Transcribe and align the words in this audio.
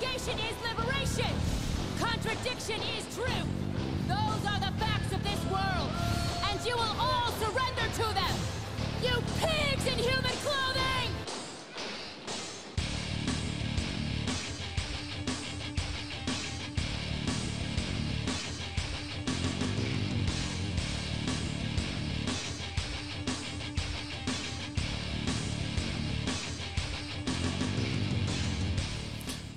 Segregation 0.00 0.38
is 0.38 0.56
liberation. 0.66 1.34
Contradiction 1.98 2.80
is 2.96 3.04
truth. 3.14 3.46
Those 4.08 4.46
are 4.46 4.58
the 4.58 4.72
facts 4.78 5.12
of 5.12 5.22
this 5.22 5.44
world, 5.52 5.90
and 6.48 6.66
you 6.66 6.74
will 6.74 6.96
all 6.98 7.30
surrender 7.32 7.86
to 7.96 8.14
them. 8.14 8.34
You 9.02 9.22
pigs 9.40 9.86
in 9.86 9.98
human 9.98 10.32
clothing! 10.42 10.79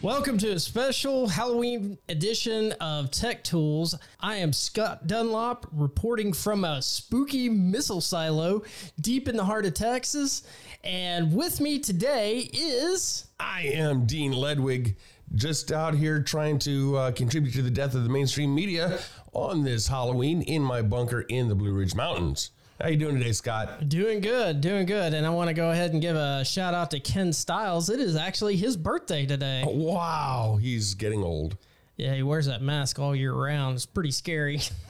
Welcome 0.03 0.37
to 0.39 0.51
a 0.51 0.59
special 0.59 1.29
Halloween 1.29 1.97
edition 2.09 2.73
of 2.73 3.09
Tech 3.09 3.41
Tools. 3.41 3.95
I 4.19 4.35
am 4.35 4.51
Scott 4.51 5.07
Dunlop 5.07 5.65
reporting 5.71 6.33
from 6.33 6.65
a 6.65 6.81
spooky 6.81 7.47
missile 7.47 8.01
silo 8.01 8.63
deep 8.99 9.29
in 9.29 9.37
the 9.37 9.45
heart 9.45 9.65
of 9.65 9.75
Texas. 9.75 10.43
And 10.83 11.33
with 11.33 11.61
me 11.61 11.79
today 11.79 12.49
is. 12.51 13.27
I 13.39 13.61
am 13.61 14.05
Dean 14.05 14.33
Ledwig, 14.33 14.97
just 15.35 15.71
out 15.71 15.93
here 15.93 16.21
trying 16.21 16.59
to 16.59 16.97
uh, 16.97 17.11
contribute 17.13 17.53
to 17.53 17.61
the 17.61 17.71
death 17.71 17.95
of 17.95 18.03
the 18.03 18.09
mainstream 18.09 18.53
media 18.53 18.99
on 19.31 19.63
this 19.63 19.87
Halloween 19.87 20.41
in 20.41 20.61
my 20.61 20.81
bunker 20.81 21.21
in 21.21 21.47
the 21.47 21.55
Blue 21.55 21.71
Ridge 21.71 21.95
Mountains. 21.95 22.51
How 22.83 22.89
you 22.89 22.97
doing 22.97 23.17
today, 23.17 23.31
Scott? 23.31 23.87
Doing 23.87 24.19
good, 24.19 24.59
doing 24.59 24.85
good. 24.85 25.13
And 25.13 25.25
I 25.25 25.29
want 25.29 25.47
to 25.47 25.53
go 25.53 25.71
ahead 25.71 25.93
and 25.93 26.01
give 26.01 26.17
a 26.17 26.43
shout 26.43 26.73
out 26.73 26.91
to 26.91 26.99
Ken 26.99 27.31
Stiles. 27.31 27.89
It 27.89 28.01
is 28.01 28.17
actually 28.17 28.57
his 28.57 28.75
birthday 28.75 29.25
today. 29.25 29.63
Wow, 29.65 30.59
he's 30.61 30.93
getting 30.93 31.23
old. 31.23 31.55
Yeah, 31.95 32.13
he 32.13 32.23
wears 32.23 32.47
that 32.47 32.61
mask 32.61 32.99
all 32.99 33.15
year 33.15 33.31
round. 33.31 33.75
It's 33.75 33.85
pretty 33.85 34.11
scary. 34.11 34.59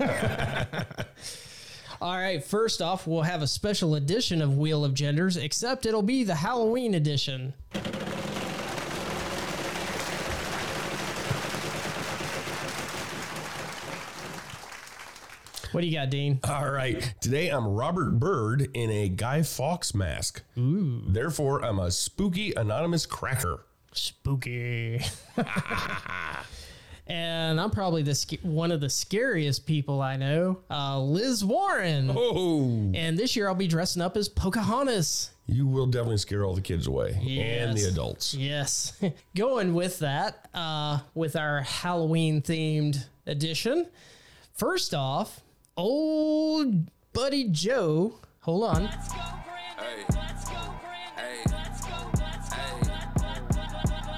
All 2.01 2.17
right, 2.17 2.43
first 2.43 2.81
off, 2.81 3.05
we'll 3.05 3.21
have 3.21 3.43
a 3.43 3.47
special 3.47 3.93
edition 3.93 4.41
of 4.41 4.57
Wheel 4.57 4.83
of 4.83 4.95
Genders, 4.95 5.37
except 5.37 5.85
it'll 5.85 6.01
be 6.01 6.23
the 6.23 6.33
Halloween 6.33 6.95
edition. 6.95 7.53
What 15.73 15.81
do 15.81 15.87
you 15.87 15.93
got, 15.97 16.09
Dean? 16.11 16.39
All 16.43 16.69
right, 16.71 17.13
today 17.19 17.49
I'm 17.49 17.65
Robert 17.67 18.19
Byrd 18.19 18.69
in 18.75 18.91
a 18.91 19.09
Guy 19.09 19.41
Fawkes 19.41 19.95
mask. 19.95 20.43
Ooh. 20.57 21.01
Therefore, 21.07 21.65
I'm 21.65 21.79
a 21.79 21.89
spooky 21.89 22.53
anonymous 22.53 23.05
cracker. 23.07 23.65
Spooky. 23.91 25.01
and 27.07 27.59
I'm 27.59 27.71
probably 27.71 28.03
the 28.03 28.13
sc- 28.13 28.39
one 28.43 28.71
of 28.71 28.81
the 28.81 28.89
scariest 28.89 29.65
people 29.65 29.99
I 29.99 30.15
know, 30.15 30.59
uh, 30.69 30.99
Liz 31.01 31.43
Warren. 31.43 32.11
Oh, 32.15 32.91
And 32.93 33.17
this 33.17 33.35
year 33.35 33.47
I'll 33.47 33.55
be 33.55 33.67
dressing 33.67 34.01
up 34.01 34.15
as 34.15 34.29
Pocahontas. 34.29 35.31
you 35.47 35.65
will 35.67 35.87
definitely 35.87 36.17
scare 36.17 36.45
all 36.45 36.53
the 36.53 36.61
kids 36.61 36.85
away 36.85 37.13
and 37.19 37.75
the 37.75 37.85
adults. 37.89 38.35
Yes. 38.35 38.93
Going 39.35 39.73
with 39.73 39.97
that, 39.99 40.49
uh, 40.53 40.99
with 41.15 41.35
our 41.35 41.61
Halloween 41.61 42.43
themed 42.43 43.05
edition. 43.25 43.87
First 44.53 44.93
off, 44.93 45.41
old 45.77 46.89
buddy 47.13 47.49
Joe. 47.49 48.15
Hold 48.41 48.63
on. 48.63 48.83
Let's 48.83 49.07
go, 49.09 49.19
Brandon. 49.45 50.05
Let's 50.15 50.49
go, 50.49 50.73
Brandon. 50.81 51.51
Let's 51.51 51.85
go, 51.85 51.95
let's 52.19 52.49
go, 52.49 52.65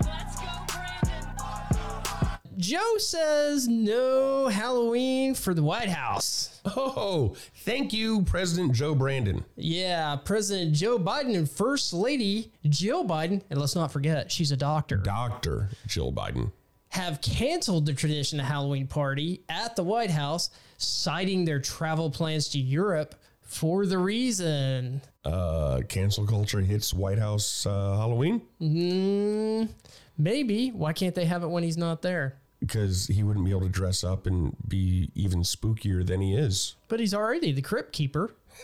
let's 0.06 0.36
go, 0.36 0.48
Brandon. 0.74 2.40
Joe 2.58 2.98
says 2.98 3.68
no 3.68 4.48
Halloween 4.48 5.36
for 5.36 5.54
the 5.54 5.62
White 5.64 5.90
House. 5.90 6.60
Oh, 6.66 7.36
thank 7.58 7.94
you, 7.94 8.24
President 8.24 8.74
Joe 8.74 8.96
Brandon. 8.96 9.46
Yeah, 9.56 10.16
President 10.16 10.74
Joe 10.74 10.98
Biden 10.98 11.36
and 11.36 11.48
First 11.50 11.94
Lady 11.94 12.52
Jill 12.68 13.06
Biden, 13.06 13.44
and 13.52 13.60
let's 13.60 13.76
not 13.76 13.92
forget, 13.92 14.32
she's 14.32 14.52
a 14.52 14.58
doctor, 14.58 14.98
Dr. 14.98 15.70
Jill 15.86 16.12
Biden. 16.12 16.52
have 16.90 17.22
canceled 17.22 17.86
the 17.86 17.94
tradition 17.94 18.40
of 18.40 18.48
Halloween 18.48 18.88
party 18.88 19.42
at 19.50 19.76
the 19.76 19.84
White 19.84 20.10
House, 20.10 20.50
citing 20.78 21.46
their 21.46 21.60
travel 21.60 22.10
plans 22.10 22.50
to 22.50 22.60
Europe 22.60 23.16
for 23.42 23.86
the 23.86 23.98
reason. 23.98 25.02
Uh, 25.24 25.82
cancel 25.88 26.26
culture 26.26 26.62
hits 26.62 26.94
White 26.94 27.20
House 27.20 27.66
uh, 27.66 27.96
Halloween 27.98 28.42
Mm, 28.62 29.70
maybe. 30.18 30.70
Why 30.70 30.94
can't 30.94 31.16
they 31.16 31.26
have 31.26 31.44
it 31.44 31.48
when 31.48 31.64
he's 31.64 31.78
not 31.78 32.02
there? 32.02 32.36
because 32.62 33.06
he 33.08 33.22
wouldn't 33.22 33.46
be 33.46 33.52
able 33.52 33.62
to 33.62 33.70
dress 33.70 34.04
up 34.04 34.26
and 34.26 34.56
be 34.68 35.12
even 35.14 35.42
spookier 35.42 36.04
than 36.04 36.20
he 36.20 36.36
is. 36.36 36.76
But 36.88 37.00
he's 37.00 37.14
already 37.14 37.52
the 37.52 37.62
crypt 37.62 37.92
keeper. 37.92 38.34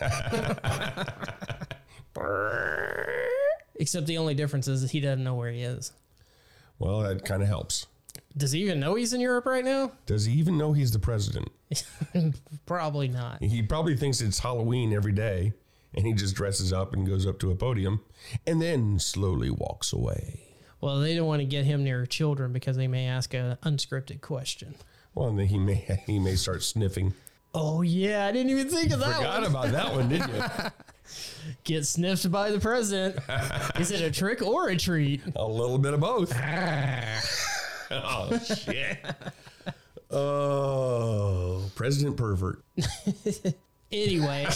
Except 3.76 4.06
the 4.06 4.18
only 4.18 4.34
difference 4.34 4.66
is 4.66 4.90
he 4.90 5.00
doesn't 5.00 5.22
know 5.22 5.34
where 5.34 5.52
he 5.52 5.62
is. 5.62 5.92
Well, 6.78 7.00
that 7.00 7.24
kind 7.24 7.42
of 7.42 7.48
helps. 7.48 7.86
Does 8.36 8.52
he 8.52 8.60
even 8.62 8.80
know 8.80 8.94
he's 8.94 9.12
in 9.12 9.20
Europe 9.20 9.46
right 9.46 9.64
now? 9.64 9.92
Does 10.06 10.24
he 10.26 10.32
even 10.34 10.56
know 10.56 10.72
he's 10.72 10.92
the 10.92 10.98
president? 10.98 11.50
Probably 12.66 13.08
not. 13.08 13.42
He 13.42 13.62
probably 13.62 13.96
thinks 13.96 14.20
it's 14.20 14.38
Halloween 14.38 14.92
every 14.92 15.12
day 15.12 15.52
and 15.94 16.06
he 16.06 16.12
just 16.12 16.34
dresses 16.34 16.72
up 16.72 16.92
and 16.92 17.06
goes 17.06 17.26
up 17.26 17.38
to 17.40 17.50
a 17.50 17.54
podium 17.54 18.00
and 18.46 18.60
then 18.60 18.98
slowly 18.98 19.50
walks 19.50 19.92
away. 19.92 20.40
Well, 20.80 20.98
they 21.00 21.14
don't 21.14 21.26
want 21.26 21.40
to 21.40 21.46
get 21.46 21.64
him 21.64 21.84
near 21.84 22.06
children 22.06 22.52
because 22.52 22.76
they 22.76 22.88
may 22.88 23.06
ask 23.06 23.34
an 23.34 23.56
unscripted 23.62 24.20
question. 24.20 24.74
Well, 25.14 25.28
and 25.28 25.38
then 25.38 25.46
he 25.46 25.58
may 25.58 25.74
he 26.06 26.18
may 26.18 26.36
start 26.36 26.62
sniffing. 26.62 27.14
Oh 27.54 27.82
yeah, 27.82 28.26
I 28.26 28.32
didn't 28.32 28.50
even 28.50 28.68
think 28.68 28.92
of 28.92 29.00
that 29.00 29.16
Forgot 29.16 29.42
one. 29.42 29.50
about 29.50 29.72
that 29.72 29.92
one, 29.94 30.08
didn't 30.08 30.34
you? 30.34 30.42
Get 31.64 31.86
sniffed 31.86 32.30
by 32.32 32.50
the 32.50 32.58
president. 32.58 33.18
Is 33.78 33.90
it 33.90 34.00
a 34.00 34.10
trick 34.10 34.40
or 34.40 34.70
a 34.70 34.76
treat? 34.76 35.20
A 35.36 35.46
little 35.46 35.76
bit 35.78 35.92
of 35.92 36.00
both. 36.00 36.32
Oh 37.92 38.38
shit. 38.38 38.98
Oh, 40.14 41.62
President 41.74 42.18
Pervert. 42.18 42.62
Anyway, 43.92 44.46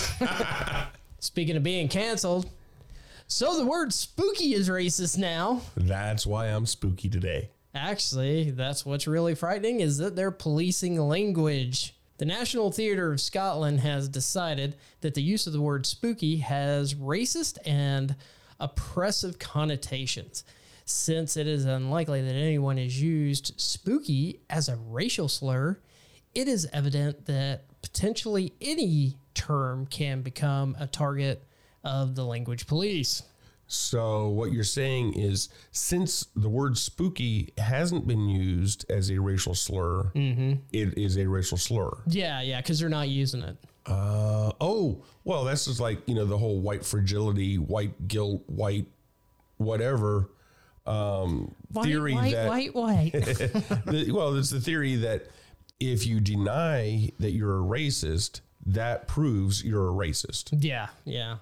speaking 1.18 1.56
of 1.56 1.62
being 1.62 1.88
canceled, 1.88 2.48
so 3.26 3.58
the 3.58 3.66
word 3.66 3.92
spooky 3.92 4.54
is 4.54 4.70
racist 4.70 5.18
now. 5.18 5.60
That's 5.76 6.26
why 6.26 6.46
I'm 6.46 6.64
spooky 6.64 7.10
today. 7.10 7.50
Actually, 7.74 8.50
that's 8.50 8.86
what's 8.86 9.06
really 9.06 9.34
frightening 9.34 9.80
is 9.80 9.98
that 9.98 10.16
they're 10.16 10.30
policing 10.30 10.98
language. 10.98 11.94
The 12.16 12.24
National 12.24 12.72
Theatre 12.72 13.12
of 13.12 13.20
Scotland 13.20 13.80
has 13.80 14.08
decided 14.08 14.76
that 15.02 15.12
the 15.12 15.22
use 15.22 15.46
of 15.46 15.52
the 15.52 15.60
word 15.60 15.84
spooky 15.84 16.38
has 16.38 16.94
racist 16.94 17.58
and 17.66 18.16
oppressive 18.58 19.38
connotations. 19.38 20.44
Since 20.88 21.36
it 21.36 21.48
is 21.48 21.64
unlikely 21.64 22.22
that 22.22 22.34
anyone 22.34 22.76
has 22.76 23.02
used 23.02 23.52
spooky 23.60 24.38
as 24.48 24.68
a 24.68 24.76
racial 24.76 25.28
slur, 25.28 25.80
it 26.32 26.46
is 26.46 26.68
evident 26.72 27.26
that 27.26 27.64
potentially 27.82 28.52
any 28.60 29.16
term 29.34 29.86
can 29.86 30.22
become 30.22 30.76
a 30.78 30.86
target 30.86 31.42
of 31.82 32.14
the 32.14 32.24
language 32.24 32.68
police. 32.68 33.24
So 33.66 34.28
what 34.28 34.52
you're 34.52 34.62
saying 34.62 35.14
is, 35.14 35.48
since 35.72 36.26
the 36.36 36.48
word 36.48 36.78
spooky 36.78 37.52
hasn't 37.58 38.06
been 38.06 38.28
used 38.28 38.88
as 38.88 39.10
a 39.10 39.18
racial 39.18 39.56
slur, 39.56 40.12
it 40.14 40.96
is 40.96 41.18
a 41.18 41.26
racial 41.26 41.58
slur. 41.58 41.90
Yeah, 42.06 42.42
yeah, 42.42 42.60
because 42.60 42.78
they're 42.78 42.88
not 42.88 43.08
using 43.08 43.42
it. 43.42 43.56
Uh, 43.86 44.52
oh, 44.60 45.02
well, 45.24 45.42
that's 45.42 45.64
just 45.64 45.80
like 45.80 45.98
you 46.06 46.14
know 46.14 46.26
the 46.26 46.38
whole 46.38 46.60
white 46.60 46.84
fragility, 46.84 47.58
white 47.58 48.06
guilt, 48.06 48.44
white 48.46 48.86
whatever 49.56 50.28
um, 50.86 51.54
theory 51.82 52.14
that 52.14 52.48
white, 52.48 52.74
white. 52.74 53.12
the, 53.12 54.10
well, 54.12 54.36
it's 54.36 54.50
the 54.50 54.60
theory 54.60 54.96
that 54.96 55.26
if 55.80 56.06
you 56.06 56.20
deny 56.20 57.10
that 57.20 57.32
you're 57.32 57.58
a 57.58 57.62
racist, 57.62 58.40
that 58.66 59.06
proves 59.08 59.64
you're 59.64 59.88
a 59.88 59.92
racist. 59.92 60.50
yeah, 60.64 60.88
yeah. 61.04 61.36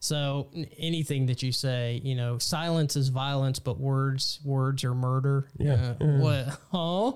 So 0.00 0.48
anything 0.78 1.26
that 1.26 1.42
you 1.42 1.50
say, 1.50 2.00
you 2.04 2.14
know, 2.14 2.38
silence 2.38 2.94
is 2.94 3.08
violence, 3.08 3.58
but 3.58 3.80
words, 3.80 4.38
words 4.44 4.84
are 4.84 4.94
murder. 4.94 5.48
Yeah. 5.58 5.94
Uh, 6.00 6.04
what? 6.18 6.60
Huh? 6.70 7.08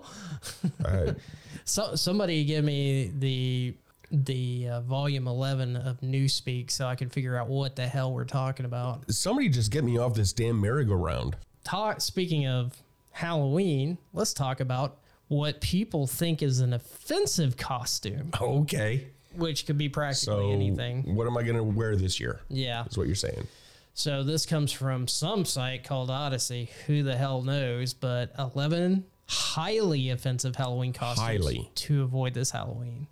Uh, 0.84 1.12
So 1.64 1.94
somebody 1.94 2.44
give 2.44 2.64
me 2.64 3.12
the 3.17 3.76
the 4.11 4.69
uh, 4.69 4.81
volume 4.81 5.29
eleven 5.29 5.76
of 5.76 6.00
Newspeak 6.00 6.73
so 6.73 6.87
I 6.87 6.96
can 6.96 7.08
figure 7.08 7.37
out 7.37 7.49
what 7.49 7.76
the 7.76 7.87
hell 7.87 8.12
we're 8.12 8.25
talking 8.25 8.67
about. 8.67 9.11
somebody 9.12 9.49
just 9.49 9.70
get 9.70 9.84
me 9.84 9.96
off 9.96 10.14
this 10.14 10.32
damn 10.32 10.61
merry-go-round. 10.61 11.37
Talk. 11.64 12.00
Speaking 12.00 12.47
of 12.47 12.76
Halloween, 13.12 13.99
let's 14.12 14.32
talk 14.32 14.61
about 14.61 14.99
what 15.29 15.61
people 15.61 16.06
think 16.06 16.43
is 16.43 16.61
an 16.61 16.73
offensive 16.73 17.56
costume, 17.56 18.31
Okay. 18.41 19.06
which 19.35 19.67
could 19.67 19.79
be 19.79 19.88
practically 19.88 20.35
So 20.35 20.50
anything. 20.50 21.14
what 21.14 21.26
am 21.26 21.37
I 21.38 21.43
going 21.43 21.56
to 21.56 21.62
wear 21.62 21.97
this 21.97 22.20
year? 22.20 22.41
Yeah. 22.49 22.82
That's 22.82 22.99
what 22.99 23.06
you're 23.06 23.17
saying. 23.17 23.47
So 23.94 24.23
this 24.23 24.47
comes 24.47 24.73
from 24.73 25.06
some 25.06 25.44
site 25.44 25.85
called 25.85 26.11
Odyssey. 26.11 26.70
Who 26.87 27.03
the 27.03 27.17
hell 27.17 27.43
knows? 27.43 27.93
But 27.94 28.32
11 28.38 29.05
highly 29.29 30.11
offensive 30.11 30.56
Halloween 30.56 30.93
costumes 30.93 31.26
Highly. 31.44 31.70
to 31.76 32.03
avoid 32.03 32.35
this 32.35 32.50
Halloween. 32.50 33.06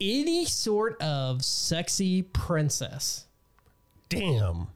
Any 0.00 0.44
sort 0.44 1.00
of 1.02 1.42
sexy 1.44 2.22
princess. 2.22 3.26
Damn. 4.08 4.68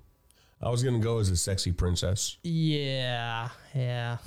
I 0.63 0.69
was 0.69 0.83
gonna 0.83 0.99
go 0.99 1.19
as 1.19 1.31
a 1.31 1.37
sexy 1.37 1.73
princess. 1.73 2.37
Yeah, 2.43 3.49
yeah. 3.75 4.19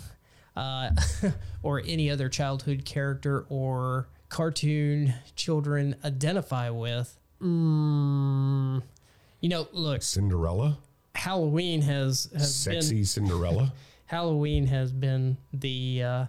Uh, 0.56 0.92
or 1.64 1.82
any 1.86 2.10
other 2.10 2.30
childhood 2.30 2.86
character 2.86 3.46
or 3.50 4.08
cartoon 4.30 5.14
children 5.36 5.96
identify 6.04 6.70
with. 6.70 7.18
Mm, 7.42 8.82
you 9.42 9.50
know, 9.50 9.68
look, 9.72 10.02
Cinderella. 10.02 10.78
Halloween 11.16 11.82
has 11.82 12.30
has 12.34 12.66
been 12.66 12.82
Sexy 12.82 13.04
Cinderella. 13.04 13.74
Halloween 14.08 14.68
has 14.68 14.92
been 14.92 15.38
the 15.54 16.04
uh, 16.04 16.26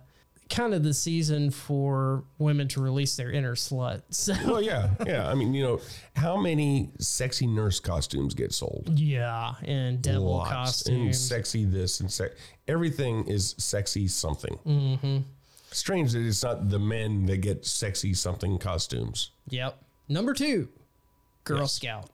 kind 0.55 0.75
of 0.75 0.83
the 0.83 0.95
season 0.95 1.51
for 1.51 2.25
women 2.39 2.69
to 2.69 2.81
release 2.81 3.17
their 3.17 3.31
inner 3.31 3.55
slut. 3.55 4.03
So 4.11 4.35
well, 4.47 4.63
yeah, 4.63 4.91
yeah. 5.07 5.29
I 5.29 5.35
mean, 5.35 5.53
you 5.55 5.63
know, 5.63 5.81
how 6.17 6.37
many 6.37 6.91
sexy 6.99 7.47
nurse 7.47 7.81
costumes 7.81 8.35
get 8.35 8.53
sold? 8.53 8.99
yeah, 8.99 9.55
and 9.65 10.01
devil 10.01 10.37
Lots. 10.37 10.87
And 10.87 11.15
sexy 11.15 11.65
this 11.65 12.01
and 12.01 12.11
sex. 12.11 12.35
Everything 12.69 13.27
is 13.27 13.55
sexy 13.59 14.09
something. 14.09 14.59
Mm-hmm. 14.67 15.19
Strange 15.73 16.13
that 16.13 16.21
it's 16.25 16.43
not 16.45 16.71
the 16.71 16.79
men 16.79 17.27
that 17.27 17.39
get 17.39 17.67
sexy 17.67 18.15
something 18.15 18.59
costumes. 18.59 19.31
Yep. 19.49 19.77
Number 20.09 20.33
two, 20.35 20.69
Girl 21.45 21.61
Yes. 21.61 21.73
Scout. 21.73 22.11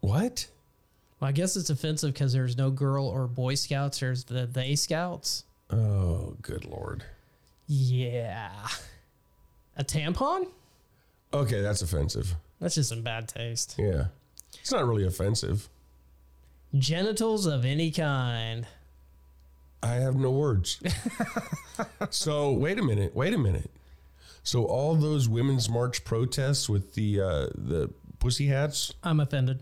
What? 0.00 0.46
Well, 1.20 1.28
I 1.28 1.32
guess 1.32 1.56
it's 1.56 1.70
offensive 1.70 2.12
because 2.14 2.32
there's 2.32 2.56
no 2.56 2.70
girl 2.70 3.06
or 3.06 3.26
boy 3.26 3.56
scouts. 3.56 3.98
There's 4.00 4.24
the 4.24 4.46
they 4.46 4.76
scouts. 4.76 5.44
Oh, 5.70 6.36
good 6.40 6.64
lord. 6.64 7.04
Yeah. 7.68 8.50
A 9.76 9.84
tampon? 9.84 10.46
Okay, 11.32 11.60
that's 11.60 11.82
offensive. 11.82 12.34
That's 12.60 12.74
just 12.74 12.88
some 12.88 13.02
bad 13.02 13.28
taste. 13.28 13.76
Yeah, 13.78 14.06
it's 14.60 14.72
not 14.72 14.86
really 14.86 15.06
offensive. 15.06 15.68
Genitals 16.76 17.46
of 17.46 17.64
any 17.64 17.90
kind. 17.90 18.66
I 19.82 19.94
have 19.94 20.16
no 20.16 20.30
words. 20.32 20.82
so 22.10 22.50
wait 22.52 22.78
a 22.78 22.82
minute. 22.82 23.14
Wait 23.14 23.32
a 23.32 23.38
minute. 23.38 23.70
So 24.42 24.64
all 24.64 24.94
those 24.96 25.28
women's 25.28 25.68
march 25.68 26.04
protests 26.04 26.68
with 26.68 26.94
the 26.94 27.20
uh, 27.20 27.46
the 27.54 27.90
pussy 28.18 28.46
hats, 28.48 28.92
I'm 29.04 29.20
offended. 29.20 29.60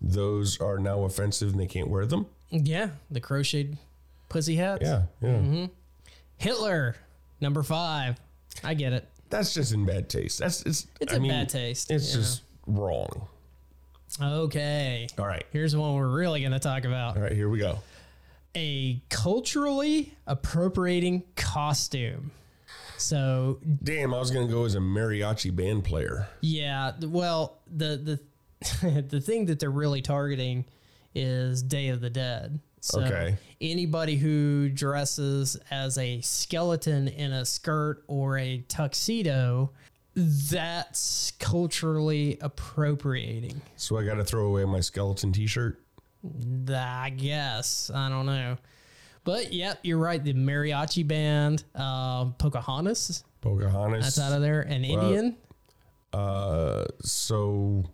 those 0.00 0.58
are 0.60 0.78
now 0.78 1.02
offensive 1.02 1.50
and 1.50 1.60
they 1.60 1.66
can't 1.66 1.88
wear 1.88 2.06
them. 2.06 2.26
Yeah, 2.50 2.90
the 3.10 3.20
crocheted 3.20 3.76
pussy 4.28 4.56
hats. 4.56 4.82
Yeah, 4.82 5.02
yeah. 5.20 5.66
Hitler, 6.38 6.96
number 7.40 7.62
five. 7.62 8.16
I 8.62 8.74
get 8.74 8.92
it. 8.92 9.08
That's 9.30 9.52
just 9.54 9.72
in 9.72 9.84
bad 9.84 10.08
taste. 10.08 10.38
That's 10.38 10.62
it's. 10.62 10.86
It's 11.00 11.12
I 11.12 11.16
in 11.16 11.22
mean, 11.22 11.30
bad 11.32 11.48
taste. 11.48 11.90
It's 11.90 12.10
yeah. 12.10 12.20
just 12.20 12.42
wrong. 12.66 13.26
Okay. 14.22 15.08
All 15.18 15.26
right. 15.26 15.44
Here's 15.50 15.74
one 15.74 15.94
we're 15.94 16.06
really 16.08 16.40
going 16.40 16.52
to 16.52 16.60
talk 16.60 16.84
about 16.84 17.16
All 17.16 17.22
right. 17.22 17.32
Here 17.32 17.48
we 17.48 17.58
go. 17.58 17.78
a 18.54 19.02
culturally 19.10 20.14
appropriating 20.26 21.24
costume. 21.36 22.30
So, 22.96 23.58
Damn, 23.82 24.14
I 24.14 24.18
was 24.20 24.30
gonna 24.30 24.46
go 24.46 24.64
as 24.64 24.76
a 24.76 24.78
mariachi 24.78 25.54
band 25.54 25.84
player. 25.84 26.28
yeah, 26.40 26.92
well, 27.02 27.58
the 27.66 28.20
the 28.82 29.00
the 29.08 29.20
thing 29.20 29.46
that 29.46 29.58
they're 29.58 29.68
really 29.68 30.00
targeting 30.00 30.64
is 31.14 31.60
Day 31.62 31.88
of 31.88 32.00
the 32.00 32.08
Dead. 32.08 32.60
So 32.84 33.00
Okay. 33.00 33.38
anybody 33.62 34.16
who 34.16 34.68
dresses 34.68 35.56
as 35.70 35.96
a 35.96 36.20
skeleton 36.20 37.08
in 37.08 37.32
a 37.32 37.46
skirt 37.46 38.04
or 38.08 38.36
a 38.36 38.58
tuxedo, 38.68 39.70
that's 40.14 41.32
culturally 41.38 42.36
appropriating. 42.42 43.62
So 43.76 43.96
I 43.96 44.04
got 44.04 44.16
to 44.16 44.24
throw 44.24 44.44
away 44.46 44.66
my 44.66 44.80
skeleton 44.80 45.32
T-shirt. 45.32 45.80
I 46.68 47.08
guess. 47.16 47.90
I 47.94 48.10
don't 48.10 48.26
know. 48.26 48.58
But 49.24 49.54
yep, 49.54 49.78
you're 49.82 49.96
right. 49.96 50.22
The 50.22 50.34
mariachi 50.34 51.08
band, 51.08 51.64
um, 51.74 52.34
Pocahontas, 52.36 53.24
Pocahontas. 53.40 54.04
that's 54.04 54.18
out 54.18 54.34
of 54.36 54.42
there. 54.42 54.60
An 54.60 54.84
Indian. 54.84 55.36
Uh, 56.12 56.84
so 57.00 57.84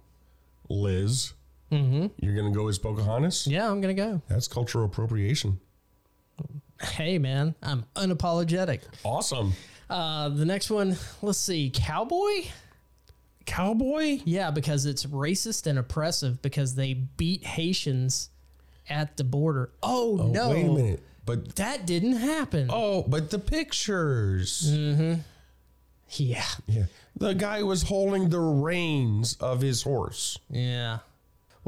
Liz, 0.69 1.33
you're 1.70 2.34
gonna 2.37 2.50
go 2.50 2.69
as 2.69 2.78
Pocahontas. 2.78 3.46
Yeah, 3.46 3.70
I'm 3.70 3.81
going 3.81 3.94
to 3.94 4.02
go. 4.02 4.22
That's 4.28 4.49
cultural 4.49 4.84
appropriation. 4.84 5.61
Hey, 6.81 7.19
man, 7.19 7.55
I'm 7.62 7.84
unapologetic. 7.94 8.81
Awesome. 9.05 9.52
Uh, 9.88 10.31
the 10.31 10.44
next 10.44 10.70
one, 10.70 10.96
let's 11.20 11.38
see, 11.38 11.70
Cowboy? 11.75 12.46
Cowboy. 13.44 14.20
Yeah, 14.25 14.50
because 14.50 14.87
it's 14.87 15.05
racist 15.06 15.67
and 15.67 15.78
oppressive 15.78 16.40
because 16.43 16.75
they 16.76 16.94
beat 16.94 17.44
Haitians 17.44 18.31
at 18.88 19.17
the 19.17 19.25
border. 19.25 19.70
Oh, 19.82 20.31
no. 20.32 20.50
Wait 20.50 20.64
a 20.64 20.69
minute. 20.72 21.02
But 21.26 21.56
That 21.56 21.87
didn't 21.87 22.17
happen. 22.17 22.69
oh, 22.72 23.02
but 23.06 23.31
the 23.31 23.38
pictures. 23.38 24.70
Mm. 24.72 25.20
Yeah. 26.12 26.44
Yeah. 26.67 26.84
The 27.17 27.34
guy 27.34 27.62
was 27.62 27.82
holding 27.82 28.31
the 28.31 28.40
reins 28.40 29.37
of 29.40 29.61
his 29.61 29.82
horse. 29.82 30.38
Yeah. 30.50 30.99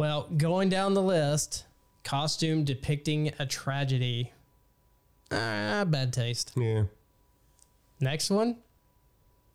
Well, 0.02 0.26
going 0.36 0.68
down 0.68 0.94
the 0.94 1.00
list, 1.00 1.64
costume 2.02 2.64
depicting 2.64 3.30
a 3.38 3.46
tragedy. 3.46 4.32
Ah, 5.30 5.84
bad 5.86 6.12
taste. 6.12 6.50
Yeah. 6.56 6.86
Next 8.00 8.28
one, 8.28 8.56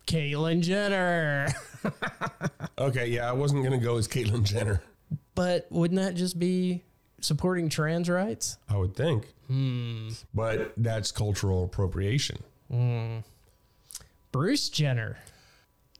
Caitlyn 0.06 0.62
Jenner. 0.62 1.48
Okay. 2.78 3.08
Yeah, 3.08 3.28
I 3.28 3.32
wasn't 3.32 3.62
gonna 3.62 3.76
go 3.76 3.98
as 3.98 4.08
Caitlyn 4.08 4.42
Jenner. 4.42 4.80
but 5.34 5.66
wouldn't 5.70 6.00
that 6.00 6.14
just 6.14 6.38
be 6.38 6.82
supporting 7.20 7.68
trans 7.68 8.08
rights? 8.08 8.56
I 8.70 8.76
would 8.78 8.96
think. 8.96 9.26
Hmm. 9.48 10.08
But 10.32 10.72
that's 10.78 11.12
cultural 11.12 11.64
appropriation. 11.64 12.38
Bruce 14.32 14.70
Jenner. 14.70 15.18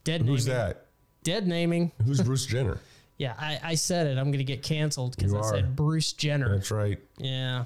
Dead 0.04 0.22
Who's 0.22 0.46
naming. 0.46 0.58
that? 0.58 0.86
Dead 1.22 1.46
naming. 1.46 1.92
Who's 2.02 2.22
Bruce 2.22 2.46
Jenner? 2.46 2.78
Yeah, 3.18 3.34
I, 3.38 3.58
I 3.62 3.74
said 3.74 4.06
it. 4.06 4.16
I'm 4.16 4.26
going 4.26 4.38
to 4.38 4.44
get 4.44 4.62
canceled 4.62 5.16
because 5.16 5.32
You 5.32 5.38
I 5.38 5.42
are. 5.42 5.50
said 5.50 5.76
Bruce 5.76 6.12
Jenner. 6.12 6.54
That's 6.56 6.70
right. 6.70 6.98
Yeah. 7.18 7.64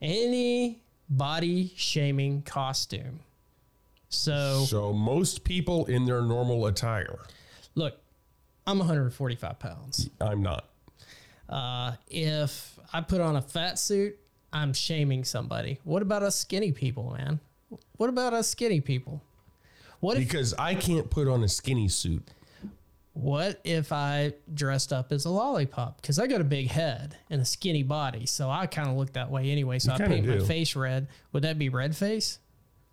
Any 0.00 0.80
body 1.10 1.72
shaming 1.76 2.42
costume. 2.42 3.20
So, 4.08 4.64
So 4.66 4.92
most 4.92 5.44
people 5.44 5.84
in 5.86 6.06
their 6.06 6.22
normal 6.22 6.66
attire. 6.66 7.18
look, 7.74 7.98
I'm 8.66 8.78
145 8.78 9.58
pounds. 9.58 10.08
I'm 10.20 10.42
not. 10.42 10.66
Uh, 11.48 11.92
if 12.08 12.78
I 12.92 13.00
put 13.00 13.20
on 13.20 13.36
a 13.36 13.42
fat 13.42 13.78
suit, 13.78 14.18
I'm 14.52 14.72
shaming 14.72 15.24
somebody. 15.24 15.78
What 15.84 16.02
about 16.02 16.22
us 16.22 16.36
skinny 16.36 16.72
people, 16.72 17.14
man? 17.18 17.40
What 17.96 18.08
about 18.08 18.32
us 18.34 18.48
skinny 18.48 18.80
people? 18.80 19.22
What 20.00 20.16
if 20.16 20.24
Because 20.26 20.54
I 20.54 20.74
can't 20.74 21.10
put 21.10 21.28
on 21.28 21.42
a 21.42 21.48
skinny 21.48 21.88
suit. 21.88 22.26
What 23.20 23.60
if 23.64 23.90
I 23.90 24.32
dressed 24.54 24.92
up 24.92 25.10
as 25.10 25.24
a 25.24 25.30
lollipop? 25.30 26.00
Because 26.00 26.20
I 26.20 26.28
got 26.28 26.40
a 26.40 26.44
big 26.44 26.68
head 26.68 27.16
and 27.28 27.40
a 27.40 27.44
skinny 27.44 27.82
body, 27.82 28.26
so 28.26 28.48
I 28.48 28.66
kind 28.66 28.88
of 28.88 28.96
look 28.96 29.14
that 29.14 29.28
way 29.28 29.50
anyway. 29.50 29.80
So 29.80 29.92
I 29.92 29.96
kinda 29.96 30.14
paint 30.14 30.26
my 30.28 30.38
face 30.38 30.76
red. 30.76 31.08
Would 31.32 31.42
that 31.42 31.58
be 31.58 31.68
red 31.68 31.96
face? 31.96 32.38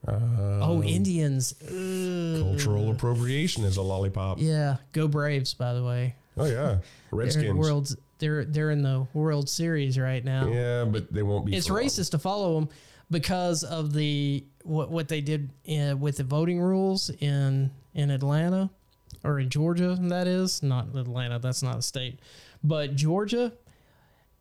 Uh, 0.07 0.17
oh, 0.61 0.81
Indians. 0.83 1.53
Ugh. 1.61 2.41
cultural 2.41 2.89
appropriation 2.89 3.63
is 3.65 3.77
a 3.77 3.83
lollipop. 3.83 4.39
Yeah, 4.39 4.77
go 4.93 5.07
Braves, 5.07 5.53
by 5.53 5.73
the 5.73 5.83
way. 5.83 6.15
Oh 6.37 6.45
yeah, 6.45 6.51
They're 7.11 7.11
in 7.11 7.17
Redskins. 7.17 7.59
World. 7.59 7.95
They're 8.17 8.45
they're 8.45 8.71
in 8.71 8.81
the 8.81 9.05
World 9.13 9.47
Series 9.47 9.99
right 9.99 10.25
now. 10.25 10.47
Yeah, 10.47 10.85
but 10.85 11.13
they 11.13 11.21
won't 11.21 11.45
be. 11.45 11.55
it's 11.55 11.67
for 11.67 11.73
long. 11.73 11.83
racist 11.83 12.11
to 12.11 12.19
follow 12.19 12.55
them 12.55 12.69
because 13.11 13.63
of 13.63 13.93
the 13.93 14.43
what 14.63 14.89
what 14.89 15.07
they 15.07 15.21
did 15.21 15.51
uh, 15.69 15.95
with 15.95 16.17
the 16.17 16.23
voting 16.23 16.59
rules 16.59 17.11
in 17.19 17.69
in 17.93 18.09
Atlanta 18.09 18.71
or 19.25 19.39
in 19.39 19.49
Georgia. 19.49 19.97
That 19.99 20.27
is 20.27 20.61
not 20.63 20.95
Atlanta. 20.95 21.39
That's 21.39 21.63
not 21.63 21.77
a 21.77 21.81
state, 21.81 22.19
but 22.63 22.95
Georgia. 22.95 23.53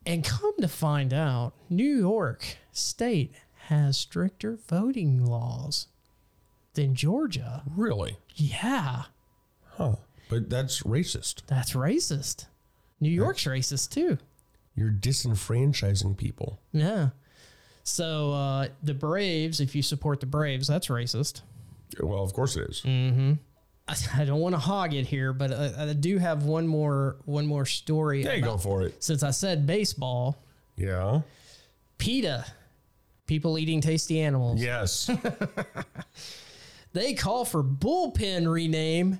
And 0.05 0.23
come 0.23 0.53
to 0.59 0.67
find 0.67 1.13
out, 1.13 1.53
New 1.69 1.97
York 1.97 2.57
State 2.71 3.33
has 3.69 3.97
stricter 3.97 4.55
voting 4.69 5.25
laws 5.25 5.87
than 6.75 6.93
Georgia. 6.93 7.63
Really? 7.75 8.17
Yeah, 8.35 9.03
Huh? 9.77 9.95
But 10.29 10.49
that's 10.49 10.83
racist. 10.83 11.41
that's 11.47 11.73
racist. 11.73 12.45
New 12.99 13.09
York's 13.09 13.43
racist 13.43 13.91
too. 13.91 14.17
You're 14.75 14.91
disenfranchising 14.91 16.17
people. 16.17 16.59
Yeah. 16.71 17.09
So 17.83 18.31
uh, 18.33 18.67
the 18.81 18.93
Braves, 18.93 19.59
if 19.59 19.75
you 19.75 19.81
support 19.81 20.19
the 20.19 20.25
Braves, 20.25 20.67
that's 20.67 20.87
racist. 20.87 21.41
Well, 21.99 22.23
of 22.23 22.33
course 22.33 22.55
it 22.57 22.69
is. 22.69 22.83
I, 23.87 23.95
I 24.17 24.25
don't 24.25 24.39
want 24.39 24.53
to 24.55 24.59
hog 24.59 24.93
it 24.93 25.05
here, 25.05 25.31
but 25.33 25.51
I, 25.53 25.89
I 25.89 25.93
do 25.93 26.17
have 26.17 26.43
one 26.43 26.67
more 26.67 27.17
one 27.25 27.45
more 27.45 27.65
story. 27.65 28.23
Yeah, 28.23 28.31
about- 28.33 28.43
go 28.45 28.57
for 28.57 28.81
it. 28.83 29.03
Since 29.03 29.21
I 29.23 29.31
said 29.31 29.65
baseball, 29.67 30.37
Yeah. 30.75 31.21
PETA, 31.97 32.45
people 33.27 33.57
eating 33.57 33.81
tasty 33.81 34.19
animals. 34.21 34.61
Yes. 34.61 35.09
They 36.93 37.13
call 37.13 37.43
for 37.43 37.61
bullpen 37.61 38.49
rename, 38.49 39.19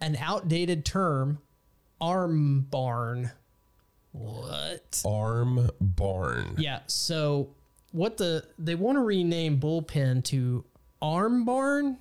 an 0.00 0.16
outdated 0.16 0.86
term, 0.86 1.38
arm 2.00 2.62
barn. 2.62 3.30
What? 4.12 5.02
Arm 5.04 5.68
barn. 5.82 6.54
Yeah, 6.56 6.80
so 6.86 7.50
what 7.92 8.16
the 8.16 8.44
they 8.58 8.74
want 8.74 8.96
to 8.96 9.02
rename 9.02 9.60
bullpen 9.60 10.24
to 10.24 10.64
arm 11.02 11.44
barn? 11.44 11.98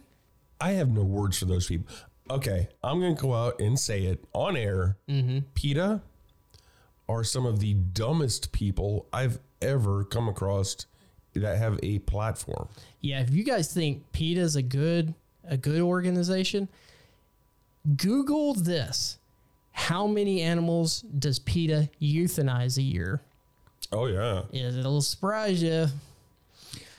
I 0.61 0.71
have 0.71 0.89
no 0.89 1.03
words 1.03 1.37
for 1.37 1.45
those 1.45 1.67
people. 1.67 1.93
Okay, 2.29 2.67
I'm 2.83 2.99
going 2.99 3.15
to 3.15 3.21
go 3.21 3.33
out 3.33 3.59
and 3.59 3.79
say 3.79 4.03
it 4.03 4.23
on 4.33 4.55
air. 4.55 4.97
Mm-hmm. 5.07 5.39
PETA 5.55 6.01
are 7.07 7.23
some 7.23 7.45
of 7.45 7.59
the 7.59 7.73
dumbest 7.73 8.51
people 8.51 9.07
I've 9.11 9.39
ever 9.61 10.03
come 10.03 10.27
across 10.29 10.85
that 11.33 11.57
have 11.57 11.79
a 11.81 11.99
platform. 11.99 12.67
Yeah, 13.01 13.21
if 13.21 13.31
you 13.31 13.43
guys 13.43 13.73
think 13.73 14.11
PETA 14.11 14.41
is 14.41 14.55
a 14.55 14.61
good 14.61 15.13
a 15.49 15.57
good 15.57 15.81
organization, 15.81 16.69
Google 17.97 18.53
this. 18.53 19.17
How 19.71 20.05
many 20.05 20.41
animals 20.41 21.01
does 21.01 21.39
PETA 21.39 21.89
euthanize 22.01 22.77
a 22.77 22.81
year? 22.81 23.21
Oh, 23.91 24.05
yeah. 24.05 24.43
It'll 24.51 25.01
surprise 25.01 25.63
you. 25.63 25.87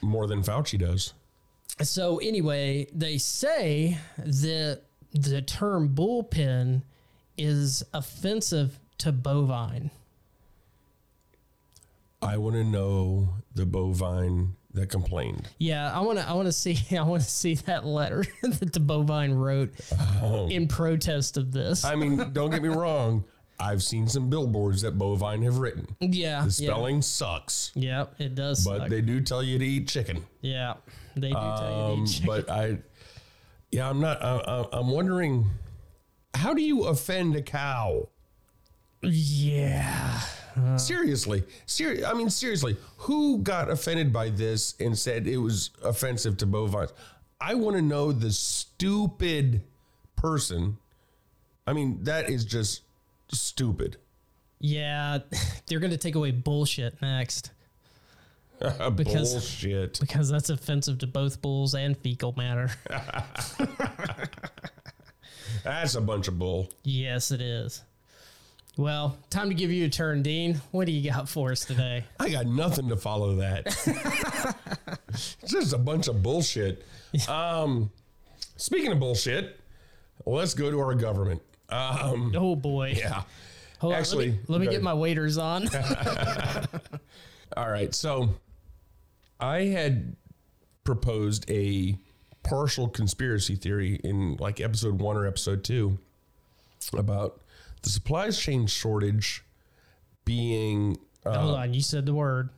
More 0.00 0.26
than 0.26 0.42
Fauci 0.42 0.78
does. 0.78 1.12
So 1.82 2.18
anyway, 2.18 2.86
they 2.92 3.18
say 3.18 3.98
that 4.18 4.82
the 5.12 5.42
term 5.42 5.90
bullpen 5.94 6.82
is 7.38 7.82
offensive 7.94 8.78
to 8.98 9.12
bovine. 9.12 9.90
I 12.22 12.36
want 12.36 12.56
to 12.56 12.64
know 12.64 13.30
the 13.54 13.64
bovine 13.64 14.56
that 14.74 14.88
complained. 14.88 15.48
Yeah, 15.58 15.90
I 15.92 16.00
want 16.00 16.18
to. 16.18 16.28
I 16.28 16.34
want 16.34 16.46
to 16.46 16.52
see. 16.52 16.78
I 16.96 17.02
want 17.02 17.22
to 17.22 17.30
see 17.30 17.54
that 17.54 17.86
letter 17.86 18.24
that 18.42 18.72
the 18.72 18.80
bovine 18.80 19.32
wrote 19.32 19.72
oh. 20.22 20.48
in 20.48 20.68
protest 20.68 21.36
of 21.36 21.52
this. 21.52 21.84
I 21.84 21.94
mean, 21.94 22.32
don't 22.32 22.50
get 22.50 22.62
me 22.62 22.68
wrong. 22.68 23.24
I've 23.60 23.82
seen 23.82 24.08
some 24.08 24.30
billboards 24.30 24.82
that 24.82 24.98
bovine 24.98 25.42
have 25.42 25.58
written. 25.58 25.86
yeah, 26.00 26.44
The 26.44 26.50
spelling 26.50 27.02
sucks, 27.02 27.70
Yeah, 27.74 28.06
yeah 28.18 28.26
it 28.26 28.34
does. 28.34 28.64
but 28.64 28.78
suck. 28.78 28.88
they 28.88 29.00
do 29.00 29.20
tell 29.20 29.42
you 29.42 29.58
to 29.58 29.64
eat 29.64 29.86
chicken. 29.88 30.24
yeah, 30.40 30.74
they 31.16 31.28
do 31.28 31.34
tell 31.34 31.42
you 31.42 31.58
to 31.58 31.92
Um, 31.92 32.02
eat 32.04 32.08
chicken. 32.10 32.26
but 32.26 32.50
I, 32.50 32.78
yeah, 33.70 33.88
I'm 33.88 34.00
not. 34.00 34.22
I, 34.22 34.66
I'm 34.72 34.88
wondering, 34.88 35.46
how 36.34 36.54
do 36.54 36.62
you 36.62 36.84
offend 36.86 37.36
a 37.36 37.42
cow? 37.42 38.08
Yeah, 39.02 40.20
seriously, 40.76 41.42
ser- 41.66 42.04
I 42.06 42.12
mean, 42.14 42.28
seriously, 42.28 42.76
who 42.98 43.38
got 43.38 43.70
offended 43.70 44.12
by 44.12 44.28
this 44.28 44.74
and 44.78 44.98
said 44.98 45.26
it 45.26 45.38
was 45.38 45.70
offensive 45.82 46.36
to 46.38 46.46
bovines? 46.46 46.92
I 47.40 47.54
want 47.54 47.76
to 47.76 47.82
know 47.82 48.12
the 48.12 48.30
stupid 48.30 49.62
person. 50.16 50.76
I 51.66 51.72
mean, 51.72 52.04
that 52.04 52.28
is 52.28 52.44
just 52.44 52.82
stupid. 53.32 53.96
yeah, 54.58 55.18
they're 55.66 55.80
gonna 55.80 55.96
take 55.96 56.14
away 56.14 56.30
bullshit 56.30 57.00
next 57.02 57.50
Because- 58.94 59.32
Bullshit. 59.32 59.98
because 60.00 60.28
that's 60.28 60.50
offensive 60.50 60.98
to 60.98 61.06
both 61.06 61.40
bulls 61.40 61.74
and 61.74 61.96
fecal 61.96 62.34
matter. 62.36 62.70
That's 65.64 65.94
a 65.94 66.00
bunch 66.00 66.28
of 66.28 66.38
bull. 66.38 66.68
yes, 66.84 67.30
it 67.30 67.40
is. 67.40 67.82
Well, 68.76 69.18
time 69.28 69.48
to 69.50 69.54
give 69.54 69.70
you 69.70 69.84
a 69.86 69.88
turn, 69.88 70.22
Dean. 70.22 70.60
What 70.70 70.86
do 70.86 70.92
you 70.92 71.10
got 71.10 71.28
for 71.28 71.50
us 71.52 71.64
today? 71.64 72.04
I 72.18 72.30
got 72.30 72.46
nothing 72.46 72.88
to 72.88 72.96
follow 72.96 73.36
that. 73.36 73.66
it's 75.08 75.36
just 75.46 75.72
a 75.74 75.78
bunch 75.78 76.08
of 76.08 76.22
bullshit. 76.22 76.86
Um, 77.28 77.90
speaking 78.56 78.92
of 78.92 79.00
bullshit, 79.00 79.60
let's 80.24 80.54
go 80.54 80.70
to 80.70 80.78
our 80.80 80.94
government. 80.94 81.42
Um, 81.70 82.32
Oh 82.36 82.56
boy. 82.56 82.94
yeah. 82.96 83.22
Hold 83.78 83.94
on, 83.94 83.98
Actually, 83.98 84.30
let 84.30 84.36
me, 84.36 84.44
let 84.48 84.60
me 84.60 84.66
get 84.68 84.82
my 84.82 84.92
waiters 84.94 85.38
on. 85.38 85.66
All 87.56 87.70
right. 87.70 87.94
So 87.94 88.30
I 89.38 89.64
had 89.64 90.16
proposed 90.84 91.50
a 91.50 91.96
partial 92.42 92.88
conspiracy 92.88 93.54
theory 93.54 93.94
in 94.04 94.36
like 94.36 94.60
episode 94.60 95.00
one 95.00 95.16
or 95.16 95.26
episode 95.26 95.64
two 95.64 95.98
about 96.94 97.40
the 97.82 97.90
supplies 97.90 98.38
chain 98.38 98.66
shortage 98.66 99.44
being 100.24 100.98
uh, 101.24 101.38
Hold 101.38 101.56
on, 101.56 101.74
you 101.74 101.82
said 101.82 102.06
the 102.06 102.14
word. 102.14 102.50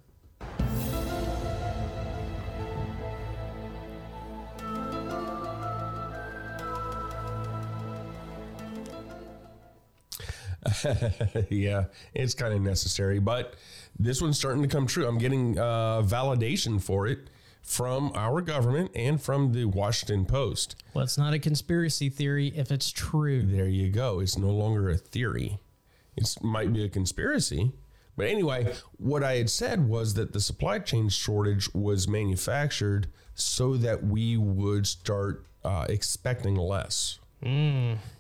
yeah, 11.51 11.85
it's 12.15 12.35
kind 12.35 12.55
of 12.55 12.61
necessary, 12.61 13.19
but 13.19 13.55
this 13.99 14.21
one's 14.21 14.39
starting 14.39 14.62
to 14.62 14.69
come 14.69 14.87
true. 14.87 15.07
I'm 15.07 15.19
getting 15.19 15.59
uh, 15.59 16.03
validation 16.03 16.83
for 16.83 17.07
it 17.07 17.29
from 17.62 18.11
our 18.15 18.41
government 18.41 18.91
and 18.95 19.23
from 19.23 19.53
the 19.53 19.65
Washington 19.67 20.25
Post. 20.27 20.77
Well, 20.95 21.05
it's 21.05 21.19
not 21.19 21.33
a 21.33 21.39
conspiracy 21.39 22.09
theory 22.09 22.49
if 22.57 22.71
it's 22.71 22.91
true. 22.91 23.43
There 23.43 23.69
you 23.69 23.91
go. 23.91 24.21
It's 24.21 24.37
no 24.37 24.51
longer 24.51 24.91
a 24.91 24.97
theory. 24.97 25.59
It 26.17 26.37
might 26.43 26.73
be 26.73 26.85
a 26.85 26.89
conspiracy. 26.89 27.73
But 28.17 28.27
anyway, 28.27 28.75
what 28.99 29.25
I 29.25 29.37
had 29.37 29.49
said 29.49 29.89
was 29.89 30.15
that 30.15 30.33
the 30.33 30.41
supply 30.41 30.81
chain 30.81 31.09
shortage 31.09 31.73
was 31.73 32.07
manufactured 32.07 33.07
so 33.35 33.77
that 33.79 34.05
we 34.05 34.37
would 34.37 34.87
start 34.87 35.47
uh, 35.65 35.87
expecting 35.89 36.57
less 36.57 37.19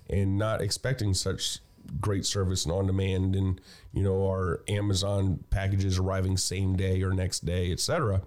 and 0.08 0.38
not 0.38 0.62
expecting 0.62 1.12
such 1.14 1.58
great 2.00 2.24
service 2.24 2.64
and 2.64 2.72
on 2.72 2.86
demand 2.86 3.34
and 3.36 3.60
you 3.92 4.02
know 4.02 4.26
our 4.26 4.60
Amazon 4.68 5.44
packages 5.50 5.98
arriving 5.98 6.36
same 6.36 6.76
day 6.76 7.02
or 7.02 7.12
next 7.12 7.44
day, 7.44 7.70
etc. 7.72 8.22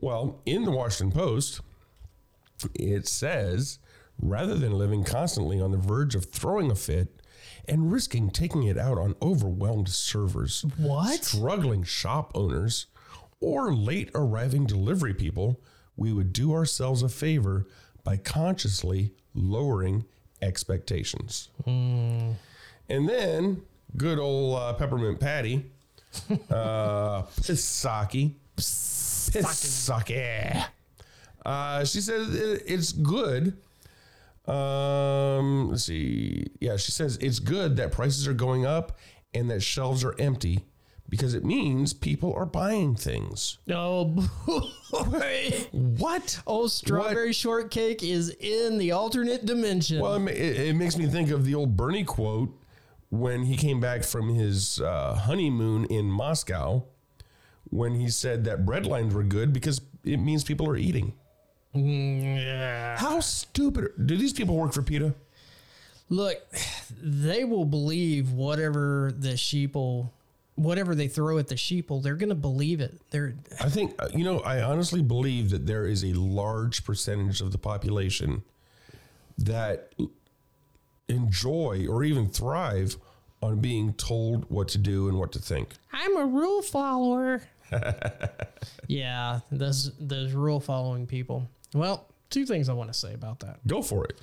Well, 0.00 0.40
in 0.46 0.64
the 0.64 0.70
Washington 0.70 1.18
Post, 1.18 1.60
it 2.74 3.06
says 3.08 3.78
rather 4.20 4.54
than 4.54 4.72
living 4.72 5.04
constantly 5.04 5.60
on 5.60 5.70
the 5.70 5.78
verge 5.78 6.14
of 6.14 6.26
throwing 6.26 6.70
a 6.70 6.74
fit 6.74 7.22
and 7.68 7.92
risking 7.92 8.30
taking 8.30 8.62
it 8.64 8.78
out 8.78 8.98
on 8.98 9.14
overwhelmed 9.22 9.88
servers, 9.88 10.64
What? 10.76 11.24
struggling 11.24 11.82
shop 11.84 12.32
owners, 12.34 12.86
or 13.40 13.72
late 13.74 14.10
arriving 14.14 14.66
delivery 14.66 15.14
people, 15.14 15.60
we 15.96 16.12
would 16.12 16.32
do 16.32 16.52
ourselves 16.52 17.02
a 17.02 17.08
favor 17.08 17.66
by 18.04 18.16
consciously 18.16 19.12
lowering 19.34 20.04
expectations. 20.42 21.50
Hmm. 21.64 22.32
And 22.88 23.08
then 23.08 23.62
good 23.96 24.18
old 24.18 24.56
uh, 24.58 24.72
Peppermint 24.74 25.20
Patty, 25.20 25.64
uh, 26.50 27.22
Pisaki, 27.40 28.34
Pisaki. 28.56 30.64
Uh, 31.44 31.84
she 31.84 32.00
says 32.00 32.34
it- 32.34 32.62
it's 32.66 32.92
good. 32.92 33.56
Um, 34.46 35.70
let's 35.70 35.84
see. 35.84 36.46
Yeah, 36.60 36.76
she 36.76 36.92
says 36.92 37.18
it's 37.20 37.38
good 37.38 37.76
that 37.76 37.92
prices 37.92 38.26
are 38.26 38.32
going 38.34 38.64
up 38.64 38.98
and 39.34 39.50
that 39.50 39.62
shelves 39.62 40.02
are 40.04 40.14
empty 40.18 40.64
because 41.10 41.34
it 41.34 41.44
means 41.44 41.92
people 41.92 42.32
are 42.34 42.46
buying 42.46 42.94
things. 42.94 43.58
Oh, 43.70 44.04
boy. 44.90 45.66
What? 45.72 46.40
oh, 46.46 46.66
strawberry 46.66 47.34
shortcake 47.34 48.02
is 48.02 48.30
in 48.40 48.78
the 48.78 48.92
alternate 48.92 49.44
dimension. 49.44 50.00
Well, 50.00 50.26
it, 50.28 50.32
it 50.36 50.76
makes 50.76 50.96
me 50.96 51.06
think 51.06 51.30
of 51.30 51.44
the 51.44 51.54
old 51.54 51.76
Bernie 51.76 52.04
quote 52.04 52.57
when 53.10 53.44
he 53.44 53.56
came 53.56 53.80
back 53.80 54.04
from 54.04 54.34
his 54.34 54.80
uh, 54.80 55.14
honeymoon 55.14 55.84
in 55.86 56.06
Moscow 56.06 56.84
when 57.70 57.94
he 57.94 58.08
said 58.08 58.44
that 58.44 58.64
bread 58.64 58.86
lines 58.86 59.14
were 59.14 59.22
good 59.22 59.52
because 59.52 59.80
it 60.04 60.18
means 60.18 60.44
people 60.44 60.68
are 60.68 60.76
eating. 60.76 61.12
yeah. 61.74 62.96
How 62.98 63.20
stupid 63.20 63.84
are, 63.84 63.94
do 64.04 64.16
these 64.16 64.32
people 64.32 64.56
work 64.56 64.72
for 64.72 64.82
PETA? 64.82 65.14
Look, 66.10 66.38
they 67.02 67.44
will 67.44 67.66
believe 67.66 68.32
whatever 68.32 69.12
the 69.16 69.34
sheeple, 69.34 70.08
whatever 70.54 70.94
they 70.94 71.08
throw 71.08 71.36
at 71.36 71.48
the 71.48 71.54
sheeple, 71.54 72.02
they're 72.02 72.14
going 72.14 72.30
to 72.30 72.34
believe 72.34 72.80
it. 72.80 72.98
They're 73.10 73.34
I 73.60 73.68
think, 73.68 73.94
uh, 73.98 74.08
you 74.14 74.24
know, 74.24 74.40
I 74.40 74.62
honestly 74.62 75.02
believe 75.02 75.50
that 75.50 75.66
there 75.66 75.86
is 75.86 76.02
a 76.04 76.14
large 76.14 76.84
percentage 76.84 77.42
of 77.42 77.52
the 77.52 77.58
population 77.58 78.42
that 79.36 79.92
enjoy 81.08 81.86
or 81.88 82.04
even 82.04 82.28
thrive 82.28 82.96
on 83.42 83.60
being 83.60 83.92
told 83.94 84.48
what 84.50 84.68
to 84.68 84.78
do 84.78 85.08
and 85.08 85.18
what 85.18 85.32
to 85.32 85.38
think. 85.38 85.74
I'm 85.92 86.16
a 86.16 86.26
rule 86.26 86.62
follower. 86.62 87.42
yeah, 88.86 89.40
those 89.50 89.92
those 89.98 90.32
rule 90.32 90.60
following 90.60 91.06
people. 91.06 91.48
Well, 91.74 92.08
two 92.30 92.46
things 92.46 92.68
I 92.68 92.72
want 92.72 92.92
to 92.92 92.98
say 92.98 93.14
about 93.14 93.40
that. 93.40 93.66
Go 93.66 93.82
for 93.82 94.04
it. 94.04 94.20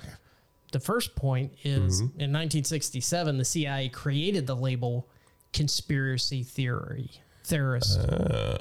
The 0.72 0.80
first 0.80 1.14
point 1.14 1.52
is 1.62 1.96
mm-hmm. 2.02 2.20
in 2.20 2.32
1967, 2.32 3.38
the 3.38 3.44
CIA 3.44 3.88
created 3.88 4.46
the 4.46 4.56
label 4.56 5.08
conspiracy 5.52 6.42
theory. 6.42 7.10
terrorists. 7.44 7.96
Ah. 7.96 8.58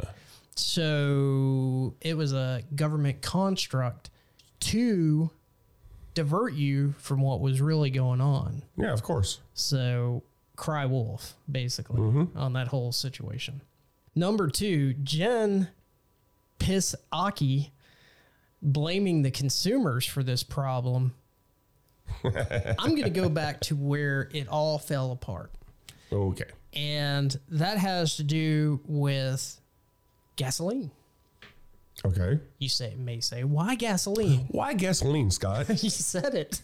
So 0.55 1.95
it 1.99 2.15
was 2.15 2.31
a 2.31 2.63
government 2.75 3.21
construct 3.21 4.09
to 4.61 5.29
divert 6.15 6.53
you 6.53 6.95
from 6.97 7.21
what 7.21 7.41
was 7.41 7.61
really 7.61 7.91
going 7.91 8.21
on. 8.21 8.63
Yeah, 8.77 8.93
of 8.93 9.03
course. 9.03 9.41
So 9.53 10.23
cry 10.55 10.85
wolf, 10.85 11.35
basically, 11.51 12.01
mm-hmm. 12.01 12.37
on 12.37 12.53
that 12.53 12.69
whole 12.69 12.91
situation. 12.91 13.61
Number 14.15 14.49
two, 14.49 14.93
Jen 15.03 15.67
Piss 16.57 16.95
Aki 17.11 17.71
blaming 18.61 19.21
the 19.21 19.31
consumers 19.31 20.05
for 20.05 20.23
this 20.23 20.41
problem. 20.41 21.13
I'm 22.23 22.91
going 22.91 23.03
to 23.03 23.09
go 23.09 23.29
back 23.29 23.59
to 23.61 23.75
where 23.75 24.29
it 24.33 24.47
all 24.47 24.79
fell 24.79 25.11
apart. 25.11 25.51
Okay. 26.11 26.45
And 26.73 27.35
that 27.49 27.77
has 27.77 28.17
to 28.17 28.23
do 28.23 28.79
with 28.85 29.59
gasoline. 30.35 30.91
Okay. 32.03 32.39
You 32.59 32.69
say 32.69 32.95
may 32.97 33.19
say, 33.19 33.43
why 33.43 33.75
gasoline? 33.75 34.47
Why 34.51 34.73
gasoline, 34.73 35.31
Scott? 35.31 35.69
you 35.83 35.89
said 35.89 36.35
it. 36.35 36.61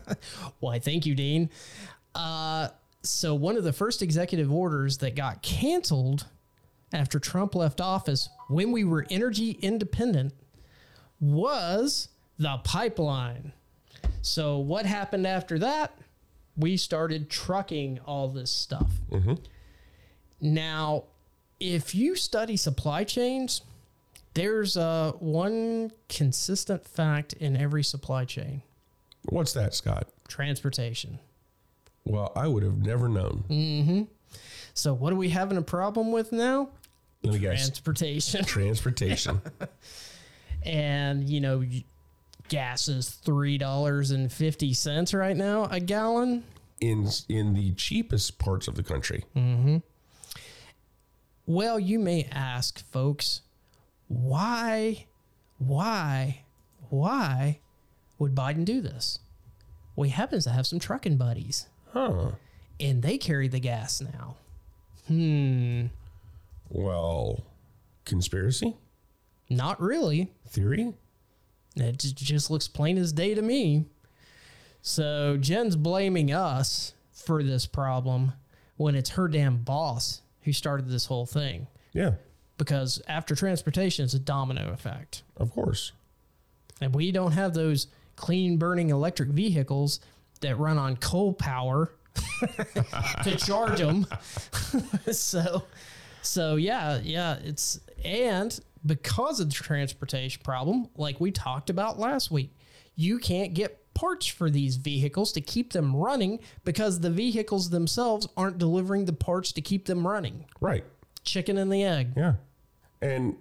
Why, 0.60 0.78
thank 0.78 1.04
you, 1.04 1.14
Dean. 1.14 1.50
Uh, 2.14 2.68
so, 3.02 3.34
one 3.34 3.56
of 3.56 3.64
the 3.64 3.72
first 3.72 4.02
executive 4.02 4.52
orders 4.52 4.98
that 4.98 5.16
got 5.16 5.42
canceled 5.42 6.26
after 6.92 7.18
Trump 7.18 7.54
left 7.54 7.80
office 7.80 8.28
when 8.48 8.72
we 8.72 8.84
were 8.84 9.04
energy 9.10 9.58
independent 9.62 10.32
was 11.20 12.08
the 12.38 12.58
pipeline. 12.64 13.52
So, 14.22 14.58
what 14.58 14.86
happened 14.86 15.26
after 15.26 15.58
that? 15.58 15.98
We 16.56 16.76
started 16.76 17.30
trucking 17.30 18.00
all 18.06 18.28
this 18.28 18.50
stuff. 18.50 18.90
Now, 20.40 21.04
if 21.60 21.94
you 21.94 22.14
study 22.14 22.56
supply 22.56 23.04
chains, 23.04 23.62
there's 24.38 24.76
uh, 24.76 25.12
one 25.18 25.90
consistent 26.08 26.86
fact 26.86 27.32
in 27.34 27.56
every 27.56 27.82
supply 27.82 28.24
chain 28.24 28.62
What's 29.30 29.52
that, 29.54 29.74
Scott? 29.74 30.08
transportation. 30.28 31.18
Well, 32.04 32.32
I 32.36 32.46
would 32.46 32.62
have 32.62 32.78
never 32.78 33.08
known. 33.08 34.08
So, 34.72 34.94
what 34.94 35.12
are 35.12 35.16
we 35.16 35.28
having 35.30 35.58
a 35.58 35.62
problem 35.62 36.12
with 36.12 36.32
now? 36.32 36.68
Let 37.22 37.32
me 37.34 37.38
guess. 37.40 37.58
Transportation. 37.66 38.44
Transportation. 38.46 39.40
and, 40.62 41.28
you 41.28 41.40
know, 41.40 41.64
gas 42.48 42.88
is 42.88 43.18
$3.50 43.26 45.18
right 45.18 45.36
now 45.36 45.64
a 45.70 45.80
gallon. 45.80 46.44
in 46.80 47.08
in 47.28 47.54
the 47.54 47.72
cheapest 47.74 48.38
parts 48.38 48.68
of 48.68 48.76
the 48.76 48.82
country. 48.82 49.24
Well, 51.46 51.80
you 51.80 51.98
may 51.98 52.28
ask, 52.30 52.88
folks, 52.90 53.40
why, 54.08 55.06
why, 55.58 56.42
why 56.90 57.60
would 58.18 58.34
Biden 58.34 58.64
do 58.64 58.80
this? 58.80 59.18
Well, 59.96 60.04
he 60.04 60.10
happens 60.10 60.44
to 60.44 60.50
have 60.50 60.66
some 60.66 60.78
trucking 60.78 61.16
buddies, 61.16 61.66
Huh. 61.92 62.32
and 62.80 63.02
they 63.02 63.18
carry 63.18 63.48
the 63.48 63.60
gas 63.60 64.00
now. 64.00 64.36
Hmm. 65.08 65.86
Well, 66.70 67.42
conspiracy 68.04 68.76
Not 69.48 69.80
really. 69.80 70.32
theory. 70.46 70.94
It 71.76 71.98
just 71.98 72.50
looks 72.50 72.68
plain 72.68 72.98
as 72.98 73.12
day 73.12 73.34
to 73.34 73.42
me. 73.42 73.86
So 74.82 75.36
Jen's 75.38 75.76
blaming 75.76 76.32
us 76.32 76.94
for 77.12 77.42
this 77.42 77.66
problem 77.66 78.32
when 78.76 78.94
it's 78.94 79.10
her 79.10 79.28
damn 79.28 79.58
boss 79.58 80.22
who 80.42 80.52
started 80.52 80.88
this 80.88 81.06
whole 81.06 81.26
thing. 81.26 81.66
Yeah, 81.92 82.12
Because 82.58 83.00
after 83.08 83.34
transportation, 83.34 84.04
it's 84.04 84.14
a 84.14 84.18
domino 84.18 84.70
effect. 84.72 85.22
of 85.36 85.50
course. 85.52 85.92
And 86.80 86.94
we 86.94 87.10
don't 87.10 87.32
have 87.32 87.54
those 87.54 87.88
clean 88.16 88.56
burning 88.56 88.90
electric 88.90 89.30
vehicles 89.30 90.00
that 90.40 90.58
run 90.58 90.78
on 90.78 90.96
coal 90.96 91.32
power 91.32 91.92
to 93.24 93.36
charge 93.36 93.78
them. 93.78 94.06
so, 95.12 95.64
so 96.22 96.56
yeah, 96.56 97.00
yeah, 97.02 97.38
it's 97.42 97.80
and 98.04 98.58
because 98.84 99.40
of 99.40 99.48
the 99.48 99.54
transportation 99.54 100.42
problem, 100.44 100.88
like 100.96 101.20
we 101.20 101.30
talked 101.30 101.70
about 101.70 101.98
last 101.98 102.30
week, 102.30 102.54
you 102.94 103.18
can't 103.18 103.54
get 103.54 103.78
parts 103.94 104.26
for 104.26 104.48
these 104.48 104.76
vehicles 104.76 105.32
to 105.32 105.40
keep 105.40 105.72
them 105.72 105.94
running 105.96 106.38
because 106.64 107.00
the 107.00 107.10
vehicles 107.10 107.70
themselves 107.70 108.28
aren't 108.36 108.58
delivering 108.58 109.04
the 109.04 109.12
parts 109.12 109.52
to 109.52 109.60
keep 109.60 109.86
them 109.86 110.06
running. 110.06 110.44
Right. 110.60 110.84
Chicken 111.24 111.58
and 111.58 111.72
the 111.72 111.82
egg. 111.82 112.12
Yeah. 112.16 112.34
And 113.00 113.36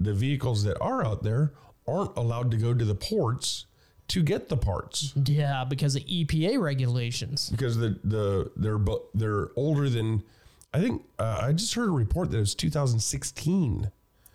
the 0.00 0.12
vehicles 0.14 0.64
that 0.64 0.78
are 0.80 1.04
out 1.04 1.22
there 1.22 1.52
aren't 1.86 2.16
allowed 2.16 2.50
to 2.50 2.56
go 2.56 2.74
to 2.74 2.84
the 2.84 2.94
ports 2.94 3.66
to 4.08 4.22
get 4.22 4.48
the 4.48 4.56
parts 4.56 5.12
Yeah, 5.24 5.64
because 5.64 5.96
of 5.96 6.02
EPA 6.04 6.60
regulations. 6.60 7.48
because 7.50 7.76
the 7.78 7.98
the 8.04 8.50
they're 8.56 8.78
they're 9.14 9.48
older 9.56 9.88
than 9.88 10.22
I 10.74 10.80
think 10.80 11.02
uh, 11.18 11.40
I 11.42 11.52
just 11.52 11.74
heard 11.74 11.88
a 11.88 11.92
report 11.92 12.30
that 12.30 12.36
it 12.38 12.40
was 12.40 12.54
2016. 12.54 13.90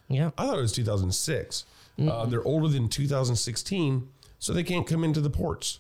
Yeah. 0.10 0.32
I 0.38 0.46
thought 0.46 0.58
it 0.58 0.62
was 0.62 0.72
2006. 0.72 1.66
Uh, 2.00 2.26
they're 2.28 2.44
older 2.44 2.68
than 2.68 2.88
2016, 2.90 4.08
so 4.40 4.54
they 4.54 4.64
can't 4.64 4.86
come 4.86 5.04
into 5.04 5.20
the 5.20 5.32
ports. 5.32 5.80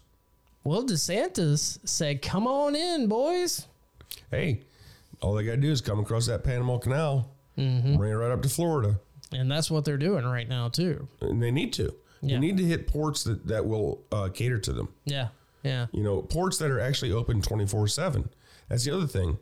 Well, 0.64 0.84
DeSantis 0.84 1.78
said, 1.88 2.22
"Come 2.24 2.48
on 2.48 2.76
in, 2.76 3.08
boys." 3.08 3.68
Hey, 4.32 4.62
all 5.22 5.34
they 5.36 5.44
got 5.44 5.52
to 5.52 5.58
do 5.58 5.72
is 5.72 5.80
come 5.80 6.00
across 6.00 6.26
that 6.26 6.44
Panama 6.44 6.78
Canal, 6.80 7.30
bring 7.58 8.12
it 8.12 8.15
right 8.15 8.32
up 8.32 8.41
to 8.43 8.50
Florida. 8.50 9.00
And 9.34 9.52
that's 9.52 9.70
what 9.70 9.84
they're 9.84 9.98
doing 9.98 10.24
right 10.26 10.48
now 10.48 10.70
too. 10.70 11.08
and 11.22 11.41
they 11.43 11.52
need 11.52 11.74
to. 11.74 11.93
Yeah. 12.22 12.36
They 12.36 12.39
need 12.39 12.58
to 12.58 12.63
hit 12.63 12.88
ports 12.88 13.24
that 13.26 13.48
that 13.48 13.65
will 13.65 14.04
uh, 14.12 14.30
cater 14.30 14.58
to 14.60 14.74
them. 14.74 14.89
Yeah. 15.06 15.28
Yeah. 15.63 15.88
You 15.91 16.02
know, 16.04 16.22
ports 16.22 16.58
that 16.60 16.72
are 16.72 16.80
actually 16.80 17.12
open 17.12 17.41
twenty 17.41 17.67
four 17.67 17.88
seven. 17.88 18.30
That's 18.70 18.86
the 18.86 18.96
other 18.96 19.08
thing. 19.08 19.38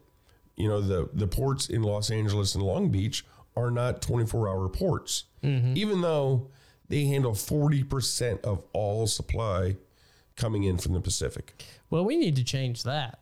You 0.55 0.67
know, 0.69 0.81
the 0.81 1.09
the 1.13 1.27
ports 1.27 1.67
in 1.69 1.83
Los 1.83 2.09
Angeles 2.09 2.55
and 2.55 2.63
Long 2.63 2.89
Beach 2.89 3.25
are 3.55 3.69
not 3.71 4.01
twenty 4.01 4.25
four 4.25 4.49
hour 4.49 4.67
ports, 4.69 5.25
even 5.43 6.01
though 6.01 6.47
they 6.89 7.05
handle 7.05 7.33
forty 7.35 7.83
percent 7.83 8.41
of 8.43 8.63
all 8.73 9.05
supply 9.07 9.75
coming 10.35 10.63
in 10.63 10.77
from 10.77 10.93
the 10.93 10.99
Pacific. 11.01 11.63
Well, 11.89 12.03
we 12.03 12.15
need 12.17 12.35
to 12.37 12.43
change 12.43 12.83
that. 12.83 13.19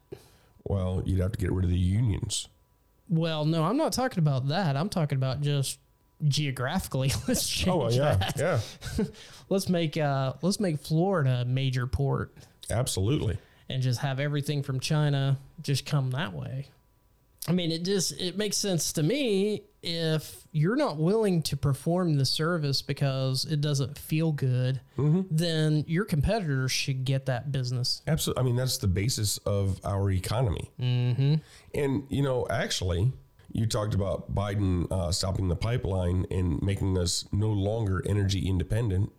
Well, 0.64 1.04
you'd 1.06 1.20
have 1.20 1.32
to 1.34 1.38
get 1.38 1.52
rid 1.52 1.66
of 1.66 1.72
the 1.72 1.78
unions. 1.78 2.48
Well, 3.14 3.46
no, 3.46 3.64
I'm 3.64 3.78
not 3.78 3.94
talking 3.94 4.20
about 4.20 4.48
that. 4.48 4.76
I'm 4.76 4.90
talking 4.90 5.18
about 5.18 5.42
just 5.42 5.78
geographically. 6.28 7.12
Let's 7.28 7.48
change 7.48 7.68
Oh 7.70 7.90
yeah, 7.90 8.16
that. 8.16 8.38
yeah, 8.98 9.06
Let's 9.50 9.70
make 9.70 9.98
uh 9.98 10.34
let's 10.42 10.60
make 10.60 10.80
Florida 10.80 11.42
a 11.42 11.46
major 11.46 11.86
port 11.86 12.34
absolutely. 12.72 13.38
and 13.70 13.84
just 13.84 14.00
have 14.00 14.20
everything 14.20 14.64
from 14.64 14.80
China 14.80 15.38
just 15.62 15.86
come 15.86 16.12
that 16.12 16.34
way. 16.34 16.68
I 17.48 17.52
mean, 17.52 17.72
it 17.72 17.84
just 17.84 18.20
it 18.22 18.38
makes 18.38 18.58
sense 18.58 18.94
to 18.94 19.04
me 19.04 19.64
if 19.82 20.48
you're 20.54 20.78
not 20.78 20.98
willing 20.98 21.42
to 21.42 21.58
perform 21.58 22.18
the 22.18 22.26
service 22.26 22.82
because 22.82 23.44
it 23.46 23.60
doesn't 23.60 23.98
feel 23.98 24.32
good, 24.32 24.80
then 25.30 25.84
your 25.88 26.06
competitors 26.06 26.72
should 26.72 27.04
get 27.04 27.26
that 27.26 27.52
business. 27.52 28.02
Absolutely. 28.08 28.42
I 28.42 28.44
mean, 28.46 28.56
that's 28.56 28.78
the 28.78 28.88
basis 28.88 29.40
of 29.40 29.82
our 29.84 30.10
economy. 30.12 30.72
Mm-hmm. 30.80 31.36
And, 31.76 32.04
you 32.10 32.24
know, 32.24 32.48
actually, 32.50 33.12
you 33.52 33.66
talked 33.66 33.94
about 33.94 34.34
Biden 34.34 34.90
uh, 34.90 35.12
stopping 35.12 35.50
the 35.50 35.56
pipeline 35.56 36.28
and 36.32 36.62
making 36.62 36.98
us 36.98 37.26
no 37.34 37.50
longer 37.50 38.02
energy 38.06 38.48
independent. 38.48 39.12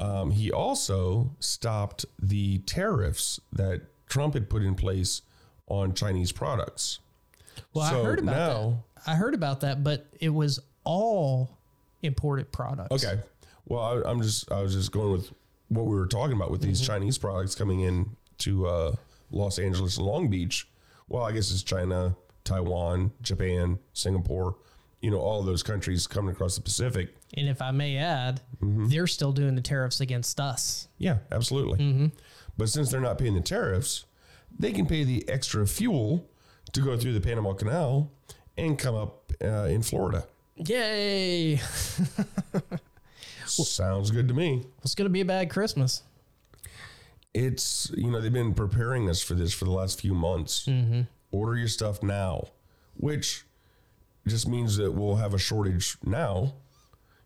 Um, 0.00 0.30
he 0.32 0.50
also 0.50 1.36
stopped 1.38 2.06
the 2.18 2.58
tariffs 2.60 3.38
that 3.52 3.82
Trump 4.08 4.34
had 4.34 4.50
put 4.50 4.62
in 4.62 4.74
place 4.74 5.22
on 5.68 5.94
Chinese 5.94 6.32
products. 6.32 6.98
Well, 7.74 7.84
I 7.84 8.02
heard 8.02 8.18
about 8.18 8.32
now- 8.36 8.84
that. 8.96 9.10
I 9.10 9.14
heard 9.14 9.34
about 9.34 9.60
that, 9.60 9.82
but 9.82 10.06
it 10.20 10.28
was 10.28 10.60
all 10.84 11.56
imported 12.02 12.52
products. 12.52 13.04
Okay. 13.04 13.20
Well, 13.66 13.80
I, 13.80 14.10
I'm 14.10 14.20
just 14.22 14.50
I 14.52 14.60
was 14.62 14.74
just 14.74 14.92
going 14.92 15.12
with 15.12 15.30
what 15.68 15.86
we 15.86 15.94
were 15.96 16.06
talking 16.06 16.36
about 16.36 16.50
with 16.50 16.60
these 16.62 16.80
Chinese 16.80 17.16
products 17.18 17.54
coming 17.54 17.80
in 17.80 18.16
to 18.38 18.66
uh, 18.66 18.94
Los 19.30 19.58
Angeles 19.58 19.96
and 19.96 20.06
Long 20.06 20.28
Beach. 20.28 20.68
Well, 21.08 21.22
I 21.24 21.32
guess 21.32 21.50
it's 21.50 21.62
China, 21.62 22.14
Taiwan, 22.44 23.12
Japan, 23.22 23.78
Singapore. 23.92 24.56
You 25.00 25.10
know, 25.10 25.18
all 25.20 25.42
those 25.42 25.62
countries 25.62 26.06
coming 26.06 26.32
across 26.32 26.56
the 26.56 26.60
Pacific. 26.62 27.14
And 27.34 27.48
if 27.48 27.62
I 27.62 27.70
may 27.70 27.96
add, 27.96 28.42
Mm-hmm. 28.62 28.88
they're 28.88 29.06
still 29.06 29.32
doing 29.32 29.54
the 29.54 29.62
tariffs 29.62 30.02
against 30.02 30.38
us. 30.38 30.88
Yeah, 30.98 31.18
absolutely. 31.32 32.10
But 32.58 32.68
since 32.68 32.90
they're 32.90 33.00
not 33.00 33.16
paying 33.16 33.34
the 33.34 33.40
tariffs, 33.40 34.04
they 34.58 34.72
can 34.72 34.84
pay 34.84 35.04
the 35.04 35.26
extra 35.26 35.66
fuel 35.66 36.28
to 36.72 36.80
go 36.80 36.96
through 36.96 37.12
the 37.12 37.20
Panama 37.20 37.52
Canal 37.52 38.10
and 38.56 38.78
come 38.78 38.94
up 38.94 39.32
uh, 39.42 39.64
in 39.68 39.82
Florida. 39.82 40.26
Yay! 40.56 41.56
Sounds 43.46 44.10
good 44.10 44.28
to 44.28 44.34
me. 44.34 44.64
It's 44.82 44.94
going 44.94 45.06
to 45.06 45.10
be 45.12 45.20
a 45.22 45.24
bad 45.24 45.50
Christmas. 45.50 46.02
it's 47.34 47.90
you 47.96 48.10
know 48.10 48.20
they've 48.20 48.32
been 48.32 48.54
preparing 48.54 49.08
us 49.08 49.22
for 49.22 49.34
this 49.34 49.52
for 49.52 49.64
the 49.64 49.70
last 49.70 50.00
few 50.00 50.14
months. 50.14 50.68
Order 51.32 51.56
your 51.56 51.68
stuff 51.68 52.02
now, 52.02 52.48
which 52.96 53.44
just 54.26 54.48
means 54.48 54.76
that 54.76 54.92
we'll 54.92 55.16
have 55.16 55.34
a 55.34 55.38
shortage 55.38 55.96
now. 56.04 56.54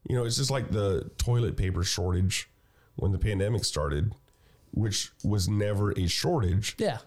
You 0.09 0.17
know, 0.17 0.25
it's 0.25 0.37
just 0.37 0.51
like 0.51 0.71
the 0.71 1.11
toilet 1.19 1.57
paper 1.57 1.83
shortage 1.85 2.49
when 2.97 3.13
the 3.13 3.19
pandemic 3.19 3.65
started, 3.65 4.13
which 4.73 5.11
was 5.23 5.49
never 5.49 5.93
a 5.93 6.07
shortage. 6.07 6.75
Yeah. 6.79 6.99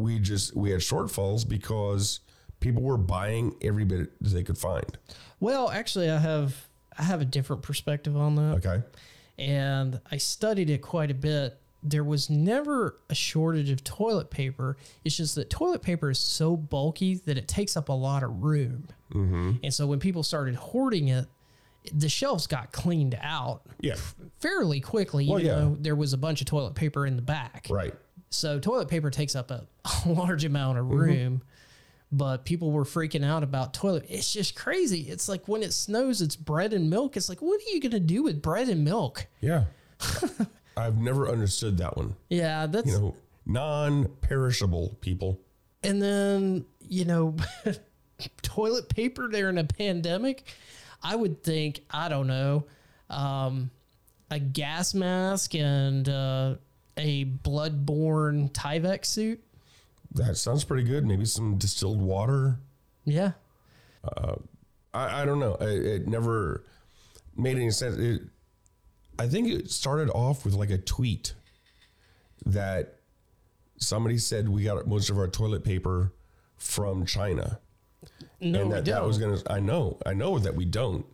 We 0.00 0.18
just 0.18 0.56
we 0.56 0.70
had 0.70 0.80
shortfalls 0.80 1.48
because 1.48 2.20
people 2.60 2.82
were 2.82 2.98
buying 2.98 3.54
every 3.62 3.84
bit 3.84 4.10
they 4.20 4.42
could 4.42 4.58
find. 4.58 4.98
Well, 5.40 5.70
actually, 5.70 6.10
I 6.10 6.18
have 6.18 6.68
I 6.98 7.02
have 7.04 7.20
a 7.20 7.24
different 7.24 7.62
perspective 7.62 8.16
on 8.16 8.34
that, 8.36 8.64
Okay. 8.66 8.82
and 9.38 10.00
I 10.10 10.16
studied 10.18 10.70
it 10.70 10.78
quite 10.82 11.10
a 11.10 11.14
bit. 11.14 11.58
There 11.82 12.04
was 12.04 12.28
never 12.28 12.98
a 13.08 13.14
shortage 13.14 13.70
of 13.70 13.82
toilet 13.82 14.30
paper. 14.30 14.76
It's 15.02 15.16
just 15.16 15.34
that 15.36 15.48
toilet 15.48 15.80
paper 15.80 16.10
is 16.10 16.18
so 16.18 16.54
bulky 16.56 17.14
that 17.24 17.38
it 17.38 17.48
takes 17.48 17.74
up 17.76 17.88
a 17.88 17.92
lot 17.94 18.22
of 18.22 18.42
room, 18.42 18.88
mm-hmm. 19.12 19.52
and 19.62 19.72
so 19.72 19.86
when 19.86 19.98
people 19.98 20.22
started 20.22 20.56
hoarding 20.56 21.08
it, 21.08 21.26
the 21.94 22.10
shelves 22.10 22.46
got 22.46 22.70
cleaned 22.72 23.18
out 23.22 23.62
Yeah. 23.80 23.94
fairly 24.40 24.80
quickly. 24.82 25.24
Even 25.24 25.46
yeah. 25.46 25.54
though 25.54 25.76
there 25.80 25.96
was 25.96 26.12
a 26.12 26.18
bunch 26.18 26.42
of 26.42 26.46
toilet 26.46 26.74
paper 26.74 27.06
in 27.06 27.16
the 27.16 27.22
back, 27.22 27.66
Right. 27.70 27.94
So 28.30 28.58
toilet 28.58 28.88
paper 28.88 29.10
takes 29.10 29.34
up 29.34 29.50
a, 29.50 29.66
a 30.06 30.08
large 30.08 30.44
amount 30.44 30.78
of 30.78 30.90
room, 30.90 31.42
but 32.12 32.44
people 32.44 32.70
were 32.70 32.84
freaking 32.84 33.24
out 33.24 33.42
about 33.42 33.74
toilet. 33.74 34.06
It's 34.08 34.32
just 34.32 34.54
crazy. 34.54 35.00
It's 35.02 35.28
like 35.28 35.48
when 35.48 35.62
it 35.62 35.72
snows, 35.72 36.20
it's 36.22 36.36
bread 36.36 36.72
and 36.72 36.88
milk. 36.90 37.16
It's 37.16 37.28
like, 37.28 37.42
what 37.42 37.60
are 37.60 37.70
you 37.74 37.80
going 37.80 37.92
to 37.92 38.00
do 38.00 38.22
with 38.22 38.40
bread 38.40 38.68
and 38.68 38.84
milk? 38.84 39.26
Yeah. 39.40 39.64
I've 40.76 40.98
never 40.98 41.28
understood 41.28 41.78
that 41.78 41.96
one. 41.96 42.14
Yeah, 42.28 42.66
that's 42.66 42.86
You 42.86 42.98
know, 42.98 43.16
non-perishable 43.46 44.96
people. 45.00 45.40
and 45.82 46.00
then 46.00 46.64
you 46.88 47.04
know, 47.04 47.36
toilet 48.42 48.88
paper 48.88 49.28
during 49.28 49.58
a 49.58 49.64
pandemic. 49.64 50.44
I 51.02 51.16
would 51.16 51.42
think 51.42 51.80
I 51.90 52.08
don't 52.08 52.26
know, 52.26 52.64
um, 53.08 53.70
a 54.30 54.38
gas 54.38 54.94
mask 54.94 55.54
and 55.54 56.08
uh, 56.08 56.54
a 57.00 57.24
bloodborne 57.24 58.50
Tyvek 58.52 59.04
suit. 59.04 59.42
That 60.12 60.36
sounds 60.36 60.64
pretty 60.64 60.82
good. 60.84 61.06
Maybe 61.06 61.24
some 61.24 61.56
distilled 61.56 62.00
water. 62.00 62.58
Yeah. 63.04 63.32
I, 64.92 65.22
I 65.22 65.24
don't 65.24 65.38
know. 65.38 65.54
It, 65.60 65.86
it 65.86 66.08
never 66.08 66.64
made 67.36 67.56
any 67.56 67.70
sense. 67.70 67.96
It, 67.96 68.22
I 69.18 69.28
think 69.28 69.48
it 69.48 69.70
started 69.70 70.10
off 70.10 70.44
with 70.44 70.54
like 70.54 70.70
a 70.70 70.78
tweet 70.78 71.34
that 72.46 72.96
somebody 73.76 74.18
said 74.18 74.48
we 74.48 74.64
got 74.64 74.86
most 74.88 75.10
of 75.10 75.18
our 75.18 75.28
toilet 75.28 75.64
paper 75.64 76.12
from 76.56 77.06
China. 77.06 77.60
No, 78.40 78.60
and 78.60 78.68
we 78.70 78.74
that, 78.76 78.84
that 78.86 78.98
don't. 78.98 79.06
was 79.06 79.18
going 79.18 79.38
to, 79.38 79.52
I 79.52 79.60
know, 79.60 79.98
I 80.06 80.14
know 80.14 80.38
that 80.38 80.54
we 80.56 80.64
don't, 80.64 81.04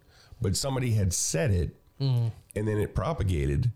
but 0.40 0.56
somebody 0.56 0.92
had 0.92 1.12
said 1.12 1.50
it 1.50 1.76
Mm. 1.98 2.30
and 2.54 2.68
then 2.68 2.76
it 2.76 2.94
propagated. 2.94 3.72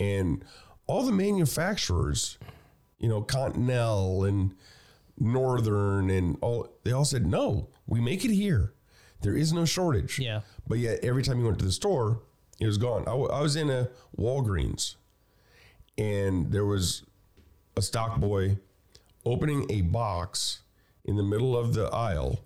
And 0.00 0.42
all 0.86 1.04
the 1.04 1.12
manufacturers, 1.12 2.38
you 2.98 3.08
know, 3.08 3.22
Continental 3.22 4.24
and 4.24 4.54
Northern 5.18 6.10
and 6.10 6.36
all, 6.40 6.68
they 6.84 6.92
all 6.92 7.04
said, 7.04 7.26
no, 7.26 7.68
we 7.86 8.00
make 8.00 8.24
it 8.24 8.30
here. 8.32 8.72
There 9.22 9.36
is 9.36 9.52
no 9.52 9.64
shortage. 9.64 10.18
Yeah. 10.18 10.42
But 10.68 10.78
yet, 10.78 11.00
every 11.02 11.22
time 11.22 11.38
you 11.40 11.46
went 11.46 11.58
to 11.60 11.64
the 11.64 11.72
store, 11.72 12.20
it 12.60 12.66
was 12.66 12.78
gone. 12.78 13.02
I, 13.02 13.12
w- 13.12 13.30
I 13.30 13.40
was 13.40 13.56
in 13.56 13.70
a 13.70 13.88
Walgreens 14.18 14.96
and 15.98 16.52
there 16.52 16.64
was 16.66 17.02
a 17.76 17.82
stock 17.82 18.18
boy 18.18 18.58
opening 19.24 19.66
a 19.70 19.80
box 19.82 20.60
in 21.04 21.16
the 21.16 21.22
middle 21.22 21.56
of 21.56 21.74
the 21.74 21.86
aisle, 21.86 22.40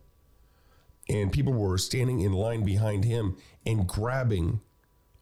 and 1.08 1.32
people 1.32 1.52
were 1.52 1.78
standing 1.78 2.20
in 2.20 2.32
line 2.32 2.64
behind 2.64 3.04
him 3.04 3.36
and 3.66 3.86
grabbing 3.86 4.60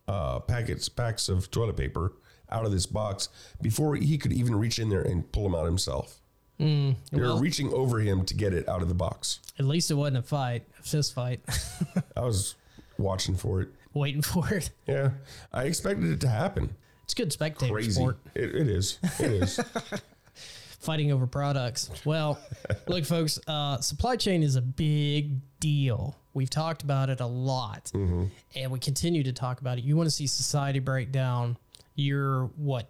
uh, 0.07 0.39
packets, 0.41 0.89
packs 0.89 1.29
of 1.29 1.51
toilet 1.51 1.77
paper 1.77 2.13
out 2.51 2.65
of 2.65 2.73
this 2.73 2.87
box 2.87 3.29
before 3.61 3.97
he 3.97 4.19
could 4.19 4.33
even 4.33 4.55
reach 4.57 4.79
in 4.79 4.89
there 4.89 5.03
and 5.03 5.31
pull 5.33 5.47
him 5.47 5.55
out 5.55 5.67
himself. 5.67 6.21
they 6.59 6.95
were 7.13 7.39
reaching 7.39 7.73
over 7.73 8.01
him 8.01 8.25
to 8.25 8.35
get 8.35 8.53
it 8.53 8.69
out 8.69 8.83
of 8.83 8.89
the 8.89 8.95
box. 8.95 9.41
At 9.59 9.65
least 9.67 9.91
it 9.91 9.95
wasn't 9.95 10.19
a 10.19 10.23
fight, 10.23 10.65
a 10.79 10.83
fist 10.83 11.15
fight. 11.15 11.41
I 12.17 12.21
was 12.21 12.55
watching 12.99 13.37
for 13.37 13.61
it. 13.63 13.69
Waiting 13.95 14.23
for 14.23 14.53
it. 14.53 14.71
Yeah, 14.87 15.11
I 15.53 15.65
expected 15.65 16.11
it 16.11 16.21
to 16.23 16.29
happen. 16.29 16.75
It's 17.05 17.15
good 17.15 17.33
spectator 17.33 17.73
Crazy. 17.73 17.93
sport. 17.93 18.19
It, 18.35 18.55
it 18.55 18.69
is. 18.69 18.99
It 19.19 19.31
is. 19.33 19.61
Fighting 20.81 21.11
over 21.11 21.27
products. 21.27 21.91
Well, 22.05 22.39
look, 22.87 23.05
folks, 23.05 23.41
uh, 23.49 23.81
supply 23.81 24.17
chain 24.17 24.43
is 24.43 24.57
a 24.57 24.61
big 24.61 25.41
deal. 25.59 26.17
We've 26.35 26.51
talked 26.51 26.83
about 26.83 27.11
it 27.11 27.21
a 27.21 27.27
lot, 27.27 27.91
and 27.95 28.71
we 28.71 28.79
continue 28.79 29.23
to 29.25 29.33
talk 29.33 29.61
about 29.61 29.79
it. 29.79 29.85
You 29.85 29.97
want 29.97 30.07
to 30.07 30.15
see 30.15 30.27
society 30.27 30.79
break 30.79 31.11
down? 31.11 31.57
You're 31.99 32.45
what 32.57 32.89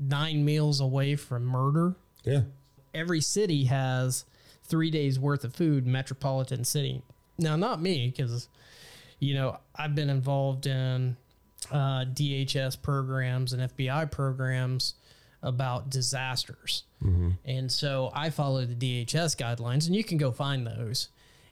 nine 0.00 0.44
meals 0.44 0.80
away 0.80 1.14
from 1.14 1.44
murder. 1.44 1.94
yeah. 2.24 2.40
every 2.92 3.20
city 3.20 3.64
has 3.66 4.24
three 4.64 4.90
days 4.90 5.16
worth 5.16 5.44
of 5.44 5.54
food 5.54 5.86
metropolitan 5.86 6.64
city. 6.64 7.02
Now 7.38 7.54
not 7.54 7.80
me 7.80 8.08
because 8.14 8.48
you 9.20 9.34
know 9.34 9.58
i've 9.76 9.94
been 9.94 10.10
involved 10.10 10.66
in 10.66 11.16
uh, 11.70 12.04
dhs 12.12 12.82
programs 12.82 13.52
and 13.52 13.62
fbi 13.76 14.10
programs 14.10 14.94
about 15.42 15.88
disasters. 15.88 16.82
And 17.44 17.70
so 17.70 18.10
i 18.14 18.28
follow 18.30 18.64
the 18.64 18.74
dhs 18.74 19.36
guidelines 19.36 19.86
and 19.86 19.94
you 19.94 20.02
can 20.02 20.18
go 20.18 20.32
find 20.32 20.66
those. 20.66 21.08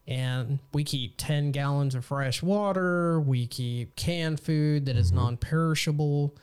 And 0.08 0.58
we 0.72 0.82
keep 0.82 1.14
10 1.18 1.52
gallons 1.52 1.94
of 1.94 2.04
fresh 2.04 2.42
water. 2.42 3.20
We 3.20 3.46
keep 3.46 3.94
canned 3.94 4.40
food 4.40 4.86
that 4.86 4.96
is 4.96 5.12
non-perishable 5.12 6.34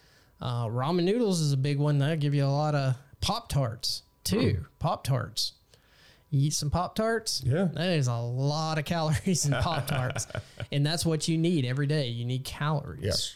uh, 0.42 0.66
ramen 0.68 1.04
noodles 1.04 1.42
is 1.42 1.52
a 1.54 1.58
big 1.58 1.78
one 1.80 1.98
that 2.00 2.20
give 2.20 2.34
you 2.34 2.46
a 2.46 2.48
lot 2.48 2.76
of 2.76 2.96
pop 3.22 3.50
tarts 3.50 4.04
too. 4.24 4.66
Pop 4.80 5.04
tarts 5.04 5.54
you 6.30 6.48
eat 6.48 6.54
some 6.54 6.70
pop 6.70 6.94
tarts 6.94 7.42
Yeah. 7.46 7.70
that 7.74 7.92
is 7.92 8.08
a 8.08 8.18
lot 8.18 8.78
of 8.78 8.84
calories 8.84 9.46
in 9.46 9.52
pop 9.62 9.88
tarts 9.88 10.28
and 10.74 10.86
that's 10.86 11.06
what 11.06 11.28
you 11.30 11.38
need 11.38 11.64
every 11.66 11.88
day. 11.88 12.08
You 12.10 12.26
need 12.26 12.44
calories. 12.44 13.04
Yes. 13.04 13.36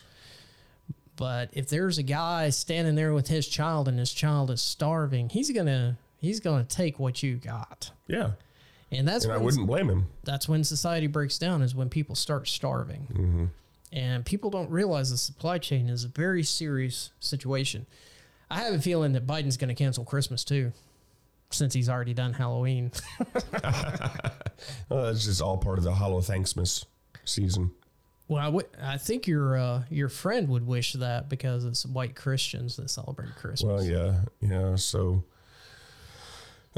but 1.15 1.49
if 1.53 1.69
there's 1.69 1.97
a 1.97 2.03
guy 2.03 2.49
standing 2.49 2.95
there 2.95 3.13
with 3.13 3.27
his 3.29 3.47
child 3.47 3.87
and 3.87 3.97
his 3.97 4.11
child 4.13 4.51
is 4.51 4.61
starving 4.61 5.29
he's 5.29 5.49
gonna 5.51 5.97
he's 6.19 6.39
gonna 6.41 6.65
take 6.65 6.99
what 6.99 7.23
you 7.23 7.35
got. 7.37 7.91
Yeah. 8.07 8.31
and 8.91 9.07
that's 9.07 9.23
And 9.23 9.33
I 9.33 9.37
wouldn't 9.37 9.67
blame 9.67 9.89
him. 9.89 10.07
that's 10.25 10.49
when 10.49 10.63
society 10.65 11.07
breaks 11.07 11.37
down 11.37 11.61
is 11.61 11.73
when 11.73 11.87
people 11.89 12.15
start 12.15 12.47
starving 12.49 13.49
and 13.91 14.25
people 14.25 14.49
don't 14.49 14.69
realize 14.69 15.09
the 15.11 15.17
supply 15.17 15.57
chain 15.57 15.89
is 15.89 16.03
a 16.03 16.07
very 16.07 16.43
serious 16.43 17.11
situation 17.19 17.85
i 18.49 18.59
have 18.61 18.73
a 18.73 18.79
feeling 18.79 19.11
that 19.13 19.25
biden's 19.27 19.57
going 19.57 19.67
to 19.67 19.75
cancel 19.75 20.03
christmas 20.05 20.43
too 20.43 20.71
since 21.49 21.73
he's 21.73 21.89
already 21.89 22.13
done 22.13 22.33
halloween 22.33 22.91
Oh, 24.91 25.05
that's 25.05 25.25
just 25.25 25.41
all 25.41 25.57
part 25.57 25.79
of 25.79 25.83
the 25.83 25.93
Hollow 25.93 26.21
Thanksmas 26.21 26.85
season. 27.25 27.71
well 28.27 28.61
I 28.81 28.97
think 28.97 29.25
your 29.25 29.57
uh, 29.57 29.83
your 29.89 30.07
friend 30.07 30.47
would 30.49 30.65
wish 30.67 30.93
that 30.93 31.29
because 31.29 31.65
it's 31.65 31.83
white 31.85 32.15
christians 32.15 32.75
that 32.77 32.89
celebrate 32.91 33.35
christmas 33.35 33.63
Well, 33.63 33.83
yeah, 33.83 34.21
yeah. 34.39 34.75
So 34.75 35.23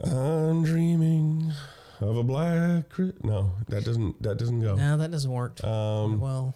I'm 0.03 0.63
dreaming 0.63 1.51
of 1.99 2.15
a 2.17 2.23
black. 2.23 2.89
Chri- 2.89 3.21
No, 3.23 3.51
that 3.67 3.83
doesn't. 3.83 4.21
That 4.23 4.37
doesn't 4.37 4.61
go. 4.61 4.75
no 4.75 4.95
that 4.97 5.11
doesn't 5.11 5.31
work 5.31 5.61
Um, 5.63 6.19
well 6.21 6.55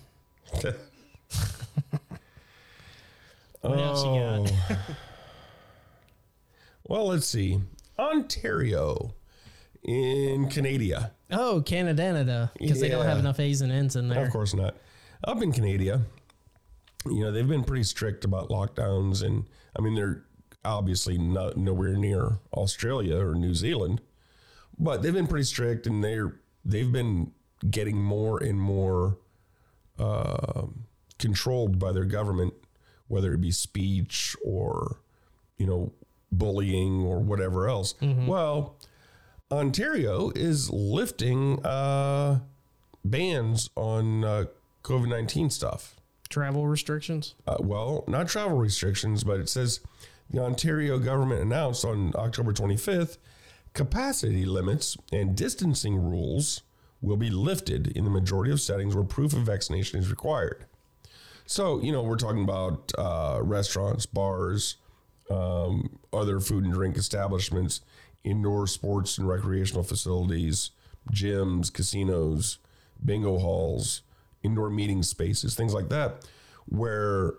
What 3.62 3.80
else 3.80 4.04
you 4.04 4.12
got? 4.12 4.54
Oh. 4.70 4.96
well, 6.88 7.08
let's 7.08 7.28
see. 7.28 7.60
Ontario 8.00 9.14
in 9.84 10.50
Canada. 10.50 11.12
Oh, 11.32 11.62
Canada, 11.62 12.24
though. 12.24 12.50
because 12.60 12.80
they 12.80 12.90
don't 12.90 13.06
have 13.06 13.20
enough 13.20 13.40
A's 13.40 13.62
and 13.62 13.72
N's 13.72 13.96
in 13.96 14.10
there. 14.10 14.26
Of 14.26 14.32
course 14.32 14.54
not. 14.54 14.76
Up 15.24 15.42
in 15.42 15.52
Canada, 15.52 16.02
you 17.06 17.22
know, 17.22 17.32
they've 17.32 17.48
been 17.48 17.64
pretty 17.64 17.84
strict 17.84 18.24
about 18.24 18.50
lockdowns. 18.50 19.24
And 19.24 19.46
I 19.78 19.82
mean, 19.82 19.96
they're 19.96 20.24
obviously 20.64 21.18
not 21.18 21.58
nowhere 21.58 21.96
near 21.96 22.40
Australia 22.54 23.18
or 23.18 23.34
New 23.34 23.56
Zealand, 23.56 24.02
but 24.78 25.02
they've 25.02 25.14
been 25.14 25.28
pretty 25.28 25.46
strict 25.46 25.88
and 25.88 26.04
they're, 26.04 26.40
they've 26.64 26.92
been 26.92 27.32
getting 27.70 27.98
more 27.98 28.42
and 28.42 28.60
more 28.60 29.18
um 30.00 30.86
controlled 31.18 31.80
by 31.80 31.92
their 31.92 32.06
government, 32.06 32.54
whether 33.08 33.34
it 33.34 33.42
be 33.42 33.52
speech 33.52 34.36
or, 34.46 35.00
you 35.58 35.66
know, 35.66 35.92
bullying 36.32 37.04
or 37.04 37.20
whatever 37.20 37.68
else. 37.68 37.96
Well, 38.02 38.76
Ontario 39.52 40.32
is 40.36 40.70
lifting 40.70 41.66
uh, 41.66 42.42
bans 43.04 43.70
on 43.76 44.24
uh, 44.24 44.46
COVID 44.84 45.10
19 45.10 45.50
stuff. 45.50 45.96
Travel 46.30 46.68
restrictions. 46.68 47.36
Uh, 47.48 47.58
well, 47.60 48.04
not 48.08 48.28
travel 48.28 48.58
restrictions, 48.58 49.24
but 49.24 49.40
it 49.40 49.48
says 49.48 49.80
the 50.30 50.44
Ontario 50.44 51.00
government 51.00 51.42
announced 51.42 51.86
on 51.86 52.12
October 52.16 52.52
25th 52.52 53.18
capacity 53.74 54.44
limits 54.46 54.98
and 55.12 55.36
distancing 55.36 55.96
rules 55.96 56.64
will 57.02 57.18
be 57.18 57.30
lifted 57.30 57.88
in 57.88 58.04
the 58.04 58.10
majority 58.10 58.52
of 58.52 58.60
settings 58.62 58.96
where 58.96 59.04
proof 59.04 59.34
of 59.34 59.40
vaccination 59.40 60.00
is 60.00 60.10
required. 60.10 60.66
So, 61.46 61.82
you 61.82 61.92
know, 61.92 62.04
we're 62.04 62.18
talking 62.18 62.44
about 62.44 62.92
uh, 62.98 63.40
restaurants, 63.42 64.06
bars, 64.06 64.78
um, 65.30 65.98
other 66.12 66.40
food 66.40 66.66
and 66.66 66.74
drink 66.74 66.98
establishments, 66.98 67.82
indoor 68.24 68.68
sports 68.68 69.18
and 69.18 69.28
recreational 69.28 69.84
facilities, 69.84 70.72
gyms, 71.14 71.72
casinos, 71.72 72.58
bingo 73.04 73.38
halls, 73.38 74.02
indoor 74.44 74.70
meeting 74.70 75.04
spaces, 75.04 75.56
things 75.56 75.74
like 75.74 75.90
that, 75.90 76.28
where 76.66 77.36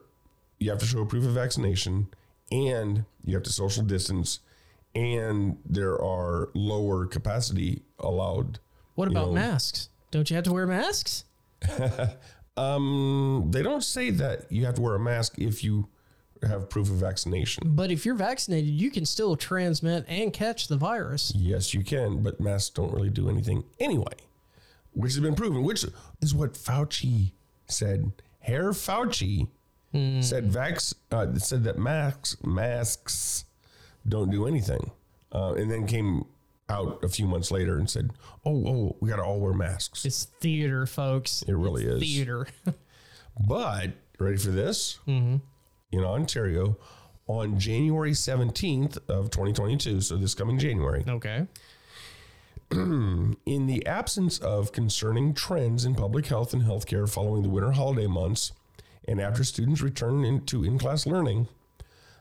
you 0.59 0.71
have 0.71 0.79
to 0.79 0.87
show 0.87 1.05
proof 1.05 1.25
of 1.25 1.33
vaccination 1.33 2.09
and 2.51 3.05
you 3.25 3.35
have 3.35 3.43
to 3.43 3.53
social 3.53 3.83
distance 3.83 4.41
and 4.95 5.59
there 5.65 6.01
are 6.03 6.51
lower 6.55 7.07
capacity 7.07 7.83
allowed. 7.99 8.59
What 8.99 9.09
you 9.09 9.17
about 9.17 9.29
know. 9.29 9.35
masks? 9.35 9.91
Don't 10.11 10.29
you 10.29 10.35
have 10.35 10.45
to 10.47 10.53
wear 10.53 10.67
masks? 10.67 11.25
Um, 12.57 13.47
they 13.53 13.63
don't 13.63 13.85
say 13.85 14.11
that 14.11 14.51
you 14.51 14.65
have 14.65 14.75
to 14.75 14.83
wear 14.83 14.97
a 14.97 14.99
mask 14.99 15.39
if 15.39 15.63
you 15.63 15.87
have 16.43 16.69
proof 16.69 16.91
of 16.91 16.97
vaccination. 16.97 17.63
But 17.65 17.93
if 17.93 18.05
you're 18.05 18.17
vaccinated, 18.17 18.69
you 18.69 18.91
can 18.91 19.07
still 19.07 19.37
transmit 19.37 20.05
and 20.09 20.33
catch 20.33 20.67
the 20.67 20.77
virus. 20.77 21.33
Yes, 21.37 21.73
you 21.73 21.85
can, 21.85 22.21
but 22.25 22.41
masks 22.41 22.71
don't 22.71 22.93
really 22.93 23.11
do 23.11 23.31
anything 23.31 23.63
anyway, 23.79 24.15
which 24.93 25.13
has 25.13 25.21
been 25.21 25.37
proven, 25.37 25.63
which 25.63 25.85
is 26.21 26.35
what 26.35 26.55
Fauci 26.55 27.31
said. 27.69 28.11
Herr 28.41 28.71
Fauci 28.71 29.47
said 30.21 30.51
vax 30.51 30.95
uh, 31.13 31.33
said 31.39 31.63
that 31.63 31.79
masks 31.79 32.37
masks 32.43 33.45
don't 34.09 34.33
do 34.33 34.49
anything, 34.49 34.91
uh, 35.31 35.53
and 35.53 35.71
then 35.71 35.87
came 35.87 36.25
out 36.69 37.03
a 37.03 37.09
few 37.09 37.27
months 37.27 37.51
later 37.51 37.77
and 37.79 37.89
said, 37.89 38.11
"Oh, 38.45 38.67
oh, 38.67 38.97
we 39.01 39.09
got 39.09 39.17
to 39.17 39.23
all 39.23 39.41
wear 39.41 39.53
masks." 39.53 40.05
It's 40.05 40.25
theater, 40.25 40.87
folks. 40.87 41.43
It 41.47 41.55
really 41.55 41.85
is. 41.85 42.01
Theater. 42.01 42.47
But 43.47 43.93
ready 44.19 44.37
for 44.37 44.51
this? 44.51 44.99
Mm-hmm. 45.07 45.37
In 45.93 46.05
Ontario, 46.05 46.77
on 47.29 47.59
January 47.59 48.13
seventeenth 48.15 48.99
of 49.09 49.31
twenty 49.31 49.53
twenty 49.53 49.77
two, 49.77 50.01
so 50.01 50.17
this 50.17 50.35
coming 50.35 50.59
January, 50.59 51.05
okay. 51.09 51.47
in 52.71 53.37
the 53.47 53.87
absence 53.87 54.39
of 54.39 54.73
concerning 54.73 55.35
trends 55.35 55.85
in 55.85 55.95
public 55.95 56.27
health 56.27 56.53
and 56.53 56.63
healthcare 56.63 57.09
following 57.09 57.43
the 57.43 57.49
winter 57.49 57.71
holiday 57.73 58.07
months, 58.07 58.53
and 59.07 59.21
after 59.21 59.45
students 59.45 59.81
return 59.81 60.25
into 60.25 60.65
in 60.65 60.79
class 60.79 61.07
learning, 61.07 61.49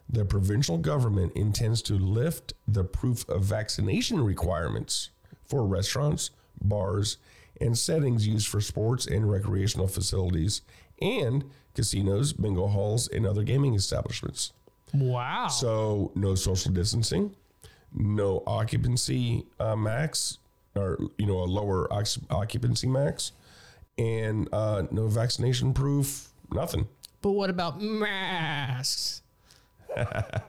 the 0.10 0.26
provincial 0.26 0.78
government 0.78 1.34
intends 1.36 1.82
to 1.84 1.94
lift 1.94 2.54
the 2.68 2.84
proof 2.84 3.28
of 3.30 3.44
vaccination 3.44 4.22
requirements 4.24 5.10
for 5.46 5.66
restaurants, 5.66 6.32
bars, 6.62 7.18
and 7.60 7.78
settings 7.78 8.28
used 8.28 8.48
for 8.48 8.62
sports 8.62 9.06
and 9.08 9.30
recreational 9.30 9.88
facilities, 9.88 10.62
and 11.02 11.44
casinos, 11.74 12.34
bingo 12.34 12.68
halls, 12.68 13.08
and 13.08 13.26
other 13.26 13.44
gaming 13.44 13.74
establishments. 13.74 14.54
Wow. 14.94 15.48
So 15.48 16.12
no 16.16 16.36
social 16.36 16.72
distancing, 16.72 17.36
no 17.94 18.44
occupancy 18.48 19.46
uh, 19.60 19.76
max, 19.76 20.38
or 20.76 20.98
you 21.18 21.26
know 21.26 21.40
a 21.40 21.46
lower 21.46 21.92
ox- 21.92 22.20
occupancy 22.30 22.88
max, 22.88 23.34
and 23.98 24.48
uh, 24.54 24.84
no 24.92 25.08
vaccination 25.08 25.74
proof. 25.74 26.30
Nothing. 26.52 26.88
but 27.22 27.32
what 27.32 27.50
about 27.50 27.82
masks? 27.82 29.22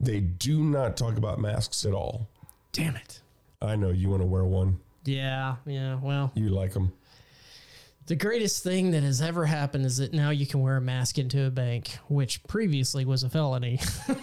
They 0.00 0.20
do 0.20 0.62
not 0.62 0.96
talk 0.96 1.16
about 1.16 1.38
masks 1.38 1.86
at 1.86 1.94
all. 1.94 2.28
Damn 2.72 2.96
it. 2.96 3.20
I 3.62 3.76
know 3.76 3.90
you 3.90 4.10
want 4.10 4.22
to 4.22 4.26
wear 4.26 4.44
one. 4.44 4.80
Yeah, 5.04 5.56
yeah. 5.64 5.98
Well, 6.02 6.32
You 6.34 6.48
like 6.50 6.72
them. 6.72 6.92
the 8.06 8.16
greatest 8.16 8.64
thing 8.64 8.90
that 8.90 9.04
has 9.04 9.22
ever 9.22 9.46
happened 9.46 9.86
is 9.86 9.98
that 9.98 10.12
now 10.12 10.30
you 10.30 10.46
can 10.46 10.60
wear 10.60 10.76
a 10.76 10.80
mask 10.80 11.18
into 11.18 11.46
a 11.46 11.50
bank, 11.50 11.96
which 12.08 12.42
previously 12.48 13.04
was 13.04 13.22
a 13.22 13.30
felony. 13.30 13.78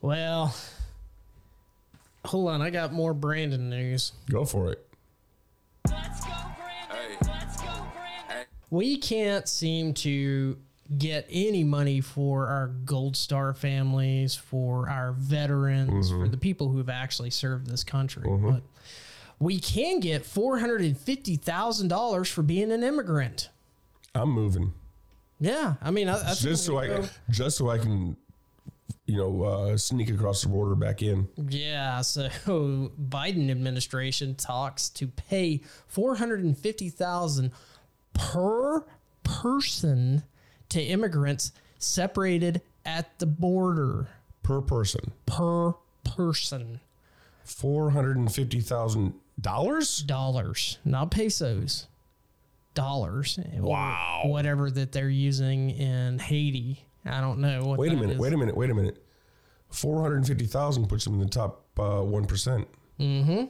well, 0.00 0.54
hold 2.24 2.48
on. 2.50 2.62
I 2.62 2.70
got 2.70 2.92
more 2.92 3.14
Brandon 3.14 3.70
news. 3.70 4.12
Go 4.30 4.44
for 4.44 4.72
it. 4.72 4.86
Let's 5.90 6.24
go, 6.24 6.32
Brandon. 6.58 7.18
Let's 7.26 7.56
go, 7.62 7.68
Brandon. 7.94 8.46
we 8.70 8.98
can't 8.98 9.48
seem 9.48 9.94
to 9.94 10.58
get 10.98 11.26
any 11.30 11.64
money 11.64 12.00
for 12.00 12.48
our 12.48 12.68
gold 12.84 13.16
star 13.16 13.54
families 13.54 14.34
for 14.34 14.88
our 14.88 15.12
veterans 15.12 16.10
for 16.10 16.28
the 16.28 16.36
people 16.36 16.68
who 16.68 16.78
have 16.78 16.88
actually 16.88 17.30
served 17.30 17.66
this 17.66 17.84
country. 17.84 18.24
But 18.26 18.62
we 19.38 19.58
can 19.58 20.00
get 20.00 20.24
$450000 20.24 22.30
for 22.30 22.42
being 22.42 22.72
an 22.72 22.82
immigrant. 22.82 23.48
I'm 24.14 24.30
moving. 24.30 24.72
Yeah 25.40 25.74
i 25.82 25.90
mean 25.90 26.08
I, 26.08 26.34
just 26.34 26.64
so 26.64 26.78
I 26.78 27.08
just 27.28 27.56
so 27.56 27.68
I 27.68 27.78
can, 27.78 28.16
you 29.06 29.16
know, 29.16 29.42
uh, 29.42 29.76
sneak 29.76 30.08
across 30.10 30.42
the 30.42 30.48
border 30.48 30.76
back 30.76 31.02
in. 31.02 31.28
Yeah, 31.48 32.00
so 32.02 32.28
Biden 32.46 33.50
administration 33.50 34.36
talks 34.36 34.88
to 34.90 35.08
pay 35.08 35.62
450,000 35.88 37.50
per 38.14 38.84
person 39.24 40.22
to 40.72 40.82
immigrants 40.82 41.52
separated 41.78 42.62
at 42.86 43.18
the 43.18 43.26
border 43.26 44.08
per 44.42 44.60
person. 44.60 45.12
per 45.26 45.74
person. 46.04 46.80
Four 47.44 47.90
hundred 47.90 48.16
and 48.16 48.32
fifty 48.32 48.60
thousand 48.60 49.14
dollars. 49.40 49.98
Dollars, 49.98 50.78
not 50.84 51.10
pesos. 51.10 51.86
Dollars. 52.74 53.38
Wow. 53.54 54.22
Whatever 54.24 54.70
that 54.70 54.92
they're 54.92 55.10
using 55.10 55.70
in 55.70 56.18
Haiti. 56.18 56.86
I 57.04 57.20
don't 57.20 57.40
know 57.40 57.64
what 57.64 57.78
Wait 57.78 57.92
a 57.92 57.96
minute. 57.96 58.14
is. 58.14 58.18
Wait 58.18 58.32
a 58.32 58.36
minute. 58.38 58.56
Wait 58.56 58.70
a 58.70 58.74
minute. 58.74 59.04
Four 59.70 60.00
hundred 60.00 60.26
fifty 60.26 60.46
thousand 60.46 60.88
puts 60.88 61.04
them 61.04 61.14
in 61.14 61.20
the 61.20 61.26
top 61.26 61.66
uh, 61.78 62.00
one 62.00 62.26
mm-hmm. 62.26 63.44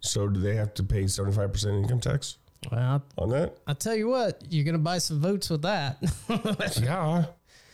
So 0.00 0.28
do 0.28 0.40
they 0.40 0.56
have 0.56 0.74
to 0.74 0.82
pay 0.82 1.06
seventy 1.06 1.34
five 1.34 1.52
percent 1.52 1.76
income 1.76 2.00
tax 2.00 2.36
Well, 2.70 3.02
on 3.18 3.30
that? 3.30 3.56
I 3.66 3.74
tell 3.74 3.94
you 3.94 4.08
what, 4.08 4.42
you're 4.50 4.64
going 4.64 4.74
to 4.74 4.78
buy 4.78 4.98
some 4.98 5.20
votes 5.20 5.50
with 5.50 5.62
that. 5.62 5.98
Yeah. 6.82 7.26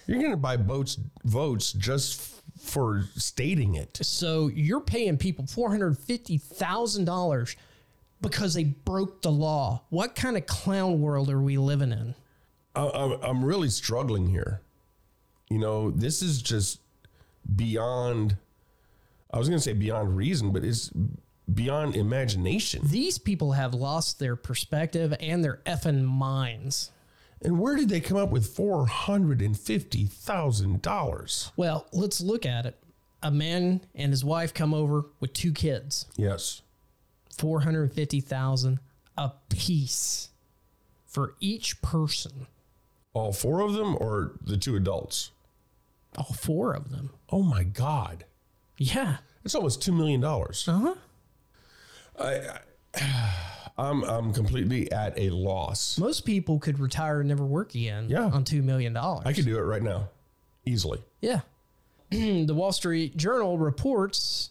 You're 0.06 0.20
gonna 0.22 0.36
buy 0.36 0.56
boats 0.56 0.98
votes 1.24 1.72
just 1.72 2.18
f- 2.20 2.42
for 2.60 3.04
stating 3.16 3.76
it. 3.76 3.96
So 4.02 4.48
you're 4.48 4.80
paying 4.80 5.16
people 5.18 5.46
four 5.46 5.70
hundred 5.70 5.96
fifty 5.98 6.36
thousand 6.36 7.04
dollars 7.04 7.54
because 8.20 8.54
they 8.54 8.64
broke 8.64 9.22
the 9.22 9.30
law. 9.30 9.82
What 9.90 10.16
kind 10.16 10.36
of 10.36 10.46
clown 10.46 11.00
world 11.00 11.30
are 11.30 11.40
we 11.40 11.58
living 11.58 11.92
in? 11.92 12.16
I, 12.74 12.88
I'm, 12.92 13.12
I'm 13.22 13.44
really 13.44 13.68
struggling 13.68 14.26
here. 14.28 14.62
You 15.48 15.60
know, 15.60 15.92
this 15.92 16.22
is 16.22 16.42
just 16.42 16.80
beyond. 17.54 18.36
I 19.32 19.38
was 19.38 19.48
gonna 19.48 19.60
say 19.60 19.74
beyond 19.74 20.16
reason, 20.16 20.50
but 20.50 20.64
it's 20.64 20.90
beyond 21.54 21.96
imagination. 21.96 22.82
These 22.84 23.18
people 23.18 23.52
have 23.52 23.74
lost 23.74 24.18
their 24.18 24.36
perspective 24.36 25.14
and 25.20 25.42
their 25.44 25.60
effing 25.66 26.04
minds. 26.04 26.90
And 27.42 27.58
where 27.58 27.76
did 27.76 27.88
they 27.88 28.00
come 28.00 28.16
up 28.18 28.30
with 28.30 28.46
four 28.54 28.86
hundred 28.86 29.40
and 29.40 29.58
fifty 29.58 30.04
thousand 30.06 30.82
dollars? 30.82 31.50
Well, 31.56 31.86
let's 31.92 32.20
look 32.20 32.44
at 32.44 32.66
it. 32.66 32.76
A 33.22 33.30
man 33.30 33.80
and 33.94 34.12
his 34.12 34.24
wife 34.24 34.52
come 34.54 34.72
over 34.74 35.06
with 35.20 35.32
two 35.32 35.52
kids, 35.52 36.06
Yes. 36.16 36.62
four 37.36 37.60
hundred 37.60 37.92
fifty 37.94 38.20
thousand 38.20 38.80
a 39.16 39.32
piece 39.48 40.28
for 41.06 41.34
each 41.40 41.80
person. 41.82 42.46
All 43.12 43.32
four 43.32 43.60
of 43.60 43.72
them 43.72 43.96
or 43.98 44.32
the 44.42 44.56
two 44.56 44.76
adults? 44.76 45.30
All 46.16 46.32
four 46.34 46.74
of 46.74 46.90
them. 46.90 47.10
Oh 47.30 47.42
my 47.42 47.64
God. 47.64 48.24
Yeah. 48.78 49.18
It's 49.44 49.54
almost 49.54 49.80
$2 49.82 49.94
million. 49.96 50.22
Uh-huh. 50.24 50.94
Uh 52.20 52.58
huh. 52.96 53.50
I'm, 53.78 54.04
I'm 54.04 54.32
completely 54.32 54.92
at 54.92 55.18
a 55.18 55.30
loss. 55.30 55.96
Most 55.98 56.26
people 56.26 56.58
could 56.58 56.78
retire 56.78 57.20
and 57.20 57.28
never 57.28 57.44
work 57.44 57.74
again. 57.74 58.08
Yeah. 58.10 58.24
On 58.24 58.44
two 58.44 58.62
million 58.62 58.92
dollars. 58.92 59.22
I 59.24 59.32
could 59.32 59.46
do 59.46 59.56
it 59.56 59.62
right 59.62 59.82
now, 59.82 60.10
easily. 60.66 61.02
Yeah. 61.20 61.40
the 62.10 62.52
Wall 62.52 62.72
Street 62.72 63.16
Journal 63.16 63.56
reports 63.56 64.50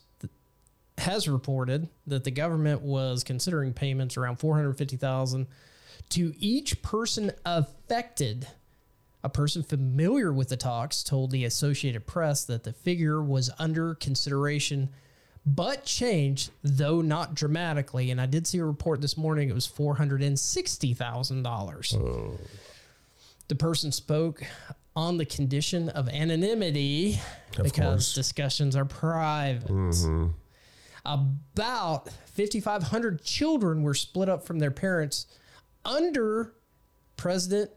has 0.97 1.27
reported 1.27 1.89
that 2.07 2.23
the 2.23 2.31
government 2.31 2.81
was 2.81 3.23
considering 3.23 3.73
payments 3.73 4.17
around 4.17 4.37
450,000 4.37 5.47
to 6.09 6.33
each 6.39 6.81
person 6.81 7.31
affected. 7.45 8.47
A 9.21 9.29
person 9.29 9.63
familiar 9.63 10.31
with 10.31 10.47
the 10.49 10.57
talks 10.57 11.03
told 11.03 11.31
the 11.31 11.43
Associated 11.43 12.07
Press 12.07 12.45
that 12.45 12.63
the 12.63 12.71
figure 12.71 13.21
was 13.21 13.49
under 13.59 13.93
consideration 13.95 14.89
but 15.45 15.83
changed, 15.85 16.51
though 16.63 17.01
not 17.01 17.35
dramatically. 17.35 18.09
And 18.11 18.19
I 18.21 18.25
did 18.25 18.47
see 18.47 18.57
a 18.59 18.65
report 18.65 19.01
this 19.01 19.17
morning, 19.17 19.49
it 19.49 19.53
was 19.53 19.67
$460,000. 19.67 22.37
The 23.47 23.55
person 23.55 23.91
spoke 23.91 24.43
on 24.95 25.17
the 25.17 25.25
condition 25.25 25.89
of 25.89 26.07
anonymity 26.09 27.19
Of 27.57 27.63
because 27.63 27.71
course. 27.75 28.13
discussions 28.13 28.75
are 28.75 28.85
private. 28.85 29.67
Mm-hmm. 29.69 30.27
About 31.05 32.09
5,500 32.35 33.23
children 33.23 33.81
were 33.81 33.93
split 33.95 34.29
up 34.29 34.45
from 34.45 34.59
their 34.59 34.69
parents 34.71 35.25
under 35.85 36.53
President 37.15 37.71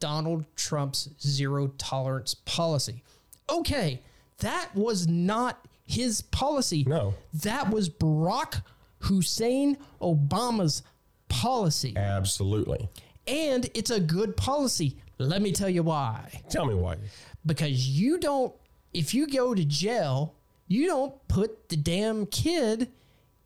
Donald 0.00 0.44
Trump's 0.56 1.08
zero 1.20 1.66
tolerance 1.78 2.34
policy. 2.34 3.02
Okay, 3.50 4.00
that 4.38 4.70
was 4.74 5.06
not 5.08 5.66
his 5.88 6.20
policy. 6.20 6.84
No. 6.86 7.14
That 7.42 7.70
was 7.70 7.88
Barack 7.88 8.62
Hussein 9.00 9.78
Obama's 10.02 10.82
policy. 11.28 11.96
Absolutely. 11.96 12.88
And 13.26 13.68
it's 13.74 13.90
a 13.90 13.98
good 13.98 14.36
policy. 14.36 14.98
Let 15.16 15.40
me 15.42 15.50
tell 15.50 15.68
you 15.68 15.82
why. 15.82 16.42
Tell 16.50 16.66
me 16.66 16.74
why. 16.74 16.98
Because 17.44 17.88
you 17.88 18.18
don't, 18.18 18.54
if 18.92 19.14
you 19.14 19.26
go 19.26 19.54
to 19.54 19.64
jail, 19.64 20.34
you 20.66 20.86
don't 20.86 21.14
put 21.28 21.70
the 21.70 21.76
damn 21.76 22.26
kid 22.26 22.90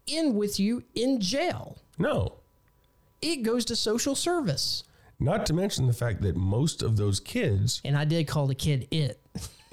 in 0.06 0.34
with 0.34 0.58
you 0.58 0.82
in 0.96 1.20
jail. 1.20 1.78
No. 1.96 2.34
It 3.20 3.44
goes 3.44 3.64
to 3.66 3.76
social 3.76 4.16
service. 4.16 4.82
Not 5.20 5.46
to 5.46 5.54
mention 5.54 5.86
the 5.86 5.92
fact 5.92 6.22
that 6.22 6.36
most 6.36 6.82
of 6.82 6.96
those 6.96 7.20
kids, 7.20 7.80
And 7.84 7.96
I 7.96 8.04
did 8.04 8.26
call 8.26 8.48
the 8.48 8.56
kid 8.56 8.88
it. 8.90 9.20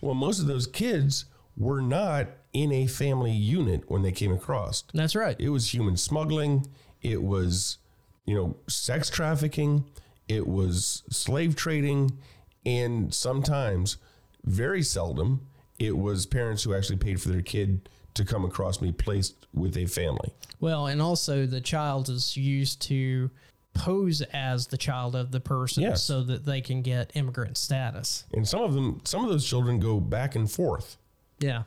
well, 0.00 0.14
most 0.14 0.40
of 0.40 0.46
those 0.46 0.66
kids 0.66 1.26
were 1.56 1.80
not 1.80 2.28
in 2.52 2.72
a 2.72 2.86
family 2.86 3.32
unit 3.32 3.84
when 3.88 4.02
they 4.02 4.12
came 4.12 4.32
across. 4.32 4.84
That's 4.92 5.14
right. 5.14 5.36
It 5.38 5.50
was 5.50 5.72
human 5.72 5.96
smuggling. 5.96 6.66
It 7.02 7.22
was, 7.22 7.78
you 8.24 8.34
know, 8.34 8.56
sex 8.68 9.10
trafficking. 9.10 9.84
It 10.28 10.46
was 10.46 11.02
slave 11.10 11.56
trading. 11.56 12.18
And 12.64 13.12
sometimes, 13.12 13.98
very 14.44 14.82
seldom, 14.82 15.46
it 15.78 15.96
was 15.96 16.26
parents 16.26 16.62
who 16.62 16.74
actually 16.74 16.96
paid 16.96 17.20
for 17.20 17.28
their 17.28 17.42
kid 17.42 17.88
to 18.14 18.24
come 18.24 18.44
across 18.44 18.80
me 18.80 18.92
placed 18.92 19.46
with 19.52 19.76
a 19.76 19.86
family. 19.86 20.32
Well, 20.60 20.86
and 20.86 21.02
also 21.02 21.46
the 21.46 21.60
child 21.60 22.08
is 22.08 22.36
used 22.36 22.80
to 22.82 23.30
pose 23.74 24.22
as 24.32 24.68
the 24.68 24.78
child 24.78 25.14
of 25.14 25.30
the 25.30 25.40
person 25.40 25.82
Yes. 25.82 26.02
so 26.02 26.22
that 26.22 26.46
they 26.46 26.60
can 26.60 26.82
get 26.82 27.10
immigrant 27.14 27.58
status. 27.58 28.24
And 28.32 28.48
some 28.48 28.62
of 28.62 28.74
them, 28.74 29.00
some 29.04 29.24
of 29.24 29.30
those 29.30 29.44
children 29.46 29.80
go 29.80 30.00
back 30.00 30.34
and 30.34 30.50
forth. 30.50 30.96
Yeah. 31.38 31.64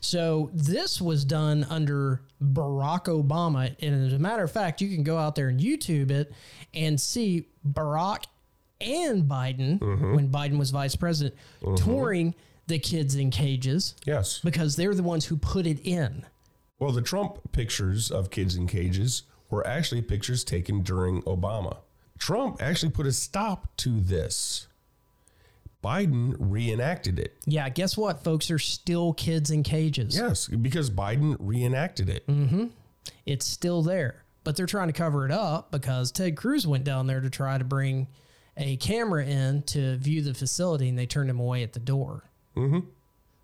So 0.00 0.50
this 0.52 1.00
was 1.00 1.24
done 1.24 1.66
under 1.70 2.22
Barack 2.42 3.04
Obama. 3.04 3.74
And 3.80 4.06
as 4.06 4.12
a 4.12 4.18
matter 4.18 4.42
of 4.42 4.50
fact, 4.50 4.80
you 4.80 4.92
can 4.92 5.04
go 5.04 5.16
out 5.16 5.34
there 5.34 5.48
and 5.48 5.60
YouTube 5.60 6.10
it 6.10 6.32
and 6.74 7.00
see 7.00 7.46
Barack 7.66 8.24
and 8.80 9.24
Biden, 9.24 9.78
mm-hmm. 9.78 10.14
when 10.14 10.28
Biden 10.30 10.58
was 10.58 10.70
vice 10.70 10.96
president, 10.96 11.34
mm-hmm. 11.62 11.74
touring 11.76 12.34
the 12.66 12.78
kids 12.78 13.14
in 13.14 13.30
cages 13.30 13.94
Yes. 14.06 14.40
because 14.42 14.76
they're 14.76 14.94
the 14.94 15.02
ones 15.02 15.26
who 15.26 15.36
put 15.36 15.66
it 15.66 15.80
in. 15.86 16.24
Well, 16.78 16.92
the 16.92 17.02
Trump 17.02 17.52
pictures 17.52 18.10
of 18.10 18.30
kids 18.30 18.56
in 18.56 18.66
cages 18.66 19.24
were 19.50 19.66
actually 19.66 20.02
pictures 20.02 20.44
taken 20.44 20.82
during 20.82 21.22
Obama. 21.22 21.78
Trump 22.18 22.62
actually 22.62 22.92
put 22.92 23.06
a 23.06 23.12
stop 23.12 23.74
to 23.78 24.00
this. 24.00 24.68
Biden 25.82 26.36
reenacted 26.38 27.18
it. 27.18 27.36
Yeah, 27.46 27.68
guess 27.70 27.96
what, 27.96 28.22
folks? 28.22 28.48
There's 28.48 28.66
still 28.66 29.14
kids 29.14 29.50
in 29.50 29.62
cages. 29.62 30.16
Yes, 30.16 30.46
because 30.46 30.90
Biden 30.90 31.36
reenacted 31.40 32.10
it. 32.10 32.26
Mm-hmm. 32.26 32.66
It's 33.24 33.46
still 33.46 33.82
there, 33.82 34.24
but 34.44 34.56
they're 34.56 34.66
trying 34.66 34.88
to 34.88 34.92
cover 34.92 35.24
it 35.24 35.32
up 35.32 35.70
because 35.70 36.12
Ted 36.12 36.36
Cruz 36.36 36.66
went 36.66 36.84
down 36.84 37.06
there 37.06 37.20
to 37.20 37.30
try 37.30 37.56
to 37.56 37.64
bring 37.64 38.08
a 38.58 38.76
camera 38.76 39.24
in 39.24 39.62
to 39.62 39.96
view 39.96 40.20
the 40.20 40.34
facility 40.34 40.88
and 40.90 40.98
they 40.98 41.06
turned 41.06 41.30
him 41.30 41.40
away 41.40 41.62
at 41.62 41.72
the 41.72 41.80
door. 41.80 42.24
Mm-hmm. 42.56 42.80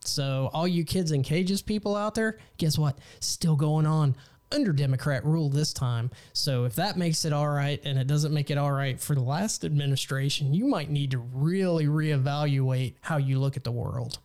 So, 0.00 0.50
all 0.52 0.68
you 0.68 0.84
kids 0.84 1.10
in 1.10 1.22
cages 1.22 1.62
people 1.62 1.96
out 1.96 2.14
there, 2.14 2.38
guess 2.58 2.78
what? 2.78 2.98
Still 3.20 3.56
going 3.56 3.86
on 3.86 4.14
under 4.52 4.72
Democrat 4.72 5.24
rule 5.24 5.48
this 5.48 5.72
time. 5.72 6.10
So, 6.32 6.64
if 6.64 6.74
that 6.76 6.96
makes 6.96 7.24
it 7.24 7.32
all 7.32 7.48
right 7.48 7.80
and 7.84 7.98
it 7.98 8.06
doesn't 8.06 8.32
make 8.32 8.50
it 8.50 8.58
all 8.58 8.72
right 8.72 9.00
for 9.00 9.14
the 9.14 9.22
last 9.22 9.64
administration, 9.64 10.54
you 10.54 10.66
might 10.66 10.90
need 10.90 11.10
to 11.12 11.18
really 11.18 11.86
reevaluate 11.86 12.94
how 13.00 13.16
you 13.16 13.38
look 13.38 13.56
at 13.56 13.64
the 13.64 13.72
world. 13.72 14.18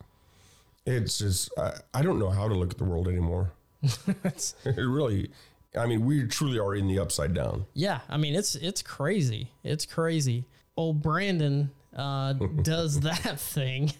It's 0.84 1.18
just, 1.18 1.50
I, 1.58 1.74
I 1.94 2.02
don't 2.02 2.18
know 2.18 2.30
how 2.30 2.48
to 2.48 2.54
look 2.54 2.72
at 2.72 2.78
the 2.78 2.84
world 2.84 3.08
anymore. 3.08 3.52
it 3.82 4.76
really, 4.76 5.30
I 5.76 5.86
mean, 5.86 6.04
we 6.04 6.26
truly 6.26 6.58
are 6.58 6.74
in 6.74 6.86
the 6.86 6.98
upside 6.98 7.34
down. 7.34 7.66
Yeah, 7.74 8.00
I 8.08 8.16
mean 8.16 8.34
it's 8.34 8.54
it's 8.56 8.82
crazy. 8.82 9.50
It's 9.64 9.86
crazy. 9.86 10.44
Old 10.76 11.02
Brandon 11.02 11.70
uh, 11.96 12.32
does 12.62 13.00
that 13.00 13.40
thing, 13.40 13.92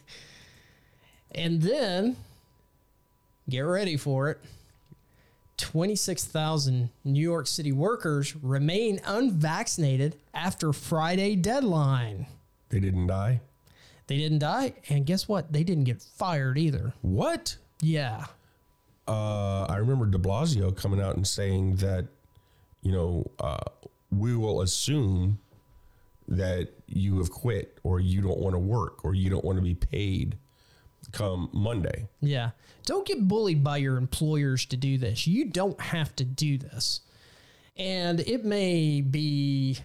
and 1.34 1.62
then 1.62 2.16
get 3.48 3.60
ready 3.60 3.96
for 3.96 4.30
it. 4.30 4.40
Twenty 5.62 5.94
six 5.94 6.24
thousand 6.24 6.90
New 7.04 7.22
York 7.22 7.46
City 7.46 7.70
workers 7.70 8.34
remain 8.36 9.00
unvaccinated 9.06 10.16
after 10.34 10.72
Friday 10.72 11.36
deadline. 11.36 12.26
They 12.68 12.80
didn't 12.80 13.06
die. 13.06 13.40
They 14.08 14.18
didn't 14.18 14.40
die, 14.40 14.74
and 14.88 15.06
guess 15.06 15.28
what? 15.28 15.52
They 15.52 15.62
didn't 15.62 15.84
get 15.84 16.02
fired 16.02 16.58
either. 16.58 16.92
What? 17.00 17.56
Yeah, 17.80 18.26
uh, 19.06 19.64
I 19.64 19.76
remember 19.76 20.06
De 20.06 20.18
Blasio 20.18 20.76
coming 20.76 21.00
out 21.00 21.16
and 21.16 21.26
saying 21.26 21.76
that, 21.76 22.06
you 22.82 22.92
know, 22.92 23.30
uh, 23.40 23.58
we 24.10 24.36
will 24.36 24.62
assume 24.62 25.38
that 26.28 26.70
you 26.86 27.18
have 27.18 27.30
quit 27.30 27.78
or 27.82 28.00
you 28.00 28.20
don't 28.20 28.38
want 28.38 28.54
to 28.54 28.58
work 28.58 29.04
or 29.04 29.14
you 29.14 29.28
don't 29.28 29.44
want 29.44 29.58
to 29.58 29.62
be 29.62 29.74
paid 29.74 30.36
come 31.12 31.48
Monday. 31.52 32.08
Yeah. 32.20 32.50
Don't 32.84 33.06
get 33.06 33.28
bullied 33.28 33.62
by 33.62 33.76
your 33.76 33.96
employers 33.96 34.66
to 34.66 34.76
do 34.76 34.98
this. 34.98 35.26
You 35.26 35.44
don't 35.46 35.80
have 35.80 36.14
to 36.16 36.24
do 36.24 36.58
this. 36.58 37.00
And 37.76 38.20
it 38.20 38.44
may 38.44 39.00
be, 39.00 39.78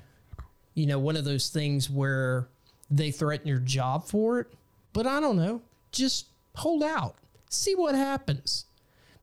you 0.73 0.85
know, 0.87 0.99
one 0.99 1.15
of 1.15 1.25
those 1.25 1.49
things 1.49 1.89
where 1.89 2.47
they 2.89 3.11
threaten 3.11 3.47
your 3.47 3.59
job 3.59 4.05
for 4.05 4.39
it, 4.39 4.47
but 4.93 5.05
I 5.05 5.19
don't 5.19 5.37
know. 5.37 5.61
Just 5.91 6.27
hold 6.55 6.83
out, 6.83 7.15
see 7.49 7.75
what 7.75 7.95
happens. 7.95 8.65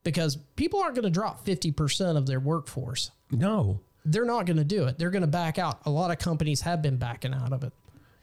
Because 0.02 0.36
people 0.56 0.80
aren't 0.80 0.94
going 0.94 1.04
to 1.04 1.10
drop 1.10 1.44
50% 1.46 2.16
of 2.16 2.26
their 2.26 2.40
workforce. 2.40 3.10
No. 3.30 3.80
They're 4.04 4.26
not 4.26 4.44
going 4.44 4.58
to 4.58 4.64
do 4.64 4.84
it. 4.84 4.98
They're 4.98 5.10
going 5.10 5.22
to 5.22 5.26
back 5.26 5.58
out. 5.58 5.80
A 5.86 5.90
lot 5.90 6.10
of 6.10 6.18
companies 6.18 6.60
have 6.60 6.82
been 6.82 6.98
backing 6.98 7.32
out 7.32 7.54
of 7.54 7.64
it. 7.64 7.72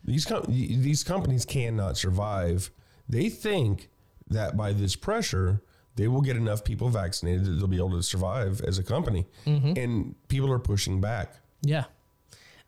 These 0.03 0.25
com- 0.25 0.45
these 0.47 1.03
companies 1.03 1.45
cannot 1.45 1.97
survive. 1.97 2.71
They 3.09 3.29
think 3.29 3.89
that 4.29 4.55
by 4.55 4.73
this 4.73 4.95
pressure, 4.95 5.61
they 5.95 6.07
will 6.07 6.21
get 6.21 6.37
enough 6.37 6.63
people 6.63 6.89
vaccinated 6.89 7.45
that 7.45 7.51
they'll 7.51 7.67
be 7.67 7.77
able 7.77 7.91
to 7.91 8.03
survive 8.03 8.61
as 8.61 8.77
a 8.77 8.83
company. 8.83 9.27
Mm-hmm. 9.45 9.73
And 9.77 10.15
people 10.27 10.51
are 10.51 10.59
pushing 10.59 11.01
back. 11.01 11.35
Yeah. 11.61 11.85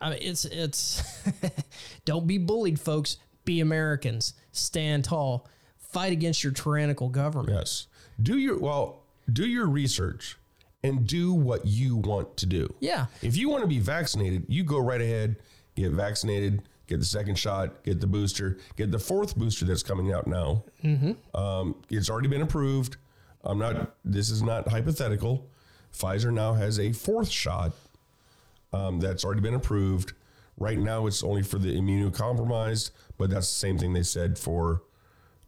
I 0.02 0.10
mean, 0.10 0.20
it's 0.22 0.46
it's 0.46 1.02
don't 2.06 2.28
be 2.28 2.38
bullied, 2.38 2.80
folks. 2.80 3.18
Be 3.46 3.62
Americans. 3.62 4.34
Stand 4.52 5.06
tall. 5.06 5.48
Fight 5.78 6.12
against 6.12 6.44
your 6.44 6.54
tyrannical 6.54 7.10
government. 7.10 7.58
Yes. 7.58 7.88
Do 8.22 8.38
your 8.38 8.60
well, 8.60 9.04
do 9.32 9.48
your 9.48 9.68
research 9.68 10.38
and 10.84 11.08
do 11.08 11.34
what 11.34 11.66
you 11.66 11.96
want 11.96 12.36
to 12.38 12.46
do. 12.46 12.74
Yeah. 12.82 13.06
If 13.22 13.38
you 13.38 13.50
want 13.50 13.62
to 13.62 13.68
be 13.68 13.80
vaccinated, 13.80 14.46
you 14.50 14.64
go 14.64 14.80
right 14.80 15.00
ahead, 15.00 15.38
get 15.76 15.92
vaccinated, 15.92 16.64
get 16.88 17.00
the 17.00 17.06
second 17.06 17.38
shot, 17.38 17.84
get 17.84 18.02
the 18.02 18.08
booster, 18.08 18.58
get 18.76 18.92
the 18.92 19.00
fourth 19.00 19.36
booster 19.36 19.66
that's 19.66 19.84
coming 19.84 20.12
out 20.12 20.28
now. 20.28 20.64
Mm-hmm. 20.84 21.38
Um, 21.38 21.76
it's 21.90 22.10
already 22.10 22.28
been 22.28 22.42
approved. 22.42 22.98
I'm 23.44 23.60
not. 23.60 23.96
This 24.06 24.30
is 24.30 24.42
not 24.42 24.68
hypothetical. 24.68 25.50
Pfizer 25.94 26.34
now 26.34 26.54
has 26.54 26.80
a 26.80 26.92
fourth 26.92 27.30
shot 27.30 27.74
um, 28.72 29.00
that's 29.00 29.24
already 29.24 29.42
been 29.42 29.54
approved. 29.54 30.14
Right 30.58 30.78
now, 30.78 31.08
it's 31.08 31.24
only 31.24 31.44
for 31.44 31.58
the 31.58 31.76
immunocompromised, 31.76 32.92
but 33.18 33.30
that's 33.30 33.48
the 33.48 33.60
same 33.60 33.78
thing 33.78 33.94
they 33.94 34.04
said 34.04 34.38
for 34.38 34.84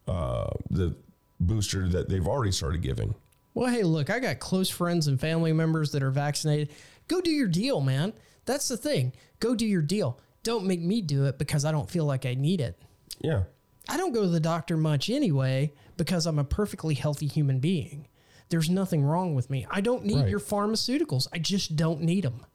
uh, 0.08 0.50
the 0.70 0.96
booster 1.40 1.88
that 1.90 2.10
they've 2.10 2.28
already 2.28 2.52
started 2.52 2.82
giving. 2.82 3.16
Well, 3.54 3.72
hey, 3.72 3.84
look, 3.84 4.10
I 4.10 4.20
got 4.20 4.40
close 4.40 4.70
friends 4.70 5.08
and 5.08 5.20
family 5.20 5.54
members 5.54 5.92
that 5.92 6.04
are 6.04 6.12
vaccinated. 6.12 6.72
Go 7.08 7.22
do 7.22 7.32
your 7.32 7.48
deal, 7.48 7.82
man. 7.82 8.14
That's 8.46 8.68
the 8.68 8.78
thing. 8.78 9.14
Go 9.40 9.56
do 9.56 9.66
your 9.66 9.82
deal. 9.82 10.20
Don't 10.46 10.66
make 10.68 10.80
me 10.80 11.02
do 11.02 11.26
it 11.26 11.40
because 11.40 11.66
I 11.66 11.72
don't 11.72 11.90
feel 11.90 12.06
like 12.06 12.24
I 12.26 12.36
need 12.36 12.62
it. 12.62 12.80
Yeah. 13.20 13.44
I 13.90 13.98
don't 13.98 14.14
go 14.14 14.22
to 14.22 14.30
the 14.30 14.40
doctor 14.40 14.78
much 14.78 15.10
anyway 15.10 15.74
because 15.98 16.28
I'm 16.28 16.38
a 16.38 16.44
perfectly 16.44 16.94
healthy 16.94 17.26
human 17.26 17.60
being. 17.60 18.08
There's 18.50 18.70
nothing 18.70 19.04
wrong 19.04 19.34
with 19.34 19.50
me. 19.50 19.66
I 19.72 19.82
don't 19.82 20.06
need 20.06 20.20
Right. 20.22 20.30
your 20.30 20.40
pharmaceuticals. 20.40 21.28
I 21.34 21.40
just 21.40 21.76
don't 21.76 22.02
need 22.02 22.24
them. 22.24 22.46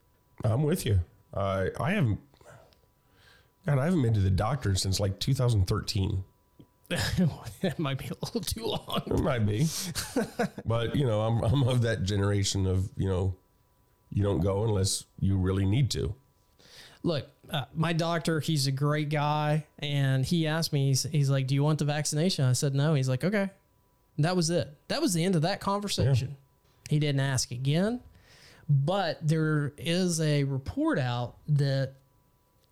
I'm 0.45 0.63
with 0.63 0.87
you. 0.87 1.01
I 1.35 1.71
I 1.81 1.91
haven't. 1.93 2.21
God, 3.67 3.79
I 3.81 3.85
haven't 3.87 4.03
been 4.03 4.15
to 4.15 4.21
the 4.21 4.31
doctor 4.31 4.77
since 4.77 5.01
like 5.01 5.19
2013. 5.19 6.23
that 6.89 7.79
might 7.79 7.99
be 7.99 8.07
a 8.07 8.15
little 8.25 8.41
too 8.41 8.65
long. 8.67 9.03
It 9.07 9.21
might 9.21 9.45
be, 9.47 9.67
but 10.65 10.95
you 10.97 11.07
know, 11.07 11.23
I'm 11.23 11.43
I'm 11.43 11.63
of 11.65 11.83
that 11.83 12.05
generation 12.05 12.67
of 12.67 12.89
you 12.97 13.09
know, 13.09 13.35
you 14.11 14.23
don't 14.23 14.41
go 14.41 14.63
unless 14.65 15.05
you 15.19 15.37
really 15.37 15.65
need 15.67 15.91
to. 15.93 16.15
Look, 17.03 17.29
uh, 17.53 17.65
my 17.75 17.93
doctor, 17.93 18.41
he's 18.41 18.67
a 18.67 18.73
great 18.73 19.09
guy. 19.09 19.67
And 19.79 20.25
he 20.25 20.47
asked 20.47 20.73
me, 20.73 20.89
he's, 20.89 21.03
he's 21.05 21.31
like, 21.31 21.47
Do 21.47 21.55
you 21.55 21.63
want 21.63 21.79
the 21.79 21.85
vaccination? 21.85 22.45
I 22.45 22.53
said, 22.53 22.75
No. 22.75 22.95
He's 22.95 23.09
like, 23.09 23.25
Okay. 23.25 23.51
That 24.19 24.37
was 24.37 24.51
it. 24.51 24.69
That 24.89 25.01
was 25.01 25.15
the 25.15 25.25
end 25.25 25.35
of 25.37 25.43
that 25.43 25.61
conversation. 25.61 26.37
He 26.89 26.99
didn't 26.99 27.21
ask 27.21 27.51
again. 27.51 28.01
But 28.69 29.27
there 29.27 29.73
is 29.79 30.21
a 30.21 30.45
report 30.45 30.99
out 30.99 31.37
that 31.49 31.95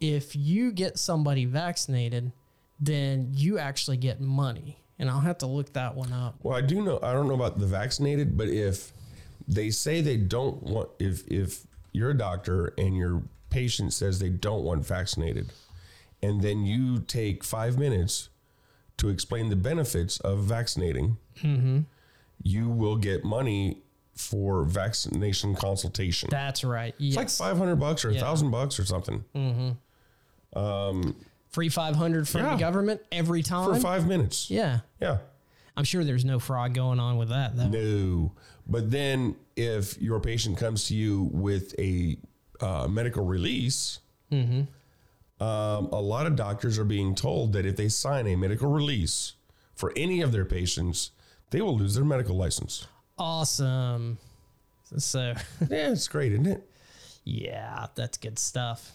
if 0.00 0.36
you 0.36 0.72
get 0.72 0.98
somebody 0.98 1.44
vaccinated, 1.44 2.32
then 2.78 3.30
you 3.32 3.58
actually 3.58 3.96
get 3.96 4.20
money. 4.20 4.78
And 4.98 5.08
I'll 5.08 5.20
have 5.20 5.38
to 5.38 5.46
look 5.46 5.72
that 5.72 5.94
one 5.94 6.12
up. 6.12 6.36
Well, 6.42 6.56
I 6.56 6.60
do 6.60 6.82
know. 6.82 6.98
I 7.02 7.12
don't 7.12 7.28
know 7.28 7.34
about 7.34 7.58
the 7.58 7.66
vaccinated, 7.66 8.36
but 8.36 8.48
if 8.48 8.92
they 9.46 9.70
say 9.70 10.00
they 10.00 10.16
don't 10.16 10.62
want, 10.62 10.90
if 10.98 11.26
if 11.28 11.66
you're 11.92 12.10
a 12.10 12.16
doctor 12.16 12.74
and 12.76 12.96
your 12.96 13.22
patient 13.50 13.92
says 13.92 14.18
they 14.18 14.28
don't 14.30 14.62
want 14.64 14.84
vaccinated, 14.86 15.52
and 16.22 16.42
then 16.42 16.64
you 16.66 17.00
take 17.00 17.42
five 17.44 17.78
minutes 17.78 18.28
to 18.98 19.08
explain 19.08 19.48
the 19.48 19.56
benefits 19.56 20.18
of 20.20 20.40
vaccinating, 20.40 21.16
you 22.42 22.68
will 22.68 22.96
get 22.96 23.24
money 23.24 23.78
for 24.14 24.64
vaccination 24.64 25.54
consultation. 25.54 26.28
That's 26.30 26.64
right. 26.64 26.94
Yes. 26.98 27.16
It's 27.22 27.40
like 27.40 27.48
five 27.48 27.58
hundred 27.58 27.76
bucks 27.76 28.04
or 28.04 28.10
a 28.10 28.14
thousand 28.14 28.50
bucks 28.50 28.78
or 28.80 28.84
something 28.84 29.24
Um, 30.54 31.14
Free 31.50 31.68
500 31.68 32.28
from 32.28 32.42
Yeah. 32.42 32.54
the 32.54 32.60
government 32.60 33.00
every 33.12 33.42
time. 33.42 33.72
for 33.74 33.80
five 33.80 34.06
minutes. 34.06 34.50
yeah. 34.50 34.80
Yeah. 35.00 35.18
I'm 35.76 35.84
sure 35.84 36.02
there's 36.04 36.24
no 36.24 36.38
fraud 36.40 36.74
going 36.74 36.98
on 36.98 37.16
with 37.18 37.28
that, 37.28 37.56
though. 37.56 37.68
No. 37.68 38.32
But 38.66 38.90
then 38.90 39.36
if 39.56 40.00
your 40.02 40.18
patient 40.20 40.58
comes 40.58 40.86
to 40.88 40.94
you 40.94 41.30
with 41.32 41.74
a 41.78 42.18
uh, 42.60 42.86
medical 42.88 43.24
release, 43.24 44.00
um, 44.30 44.68
a 45.40 46.00
lot 46.00 46.26
of 46.26 46.36
doctors 46.36 46.78
are 46.78 46.84
being 46.84 47.14
told 47.14 47.52
that 47.52 47.64
if 47.64 47.76
they 47.76 47.88
sign 47.88 48.26
a 48.26 48.36
medical 48.36 48.68
release 48.70 49.34
for 49.74 49.92
any 49.96 50.20
of 50.20 50.32
their 50.32 50.44
patients, 50.44 51.10
they 51.50 51.60
will 51.62 51.76
lose 51.76 51.94
their 51.94 52.04
medical 52.04 52.36
license. 52.36 52.86
Awesome. 53.16 54.18
So, 54.96 55.34
Yeah, 55.70 55.90
it's 55.92 56.08
great, 56.08 56.32
isn't 56.32 56.46
it? 56.46 56.68
yeah, 57.24 57.86
that's 57.94 58.16
good 58.18 58.38
stuff. 58.38 58.90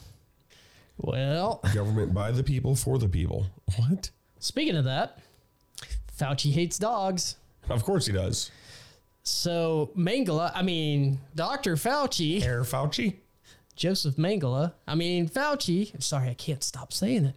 Well, 0.97 1.61
Government 1.74 2.14
by 2.14 2.32
the 2.32 2.43
people 2.43 2.76
for 2.76 2.97
the 2.97 3.09
people. 3.09 3.47
What? 3.78 4.09
speaking 4.39 4.76
of 4.76 4.86
that, 4.86 5.20
Fauci 6.20 6.51
hates 6.51 6.78
dogs. 6.78 7.38
Of 7.70 7.84
course 7.84 8.05
he 8.05 8.11
does. 8.14 8.51
So, 9.24 9.91
Mengele, 9.97 10.51
I 10.53 10.61
mean, 10.64 11.20
Dr. 11.34 11.76
Fauci, 11.78 12.43
Air 12.43 12.64
Fauci. 12.64 13.16
Josef 13.76 14.15
Mengele, 14.15 14.74
I 14.88 14.95
mean, 14.95 15.28
Fauci, 15.30 16.01
sorry, 16.01 16.30
I 16.30 16.34
can't 16.36 16.63
stop 16.63 16.93
saying 16.93 17.26
it. 17.26 17.36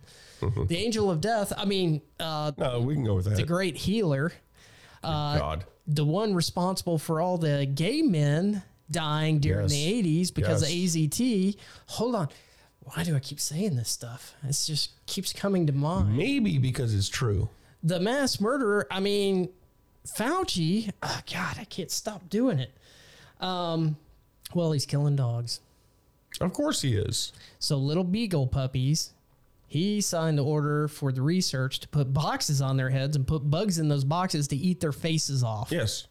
the 0.69 0.77
angel 0.77 1.11
of 1.11 1.21
death, 1.21 1.53
I 1.57 1.65
mean, 1.65 2.03
uh, 2.21 2.53
No, 2.59 2.81
we 2.81 2.95
can 2.95 3.05
go 3.05 3.15
with 3.15 3.25
that. 3.25 3.37
the 3.37 3.43
great 3.45 3.77
healer, 3.77 4.33
Uh, 5.03 5.39
God. 5.39 5.65
the 5.87 6.05
one 6.05 6.35
responsible 6.35 6.99
for 6.99 7.21
all 7.21 7.39
the 7.39 7.65
gay 7.67 8.03
men 8.03 8.63
dying 8.91 9.39
during 9.41 9.63
Yes. 9.63 9.71
the 9.71 9.85
80s 9.87 10.31
because 10.31 10.63
Yes. 10.63 10.71
of 10.71 10.77
AZT. 10.77 11.57
Hold 11.87 12.15
on. 12.15 12.29
Why 12.81 13.03
do 13.03 13.17
I 13.17 13.19
keep 13.19 13.41
saying 13.41 13.75
this 13.77 13.89
stuff? 13.89 14.35
It 14.45 14.53
just 14.65 14.91
keeps 15.07 15.33
coming 15.33 15.67
to 15.67 15.73
mind. 15.73 16.17
Maybe 16.17 16.59
because 16.59 16.95
it's 16.95 17.09
true. 17.09 17.49
The 17.83 17.99
mass 17.99 18.41
murderer, 18.41 18.87
I 18.91 19.01
mean, 19.01 19.49
Fauci, 20.07 20.93
oh 21.03 21.21
God, 21.33 21.57
I 21.59 21.65
can't 21.65 21.91
stop 21.91 22.29
doing 22.31 22.59
it. 22.61 22.71
Um, 23.41 23.97
well, 24.55 24.71
he's 24.73 24.87
killing 24.87 25.17
dogs. 25.17 25.61
Of 26.41 26.53
course 26.53 26.83
he 26.83 26.95
is. 26.97 27.33
So 27.59 27.77
little 27.79 28.05
beagle 28.05 28.47
puppies, 28.47 29.13
he 29.67 30.01
signed 30.01 30.39
the 30.39 30.45
order 30.45 30.89
for 30.89 31.13
the 31.13 31.23
research 31.23 31.81
to 31.81 31.89
put 31.89 32.13
boxes 32.13 32.61
on 32.61 32.77
their 32.77 32.91
heads 32.91 33.17
and 33.17 33.27
put 33.27 33.51
bugs 33.51 33.79
in 33.79 33.89
those 33.89 34.05
boxes 34.05 34.49
to 34.49 34.57
eat 34.57 34.81
their 34.81 34.93
faces 34.93 35.43
off. 35.43 35.73
Yes. 35.73 36.07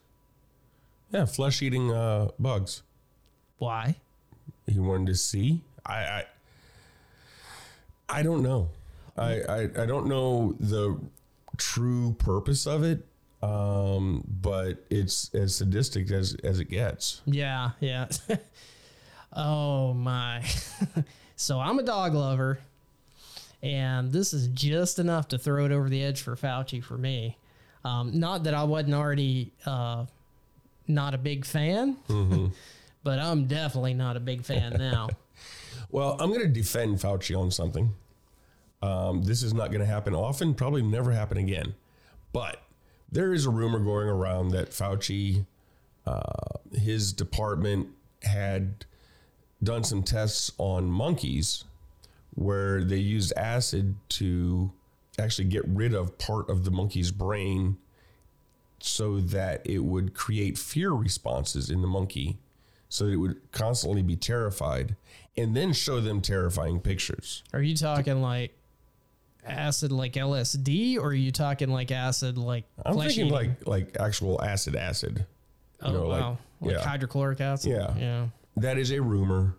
Yeah, 1.11 1.25
flesh 1.25 1.61
eating 1.61 1.91
uh, 1.91 2.29
bugs. 2.39 2.81
Why? 3.57 3.95
he 4.67 4.79
wanted 4.79 5.07
to 5.07 5.15
see. 5.15 5.61
I 5.85 5.95
I, 5.95 6.25
I 8.09 8.23
don't 8.23 8.41
know. 8.41 8.69
I, 9.17 9.41
I 9.41 9.61
I 9.77 9.85
don't 9.85 10.07
know 10.07 10.55
the 10.59 10.99
true 11.57 12.15
purpose 12.17 12.65
of 12.65 12.83
it. 12.83 13.05
Um, 13.41 14.23
but 14.41 14.83
it's 14.89 15.33
as 15.35 15.55
sadistic 15.55 16.09
as 16.09 16.35
as 16.43 16.59
it 16.59 16.65
gets. 16.65 17.21
Yeah, 17.25 17.71
yeah. 17.79 18.07
oh 19.35 19.93
my. 19.93 20.43
so 21.35 21.59
I'm 21.59 21.79
a 21.79 21.83
dog 21.83 22.13
lover, 22.13 22.59
and 23.61 24.11
this 24.11 24.33
is 24.33 24.47
just 24.47 24.99
enough 24.99 25.27
to 25.29 25.37
throw 25.37 25.65
it 25.65 25.71
over 25.71 25.89
the 25.89 26.03
edge 26.03 26.21
for 26.21 26.35
Fauci 26.35 26.83
for 26.83 26.97
me. 26.97 27.37
Um, 27.83 28.19
not 28.19 28.45
that 28.45 28.53
I 28.53 28.63
wasn't 28.63 28.95
already 28.95 29.51
uh, 29.65 30.05
not 30.87 31.13
a 31.13 31.17
big 31.17 31.45
fan, 31.45 31.97
but 33.03 33.19
I'm 33.19 33.45
definitely 33.45 33.93
not 33.93 34.17
a 34.17 34.19
big 34.19 34.43
fan 34.43 34.73
now. 34.79 35.09
Well, 35.91 36.17
I'm 36.19 36.29
going 36.29 36.41
to 36.41 36.47
defend 36.47 36.97
Fauci 36.97 37.37
on 37.37 37.51
something. 37.51 37.93
Um, 38.81 39.23
this 39.23 39.43
is 39.43 39.53
not 39.53 39.69
going 39.69 39.81
to 39.81 39.85
happen 39.85 40.13
often, 40.13 40.53
probably 40.53 40.81
never 40.81 41.11
happen 41.11 41.37
again. 41.37 41.75
But 42.33 42.61
there 43.11 43.33
is 43.33 43.45
a 43.45 43.49
rumor 43.49 43.79
going 43.79 44.07
around 44.07 44.49
that 44.49 44.71
Fauci, 44.71 45.45
uh, 46.05 46.21
his 46.73 47.13
department, 47.13 47.89
had 48.23 48.85
done 49.63 49.83
some 49.83 50.03
tests 50.03 50.51
on 50.57 50.85
monkeys 50.85 51.63
where 52.33 52.83
they 52.83 52.97
used 52.97 53.33
acid 53.37 53.95
to 54.09 54.71
actually 55.17 55.45
get 55.45 55.63
rid 55.67 55.93
of 55.93 56.17
part 56.17 56.49
of 56.49 56.65
the 56.65 56.71
monkey's 56.71 57.11
brain 57.11 57.77
so 58.79 59.19
that 59.19 59.65
it 59.65 59.79
would 59.79 60.13
create 60.13 60.57
fear 60.57 60.91
responses 60.91 61.69
in 61.69 61.81
the 61.81 61.87
monkey 61.87 62.37
so 62.89 63.05
that 63.05 63.13
it 63.13 63.17
would 63.17 63.51
constantly 63.51 64.03
be 64.03 64.15
terrified 64.15 64.95
and 65.37 65.55
then 65.55 65.73
show 65.73 65.99
them 65.99 66.21
terrifying 66.21 66.79
pictures. 66.79 67.43
Are 67.53 67.61
you 67.61 67.75
talking 67.75 68.21
like 68.21 68.53
acid 69.45 69.91
like 69.91 70.13
LSD, 70.13 70.97
or 70.97 71.07
are 71.07 71.13
you 71.13 71.31
talking 71.31 71.69
like 71.69 71.91
acid 71.91 72.37
like 72.37 72.65
I'm 72.85 72.97
thinking 72.97 73.27
eating? 73.27 73.31
like 73.31 73.67
like 73.67 73.97
actual 73.99 74.41
acid 74.41 74.75
acid. 74.75 75.25
oh 75.81 75.91
know, 75.91 76.07
like- 76.07 76.21
wow, 76.21 76.37
like, 76.61 76.75
yeah. 76.75 76.81
hydrochloric 76.81 77.41
acid? 77.41 77.71
Yeah. 77.71 77.93
yeah. 77.97 78.25
That 78.55 78.77
is 78.77 78.91
a 78.91 79.01
rumor. 79.01 79.57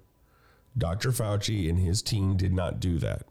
Dr. 0.77 1.11
Fauci 1.11 1.69
and 1.69 1.79
his 1.79 2.03
team 2.03 2.37
did 2.37 2.53
not 2.53 2.81
do 2.81 2.99
that. 2.99 3.27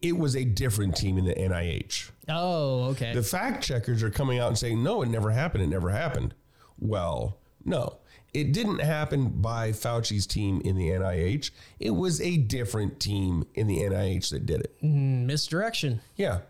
It 0.00 0.16
was 0.16 0.36
a 0.36 0.44
different 0.44 0.96
team 0.96 1.18
in 1.18 1.24
the 1.24 1.34
NIH. 1.34 2.10
Oh, 2.28 2.84
okay. 2.90 3.12
The 3.12 3.22
fact 3.22 3.64
checkers 3.64 4.02
are 4.02 4.10
coming 4.10 4.38
out 4.38 4.48
and 4.48 4.58
saying, 4.58 4.82
no, 4.82 5.02
it 5.02 5.08
never 5.08 5.30
happened. 5.30 5.64
It 5.64 5.68
never 5.68 5.90
happened. 5.90 6.34
Well, 6.78 7.38
no, 7.64 7.98
it 8.32 8.52
didn't 8.52 8.80
happen 8.80 9.40
by 9.40 9.72
Fauci's 9.72 10.26
team 10.26 10.60
in 10.64 10.76
the 10.76 10.90
NIH. 10.90 11.50
It 11.80 11.90
was 11.90 12.20
a 12.20 12.36
different 12.36 13.00
team 13.00 13.46
in 13.54 13.66
the 13.66 13.78
NIH 13.78 14.30
that 14.30 14.46
did 14.46 14.60
it. 14.60 14.82
Misdirection. 14.82 16.00
Yeah, 16.16 16.40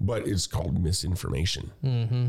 but 0.00 0.28
it's 0.28 0.46
called 0.46 0.82
misinformation. 0.82 1.72
Mm-hmm. 1.82 2.28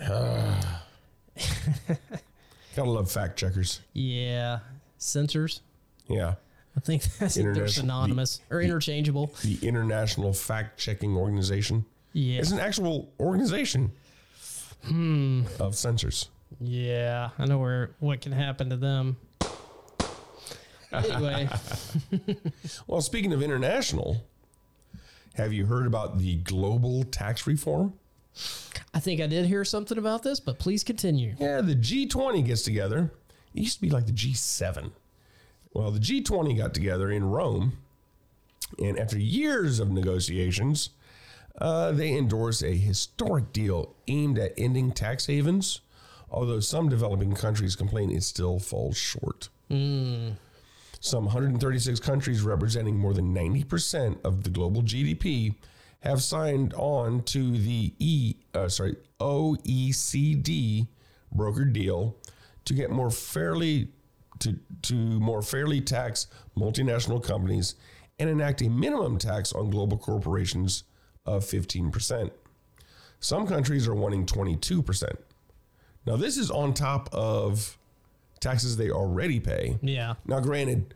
Gotta 2.76 2.90
love 2.90 3.10
fact 3.10 3.38
checkers. 3.38 3.80
Yeah. 3.92 4.60
Censors. 4.98 5.60
Yeah. 6.08 6.34
I 6.76 6.80
think 6.80 7.02
that's 7.18 7.34
they're 7.34 7.68
synonymous 7.68 8.40
or 8.50 8.60
interchangeable. 8.60 9.32
The 9.42 9.58
International 9.66 10.32
Fact 10.32 10.78
Checking 10.78 11.16
Organization. 11.16 11.84
Yeah. 12.12 12.40
It's 12.40 12.52
an 12.52 12.60
actual 12.60 13.12
organization 13.18 13.92
hmm. 14.84 15.42
of 15.58 15.74
censors. 15.74 16.28
Yeah. 16.60 17.30
I 17.38 17.46
know 17.46 17.58
where 17.58 17.90
what 17.98 18.20
can 18.20 18.32
happen 18.32 18.70
to 18.70 18.76
them. 18.76 19.16
Anyway, 20.92 21.48
Well, 22.86 23.00
speaking 23.00 23.32
of 23.32 23.42
international, 23.42 24.24
have 25.34 25.52
you 25.52 25.66
heard 25.66 25.86
about 25.86 26.18
the 26.18 26.36
global 26.36 27.04
tax 27.04 27.46
reform? 27.46 27.94
I 28.92 29.00
think 29.00 29.20
I 29.20 29.26
did 29.26 29.46
hear 29.46 29.64
something 29.64 29.98
about 29.98 30.22
this, 30.22 30.40
but 30.40 30.58
please 30.58 30.82
continue. 30.82 31.34
Yeah, 31.38 31.60
the 31.60 31.74
G20 31.74 32.44
gets 32.44 32.62
together. 32.62 33.12
It 33.54 33.60
used 33.62 33.76
to 33.76 33.82
be 33.82 33.90
like 33.90 34.06
the 34.06 34.12
G7. 34.12 34.90
Well, 35.72 35.90
the 35.90 36.00
G20 36.00 36.56
got 36.56 36.74
together 36.74 37.10
in 37.10 37.24
Rome, 37.24 37.78
and 38.78 38.98
after 38.98 39.18
years 39.18 39.78
of 39.78 39.90
negotiations, 39.90 40.90
uh, 41.60 41.92
they 41.92 42.16
endorsed 42.16 42.62
a 42.62 42.72
historic 42.76 43.52
deal 43.52 43.94
aimed 44.08 44.38
at 44.38 44.52
ending 44.58 44.90
tax 44.90 45.26
havens, 45.26 45.80
although 46.30 46.60
some 46.60 46.88
developing 46.88 47.34
countries 47.34 47.76
complain 47.76 48.10
it 48.10 48.22
still 48.24 48.58
falls 48.58 48.96
short. 48.96 49.48
Some 49.68 51.24
136 51.24 52.00
countries 52.00 52.42
representing 52.42 52.98
more 52.98 53.14
than 53.14 53.34
90% 53.34 54.18
of 54.24 54.42
the 54.42 54.50
global 54.50 54.82
GDP 54.82 55.54
have 56.00 56.22
signed 56.22 56.74
on 56.74 57.22
to 57.22 57.58
the 57.58 57.92
E 57.98 58.36
uh, 58.54 58.68
sorry 58.68 58.96
OECD 59.20 60.88
brokered 61.34 61.72
deal 61.72 62.16
to 62.64 62.74
get 62.74 62.90
more 62.90 63.10
fairly 63.10 63.88
to 64.38 64.58
to 64.82 64.94
more 64.94 65.42
fairly 65.42 65.80
tax 65.80 66.26
multinational 66.56 67.22
companies 67.22 67.74
and 68.18 68.28
enact 68.28 68.60
a 68.62 68.68
minimum 68.68 69.18
tax 69.18 69.52
on 69.52 69.70
global 69.70 69.96
corporations 69.96 70.84
of 71.24 71.42
15%. 71.44 72.30
Some 73.18 73.46
countries 73.46 73.88
are 73.88 73.94
wanting 73.94 74.26
22%. 74.26 75.10
Now, 76.06 76.16
this 76.16 76.36
is 76.36 76.50
on 76.50 76.74
top 76.74 77.08
of 77.12 77.78
taxes 78.40 78.76
they 78.76 78.90
already 78.90 79.40
pay. 79.40 79.78
Yeah. 79.82 80.14
Now, 80.26 80.40
granted, 80.40 80.94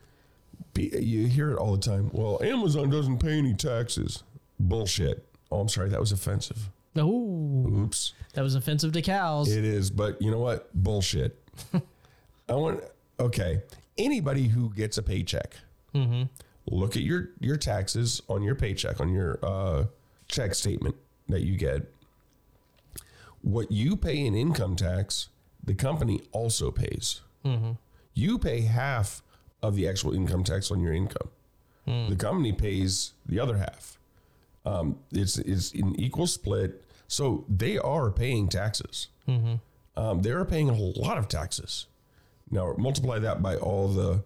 you 0.76 1.26
hear 1.26 1.52
it 1.52 1.56
all 1.56 1.76
the 1.76 1.82
time. 1.82 2.10
Well, 2.12 2.42
Amazon 2.42 2.90
doesn't 2.90 3.18
pay 3.18 3.38
any 3.38 3.54
taxes. 3.54 4.22
Bullshit. 4.68 5.26
Oh, 5.50 5.60
I'm 5.60 5.68
sorry. 5.68 5.88
That 5.90 6.00
was 6.00 6.12
offensive. 6.12 6.70
Oh, 6.96 7.66
Oops. 7.68 8.14
that 8.34 8.42
was 8.42 8.54
offensive 8.54 8.92
to 8.92 9.02
cows. 9.02 9.50
It 9.50 9.64
is, 9.64 9.90
but 9.90 10.20
you 10.22 10.30
know 10.30 10.38
what? 10.38 10.72
Bullshit. 10.74 11.38
I 12.48 12.54
want 12.54 12.82
okay. 13.18 13.62
Anybody 13.98 14.48
who 14.48 14.70
gets 14.70 14.98
a 14.98 15.02
paycheck, 15.02 15.56
mm-hmm. 15.94 16.24
look 16.66 16.96
at 16.96 17.02
your 17.02 17.30
your 17.40 17.56
taxes 17.56 18.22
on 18.28 18.42
your 18.42 18.54
paycheck 18.54 19.00
on 19.00 19.12
your 19.12 19.38
uh, 19.42 19.84
check 20.28 20.54
statement 20.54 20.96
that 21.28 21.42
you 21.42 21.56
get. 21.56 21.92
What 23.42 23.70
you 23.70 23.96
pay 23.96 24.24
in 24.24 24.34
income 24.34 24.74
tax, 24.74 25.28
the 25.62 25.74
company 25.74 26.22
also 26.32 26.70
pays. 26.70 27.20
Mm-hmm. 27.44 27.72
You 28.14 28.38
pay 28.38 28.62
half 28.62 29.22
of 29.62 29.74
the 29.74 29.88
actual 29.88 30.14
income 30.14 30.44
tax 30.44 30.70
on 30.70 30.80
your 30.80 30.92
income. 30.92 31.28
Mm. 31.86 32.08
The 32.08 32.16
company 32.16 32.52
pays 32.52 33.12
the 33.26 33.40
other 33.40 33.58
half. 33.58 33.98
Um, 34.64 34.98
it's 35.12 35.38
it's 35.38 35.72
an 35.74 35.94
equal 36.00 36.26
split, 36.26 36.84
so 37.06 37.44
they 37.48 37.76
are 37.78 38.10
paying 38.10 38.48
taxes. 38.48 39.08
Um, 39.96 40.22
they 40.22 40.30
are 40.30 40.44
paying 40.44 40.68
a 40.70 40.74
lot 40.74 41.18
of 41.18 41.28
taxes. 41.28 41.86
Now 42.50 42.74
multiply 42.78 43.18
that 43.20 43.42
by 43.42 43.56
all 43.56 43.88
the 43.88 44.24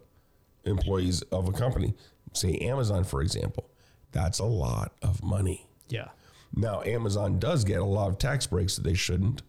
employees 0.65 1.21
of 1.23 1.47
a 1.47 1.51
company. 1.51 1.93
Say 2.33 2.57
Amazon, 2.57 3.03
for 3.03 3.21
example, 3.21 3.69
that's 4.11 4.39
a 4.39 4.45
lot 4.45 4.93
of 5.01 5.23
money. 5.23 5.67
yeah. 5.87 6.09
Now 6.55 6.81
Amazon 6.81 7.37
does 7.37 7.63
get 7.63 7.79
a 7.79 7.85
lot 7.85 8.09
of 8.09 8.17
tax 8.17 8.47
breaks 8.47 8.75
that 8.75 8.83
they 8.83 8.95
shouldn't. 8.95 9.43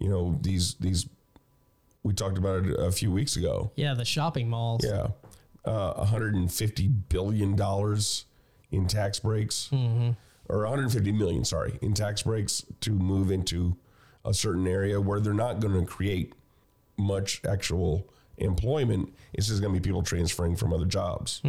You 0.00 0.08
know 0.08 0.38
these 0.40 0.74
these 0.74 1.06
we 2.02 2.12
talked 2.14 2.36
about 2.38 2.66
it 2.66 2.76
a 2.78 2.90
few 2.90 3.12
weeks 3.12 3.36
ago. 3.36 3.70
Yeah, 3.76 3.94
the 3.94 4.04
shopping 4.04 4.48
malls. 4.50 4.84
Yeah, 4.84 5.08
uh, 5.64 5.94
150 5.94 6.88
billion 6.88 7.54
dollars 7.56 8.24
in 8.70 8.86
tax 8.86 9.18
breaks, 9.20 9.70
or 10.48 10.58
150 10.60 11.12
million, 11.12 11.44
sorry, 11.44 11.78
in 11.82 11.94
tax 11.94 12.22
breaks 12.22 12.64
to 12.80 12.90
move 12.92 13.30
into 13.30 13.76
a 14.24 14.34
certain 14.34 14.66
area 14.66 15.00
where 15.00 15.20
they're 15.20 15.32
not 15.34 15.60
going 15.60 15.74
to 15.78 15.86
create 15.86 16.34
much 16.96 17.40
actual 17.48 18.08
employment. 18.38 19.14
It's 19.32 19.46
just 19.48 19.60
going 19.62 19.72
to 19.74 19.80
be 19.80 19.84
people 19.86 20.02
transferring 20.02 20.56
from 20.56 20.72
other 20.72 20.84
jobs. 20.86 21.40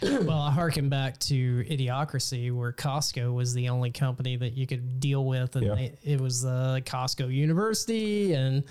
Well, 0.00 0.30
I 0.30 0.52
harken 0.52 0.88
back 0.88 1.18
to 1.20 1.64
Idiocracy, 1.64 2.54
where 2.54 2.72
Costco 2.72 3.34
was 3.34 3.52
the 3.52 3.68
only 3.68 3.90
company 3.90 4.36
that 4.36 4.52
you 4.56 4.64
could 4.64 5.00
deal 5.00 5.24
with, 5.24 5.56
and 5.56 5.66
Yeah. 5.66 5.74
they, 5.74 5.92
it 6.04 6.20
was 6.20 6.44
uh, 6.44 6.78
Costco 6.84 7.32
University, 7.34 8.32
and 8.32 8.62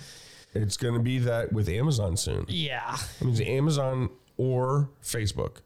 It's 0.53 0.77
going 0.77 0.93
to 0.93 1.01
be 1.01 1.19
that 1.19 1.51
with 1.51 1.67
Amazon 1.67 2.15
soon. 2.15 2.45
yeah, 2.47 2.95
I 3.21 3.23
mean, 3.25 3.41
Amazon 3.41 4.09
or 4.37 4.89
Facebook. 5.03 5.57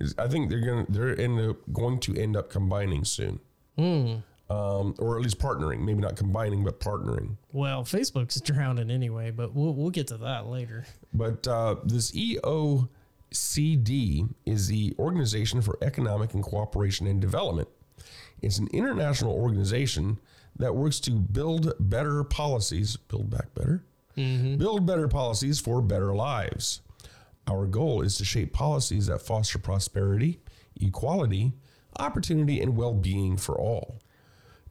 Is- 0.00 0.14
I 0.18 0.28
think 0.28 0.50
they're 0.50 0.60
going 0.60 0.86
to 0.86 0.92
they're 0.92 1.18
end 1.20 1.40
up, 1.40 1.56
going 1.72 1.98
to 2.00 2.14
end 2.16 2.36
up 2.36 2.50
combining 2.50 3.04
soon, 3.04 3.40
um, 3.78 4.94
or 4.98 5.16
at 5.16 5.22
least 5.22 5.38
partnering. 5.38 5.80
Maybe 5.80 6.00
not 6.00 6.16
combining, 6.16 6.64
but 6.64 6.80
partnering. 6.80 7.36
well, 7.52 7.84
Facebook's 7.84 8.40
drowning 8.40 8.90
anyway, 8.90 9.30
but 9.30 9.54
we'll 9.54 9.74
we'll 9.74 9.90
get 9.90 10.08
to 10.08 10.16
that 10.18 10.46
later. 10.46 10.84
But 11.14 11.46
uh, 11.46 11.76
this 11.84 12.10
EOCD 13.32 14.28
is 14.46 14.66
the 14.68 14.94
Organization 14.98 15.62
for 15.62 15.78
Economic 15.82 16.34
and 16.34 16.42
Cooperation 16.42 17.06
and 17.06 17.20
Development. 17.20 17.68
It's 18.40 18.58
an 18.58 18.68
international 18.72 19.32
organization 19.34 20.18
that 20.58 20.74
works 20.74 21.00
to 21.00 21.12
build 21.12 21.72
better 21.78 22.24
policies, 22.24 22.96
build 22.96 23.30
back 23.30 23.54
better, 23.54 23.84
build 24.16 24.86
better 24.86 25.08
policies 25.08 25.60
for 25.60 25.80
better 25.80 26.12
lives. 26.14 26.80
Our 27.46 27.66
goal 27.66 28.02
is 28.02 28.16
to 28.18 28.24
shape 28.24 28.52
policies 28.52 29.06
that 29.06 29.22
foster 29.22 29.58
prosperity, 29.58 30.40
equality, 30.80 31.52
opportunity, 31.98 32.60
and 32.60 32.76
well 32.76 32.94
being 32.94 33.36
for 33.36 33.58
all. 33.58 33.98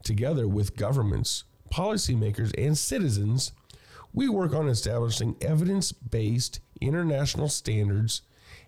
Together 0.02 0.48
with 0.48 0.76
governments, 0.76 1.44
policymakers, 1.70 2.52
and 2.58 2.76
citizens, 2.76 3.52
we 4.12 4.28
work 4.28 4.54
on 4.54 4.68
establishing 4.68 5.36
evidence 5.40 5.92
based 5.92 6.60
international 6.80 7.48
standards 7.48 8.22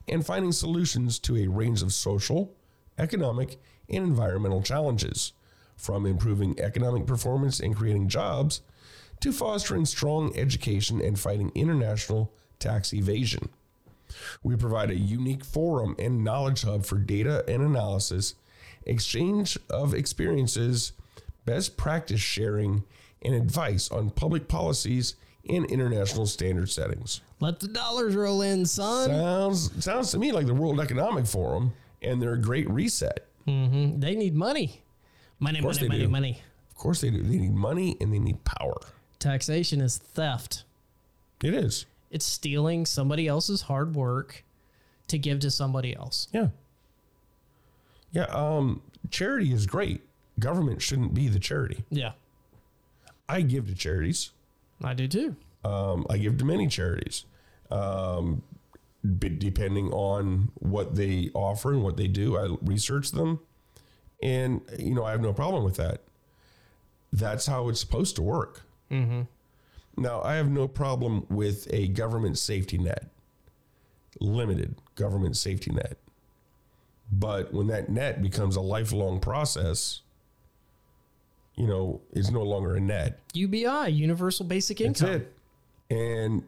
and 0.09 0.25
finding 0.25 0.53
solutions 0.53 1.19
to 1.19 1.37
a 1.37 1.49
range 1.49 1.83
of 1.83 1.93
social, 1.93 2.55
economic, 2.99 3.59
and 3.89 4.05
environmental 4.05 4.63
challenges, 4.63 5.33
from 5.77 6.07
improving 6.07 6.59
economic 6.61 7.07
performance 7.07 7.61
and 7.61 7.77
creating 7.77 8.09
jobs 8.09 8.61
to 9.21 9.33
fostering 9.33 9.85
strong 9.85 10.35
education 10.37 11.01
and 11.01 11.19
fighting 11.19 11.51
international 11.55 12.33
tax 12.59 12.93
evasion. 12.93 13.49
We 14.43 14.57
provide 14.57 14.91
a 14.91 14.97
unique 14.97 15.45
forum 15.45 15.95
and 15.99 16.23
knowledge 16.25 16.63
hub 16.63 16.85
for 16.85 16.99
data 16.99 17.45
and 17.49 17.63
analysis, 17.63 18.35
exchange 18.87 19.59
of 19.71 19.95
experiences, 19.95 20.93
best 21.45 21.77
practice 21.77 22.21
sharing, 22.21 22.85
and 23.23 23.35
advice 23.35 23.91
on 23.91 24.11
public 24.11 24.49
policies 24.49 25.17
and 25.49 25.65
international 25.67 26.27
standard 26.27 26.71
settings. 26.71 27.21
Let 27.41 27.61
the 27.61 27.69
dollars 27.69 28.15
roll 28.15 28.43
in, 28.43 28.65
son. 28.67 29.09
Sounds 29.09 29.85
sounds 29.85 30.11
to 30.13 30.19
me 30.19 30.33
like 30.33 30.47
the 30.47 30.55
World 30.55 30.81
Economic 30.81 31.27
Forum 31.27 31.73
and 32.03 32.21
their 32.21 32.37
Great 32.37 32.69
Reset. 32.71 33.27
hmm 33.47 33.99
They 34.01 34.15
need 34.15 34.35
money, 34.35 34.83
money, 35.39 35.61
money, 35.61 35.89
money, 35.89 36.01
do. 36.01 36.09
money. 36.09 36.43
Of 36.71 36.77
course 36.77 37.01
they 37.03 37.11
do. 37.11 37.23
They 37.23 37.37
need 37.39 37.55
money 37.55 37.97
and 38.01 38.13
they 38.13 38.19
need 38.19 38.43
power. 38.45 38.79
Taxation 39.19 39.81
is 39.81 39.97
theft. 39.99 40.65
It 41.43 41.55
is. 41.55 41.87
It's 42.15 42.25
stealing 42.25 42.87
somebody 42.87 43.27
else's 43.27 43.63
hard 43.63 43.97
work 43.97 44.45
to 45.09 45.19
give 45.19 45.41
to 45.41 45.51
somebody 45.51 45.97
else. 45.97 46.29
Yeah. 46.33 46.49
Yeah. 48.13 48.27
Um, 48.27 48.83
charity 49.11 49.53
is 49.53 49.67
great. 49.67 50.03
Government 50.39 50.81
shouldn't 50.81 51.13
be 51.13 51.27
the 51.27 51.41
charity. 51.41 51.85
Yeah, 51.91 52.13
I 53.29 53.41
give 53.41 53.67
to 53.67 53.75
charities. 53.75 54.31
I 54.83 54.95
do 54.95 55.09
too. 55.09 55.35
Um, 55.65 56.07
I 56.09 56.19
give 56.19 56.39
to 56.39 56.45
many 56.45 56.69
charities, 56.69 57.25
um, 57.71 58.43
depending 59.19 59.93
on 59.93 60.53
what 60.55 60.95
they 60.95 61.31
offer 61.35 61.73
and 61.73 61.83
what 61.83 61.97
they 61.97 62.07
do. 62.07 62.37
I 62.37 62.57
research 62.63 63.11
them, 63.11 63.41
and 64.23 64.61
you 64.79 64.95
know 64.95 65.05
I 65.05 65.11
have 65.11 65.21
no 65.21 65.33
problem 65.33 65.65
with 65.65 65.77
that. 65.77 66.03
That's 67.13 67.47
how 67.47 67.69
it's 67.69 67.81
supposed 67.81 68.15
to 68.17 68.23
work. 68.23 68.63
Now 69.97 70.21
I 70.23 70.35
have 70.35 70.51
no 70.51 70.67
problem 70.69 71.27
with 71.29 71.67
a 71.73 71.89
government 71.89 72.39
safety 72.39 72.79
net, 72.79 73.07
limited 74.21 74.77
government 74.97 75.37
safety 75.37 75.71
net, 75.71 75.99
but 77.13 77.53
when 77.53 77.69
that 77.69 77.89
net 77.89 78.23
becomes 78.23 78.57
a 78.57 78.61
lifelong 78.61 79.21
process, 79.21 80.01
you 81.57 81.67
know, 81.67 82.01
it's 82.13 82.31
no 82.31 82.43
longer 82.43 82.75
a 82.75 82.81
net. 82.81 83.21
UBI, 83.35 83.91
Universal 83.91 84.47
Basic 84.47 84.81
Income. 84.81 85.09
That's 85.09 85.25
it. 85.25 85.33
And 85.91 86.43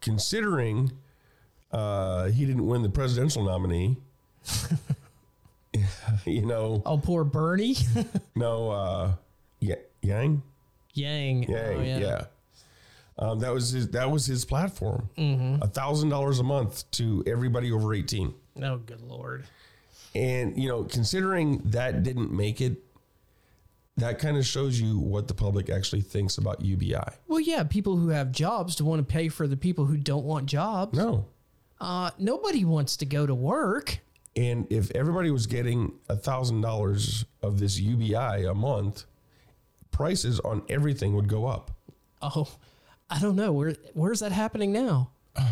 considering 0.00 0.92
uh, 1.72 2.26
he 2.26 2.44
didn't 2.46 2.66
win 2.66 2.82
the 2.82 2.88
presidential 2.88 3.42
nominee, 3.42 3.96
you 6.24 6.46
know, 6.46 6.82
Oh, 6.86 6.98
poor 6.98 7.24
Bernie. 7.24 7.76
no, 8.36 8.70
uh, 8.70 9.12
yeah, 9.60 9.76
Yang, 10.02 10.42
Yang. 10.92 11.42
Yang, 11.44 11.76
Oh, 11.76 11.82
yeah. 11.82 12.24
Um, 13.18 13.38
that 13.40 13.52
was 13.52 13.70
his. 13.70 13.88
That 13.90 14.10
was 14.10 14.26
his 14.26 14.44
platform. 14.44 15.08
A 15.62 15.68
thousand 15.68 16.08
dollars 16.08 16.40
a 16.40 16.42
month 16.42 16.90
to 16.92 17.22
everybody 17.26 17.70
over 17.72 17.94
eighteen. 17.94 18.34
Oh, 18.62 18.78
good 18.78 19.00
lord. 19.02 19.44
And 20.14 20.56
you 20.60 20.68
know, 20.68 20.84
considering 20.84 21.58
that 21.66 22.02
didn't 22.02 22.32
make 22.32 22.60
it, 22.60 22.82
that 23.96 24.18
kind 24.18 24.36
of 24.36 24.44
shows 24.44 24.80
you 24.80 24.98
what 24.98 25.28
the 25.28 25.34
public 25.34 25.70
actually 25.70 26.02
thinks 26.02 26.38
about 26.38 26.60
UBI. 26.60 26.96
Well, 27.28 27.40
yeah, 27.40 27.62
people 27.62 27.96
who 27.96 28.08
have 28.08 28.32
jobs 28.32 28.74
to 28.76 28.84
want 28.84 28.98
to 29.00 29.04
pay 29.12 29.28
for 29.28 29.46
the 29.46 29.56
people 29.56 29.84
who 29.84 29.96
don't 29.96 30.24
want 30.24 30.46
jobs. 30.46 30.96
No, 30.98 31.26
Uh, 31.80 32.10
nobody 32.18 32.64
wants 32.64 32.96
to 32.98 33.06
go 33.06 33.26
to 33.26 33.34
work. 33.34 33.98
And 34.36 34.66
if 34.70 34.90
everybody 34.92 35.30
was 35.30 35.46
getting 35.46 35.92
a 36.08 36.16
thousand 36.16 36.60
dollars 36.62 37.24
of 37.42 37.60
this 37.60 37.78
UBI 37.78 38.44
a 38.44 38.54
month, 38.54 39.04
prices 39.92 40.40
on 40.40 40.62
everything 40.68 41.14
would 41.14 41.28
go 41.28 41.46
up 41.46 41.70
Oh, 42.20 42.48
I 43.10 43.20
don't 43.20 43.36
know. 43.36 43.52
Where 43.52 43.74
where's 43.92 44.20
that 44.20 44.32
happening 44.32 44.72
now? 44.72 45.10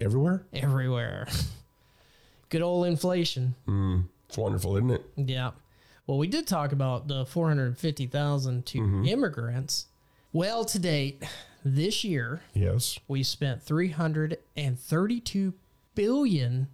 everywhere. 0.00 0.46
Everywhere. 0.52 1.28
Good 2.48 2.62
old 2.62 2.86
inflation. 2.86 3.54
Mm, 3.66 4.04
it's 4.28 4.38
wonderful, 4.38 4.76
isn't 4.76 4.90
it? 4.90 5.04
Yeah. 5.16 5.50
Well, 6.06 6.18
we 6.18 6.28
did 6.28 6.46
talk 6.46 6.70
about 6.72 7.08
the 7.08 7.26
450,000 7.26 8.64
to 8.66 8.78
mm-hmm. 8.78 9.04
immigrants. 9.06 9.86
Well, 10.32 10.64
to 10.66 10.78
date, 10.78 11.24
this 11.64 12.04
year, 12.04 12.42
Yes. 12.54 13.00
we 13.08 13.24
spent 13.24 13.64
332 13.64 15.54
billion 15.96 16.68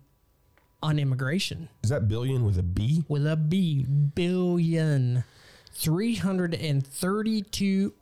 on 0.82 0.98
immigration 0.98 1.68
Is 1.82 1.88
that 1.90 2.08
billion 2.08 2.44
with 2.44 2.58
a 2.58 2.62
B? 2.62 3.04
with 3.08 3.26
a 3.26 3.36
B 3.36 3.86
billion. 3.86 5.24
332 5.72 7.94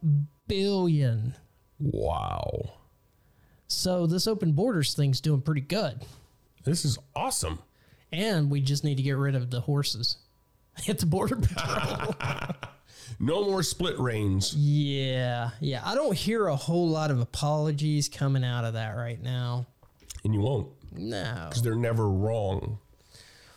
billion. 0.48 1.34
Wow. 1.80 2.72
So 3.66 4.06
this 4.06 4.26
open 4.26 4.52
borders 4.52 4.94
thing's 4.94 5.20
doing 5.20 5.40
pretty 5.40 5.60
good. 5.62 6.00
This 6.64 6.84
is 6.84 6.98
awesome. 7.16 7.60
And 8.12 8.50
we 8.50 8.60
just 8.60 8.84
need 8.84 8.96
to 8.96 9.02
get 9.02 9.12
rid 9.16 9.34
of 9.34 9.50
the 9.50 9.60
horses 9.62 10.16
at 10.88 10.98
the 10.98 11.06
border 11.06 11.36
patrol. 11.36 12.14
No 13.22 13.44
more 13.44 13.62
split 13.62 13.98
reins. 13.98 14.54
yeah, 14.54 15.50
yeah. 15.60 15.82
I 15.84 15.94
don't 15.94 16.16
hear 16.16 16.46
a 16.46 16.56
whole 16.56 16.88
lot 16.88 17.10
of 17.10 17.20
apologies 17.20 18.08
coming 18.08 18.44
out 18.44 18.64
of 18.64 18.74
that 18.74 18.92
right 18.96 19.20
now. 19.22 19.66
And 20.24 20.32
you 20.32 20.40
won't. 20.40 20.68
No. 20.96 21.46
Because 21.48 21.60
they're 21.62 21.74
never 21.74 22.08
wrong. 22.08 22.78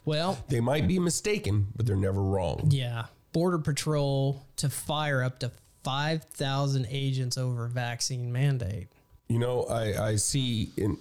Well, 0.03 0.37
They 0.49 0.59
might 0.59 0.85
be 0.87 0.99
mistaken, 0.99 1.67
but 1.77 1.85
they're 1.85 1.95
never 1.95 2.21
wrong. 2.21 2.67
yeah. 2.71 3.05
Border 3.31 3.59
Patrol 3.59 4.43
to 4.57 4.69
fire 4.69 5.23
up 5.23 5.39
to 5.39 5.51
5,000 5.83 6.87
agents 6.89 7.37
over 7.37 7.67
vaccine 7.67 8.31
mandate. 8.31 8.87
You 9.27 9.39
know, 9.39 9.63
I, 9.63 10.09
I 10.09 10.15
see 10.15 10.69
in 10.77 10.97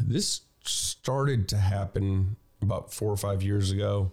this 0.00 0.42
started 0.62 1.48
to 1.48 1.56
happen 1.56 2.36
about 2.62 2.92
four 2.92 3.12
or 3.12 3.16
five 3.16 3.42
years 3.42 3.70
ago, 3.70 4.12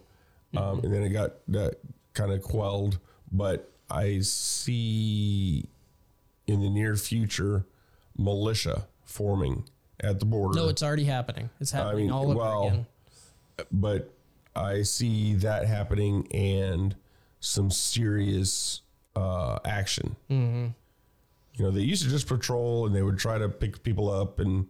um, 0.56 0.80
and 0.80 0.92
then 0.92 1.02
it 1.02 1.10
got 1.10 1.32
uh, 1.54 1.70
kind 2.14 2.32
of 2.32 2.42
quelled. 2.42 2.98
But 3.30 3.70
I 3.90 4.20
see 4.20 5.68
in 6.46 6.60
the 6.60 6.70
near 6.70 6.96
future 6.96 7.66
militia 8.16 8.86
forming 9.04 9.64
at 10.00 10.20
the 10.20 10.26
border. 10.26 10.58
No, 10.58 10.68
it's 10.68 10.82
already 10.82 11.04
happening. 11.04 11.50
It's 11.60 11.70
happening 11.70 11.94
I 11.94 12.00
mean, 12.02 12.10
all 12.10 12.24
over 12.26 12.34
well, 12.34 12.68
again. 12.68 12.86
but 13.70 14.12
I 14.54 14.82
see 14.82 15.34
that 15.34 15.66
happening 15.66 16.26
and 16.32 16.96
some 17.40 17.70
serious 17.70 18.82
uh, 19.16 19.58
action. 19.64 20.16
Mm-hmm. 20.30 20.66
You 21.54 21.64
know, 21.64 21.70
they 21.70 21.80
used 21.80 22.02
to 22.04 22.10
just 22.10 22.26
patrol 22.26 22.86
and 22.86 22.94
they 22.94 23.02
would 23.02 23.18
try 23.18 23.38
to 23.38 23.48
pick 23.48 23.82
people 23.82 24.10
up, 24.10 24.38
and 24.38 24.66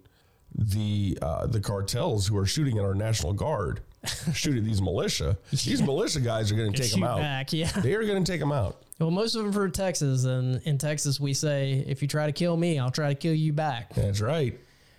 the 0.54 1.18
uh, 1.20 1.46
the 1.46 1.60
cartels 1.60 2.26
who 2.26 2.36
are 2.36 2.46
shooting 2.46 2.78
at 2.78 2.84
our 2.84 2.94
national 2.94 3.32
guard 3.32 3.80
shoot 4.32 4.56
at 4.56 4.64
these 4.64 4.80
militia. 4.80 5.36
These 5.50 5.82
militia 5.82 6.20
guys 6.20 6.52
are 6.52 6.56
going 6.56 6.72
to 6.72 6.82
take 6.82 6.92
them 6.92 7.02
out. 7.02 7.18
back, 7.18 7.52
yeah. 7.52 7.70
They 7.72 7.94
are 7.94 8.04
going 8.04 8.22
to 8.22 8.30
take 8.30 8.40
them 8.40 8.52
out. 8.52 8.82
Well, 8.98 9.10
most 9.10 9.34
of 9.34 9.42
them 9.42 9.52
from 9.52 9.72
Texas, 9.72 10.24
and 10.24 10.62
in 10.62 10.78
Texas 10.78 11.20
we 11.20 11.34
say, 11.34 11.84
if 11.86 12.00
you 12.02 12.08
try 12.08 12.26
to 12.26 12.32
kill 12.32 12.56
me, 12.56 12.78
I'll 12.78 12.90
try 12.90 13.08
to 13.08 13.14
kill 13.14 13.34
you 13.34 13.52
back. 13.52 13.94
That's 13.94 14.20
right. 14.20 14.58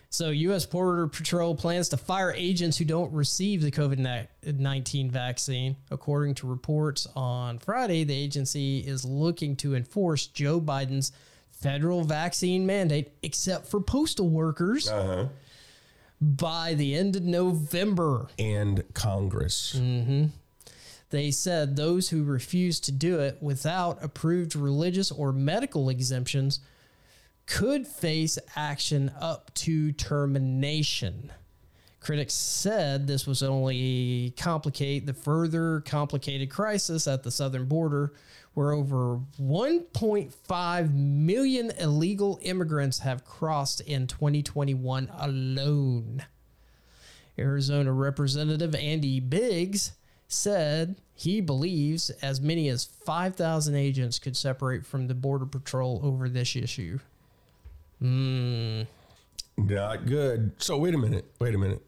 So, 0.10 0.30
U.S. 0.30 0.66
Border 0.66 1.08
Patrol 1.08 1.54
plans 1.54 1.90
to 1.90 1.98
fire 1.98 2.32
agents 2.36 2.78
who 2.78 2.86
don't 2.86 3.12
receive 3.12 3.62
the 3.62 3.72
COVID 3.72 4.28
19 4.46 5.12
vaccine. 5.12 5.76
According 5.92 6.36
to 6.36 6.48
reports 6.48 7.08
on 7.16 7.60
Friday, 7.60 8.04
the 8.06 8.16
agency 8.16 8.80
is 8.80 9.04
looking 9.04 9.56
to 9.58 9.76
enforce 9.76 10.28
Joe 10.28 10.62
Biden's 10.62 11.12
federal 11.52 12.04
vaccine 12.04 12.66
mandate, 12.66 13.12
except 13.22 13.68
for 13.68 13.82
postal 13.82 14.30
workers, 14.30 14.88
Uh 14.88 15.06
huh. 15.06 15.26
by 16.22 16.74
the 16.74 16.96
end 16.96 17.16
of 17.18 17.24
November. 17.24 18.28
And 18.40 18.84
Congress. 18.94 19.80
They 21.10 21.32
said 21.32 21.76
those 21.76 22.10
who 22.10 22.24
refuse 22.24 22.80
to 22.82 22.92
do 22.92 23.20
it 23.20 23.38
without 23.42 24.04
approved 24.04 24.56
religious 24.56 25.10
or 25.12 25.32
medical 25.32 25.90
exemptions 25.90 26.60
could 27.48 27.88
face 27.88 28.38
action 28.56 29.12
up 29.20 29.52
to 29.56 29.92
termination. 29.94 31.32
Critics 32.00 32.34
said 32.34 33.08
this 33.08 33.26
was 33.26 33.42
only 33.42 34.34
complicate 34.38 35.06
the 35.06 35.14
further 35.14 35.82
complicated 35.82 36.50
crisis 36.50 37.08
at 37.08 37.24
the 37.24 37.32
southern 37.32 37.66
border, 37.66 38.14
where 38.54 38.72
over 38.72 39.20
1.5 39.42 40.94
million 40.94 41.72
illegal 41.80 42.40
immigrants 42.44 43.00
have 43.00 43.26
crossed 43.26 43.82
in 43.82 44.08
2021 44.08 45.10
alone. 45.18 46.24
Arizona 47.40 47.92
Representative 47.92 48.76
Andy 48.76 49.20
Biggs 49.20 49.94
said 50.28 50.96
he 51.14 51.40
believes 51.42 52.10
as 52.22 52.42
many 52.42 52.68
as 52.70 52.86
5,000 52.86 53.76
agents 53.76 54.20
could 54.20 54.36
separate 54.36 54.86
from 54.86 55.08
the 55.08 55.16
Border 55.16 55.46
Patrol 55.46 56.00
over 56.04 56.30
this 56.30 56.56
issue. 56.56 57.00
Not 58.02 58.88
good. 60.06 60.52
So 60.62 60.78
wait 60.78 60.94
a 60.94 60.98
minute. 60.98 61.26
Wait 61.40 61.56
a 61.56 61.58
minute. 61.58 61.82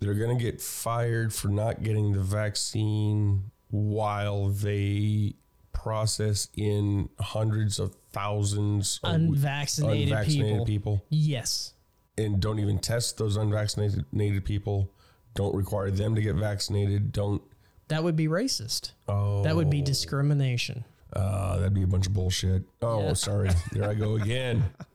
They're 0.00 0.14
gonna 0.14 0.38
get 0.38 0.60
fired 0.60 1.32
for 1.34 1.48
not 1.48 1.82
getting 1.82 2.12
the 2.12 2.20
vaccine 2.22 3.50
while 3.70 4.48
they 4.48 5.34
process 5.72 6.48
in 6.56 7.08
hundreds 7.20 7.78
of 7.78 7.94
thousands 8.12 8.98
of 9.04 9.14
Unvaccinated, 9.14 10.08
unvaccinated 10.08 10.66
people. 10.66 10.98
people. 10.98 11.04
Yes. 11.10 11.74
and 12.16 12.40
don't 12.40 12.58
even 12.58 12.78
test 12.80 13.16
those 13.18 13.36
unvaccinated 13.36 14.44
people. 14.44 14.90
Don't 15.34 15.54
require 15.54 15.88
them 15.90 16.16
to 16.16 16.22
get 16.22 16.34
vaccinated. 16.34 17.12
Don't. 17.12 17.42
That 17.88 18.02
would 18.02 18.16
be 18.16 18.26
racist. 18.26 18.90
Oh, 19.06 19.42
That 19.44 19.54
would 19.54 19.70
be 19.70 19.82
discrimination. 19.82 20.84
uh, 21.12 21.58
that'd 21.58 21.74
be 21.74 21.84
a 21.84 21.86
bunch 21.86 22.06
of 22.08 22.14
bullshit. 22.14 22.64
Oh, 22.82 23.02
Yeah. 23.02 23.12
sorry. 23.14 23.50
There 23.72 23.88
I 23.88 23.94
go 23.94 24.16
again. 24.16 24.64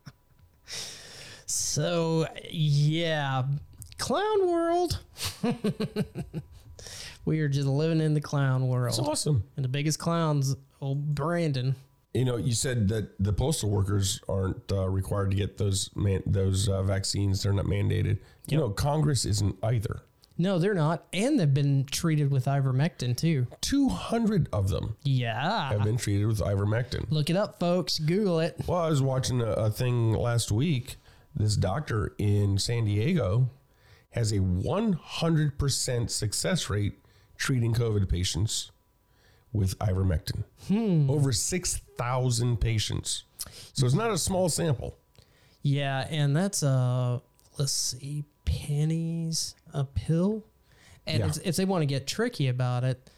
So, 1.45 2.27
yeah, 2.49 3.43
clown 3.97 4.47
world. 4.47 4.99
we 7.25 7.39
are 7.39 7.47
just 7.47 7.67
living 7.67 8.01
in 8.01 8.13
the 8.13 8.21
clown 8.21 8.67
world. 8.67 8.97
It's 8.97 8.99
awesome. 8.99 9.43
And 9.55 9.63
the 9.63 9.69
biggest 9.69 9.99
clown's 9.99 10.55
old 10.81 11.15
Brandon. 11.15 11.75
You 12.13 12.25
know, 12.25 12.37
you 12.37 12.53
said 12.53 12.89
that 12.89 13.11
the 13.19 13.33
postal 13.33 13.69
workers 13.71 14.19
aren't 14.29 14.71
uh, 14.71 14.87
required 14.87 15.31
to 15.31 15.37
get 15.37 15.57
those 15.57 15.89
man- 15.95 16.23
those 16.25 16.69
uh, 16.69 16.83
vaccines. 16.83 17.43
They're 17.43 17.53
not 17.53 17.65
mandated. 17.65 18.19
You 18.47 18.57
know, 18.57 18.69
Congress 18.69 19.25
isn't 19.25 19.57
either. 19.63 20.01
No, 20.37 20.57
they're 20.57 20.73
not. 20.73 21.05
And 21.13 21.39
they've 21.39 21.53
been 21.53 21.85
treated 21.85 22.31
with 22.31 22.45
ivermectin 22.45 23.15
too. 23.15 23.45
Two 23.61 23.89
hundred 23.89 24.49
of 24.51 24.69
them 24.69 24.95
Yeah. 25.03 25.69
have 25.69 25.83
been 25.83 25.97
treated 25.97 26.25
with 26.25 26.39
ivermectin. 26.39 27.05
Look 27.11 27.29
it 27.29 27.35
up, 27.35 27.59
folks. 27.59 27.99
Google 27.99 28.39
it. 28.39 28.55
Well, 28.67 28.79
I 28.79 28.89
was 28.89 29.01
watching 29.01 29.41
a, 29.41 29.51
a 29.51 29.69
thing 29.69 30.13
last 30.13 30.51
week. 30.51 30.95
This 31.35 31.55
doctor 31.55 32.13
in 32.17 32.57
San 32.57 32.85
Diego 32.85 33.49
has 34.11 34.31
a 34.31 34.37
one 34.37 34.93
hundred 34.93 35.57
percent 35.59 36.09
success 36.11 36.69
rate 36.69 36.99
treating 37.37 37.73
COVID 37.73 38.09
patients 38.09 38.71
with 39.51 39.77
ivermectin. 39.79 40.43
Over 41.09 41.31
six 41.31 41.77
thousand 41.97 42.57
patients. 42.57 43.23
So 43.73 43.85
it's 43.85 43.95
not 43.95 44.09
a 44.11 44.17
small 44.17 44.49
sample. 44.49 44.97
Yeah, 45.61 46.07
and 46.09 46.35
that's 46.35 46.63
uh 46.63 47.19
let's 47.57 47.71
see, 47.71 48.25
pennies 48.67 49.55
a 49.73 49.83
pill. 49.83 50.43
And 51.05 51.19
Yeah. 51.19 51.27
if, 51.27 51.47
if 51.47 51.55
they 51.55 51.65
want 51.65 51.81
to 51.81 51.85
get 51.85 52.07
tricky 52.07 52.47
about 52.47 52.83
it, 52.83 53.09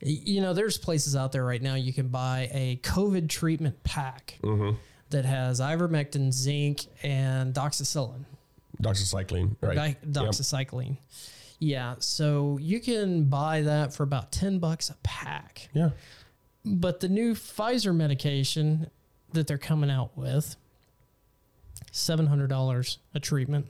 you 0.00 0.40
know, 0.40 0.52
there's 0.52 0.78
places 0.78 1.16
out 1.16 1.32
there 1.32 1.44
right 1.44 1.62
now 1.62 1.74
you 1.74 1.92
can 1.92 2.08
buy 2.08 2.48
a 2.52 2.76
COVID 2.82 3.28
treatment 3.28 3.82
pack 3.82 4.38
mm-hmm. 4.42 4.76
that 5.10 5.24
has 5.24 5.60
ivermectin, 5.60 6.32
zinc, 6.32 6.86
and 7.02 7.54
doxycycline, 7.54 8.24
Doxycycline, 8.82 9.56
right? 9.60 9.74
di- 9.74 9.86
Yep. 9.86 10.30
doxycycline. 10.30 10.98
Yeah, 11.58 11.94
so 11.98 12.58
you 12.60 12.80
can 12.80 13.24
buy 13.24 13.62
that 13.62 13.94
for 13.94 14.02
about 14.02 14.30
10 14.32 14.58
bucks 14.58 14.90
a 14.90 14.96
pack. 15.02 15.70
Yeah. 15.72 15.90
But 16.66 17.00
the 17.00 17.08
new 17.08 17.34
Pfizer 17.34 17.94
medication 17.96 18.90
that 19.32 19.46
they're 19.46 19.56
coming 19.56 19.90
out 19.90 20.16
with, 20.16 20.56
$700 21.92 22.98
a 23.14 23.20
treatment. 23.20 23.66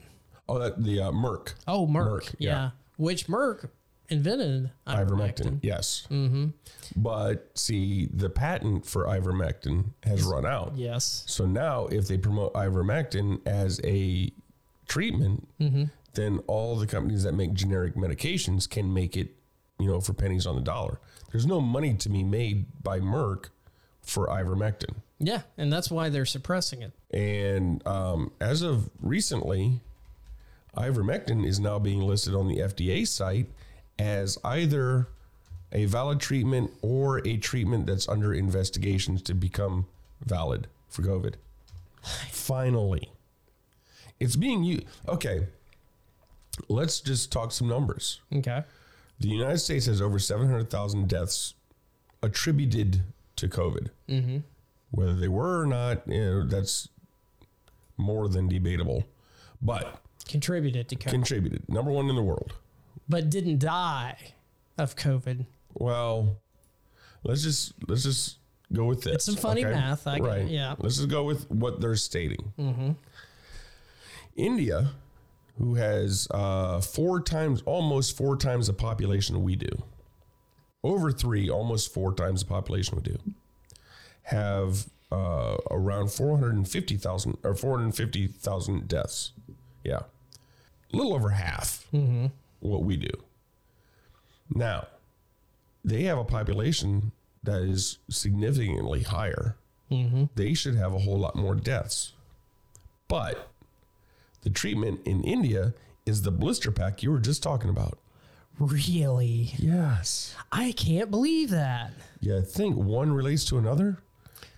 Oh, 0.49 0.59
that 0.59 0.83
the 0.83 1.01
uh, 1.01 1.11
Merck 1.11 1.53
Oh, 1.67 1.87
Merck. 1.87 2.07
Merck, 2.07 2.35
yeah. 2.39 2.49
yeah. 2.49 2.69
Which 2.97 3.27
Merck 3.27 3.69
invented 4.09 4.71
ivermectin. 4.87 5.59
Yes. 5.61 6.07
Mm-hmm. 6.09 6.47
But 6.95 7.51
see, 7.57 8.07
the 8.13 8.29
patent 8.29 8.85
for 8.85 9.05
ivermectin 9.05 9.87
has 10.03 10.23
run 10.23 10.45
out. 10.45 10.73
Yes. 10.75 11.23
So 11.27 11.45
now, 11.45 11.87
if 11.87 12.07
they 12.07 12.17
promote 12.17 12.53
ivermectin 12.53 13.41
as 13.45 13.81
a 13.83 14.31
treatment, 14.87 15.47
then 16.13 16.39
all 16.47 16.77
the 16.77 16.87
companies 16.87 17.23
that 17.23 17.33
make 17.33 17.53
generic 17.53 17.95
medications 17.95 18.67
can 18.69 18.93
make 18.93 19.17
it, 19.17 19.35
you 19.79 19.87
know, 19.87 19.99
for 19.99 20.13
pennies 20.13 20.47
on 20.47 20.55
the 20.55 20.61
dollar. 20.61 20.99
There's 21.31 21.45
no 21.45 21.59
money 21.61 21.93
to 21.95 22.09
be 22.09 22.23
made 22.23 22.65
by 22.81 22.99
Merck 23.01 23.49
for 24.01 24.27
ivermectin. 24.27 24.95
Yeah. 25.19 25.41
And 25.57 25.71
that's 25.71 25.91
why 25.91 26.07
they're 26.09 26.25
suppressing 26.25 26.81
it. 26.81 26.93
And 27.11 27.85
um, 27.85 28.31
as 28.39 28.61
of 28.61 28.89
recently, 29.01 29.81
ivermectin 30.75 31.45
is 31.45 31.59
now 31.59 31.79
being 31.79 32.01
listed 32.01 32.35
on 32.35 32.47
the 32.47 32.57
FDA 32.57 33.07
site 33.07 33.47
as 33.97 34.37
either 34.43 35.07
a 35.71 35.85
valid 35.85 36.19
treatment 36.19 36.71
or 36.81 37.25
a 37.27 37.37
treatment 37.37 37.87
that's 37.87 38.07
under 38.07 38.33
investigations 38.33 39.21
to 39.23 39.33
become 39.33 39.87
valid 40.23 40.67
for 40.87 41.01
COVID. 41.01 41.35
Finally, 42.31 43.11
it's 44.19 44.35
being 44.35 44.63
used. 44.63 44.85
Okay, 45.07 45.47
let's 46.69 46.99
just 46.99 47.31
talk 47.31 47.51
some 47.51 47.67
numbers. 47.67 48.21
Okay. 48.33 48.63
The 49.19 49.27
United 49.27 49.57
States 49.57 49.87
has 49.87 50.01
over 50.01 50.19
700,000 50.19 51.07
deaths 51.07 51.55
attributed 52.21 53.01
to 53.35 53.47
COVID. 53.47 53.89
Mm-hmm. 54.07 54.37
Whether 54.91 55.15
they 55.15 55.27
were 55.27 55.61
or 55.61 55.65
not, 55.65 56.07
you 56.07 56.23
know, 56.23 56.45
that's 56.45 56.87
more 57.97 58.29
than 58.29 58.47
debatable. 58.47 59.03
But 59.61 59.99
Contributed 60.27 60.87
to 60.89 60.95
COVID, 60.95 61.09
contributed. 61.09 61.69
Number 61.69 61.91
one 61.91 62.09
in 62.09 62.15
the 62.15 62.23
world. 62.23 62.53
but 63.09 63.29
didn't 63.29 63.59
die 63.59 64.17
of 64.77 64.95
COVID. 64.95 65.45
Well, 65.73 66.37
let's 67.23 67.43
just 67.43 67.73
let's 67.87 68.03
just 68.03 68.37
go 68.73 68.85
with 68.85 69.03
this. 69.03 69.15
It's 69.15 69.25
some 69.25 69.35
funny 69.35 69.63
math, 69.63 70.05
I 70.07 70.17
it, 70.17 70.47
yeah. 70.49 70.75
Let's 70.79 70.97
just 70.97 71.09
go 71.09 71.23
with 71.23 71.49
what 71.49 71.79
they're 71.81 71.95
stating. 71.95 72.51
India, 74.35 74.91
who 75.57 75.75
has 75.75 76.27
uh, 76.31 76.79
four 76.81 77.21
times, 77.21 77.61
almost 77.65 78.15
four 78.17 78.37
times 78.37 78.67
the 78.67 78.73
population 78.73 79.41
we 79.43 79.55
do, 79.55 79.69
over 80.83 81.11
three, 81.11 81.49
almost 81.49 81.93
four 81.93 82.13
times 82.13 82.43
the 82.43 82.49
population 82.49 82.95
we 82.97 83.01
do, 83.03 83.17
have 84.23 84.87
uh, 85.11 85.57
around 85.71 86.11
four 86.11 86.37
hundred 86.37 86.55
and 86.55 86.67
fifty 86.67 86.97
thousand 86.97 87.37
or 87.43 87.55
four 87.55 87.77
hundred 87.79 87.95
fifty 87.95 88.27
thousand 88.27 88.87
deaths. 88.87 89.31
Yeah, 89.83 90.01
a 90.93 90.97
little 90.97 91.13
over 91.13 91.29
half 91.29 91.87
what 92.59 92.83
we 92.83 92.97
do. 92.97 93.11
Now, 94.53 94.87
they 95.83 96.03
have 96.03 96.17
a 96.17 96.23
population 96.23 97.11
that 97.43 97.61
is 97.61 97.99
significantly 98.09 99.03
higher. 99.03 99.55
They 100.35 100.53
should 100.53 100.75
have 100.75 100.93
a 100.93 100.99
whole 100.99 101.17
lot 101.17 101.35
more 101.35 101.55
deaths. 101.55 102.13
But 103.07 103.49
the 104.41 104.49
treatment 104.49 105.01
in 105.05 105.23
India 105.23 105.73
is 106.05 106.21
the 106.21 106.31
blister 106.31 106.71
pack 106.71 107.03
you 107.03 107.11
were 107.11 107.19
just 107.19 107.41
talking 107.41 107.69
about. 107.69 107.97
Really? 108.59 109.53
Yes. 109.57 110.35
I 110.51 110.71
can't 110.71 111.11
believe 111.11 111.51
that. 111.51 111.93
Yeah, 112.19 112.39
I 112.39 112.41
think 112.41 112.75
one 112.75 113.13
relates 113.13 113.45
to 113.45 113.57
another. 113.57 113.99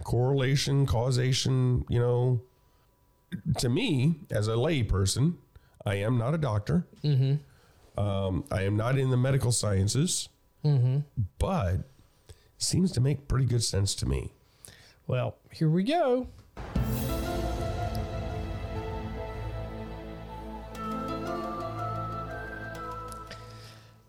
Correlation, 0.04 0.86
causation, 0.86 1.86
you 1.90 2.00
know. 2.00 2.42
To 3.60 3.70
me, 3.70 4.16
as 4.32 4.48
a 4.48 4.56
lay 4.56 4.82
person, 4.82 5.38
I 5.86 5.96
am 5.96 6.18
not 6.18 6.34
a 6.34 6.38
doctor. 6.38 6.86
Um, 7.98 8.46
I 8.52 8.64
am 8.64 8.78
not 8.78 8.98
in 8.98 9.10
the 9.10 9.18
medical 9.18 9.52
sciences, 9.52 10.30
but 11.38 11.78
seems 12.58 12.92
to 12.94 13.02
make 13.02 13.28
pretty 13.28 13.46
good 13.46 13.64
sense 13.64 13.96
to 13.96 14.06
me. 14.06 14.34
Well, 15.08 15.38
here 15.52 15.70
we 15.70 15.84
go. 15.84 16.28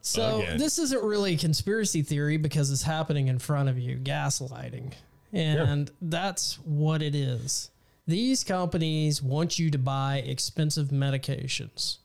So 0.02 0.40
Again. 0.40 0.58
this 0.58 0.78
isn't 0.78 1.02
really 1.04 1.34
a 1.34 1.38
conspiracy 1.38 2.02
theory 2.02 2.36
because 2.36 2.70
it's 2.70 2.82
happening 2.82 3.28
in 3.28 3.38
front 3.38 3.68
of 3.68 3.78
you, 3.78 3.96
gaslighting. 3.96 4.92
And 5.32 5.90
that's 6.02 6.54
what 6.64 7.02
it 7.02 7.14
is. 7.14 7.70
These 8.06 8.44
companies 8.44 9.22
want 9.22 9.58
you 9.58 9.70
to 9.70 9.78
buy 9.78 10.18
expensive 10.18 10.88
medications. 10.88 11.98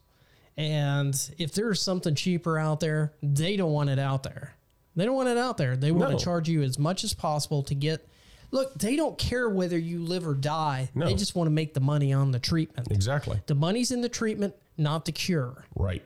And 0.58 1.16
if 1.38 1.54
there's 1.54 1.82
something 1.82 2.16
cheaper 2.16 2.58
out 2.58 2.80
there, 2.80 3.14
they 3.22 3.58
don't 3.58 3.74
want 3.74 3.90
it 3.90 4.00
out 4.00 4.24
there. 4.24 4.54
They 4.96 5.04
don't 5.06 5.16
want 5.16 5.30
it 5.30 5.38
out 5.38 5.58
there. 5.58 5.76
They 5.76 5.92
want 5.92 6.12
No. 6.12 6.18
to 6.18 6.24
charge 6.24 6.48
you 6.48 6.62
as 6.64 6.80
much 6.80 7.04
as 7.04 7.14
possible 7.14 7.64
to 7.64 7.76
get. 7.76 8.08
Look, 8.52 8.74
they 8.76 8.96
don't 8.96 9.18
care 9.18 9.50
whether 9.50 9.78
you 9.78 10.00
live 10.00 10.26
or 10.26 10.34
die. 10.34 10.90
No. 10.96 11.08
They 11.08 11.16
just 11.16 11.36
want 11.36 11.48
to 11.48 11.52
make 11.52 11.74
the 11.74 11.82
money 11.82 12.14
on 12.14 12.32
the 12.32 12.40
treatment. 12.40 12.90
Exactly. 12.92 13.42
The 13.48 13.56
money's 13.56 13.92
in 13.92 14.00
the 14.02 14.08
treatment, 14.08 14.54
not 14.78 15.04
the 15.04 15.12
cure. 15.12 15.66
Right. 15.76 16.04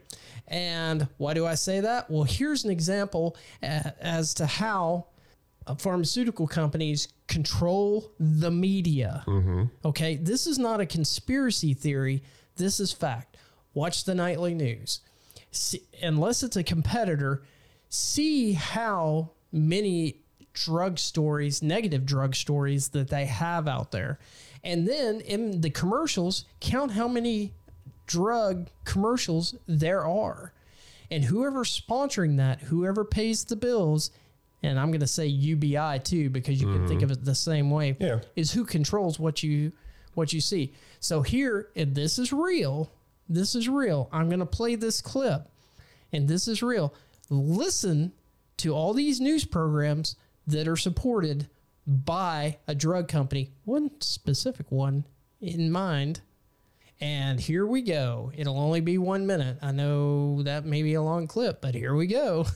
And 0.48 1.08
why 1.18 1.36
do 1.36 1.46
I 1.46 1.54
say 1.54 1.82
that? 1.82 2.10
Well, 2.10 2.24
here's 2.24 2.64
an 2.64 2.72
example 2.72 3.36
as 3.62 4.34
to 4.36 4.48
how 4.48 5.06
uh, 5.06 5.19
pharmaceutical 5.76 6.48
companies 6.48 7.08
control 7.28 8.12
the 8.20 8.52
media. 8.52 9.24
Mm-hmm. 9.28 9.66
Okay, 9.86 10.16
this 10.16 10.48
is 10.48 10.58
not 10.58 10.80
a 10.80 10.86
conspiracy 10.86 11.74
theory. 11.74 12.24
This 12.56 12.80
is 12.80 12.92
fact. 12.92 13.38
Watch 13.74 14.06
the 14.06 14.16
nightly 14.16 14.54
news. 14.54 15.02
See, 15.52 15.84
unless 16.02 16.44
it's 16.44 16.58
a 16.58 16.64
competitor, 16.64 17.44
see 17.90 18.54
how 18.54 19.32
many 19.52 20.22
drug 20.54 21.00
stories, 21.00 21.62
negative 21.62 22.06
drug 22.06 22.36
stories 22.36 22.90
that 22.90 23.10
they 23.10 23.26
have 23.26 23.68
out 23.68 23.92
there. 23.92 24.20
And 24.64 24.88
then 24.88 25.22
in 25.22 25.62
the 25.62 25.70
commercials, 25.70 26.46
count 26.60 26.92
how 26.92 27.08
many 27.08 27.54
drug 28.08 28.70
commercials 28.84 29.56
there 29.68 30.06
are. 30.06 30.54
And 31.12 31.24
whoever's 31.24 31.80
sponsoring 31.80 32.38
that, 32.38 32.62
whoever 32.64 33.04
pays 33.04 33.46
the 33.46 33.56
bills, 33.56 34.12
and 34.62 34.80
I'm 34.80 34.92
going 34.92 35.00
to 35.02 35.08
say 35.08 35.26
UBI 35.28 36.00
too 36.04 36.30
because 36.30 36.62
you 36.62 36.68
can 36.68 36.88
think 36.88 37.02
mm-hmm. 37.02 37.12
of 37.12 37.18
it 37.18 37.26
the 37.26 37.36
same 37.36 37.70
way, 37.70 37.96
Yeah. 38.00 38.20
is 38.36 38.52
who 38.52 38.66
controls 38.66 39.20
what 39.20 39.44
you 39.44 39.72
what 40.16 40.34
you 40.34 40.42
see. 40.42 40.74
So 41.00 41.22
here, 41.22 41.70
and 41.76 41.96
this 41.96 42.20
is 42.20 42.34
real. 42.34 42.92
This 43.30 43.56
is 43.56 43.70
real. 43.70 44.10
I'm 44.12 44.28
going 44.28 44.40
to 44.40 44.46
play 44.46 44.76
this 44.76 45.02
clip, 45.02 45.48
and 46.12 46.28
this 46.28 46.48
is 46.48 46.62
real. 46.62 46.94
Listen 47.30 48.12
to 48.58 48.74
all 48.74 48.94
these 48.94 49.22
news 49.22 49.46
programs 49.46 50.16
that 50.48 50.68
are 50.68 50.76
supported 50.76 51.48
by 51.88 52.58
a 52.68 52.76
drug 52.76 53.08
company, 53.08 53.52
one 53.66 53.92
specific 54.02 54.72
one 54.72 55.06
in 55.42 55.72
mind. 55.72 56.22
And 57.02 57.40
here 57.40 57.66
we 57.66 57.82
go. 57.82 58.32
It'll 58.36 58.60
only 58.60 58.82
be 58.82 58.98
one 58.98 59.26
minute. 59.26 59.58
I 59.62 59.72
know 59.72 60.44
that 60.44 60.66
may 60.66 60.84
be 60.84 60.96
a 60.96 61.02
long 61.02 61.28
clip, 61.28 61.62
but 61.62 61.74
here 61.74 61.96
we 61.96 62.08
go. 62.08 62.46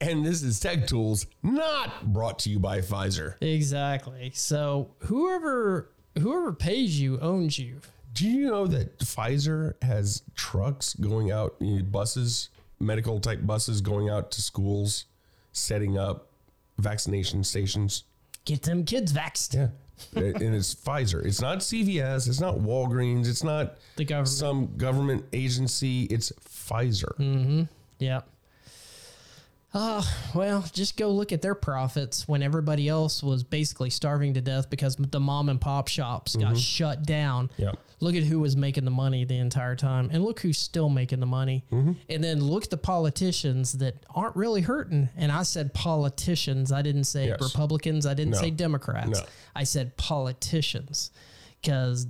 And 0.00 0.24
this 0.24 0.42
is 0.42 0.60
Tech 0.60 0.86
Tools, 0.86 1.26
not 1.42 2.12
brought 2.12 2.38
to 2.40 2.50
you 2.50 2.58
by 2.60 2.78
Pfizer. 2.80 3.34
Exactly. 3.42 4.30
So 4.34 4.90
whoever 5.00 5.90
whoever 6.18 6.52
pays 6.52 7.00
you 7.00 7.18
owns 7.20 7.58
you. 7.58 7.80
Do 8.14 8.28
you 8.28 8.46
know 8.46 8.66
that 8.68 8.98
Pfizer 8.98 9.74
has 9.82 10.22
trucks 10.34 10.94
going 10.94 11.30
out, 11.30 11.54
you 11.60 11.76
know, 11.78 11.82
buses, 11.84 12.48
medical 12.80 13.20
type 13.20 13.44
buses 13.46 13.80
going 13.80 14.08
out 14.08 14.30
to 14.32 14.42
schools, 14.42 15.04
setting 15.52 15.98
up 15.98 16.28
vaccination 16.78 17.42
stations? 17.44 18.04
Get 18.44 18.62
them 18.62 18.84
kids 18.84 19.12
vaxxed. 19.12 19.54
Yeah. 19.54 19.68
and 20.14 20.54
it's 20.54 20.74
Pfizer. 20.74 21.24
It's 21.24 21.40
not 21.40 21.58
CVS. 21.58 22.28
It's 22.28 22.40
not 22.40 22.56
Walgreens. 22.58 23.28
It's 23.28 23.42
not 23.44 23.76
The 23.96 24.04
government. 24.04 24.28
some 24.28 24.76
government 24.76 25.24
agency. 25.32 26.04
It's 26.04 26.30
Pfizer. 26.44 27.16
Mm-hmm. 27.18 27.62
Yeah. 27.98 28.20
Uh, 29.74 30.02
well, 30.34 30.64
just 30.72 30.96
go 30.96 31.10
look 31.10 31.30
at 31.30 31.42
their 31.42 31.54
profits 31.54 32.26
when 32.26 32.42
everybody 32.42 32.88
else 32.88 33.22
was 33.22 33.44
basically 33.44 33.90
starving 33.90 34.32
to 34.34 34.40
death 34.40 34.70
because 34.70 34.96
the 34.96 35.20
mom 35.20 35.50
and 35.50 35.60
pop 35.60 35.88
shops 35.88 36.36
got 36.36 36.56
shut 36.56 37.04
down. 37.04 37.50
Yep. 37.58 37.78
Look 38.00 38.14
at 38.14 38.22
who 38.22 38.38
was 38.40 38.56
making 38.56 38.84
the 38.86 38.90
money 38.90 39.24
the 39.24 39.36
entire 39.36 39.74
time, 39.76 40.08
and 40.12 40.24
look 40.24 40.40
who's 40.40 40.56
still 40.56 40.88
making 40.88 41.20
the 41.20 41.26
money. 41.26 41.64
And 41.70 42.24
then 42.24 42.40
look 42.42 42.64
at 42.64 42.70
the 42.70 42.76
politicians 42.78 43.72
that 43.78 44.06
aren't 44.14 44.36
really 44.36 44.62
hurting. 44.62 45.10
And 45.16 45.30
I 45.30 45.42
said 45.42 45.74
politicians. 45.74 46.72
I 46.72 46.80
didn't 46.80 47.04
say 47.04 47.26
Yes. 47.26 47.40
Republicans. 47.42 48.06
I 48.06 48.14
didn't 48.14 48.34
No. 48.34 48.38
say 48.40 48.50
Democrats. 48.50 49.20
No. 49.20 49.26
I 49.54 49.64
said 49.64 49.96
politicians 49.96 51.10
because 51.60 52.06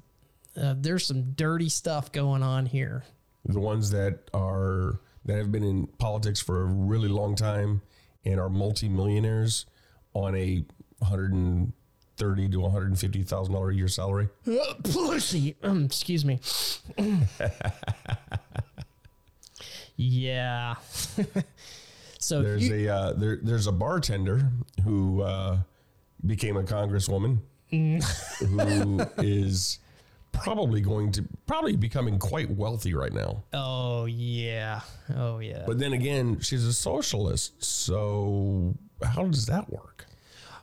uh, 0.57 0.75
there's 0.79 1.07
some 1.07 1.33
dirty 1.33 1.71
stuff 1.71 2.13
going 2.13 2.43
on 2.43 2.67
here. 2.67 3.05
The 3.47 3.59
ones 3.61 3.91
that 3.91 4.29
are 4.35 5.01
that 5.29 5.37
have 5.37 5.53
been 5.53 5.63
in 5.63 5.87
politics 5.99 6.41
for 6.41 6.63
a 6.63 6.65
really 6.65 7.07
long 7.07 7.37
time 7.37 7.83
and 8.25 8.41
are 8.41 8.49
multimillionaires 8.49 9.67
on 10.15 10.35
a 10.35 10.65
hundred 11.03 11.33
and 11.35 11.75
thirty 12.17 12.49
to 12.49 12.61
one 12.61 12.73
hundred 12.73 12.89
and 12.89 12.99
fifty 12.99 13.23
thousand 13.23 13.53
dollar 13.53 13.71
a 13.71 13.75
year 13.75 13.89
salary. 13.89 14.31
Pussy. 14.83 15.55
Um, 15.63 15.85
excuse 15.85 16.25
me. 16.25 16.41
yeah. 19.97 20.77
so 22.19 22.43
there's 22.43 22.67
you, 22.67 22.89
a 22.89 22.95
uh, 22.95 23.13
there, 23.13 23.39
there's 23.43 23.67
a 23.67 23.73
bartender 23.73 24.51
who 24.83 25.21
uh, 25.21 25.59
became 26.25 26.57
a 26.57 26.63
congresswoman 26.63 27.41
who 27.71 28.01
is 29.19 29.79
probably 30.33 30.81
going 30.81 31.13
to 31.13 31.25
probably 31.47 31.77
becoming 31.77 32.19
quite 32.19 32.51
wealthy 32.51 32.95
right 32.95 33.13
now. 33.13 33.45
Oh 33.53 34.05
yeah. 34.07 34.81
Oh 35.17 35.39
yeah. 35.39 35.65
But 35.67 35.79
then 35.79 35.93
again, 35.93 36.41
she's 36.41 36.65
a 36.65 36.73
socialist, 36.73 37.63
so 37.63 38.75
how 39.03 39.25
does 39.25 39.47
that 39.47 39.71
work? 39.71 40.07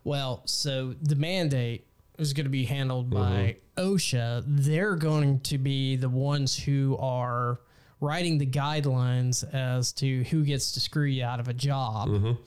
Well, 0.03 0.43
so 0.45 0.93
the 1.01 1.15
mandate 1.15 1.87
is 2.17 2.33
going 2.33 2.45
to 2.45 2.49
be 2.49 2.65
handled 2.65 3.09
by 3.09 3.57
OSHA. 3.75 4.43
They're 4.45 4.95
going 4.95 5.39
to 5.41 5.57
be 5.57 5.95
the 5.95 6.09
ones 6.09 6.57
who 6.57 6.95
are 6.99 7.59
writing 7.99 8.37
the 8.37 8.45
guidelines 8.45 9.43
as 9.53 9.91
to 9.93 10.23
who 10.25 10.43
gets 10.43 10.71
to 10.73 10.79
screw 10.79 11.05
you 11.05 11.23
out 11.23 11.39
of 11.39 11.47
a 11.47 11.53
job, 11.53 12.37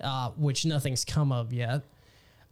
uh, 0.00 0.30
which 0.30 0.64
nothing's 0.64 1.04
come 1.04 1.32
of 1.32 1.52
yet. 1.52 1.82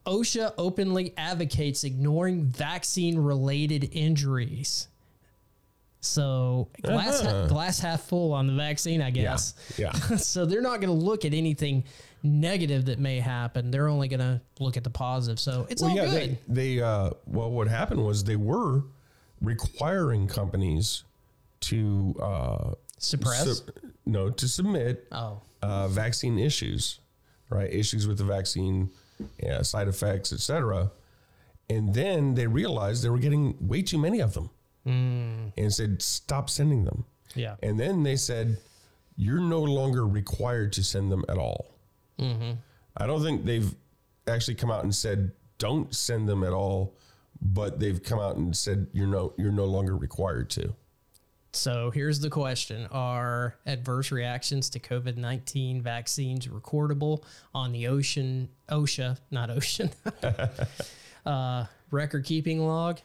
OSHA 0.07 0.55
openly 0.59 1.13
advocates 1.17 1.85
ignoring 1.85 2.45
vaccine 2.45 3.19
related 3.19 3.91
injuries. 3.93 4.89
So 6.01 6.69
glass 6.83 7.21
Uh-huh. 7.23 7.47
glass 7.47 7.79
half 7.79 8.03
full 8.05 8.33
on 8.33 8.47
the 8.47 8.55
vaccine, 8.55 9.03
I 9.03 9.11
guess. 9.11 9.55
yeah. 9.77 9.93
so 10.17 10.47
they're 10.47 10.63
not 10.63 10.81
going 10.81 10.89
to 10.99 11.05
look 11.05 11.25
at 11.27 11.35
anything 11.35 11.85
negative 12.23 12.87
that 12.87 12.99
may 12.99 13.21
happen. 13.21 13.71
They're 13.71 13.89
only 13.89 14.09
going 14.09 14.21
to 14.21 14.41
look 14.59 14.77
at 14.79 14.85
the 14.85 14.91
positive. 14.91 15.39
So 15.39 15.67
it's 15.69 15.83
all 15.83 15.95
good. 15.95 16.11
they 16.11 16.39
they 16.77 16.81
uh, 16.83 17.11
well, 17.27 17.51
what 17.51 17.69
happened 17.69 18.03
was 18.05 18.25
they 18.25 18.37
were 18.37 18.83
requiring 19.43 20.27
companies 20.27 21.05
to 21.61 22.15
uh, 22.23 22.73
Suppress? 22.99 23.59
sub- 23.59 23.71
no, 24.07 24.31
to 24.31 24.49
submit 24.49 25.07
Oh. 25.13 25.43
uh, 25.63 25.89
vaccine 25.89 26.39
issues, 26.39 27.01
right? 27.51 27.71
Issues 27.71 28.07
with 28.07 28.17
the 28.19 28.25
vaccine, 28.25 28.91
yeah, 29.43 29.63
side 29.63 29.89
effects, 29.89 30.33
etc. 30.33 30.91
And 31.69 31.95
then 31.95 32.35
they 32.35 32.47
realized 32.47 33.03
they 33.05 33.11
were 33.11 33.19
getting 33.19 33.57
way 33.61 33.83
too 33.83 33.99
many 33.99 34.21
of 34.21 34.35
them, 34.35 34.51
and 34.85 35.73
said 35.73 36.03
stop 36.03 36.51
sending 36.51 36.85
them. 36.85 37.05
Yeah. 37.35 37.57
And 37.63 37.79
then 37.79 38.03
they 38.03 38.17
said 38.17 38.59
you're 39.17 39.41
no 39.41 39.61
longer 39.61 40.07
required 40.07 40.73
to 40.73 40.85
send 40.85 41.13
them 41.13 41.25
at 41.29 41.39
all. 41.39 41.75
Mm-hmm. 42.19 42.53
I 42.97 43.07
don't 43.07 43.23
think 43.23 43.45
they've 43.45 43.75
actually 44.27 44.55
come 44.57 44.71
out 44.71 44.83
and 44.83 44.95
said 44.95 45.33
don't 45.59 45.95
send 45.95 46.29
them 46.29 46.43
at 46.43 46.53
all, 46.53 46.97
but 47.41 47.79
they've 47.79 48.03
come 48.03 48.19
out 48.19 48.37
and 48.37 48.57
said 48.57 48.89
you're 48.93 49.07
no 49.07 49.33
you're 49.37 49.53
no 49.53 49.67
longer 49.67 49.97
required 49.97 50.51
to. 50.51 50.75
So 51.53 51.91
here's 51.91 52.21
the 52.21 52.31
question 52.31 52.87
Are 52.93 53.57
adverse 53.67 54.13
reactions 54.13 54.71
to 54.71 54.81
COVID 54.81 55.17
19 55.17 55.83
vaccines 55.83 56.47
recordable 56.47 57.25
on 57.55 57.73
the 57.73 57.89
ocean, 57.89 58.49
OSHA, 58.69 59.19
not 59.31 59.51
ocean, 59.51 59.91
uh, 61.27 61.67
record 61.91 62.25
keeping 62.25 62.65
log? 62.67 63.01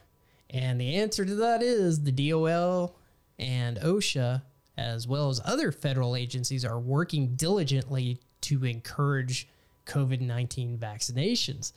And 0.51 0.79
the 0.79 0.95
answer 0.95 1.25
to 1.25 1.35
that 1.35 1.63
is 1.63 2.03
the 2.03 2.11
DOL 2.11 2.95
and 3.39 3.77
OSHA, 3.77 4.43
as 4.77 5.07
well 5.07 5.29
as 5.29 5.41
other 5.43 5.71
federal 5.71 6.15
agencies, 6.15 6.63
are 6.63 6.79
working 6.79 7.35
diligently 7.35 8.19
to 8.41 8.63
encourage 8.63 9.47
COVID 9.87 10.21
19 10.21 10.77
vaccinations. 10.77 11.73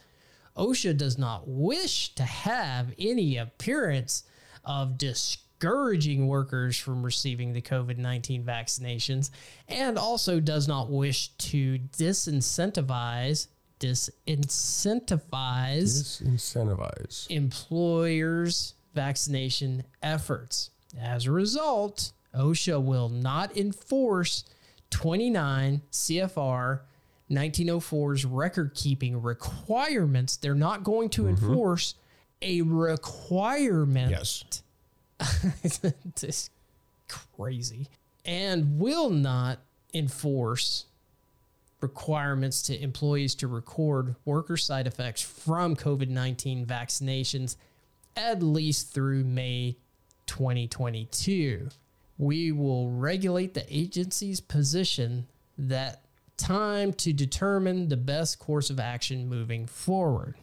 OSHA 0.54 0.98
does 0.98 1.16
not 1.16 1.48
wish 1.48 2.14
to 2.16 2.24
have 2.24 2.92
any 2.98 3.38
appearance 3.38 4.24
of 4.64 4.98
discouraging 5.58 6.26
workers 6.28 6.78
from 6.78 7.02
receiving 7.02 7.52
the 7.52 7.60
COVID 7.60 7.98
19 7.98 8.44
vaccinations 8.44 9.30
and 9.68 9.98
also 9.98 10.38
does 10.40 10.68
not 10.68 10.90
wish 10.90 11.28
to 11.38 11.78
disincentivize 11.96 13.48
disincentivize 13.80 15.22
Disincentivize. 16.20 17.30
employers' 17.30 18.74
vaccination 18.94 19.84
efforts. 20.02 20.70
As 21.00 21.26
a 21.26 21.32
result, 21.32 22.12
OSHA 22.34 22.82
will 22.82 23.08
not 23.08 23.56
enforce 23.56 24.44
29 24.90 25.82
CFR 25.92 26.80
1904's 27.30 28.24
record 28.24 28.74
keeping 28.74 29.22
requirements. 29.22 30.36
They're 30.36 30.54
not 30.54 30.82
going 30.82 31.10
to 31.10 31.22
mm-hmm. 31.22 31.44
enforce 31.44 31.94
a 32.42 32.62
requirement. 32.62 34.10
Yes. 34.10 34.62
this 36.20 36.50
crazy. 37.08 37.88
And 38.24 38.78
will 38.78 39.10
not 39.10 39.58
enforce 39.94 40.84
requirements 41.80 42.62
to 42.62 42.80
employees 42.82 43.34
to 43.36 43.48
record 43.48 44.16
worker 44.24 44.56
side 44.56 44.86
effects 44.86 45.22
from 45.22 45.76
COVID 45.76 46.08
19 46.08 46.66
vaccinations 46.66 47.56
at 48.16 48.42
least 48.42 48.92
through 48.92 49.22
May 49.24 49.76
2022. 50.26 51.68
We 52.18 52.50
will 52.50 52.90
regulate 52.90 53.54
the 53.54 53.64
agency's 53.74 54.40
position 54.40 55.28
that 55.56 56.02
time 56.36 56.92
to 56.94 57.12
determine 57.12 57.88
the 57.88 57.96
best 57.96 58.40
course 58.40 58.70
of 58.70 58.80
action 58.80 59.28
moving 59.28 59.66
forward. 59.66 60.34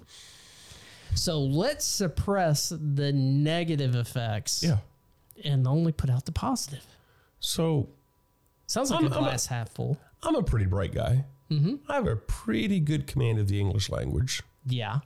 So 1.15 1.39
let's 1.41 1.85
suppress 1.85 2.69
the 2.69 3.11
negative 3.13 3.95
effects 3.95 4.61
Yeah. 4.63 4.77
and 5.43 5.67
only 5.67 5.91
put 5.91 6.09
out 6.09 6.25
the 6.25 6.31
positive. 6.31 6.85
So 7.39 7.89
Sounds 8.67 8.91
like 8.91 9.01
I'm- 9.03 9.11
a 9.11 9.15
I'm 9.15 9.23
a- 9.23 9.27
glass 9.27 9.45
half 9.47 9.69
full. 9.69 9.97
I'm 10.23 10.35
a 10.35 10.43
pretty 10.43 10.65
bright 10.65 10.93
guy. 10.93 11.25
Mm-hmm. 11.51 11.75
I 11.89 11.95
have 11.95 12.07
a 12.07 12.15
pretty 12.15 12.79
good 12.79 13.05
command 13.07 13.37
of 13.39 13.47
the 13.47 13.59
English 13.59 13.89
language. 13.89 14.41
Yeah. 14.65 14.99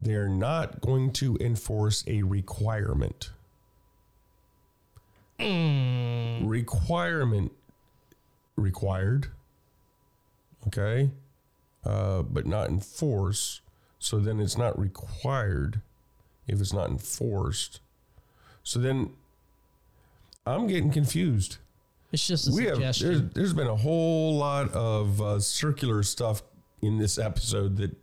They're 0.00 0.28
not 0.28 0.80
going 0.80 1.12
to 1.14 1.36
enforce 1.40 2.04
a 2.06 2.22
requirement. 2.22 3.30
Requirement 6.44 7.52
required. 8.56 9.28
Okay. 10.66 11.10
Uh, 11.84 12.22
but 12.22 12.46
not 12.46 12.68
enforce. 12.68 13.60
So 13.98 14.18
then 14.18 14.40
it's 14.40 14.56
not 14.56 14.78
required 14.78 15.80
if 16.46 16.60
it's 16.60 16.72
not 16.72 16.88
enforced. 16.90 17.80
So 18.62 18.78
then 18.78 19.10
I'm 20.46 20.66
getting 20.66 20.90
confused. 20.90 21.58
It's 22.12 22.26
just 22.26 22.48
a 22.48 22.52
we 22.52 22.64
have 22.64 22.74
suggestion. 22.76 23.08
there's, 23.08 23.22
there's 23.34 23.52
been 23.52 23.66
a 23.66 23.76
whole 23.76 24.36
lot 24.36 24.72
of 24.72 25.20
uh, 25.20 25.40
circular 25.40 26.02
stuff 26.02 26.42
in 26.80 26.98
this 26.98 27.18
episode 27.18 27.76
that 27.76 27.94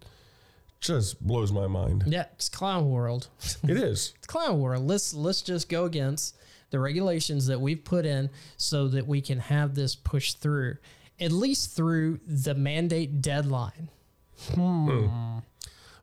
just 0.79 1.25
blows 1.25 1.51
my 1.51 1.65
mind. 1.65 2.03
yeah, 2.07 2.25
it's 2.33 2.49
clown 2.49 2.89
world. 2.89 3.27
It 3.67 3.77
is. 3.77 4.13
it's 4.17 4.27
clown 4.27 4.59
world. 4.59 4.85
Let's 4.85 5.13
let's 5.13 5.41
just 5.41 5.69
go 5.69 5.85
against 5.85 6.35
the 6.69 6.79
regulations 6.79 7.47
that 7.47 7.59
we've 7.59 7.83
put 7.83 8.05
in 8.05 8.29
so 8.57 8.87
that 8.89 9.07
we 9.07 9.21
can 9.21 9.39
have 9.39 9.73
this 9.73 9.95
pushed 9.95 10.39
through, 10.39 10.77
at 11.19 11.31
least 11.31 11.75
through 11.75 12.19
the 12.27 12.53
mandate 12.53 13.21
deadline. 13.21 13.89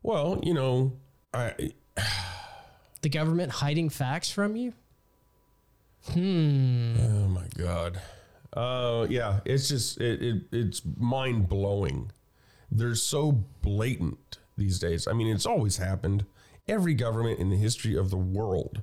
Well, 0.03 0.41
you 0.43 0.55
know, 0.55 0.93
I 1.33 1.73
The 3.03 3.09
government 3.09 3.53
hiding 3.53 3.89
facts 3.89 4.31
from 4.31 4.57
you? 4.57 4.73
Hmm. 6.13 6.95
Oh 7.01 7.29
my 7.29 7.47
god. 7.57 8.01
Uh 8.53 9.07
yeah, 9.09 9.41
it's 9.45 9.69
just 9.69 10.01
it, 10.01 10.23
it 10.23 10.43
it's 10.53 10.83
mind 10.99 11.49
blowing. 11.49 12.11
They're 12.71 12.95
so 12.95 13.45
blatant 13.61 14.39
these 14.57 14.79
days. 14.79 15.07
I 15.07 15.13
mean, 15.13 15.29
it's 15.35 15.47
always 15.47 15.77
happened. 15.77 16.25
Every 16.69 16.95
government 16.95 17.39
in 17.39 17.51
the 17.51 17.57
history 17.57 17.97
of 17.97 18.11
the 18.11 18.17
world 18.17 18.83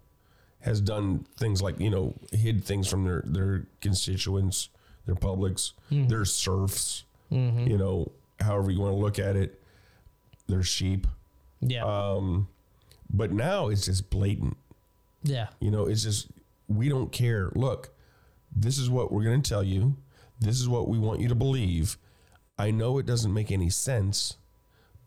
has 0.62 0.82
done 0.82 1.26
things 1.38 1.62
like, 1.62 1.80
you 1.80 1.90
know, 1.90 2.14
hid 2.32 2.64
things 2.64 2.88
from 2.88 3.04
their 3.04 3.24
their 3.26 3.68
constituents, 3.82 4.70
their 5.06 5.16
publics, 5.16 5.74
their 6.10 6.26
serfs, 6.26 7.04
you 7.68 7.78
know, 7.78 8.12
however 8.40 8.72
you 8.72 8.80
want 8.80 8.94
to 8.94 8.98
look 8.98 9.20
at 9.20 9.36
it, 9.36 9.59
their 10.50 10.64
sheep. 10.64 11.08
Yeah. 11.62 11.84
Um 11.86 12.47
but 13.12 13.32
now 13.32 13.70
it's 13.70 13.86
just 13.86 14.10
blatant. 14.10 14.58
yeah. 15.24 15.47
You 15.60 15.72
know, 15.72 15.86
it's 15.86 16.04
just 16.04 16.28
we 16.68 16.89
don't 16.89 17.12
care. 17.12 17.52
Look, 17.56 17.89
this 18.56 18.78
is 18.78 18.89
what 18.89 19.12
we're 19.12 19.24
going 19.24 19.41
to 19.41 19.50
tell 19.50 19.64
you. 19.64 19.95
This 20.39 20.60
is 20.60 20.70
what 20.70 20.88
we 20.88 21.00
want 21.00 21.20
you 21.20 21.28
to 21.28 21.36
believe. 21.36 21.97
I 22.58 22.72
know 22.72 22.97
it 22.97 23.06
doesn't 23.06 23.34
make 23.34 23.52
any 23.52 23.70
sense, 23.70 24.38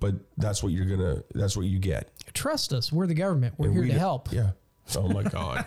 but 0.01 0.15
that's 0.37 0.63
what 0.63 0.73
you're 0.73 0.87
going 0.87 1.01
to 1.01 1.25
that's 1.35 1.57
what 1.57 1.67
you 1.67 1.79
get. 1.79 2.11
Trust 2.35 2.73
us. 2.73 2.93
We're 2.93 3.07
the 3.07 3.15
government. 3.15 3.55
We're 3.57 3.67
And 3.67 3.75
here 3.75 3.85
we 3.85 3.91
to 3.91 3.99
help. 3.99 4.33
Yeah. 4.33 4.51
Oh 4.97 5.09
my 5.09 5.23
god. 5.23 5.65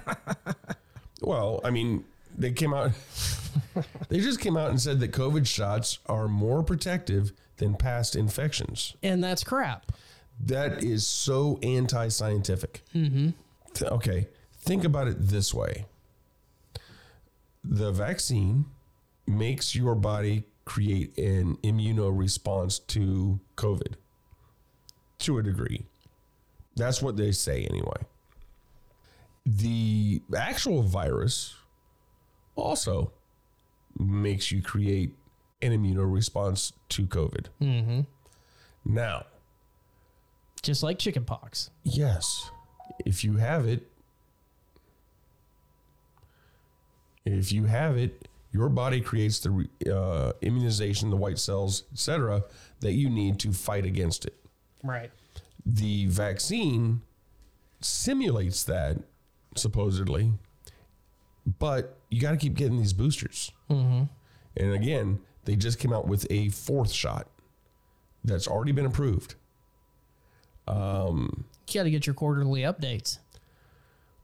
well, 1.21 1.61
I 1.63 1.69
mean, 1.69 2.03
they 2.38 2.51
came 2.51 2.73
out 2.73 2.91
they 4.09 4.19
just 4.19 4.39
came 4.39 4.57
out 4.57 4.69
and 4.69 4.80
said 4.82 4.99
that 4.99 5.11
COVID 5.11 5.47
shots 5.47 5.99
are 6.07 6.28
more 6.28 6.63
protective 6.63 7.32
than 7.57 7.76
past 7.76 8.15
infections. 8.15 8.95
And 9.01 9.23
that's 9.23 9.43
crap. 9.43 9.91
That 10.39 10.84
is 10.84 11.07
so 11.07 11.59
anti 11.63 12.09
scientific. 12.09 12.84
Mm-hmm. 12.93 13.30
Okay, 13.82 14.28
think 14.61 14.84
about 14.84 15.07
it 15.07 15.15
this 15.19 15.53
way 15.53 15.86
the 17.67 17.91
vaccine 17.91 18.65
makes 19.26 19.76
your 19.76 19.95
body 19.95 20.43
create 20.65 21.17
an 21.17 21.57
immunoresponse 21.57 22.86
to 22.88 23.39
COVID 23.55 23.95
to 25.19 25.38
a 25.38 25.43
degree. 25.43 25.86
That's 26.76 27.01
what 27.01 27.17
they 27.17 27.32
say 27.32 27.65
anyway. 27.69 28.05
The 29.45 30.21
actual 30.36 30.84
virus 30.84 31.55
also 32.55 33.13
makes 33.98 34.52
you 34.52 34.62
create 34.62 35.14
an 35.62 35.72
immune 35.72 36.00
response 36.00 36.74
to 36.89 37.04
COVID. 37.04 37.48
Mm-hmm. 37.62 38.02
Now, 38.86 39.26
Just 40.62 40.84
like 40.84 41.00
chickenpox. 41.00 41.70
yes, 41.84 42.52
if 43.06 43.24
you 43.24 43.38
have 43.38 43.66
it, 43.68 43.88
if 47.26 47.52
you 47.52 47.66
have 47.66 47.98
it, 47.98 48.28
your 48.52 48.70
body 48.70 49.02
creates 49.02 49.39
the 49.39 49.68
uh, 49.91 50.32
immunization, 50.41 51.10
the 51.10 51.16
white 51.16 51.39
cells, 51.39 51.84
etc., 51.91 52.43
that 52.82 52.93
you 52.93 53.10
need 53.10 53.39
to 53.39 53.52
fight 53.52 53.86
against 53.86 54.26
it. 54.26 54.36
Right. 54.84 55.12
The 55.66 56.06
vaccine 56.06 57.02
simulates 57.82 58.64
that 58.64 58.98
supposedly, 59.56 60.34
but 61.60 61.98
you 62.16 62.22
got 62.22 62.32
to 62.32 62.38
keep 62.38 62.53
getting 62.53 62.78
these 62.78 62.93
boosters. 62.93 63.51
Mm-hmm. 63.70 64.03
And 64.55 64.74
again, 64.74 65.20
they 65.43 65.57
just 65.57 65.80
came 65.80 65.91
out 65.91 66.07
with 66.07 66.26
a 66.30 66.47
fourth 66.47 66.89
shot 66.93 67.28
that's 68.24 68.47
already 68.47 68.72
been 68.72 68.86
approved. 68.86 69.36
Um, 70.66 71.43
You 71.68 71.74
got 71.82 71.84
to 71.84 71.91
get 71.91 72.07
your 72.07 72.13
quarterly 72.13 72.61
updates. 72.61 73.20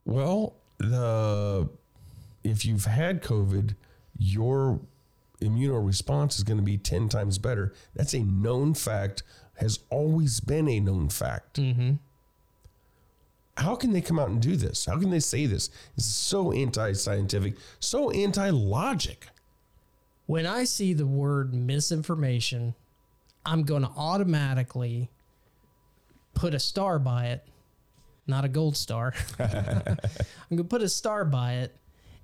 well, 0.05 0.53
the 0.77 1.69
if 2.45 2.63
you've 2.65 2.85
had 2.85 3.21
COVID, 3.21 3.75
your 4.17 4.79
immunoresponse 5.41 6.37
is 6.37 6.43
going 6.43 6.57
to 6.57 6.63
be 6.63 6.77
10 6.77 7.09
times 7.09 7.37
better. 7.37 7.73
That's 7.93 8.13
a 8.13 8.19
known 8.23 8.73
fact, 8.73 9.21
has 9.57 9.79
always 9.89 10.39
been 10.39 10.67
a 10.69 10.79
known 10.79 11.09
fact. 11.09 11.57
Mm-hmm. 11.59 11.95
How 13.61 13.75
can 13.75 13.91
they 13.93 14.01
come 14.01 14.17
out 14.19 14.29
and 14.29 14.41
do 14.41 14.55
this? 14.55 14.85
How 14.85 14.97
can 14.99 15.09
they 15.11 15.19
say 15.19 15.45
this? 15.45 15.69
It's 15.95 16.05
so 16.05 16.51
anti 16.51 16.93
scientific, 16.93 17.55
so 17.79 18.09
anti 18.11 18.49
logic. 18.49 19.27
When 20.25 20.45
I 20.47 20.63
see 20.63 20.93
the 20.93 21.05
word 21.05 21.53
misinformation, 21.53 22.73
I'm 23.45 23.63
going 23.63 23.83
to 23.83 23.89
automatically 23.95 25.09
put 26.33 26.53
a 26.53 26.59
star 26.59 26.97
by 26.99 27.27
it, 27.27 27.45
not 28.27 28.45
a 28.45 28.49
gold 28.49 28.77
star. 28.77 29.13
I'm 29.39 29.97
going 30.49 30.57
to 30.57 30.63
put 30.63 30.81
a 30.81 30.89
star 30.89 31.25
by 31.25 31.53
it, 31.55 31.75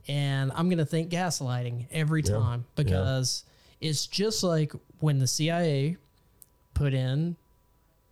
and 0.08 0.52
I'm 0.56 0.70
going 0.70 0.78
to 0.80 0.86
think 0.86 1.12
gaslighting 1.12 1.88
every 1.92 2.24
Yeah. 2.24 2.32
time 2.38 2.66
Yeah. 2.78 2.84
because 2.84 3.44
it's 3.82 4.08
just 4.08 4.44
like 4.44 4.74
when 5.00 5.20
the 5.20 5.28
CIA 5.28 5.98
put 6.74 6.94
in 6.94 7.36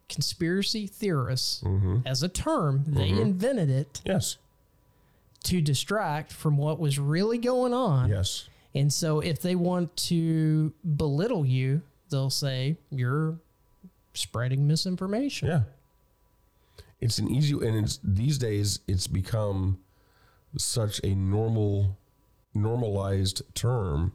conspiracy 0.09 0.87
theorists 0.87 1.63
as 2.05 2.21
a 2.23 2.29
term, 2.29 2.83
they 2.87 3.11
Mhm. 3.11 3.19
invented 3.21 3.69
it. 3.69 4.01
Yes. 4.05 4.37
To 5.45 5.61
distract 5.61 6.31
from 6.31 6.57
what 6.57 6.79
was 6.79 6.97
really 6.99 7.37
going 7.37 7.73
on. 7.73 8.09
Yes. 8.09 8.47
And 8.73 8.91
so 8.91 9.19
if 9.19 9.41
they 9.41 9.55
want 9.55 9.95
to 9.97 10.73
belittle 10.97 11.45
you, 11.45 11.81
they'll 12.09 12.29
say 12.29 12.77
you're 12.89 13.39
spreading 14.13 14.67
misinformation. 14.67 15.47
Yeah. 15.47 15.63
It's 16.99 17.19
an 17.19 17.29
easy 17.29 17.53
and 17.53 17.75
it's 17.85 17.99
these 18.03 18.37
days 18.37 18.79
it's 18.87 19.07
become 19.07 19.79
such 20.57 20.99
a 21.03 21.13
normal 21.13 21.97
normalized 22.53 23.41
term 23.53 24.13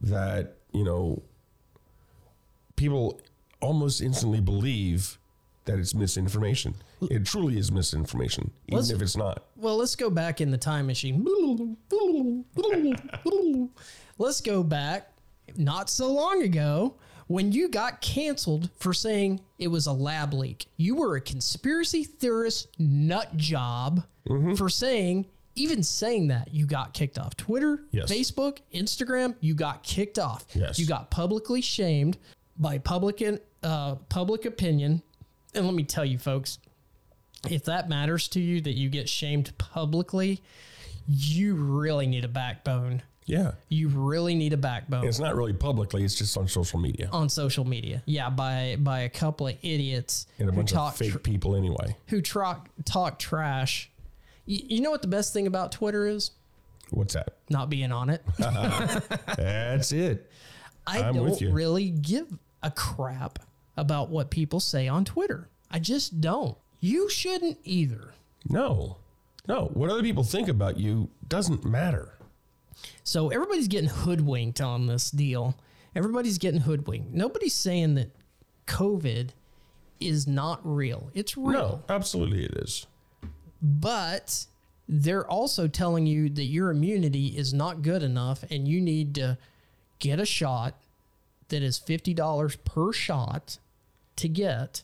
that, 0.00 0.56
you 0.72 0.84
know, 0.84 1.22
people 2.76 3.20
almost 3.62 4.00
instantly 4.00 4.40
believe 4.40 5.18
that 5.64 5.78
it's 5.78 5.94
misinformation. 5.94 6.74
It 7.02 7.24
truly 7.24 7.56
is 7.58 7.70
misinformation, 7.70 8.50
even 8.66 8.78
Let's- 8.78 8.90
if 8.90 9.00
it's 9.00 9.16
not. 9.16 9.44
Well, 9.56 9.76
let's 9.76 9.96
go 9.96 10.10
back 10.10 10.40
in 10.40 10.50
the 10.50 10.58
time 10.58 10.86
machine. 10.86 11.24
Let's 14.18 14.40
go 14.40 14.62
back 14.62 15.12
not 15.56 15.88
so 15.88 16.12
long 16.12 16.42
ago 16.42 16.96
when 17.28 17.52
you 17.52 17.68
got 17.68 18.00
canceled 18.00 18.70
for 18.78 18.92
saying 18.92 19.40
it 19.58 19.68
was 19.68 19.86
a 19.86 19.92
lab 19.92 20.34
leak. 20.34 20.66
You 20.76 20.96
were 20.96 21.16
a 21.16 21.20
conspiracy 21.20 22.04
theorist 22.04 22.68
nut 22.78 23.36
job 23.36 24.04
mm-hmm. 24.28 24.54
for 24.54 24.68
saying, 24.68 25.26
even 25.54 25.82
saying 25.82 26.28
that, 26.28 26.52
you 26.52 26.66
got 26.66 26.92
kicked 26.92 27.18
off 27.18 27.36
Twitter, 27.36 27.84
Yes. 27.90 28.10
Facebook, 28.10 28.58
Instagram, 28.74 29.34
you 29.40 29.54
got 29.54 29.82
kicked 29.82 30.18
off. 30.18 30.44
Yes. 30.54 30.78
You 30.78 30.86
got 30.86 31.10
publicly 31.10 31.60
shamed 31.60 32.18
by 32.58 32.78
public, 32.78 33.22
uh, 33.62 33.96
public 34.08 34.44
opinion. 34.44 35.02
And 35.54 35.66
let 35.66 35.74
me 35.74 35.84
tell 35.84 36.04
you, 36.04 36.18
folks, 36.18 36.58
if 37.50 37.64
that 37.64 37.88
matters 37.88 38.28
to 38.28 38.40
you 38.40 38.60
that 38.62 38.72
you 38.72 38.88
get 38.88 39.08
shamed 39.08 39.56
publicly, 39.58 40.40
you 41.06 41.54
really 41.54 42.06
need 42.06 42.24
a 42.24 42.28
backbone. 42.28 43.02
Yeah. 43.24 43.52
You 43.68 43.88
really 43.88 44.34
need 44.34 44.52
a 44.52 44.56
backbone 44.56 45.06
it's 45.06 45.20
not 45.20 45.36
really 45.36 45.52
publicly, 45.52 46.02
it's 46.04 46.14
just 46.16 46.36
on 46.36 46.48
social 46.48 46.78
media. 46.80 47.08
on 47.12 47.28
social 47.28 47.64
media. 47.64 48.02
Yeah, 48.04 48.30
by 48.30 48.76
by 48.80 49.00
a 49.00 49.08
couple 49.08 49.46
of 49.46 49.56
idiots 49.62 50.26
And 50.38 50.48
a 50.48 50.52
who 50.52 50.56
bunch 50.58 50.72
talk 50.72 50.92
of 50.94 50.98
fake 50.98 51.12
tr- 51.12 51.18
people 51.18 51.54
anyway. 51.54 51.96
who 52.08 52.20
talk 52.20 52.68
talk 52.84 53.18
trash. 53.20 53.90
Y- 54.48 54.62
you 54.66 54.80
know 54.80 54.90
what 54.90 55.02
the 55.02 55.08
best 55.08 55.32
thing 55.32 55.46
about 55.46 55.70
Twitter 55.70 56.06
is? 56.06 56.32
What's 56.90 57.14
that? 57.14 57.36
Not 57.48 57.70
being 57.70 57.92
on 57.92 58.10
it. 58.10 58.22
That's 58.38 59.92
it. 59.92 60.30
I 60.86 61.02
I'm 61.02 61.16
with 61.16 61.38
don't 61.38 61.40
you. 61.40 61.52
really 61.52 61.90
give 61.90 62.26
a 62.62 62.70
crap 62.72 63.38
about 63.76 64.10
what 64.10 64.30
people 64.30 64.60
say 64.60 64.88
on 64.88 65.04
Twitter. 65.04 65.48
I 65.70 65.78
just 65.78 66.20
don't. 66.20 66.56
You 66.80 67.08
shouldn't 67.08 67.58
either. 67.64 68.12
No. 68.48 68.98
No. 69.48 69.70
What 69.74 69.90
other 69.90 70.02
people 70.02 70.24
think 70.24 70.48
about 70.48 70.78
you 70.78 71.08
doesn't 71.28 71.64
matter. 71.64 72.18
So 73.04 73.28
everybody's 73.30 73.68
getting 73.68 73.88
hoodwinked 73.88 74.60
on 74.60 74.86
this 74.86 75.10
deal. 75.10 75.56
Everybody's 75.94 76.38
getting 76.38 76.62
hoodwinked. 76.62 77.12
Nobody's 77.12 77.54
saying 77.54 77.94
that 77.94 78.10
COVID 78.66 79.30
is 80.00 80.26
not 80.26 80.60
real. 80.64 81.10
It's 81.14 81.36
real. 81.36 81.52
No, 81.52 81.82
absolutely 81.88 82.44
it 82.44 82.52
is. 82.56 82.86
But 83.60 84.46
they're 84.88 85.26
also 85.26 85.68
telling 85.68 86.06
you 86.06 86.28
that 86.30 86.44
your 86.44 86.70
immunity 86.70 87.28
is 87.28 87.54
not 87.54 87.82
good 87.82 88.02
enough 88.02 88.44
and 88.50 88.66
you 88.66 88.80
need 88.80 89.14
to 89.14 89.38
get 89.98 90.18
a 90.18 90.26
shot 90.26 90.74
that 91.48 91.62
is 91.62 91.78
$50 91.78 92.64
per 92.64 92.92
shot 92.92 93.58
to 94.16 94.28
get. 94.28 94.82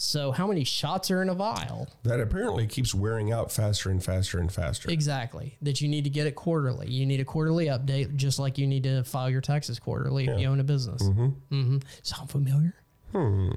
So, 0.00 0.30
how 0.30 0.46
many 0.46 0.62
shots 0.62 1.10
are 1.10 1.22
in 1.22 1.28
a 1.28 1.34
vial? 1.34 1.88
That 2.04 2.20
apparently 2.20 2.68
keeps 2.68 2.94
wearing 2.94 3.32
out 3.32 3.50
faster 3.50 3.90
and 3.90 4.02
faster 4.02 4.38
and 4.38 4.50
faster. 4.52 4.88
Exactly. 4.90 5.56
That 5.60 5.80
you 5.80 5.88
need 5.88 6.04
to 6.04 6.10
get 6.10 6.28
it 6.28 6.36
quarterly. 6.36 6.88
You 6.88 7.04
need 7.04 7.18
a 7.18 7.24
quarterly 7.24 7.66
update, 7.66 8.14
just 8.14 8.38
like 8.38 8.58
you 8.58 8.68
need 8.68 8.84
to 8.84 9.02
file 9.02 9.28
your 9.28 9.40
taxes 9.40 9.80
quarterly 9.80 10.28
if 10.28 10.38
you 10.38 10.46
own 10.46 10.60
a 10.60 10.64
business. 10.64 11.02
Mm-hmm. 11.02 11.78
Sound 12.04 12.30
familiar? 12.30 12.76
Hmm. 13.10 13.50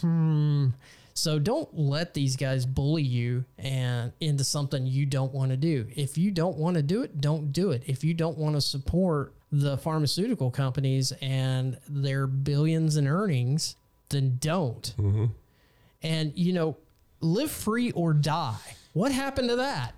Hmm. 0.00 0.68
So 1.14 1.38
don't 1.38 1.72
let 1.78 2.12
these 2.12 2.34
guys 2.34 2.66
bully 2.66 3.04
you 3.04 3.44
and 3.56 4.12
into 4.20 4.42
something 4.42 4.84
you 4.86 5.06
don't 5.06 5.32
want 5.32 5.52
to 5.52 5.56
do. 5.56 5.86
If 5.94 6.18
you 6.18 6.32
don't 6.32 6.56
want 6.56 6.74
to 6.74 6.82
do 6.82 7.02
it, 7.02 7.20
don't 7.20 7.52
do 7.52 7.70
it. 7.70 7.84
If 7.86 8.02
you 8.02 8.14
don't 8.14 8.36
want 8.36 8.56
to 8.56 8.60
support 8.60 9.32
the 9.52 9.78
pharmaceutical 9.78 10.50
companies 10.50 11.12
and 11.22 11.78
their 11.88 12.26
billions 12.26 12.96
in 12.96 13.06
earnings, 13.06 13.76
then 14.10 14.36
don't. 14.40 14.94
Mm-hmm. 14.98 15.24
And 16.02 16.32
you 16.36 16.52
know, 16.52 16.76
live 17.20 17.50
free 17.50 17.90
or 17.92 18.12
die. 18.12 18.76
What 18.92 19.12
happened 19.12 19.48
to 19.48 19.56
that? 19.56 19.94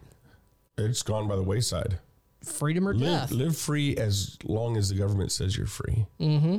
It's 0.78 1.02
gone 1.02 1.26
by 1.28 1.36
the 1.36 1.42
wayside. 1.42 1.98
Freedom 2.44 2.86
or 2.86 2.94
Live, 2.94 3.00
death. 3.02 3.30
live 3.32 3.56
free 3.56 3.96
as 3.96 4.36
long 4.44 4.76
as 4.76 4.88
the 4.88 4.94
government 4.94 5.32
says 5.32 5.56
you're 5.56 5.66
free. 5.66 6.06
Mm-hmm. 6.20 6.58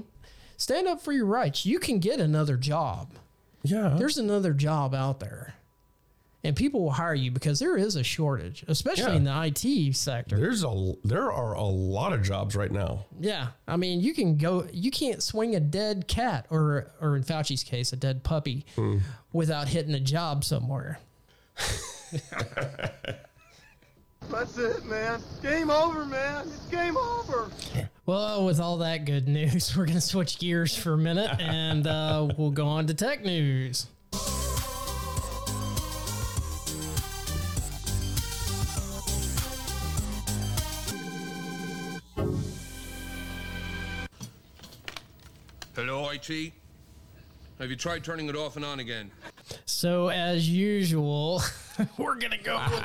Stand 0.58 0.88
up 0.88 1.02
for 1.02 1.14
your 1.14 1.26
rights. 1.26 1.66
You 1.66 1.80
can 1.80 2.00
get 2.00 2.20
another 2.20 2.58
job. 2.58 3.14
Yeah. 3.64 3.96
There's 3.98 4.18
another 4.18 4.54
job 4.54 4.94
out 4.94 5.20
there. 5.20 5.54
And 6.48 6.56
people 6.56 6.82
will 6.82 6.92
hire 6.92 7.14
you 7.14 7.30
because 7.30 7.60
there 7.60 7.76
is 7.76 7.98
a 7.98 8.04
shortage, 8.04 8.64
especially 8.70 9.04
Yeah. 9.12 9.18
in 9.18 9.24
the 9.26 9.32
IT 9.48 9.92
sector. 9.98 10.38
There's 10.38 10.64
a 10.64 10.94
there 11.04 11.30
are 11.30 11.54
a 11.56 11.64
lot 11.64 12.14
of 12.14 12.24
jobs 12.24 12.56
right 12.56 12.72
now. 12.72 13.06
Yeah. 13.20 13.48
I 13.68 13.76
mean, 13.76 14.00
you 14.00 14.14
can 14.14 14.38
go 14.38 14.66
you 14.72 14.90
can't 14.90 15.22
swing 15.22 15.56
a 15.56 15.60
dead 15.60 16.08
cat 16.08 16.46
or 16.50 16.90
or 17.02 17.18
in 17.18 17.24
Fauci's 17.24 17.64
case, 17.64 17.92
a 17.92 17.98
dead 17.98 18.24
puppy 18.24 18.66
Hmm. 18.76 19.00
without 19.34 19.68
hitting 19.68 19.94
a 19.94 20.00
job 20.00 20.46
somewhere. 20.46 21.00
That's 24.32 24.58
it, 24.58 24.86
man. 24.86 25.22
Game 25.42 25.70
over, 25.70 26.06
man. 26.06 26.48
It's 26.48 26.66
game 26.68 26.96
over. 26.98 27.50
Well, 28.06 28.46
with 28.46 28.60
all 28.62 28.78
that 28.78 29.04
good 29.06 29.28
news, 29.28 29.74
we're 29.78 29.86
going 29.86 29.96
to 29.98 30.02
switch 30.02 30.40
gears 30.40 30.76
for 30.76 30.94
a 30.94 30.98
minute 30.98 31.42
and 31.42 31.86
uh, 31.88 32.28
we'll 32.38 32.52
go 32.52 32.68
on 32.68 32.88
to 32.88 32.94
tech 32.94 33.24
news. 33.26 33.88
Hello, 45.78 46.10
IT? 46.10 46.54
Have 47.60 47.70
you 47.70 47.76
tried 47.76 48.04
turning 48.04 48.28
it 48.30 48.36
off 48.36 48.56
and 48.56 48.66
on 48.66 48.80
again? 48.80 49.12
So, 49.68 50.08
as 50.08 50.50
usual, 50.50 51.44
we're 52.00 52.16
going 52.16 52.32
to 52.32 52.44
go 52.44 52.60
with 52.72 52.84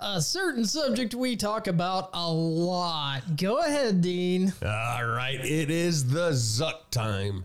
a 0.00 0.22
certain 0.22 0.64
subject 0.64 1.14
we 1.14 1.36
talk 1.36 1.66
about 1.66 2.08
a 2.14 2.32
lot. 2.32 3.36
Go 3.36 3.58
ahead, 3.58 4.00
Dean. 4.00 4.54
All 4.62 5.06
right, 5.06 5.38
it 5.44 5.68
is 5.68 6.08
the 6.08 6.30
Zuck 6.30 6.88
time. 6.90 7.44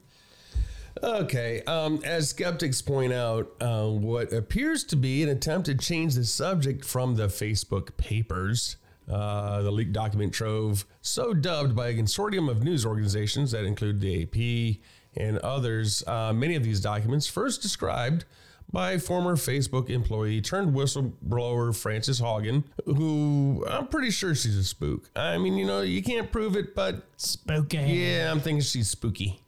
Okay, 1.03 1.63
um, 1.63 1.99
as 2.05 2.29
skeptics 2.29 2.81
point 2.81 3.11
out, 3.11 3.51
uh, 3.59 3.89
what 3.89 4.31
appears 4.31 4.85
to 4.85 4.95
be 4.95 5.21
an 5.21 5.27
attempt 5.27 5.65
to 5.65 5.75
change 5.75 6.15
the 6.15 6.23
subject 6.23 6.85
from 6.85 7.17
the 7.17 7.27
Facebook 7.27 7.97
papers, 7.97 8.77
uh, 9.11 9.61
the 9.61 9.71
leaked 9.71 9.93
document 9.93 10.33
trove, 10.33 10.85
so 11.01 11.33
dubbed 11.33 11.75
by 11.75 11.89
a 11.89 11.93
consortium 11.93 12.49
of 12.49 12.63
news 12.63 12.85
organizations 12.85 13.51
that 13.51 13.65
include 13.65 13.99
the 13.99 14.23
AP 14.23 14.77
and 15.15 15.37
others. 15.39 16.03
Uh, 16.07 16.31
many 16.33 16.55
of 16.55 16.63
these 16.63 16.79
documents, 16.79 17.27
first 17.27 17.61
described 17.61 18.25
by 18.71 18.97
former 18.97 19.35
Facebook 19.35 19.89
employee 19.89 20.41
turned 20.41 20.73
whistleblower 20.73 21.75
Frances 21.75 22.21
Haugen, 22.21 22.63
who 22.85 23.65
I'm 23.69 23.87
pretty 23.87 24.11
sure 24.11 24.33
she's 24.33 24.55
a 24.57 24.63
spook. 24.63 25.09
I 25.15 25.37
mean, 25.37 25.57
you 25.57 25.65
know, 25.65 25.81
you 25.81 26.01
can't 26.01 26.31
prove 26.31 26.55
it, 26.55 26.73
but 26.73 27.03
spooky. 27.17 27.77
Yeah, 27.77 28.31
I'm 28.31 28.39
thinking 28.39 28.61
she's 28.61 28.89
spooky. 28.89 29.41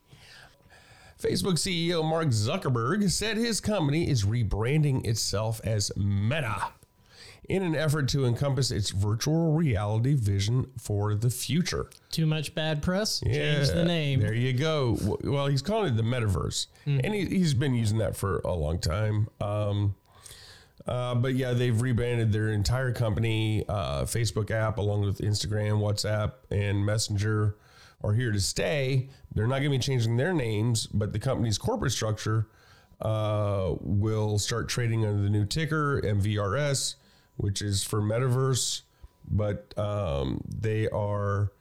Facebook 1.22 1.54
CEO 1.54 2.04
Mark 2.04 2.28
Zuckerberg 2.28 3.10
said 3.10 3.38
his 3.38 3.62
company 3.62 4.10
is 4.10 4.26
rebranding 4.26 5.06
itself 5.08 5.62
as 5.64 5.90
Meta 5.96 6.74
in 7.50 7.64
an 7.64 7.76
effort 7.76 8.08
to 8.10 8.26
encompass 8.26 8.72
its 8.72 8.92
virtual 8.92 9.54
reality 9.54 10.14
vision 10.14 10.68
for 10.78 11.16
the 11.16 11.30
future. 11.30 11.90
Too 12.12 12.26
much 12.26 12.56
bad 12.56 12.82
press? 12.82 13.20
Change 13.20 13.70
the 13.70 13.86
name. 13.86 14.22
There 14.22 14.34
you 14.34 14.54
go. 14.54 14.98
Well, 15.24 15.48
he's 15.48 15.62
calling 15.62 15.94
it 15.94 15.98
the 15.98 16.04
metaverse, 16.04 16.68
mm. 16.88 17.02
and 17.04 17.14
he, 17.14 17.40
has 17.40 17.54
been 17.54 17.74
using 17.74 17.98
that 17.98 18.16
for 18.16 18.40
a 18.40 18.54
long 18.54 18.80
time. 18.80 19.28
Um, 19.42 19.96
uh, 20.88 21.16
but 21.16 21.36
yeah, 21.36 21.54
they've 21.54 21.80
rebranded 21.80 22.32
their 22.32 22.50
entire 22.50 22.92
company, 22.92 23.66
uh, 23.68 24.04
Facebook 24.04 24.52
app, 24.52 24.78
along 24.78 25.02
with 25.02 25.20
Instagram, 25.20 25.80
WhatsApp, 25.80 26.34
and 26.52 26.86
Messenger, 26.86 27.56
are 28.04 28.14
here 28.14 28.32
to 28.32 28.40
stay. 28.40 29.10
They're 29.34 29.48
not 29.48 29.60
going 29.60 29.72
to 29.72 29.78
be 29.78 29.80
changing 29.80 30.18
their 30.18 30.34
names, 30.34 30.88
but 30.88 31.14
the 31.14 31.20
company's 31.20 31.58
corporate 31.58 31.94
structure 31.94 32.48
uh, 33.02 33.76
will 33.80 34.38
start 34.40 34.68
trading 34.68 35.06
under 35.06 35.22
the 35.22 35.30
new 35.30 35.46
ticker 35.46 36.02
MVRS 36.02 36.96
which 37.38 37.62
is 37.62 37.84
for 37.84 38.02
Metaverse, 38.02 38.82
but 39.30 39.74
um, 39.78 40.42
they 40.48 40.88
are 40.90 41.52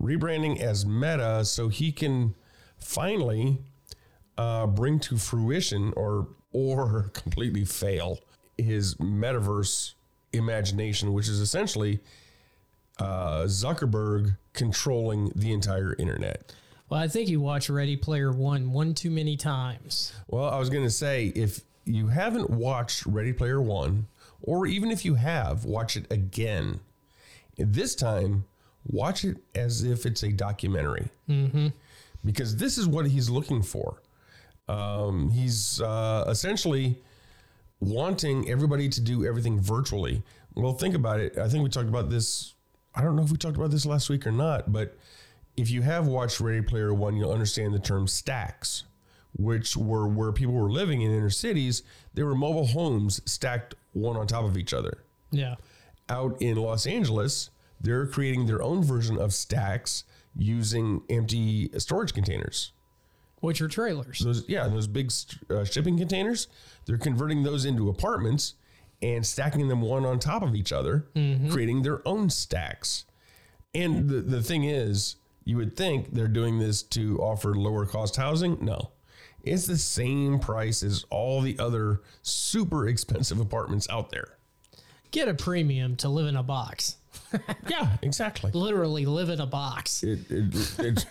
rebranding 0.00 0.60
as 0.60 0.84
Meta 0.84 1.44
so 1.44 1.68
he 1.68 1.92
can 1.92 2.34
finally 2.78 3.58
uh, 4.38 4.66
bring 4.66 4.98
to 5.00 5.16
fruition 5.16 5.92
or 5.96 6.28
or 6.52 7.10
completely 7.12 7.64
fail 7.64 8.18
his 8.56 8.94
metaverse 8.94 9.94
imagination, 10.32 11.12
which 11.12 11.28
is 11.28 11.40
essentially 11.40 12.00
uh, 12.98 13.42
Zuckerberg 13.42 14.36
controlling 14.54 15.30
the 15.34 15.52
entire 15.52 15.94
internet. 15.98 16.54
Well, 16.88 17.00
I 17.00 17.08
think 17.08 17.28
you 17.28 17.40
watched 17.40 17.68
Ready 17.68 17.96
Player 17.96 18.32
One 18.32 18.72
one 18.72 18.94
too 18.94 19.10
many 19.10 19.36
times. 19.36 20.12
Well, 20.28 20.48
I 20.48 20.58
was 20.58 20.70
going 20.70 20.84
to 20.84 20.90
say 20.90 21.26
if 21.34 21.60
you 21.84 22.06
haven't 22.08 22.50
watched 22.50 23.04
Ready 23.06 23.32
Player 23.32 23.60
One, 23.60 24.06
or 24.42 24.66
even 24.66 24.90
if 24.90 25.04
you 25.04 25.14
have, 25.14 25.64
watch 25.64 25.96
it 25.96 26.10
again. 26.10 26.80
This 27.56 27.94
time, 27.94 28.44
watch 28.86 29.24
it 29.24 29.38
as 29.54 29.82
if 29.82 30.06
it's 30.06 30.22
a 30.22 30.30
documentary. 30.30 31.08
Mm-hmm. 31.28 31.68
Because 32.24 32.56
this 32.56 32.76
is 32.76 32.86
what 32.86 33.06
he's 33.06 33.30
looking 33.30 33.62
for. 33.62 34.02
Um, 34.68 35.30
he's 35.30 35.80
uh, 35.80 36.24
essentially 36.28 36.98
wanting 37.80 38.48
everybody 38.50 38.88
to 38.88 39.00
do 39.00 39.24
everything 39.24 39.60
virtually. 39.60 40.22
Well, 40.54 40.72
think 40.72 40.94
about 40.94 41.20
it. 41.20 41.38
I 41.38 41.48
think 41.48 41.62
we 41.62 41.70
talked 41.70 41.88
about 41.88 42.10
this. 42.10 42.54
I 42.94 43.02
don't 43.02 43.14
know 43.14 43.22
if 43.22 43.30
we 43.30 43.36
talked 43.36 43.56
about 43.56 43.70
this 43.70 43.86
last 43.86 44.08
week 44.08 44.26
or 44.26 44.32
not, 44.32 44.72
but 44.72 44.96
if 45.56 45.70
you 45.70 45.82
have 45.82 46.06
watched 46.06 46.40
Ready 46.40 46.62
Player 46.62 46.92
One, 46.92 47.16
you'll 47.16 47.32
understand 47.32 47.74
the 47.74 47.78
term 47.78 48.08
stacks, 48.08 48.84
which 49.38 49.76
were 49.76 50.08
where 50.08 50.32
people 50.32 50.54
were 50.54 50.70
living 50.70 51.02
in 51.02 51.12
inner 51.12 51.30
cities. 51.30 51.82
They 52.14 52.22
were 52.22 52.34
mobile 52.34 52.66
homes 52.66 53.20
stacked 53.30 53.74
one 53.92 54.16
on 54.16 54.26
top 54.26 54.44
of 54.44 54.56
each 54.56 54.72
other. 54.72 55.04
Yeah. 55.30 55.56
Out 56.08 56.40
in 56.40 56.56
Los 56.56 56.86
Angeles, 56.86 57.50
they're 57.80 58.06
creating 58.06 58.46
their 58.46 58.62
own 58.62 58.82
version 58.82 59.18
of 59.18 59.32
stacks 59.32 60.04
using 60.36 61.02
empty 61.10 61.70
storage 61.78 62.14
containers. 62.14 62.72
Which 63.40 63.60
are 63.60 63.68
trailers. 63.68 64.20
Those, 64.20 64.48
yeah, 64.48 64.66
those 64.66 64.86
big 64.86 65.12
uh, 65.50 65.64
shipping 65.64 65.98
containers. 65.98 66.48
They're 66.86 66.96
converting 66.96 67.42
those 67.42 67.64
into 67.64 67.88
apartments 67.88 68.54
and 69.02 69.26
stacking 69.26 69.68
them 69.68 69.82
one 69.82 70.06
on 70.06 70.18
top 70.18 70.42
of 70.42 70.54
each 70.54 70.72
other, 70.72 71.06
mm-hmm. 71.14 71.50
creating 71.50 71.82
their 71.82 72.06
own 72.08 72.30
stacks. 72.30 73.04
And 73.74 74.08
the, 74.08 74.22
the 74.22 74.42
thing 74.42 74.64
is, 74.64 75.16
you 75.44 75.58
would 75.58 75.76
think 75.76 76.14
they're 76.14 76.28
doing 76.28 76.58
this 76.58 76.82
to 76.82 77.18
offer 77.18 77.54
lower 77.54 77.84
cost 77.84 78.16
housing. 78.16 78.56
No, 78.64 78.90
it's 79.46 79.66
the 79.66 79.78
same 79.78 80.38
price 80.38 80.82
as 80.82 81.04
all 81.10 81.40
the 81.40 81.58
other 81.58 82.00
super 82.22 82.88
expensive 82.88 83.40
apartments 83.40 83.86
out 83.88 84.10
there. 84.10 84.36
Get 85.12 85.28
a 85.28 85.34
premium 85.34 85.96
to 85.96 86.08
live 86.08 86.26
in 86.26 86.36
a 86.36 86.42
box. 86.42 86.96
yeah, 87.68 87.96
exactly. 88.02 88.50
Literally 88.52 89.06
live 89.06 89.30
in 89.30 89.40
a 89.40 89.46
box. 89.46 90.02
It, 90.02 90.20
it, 90.28 91.06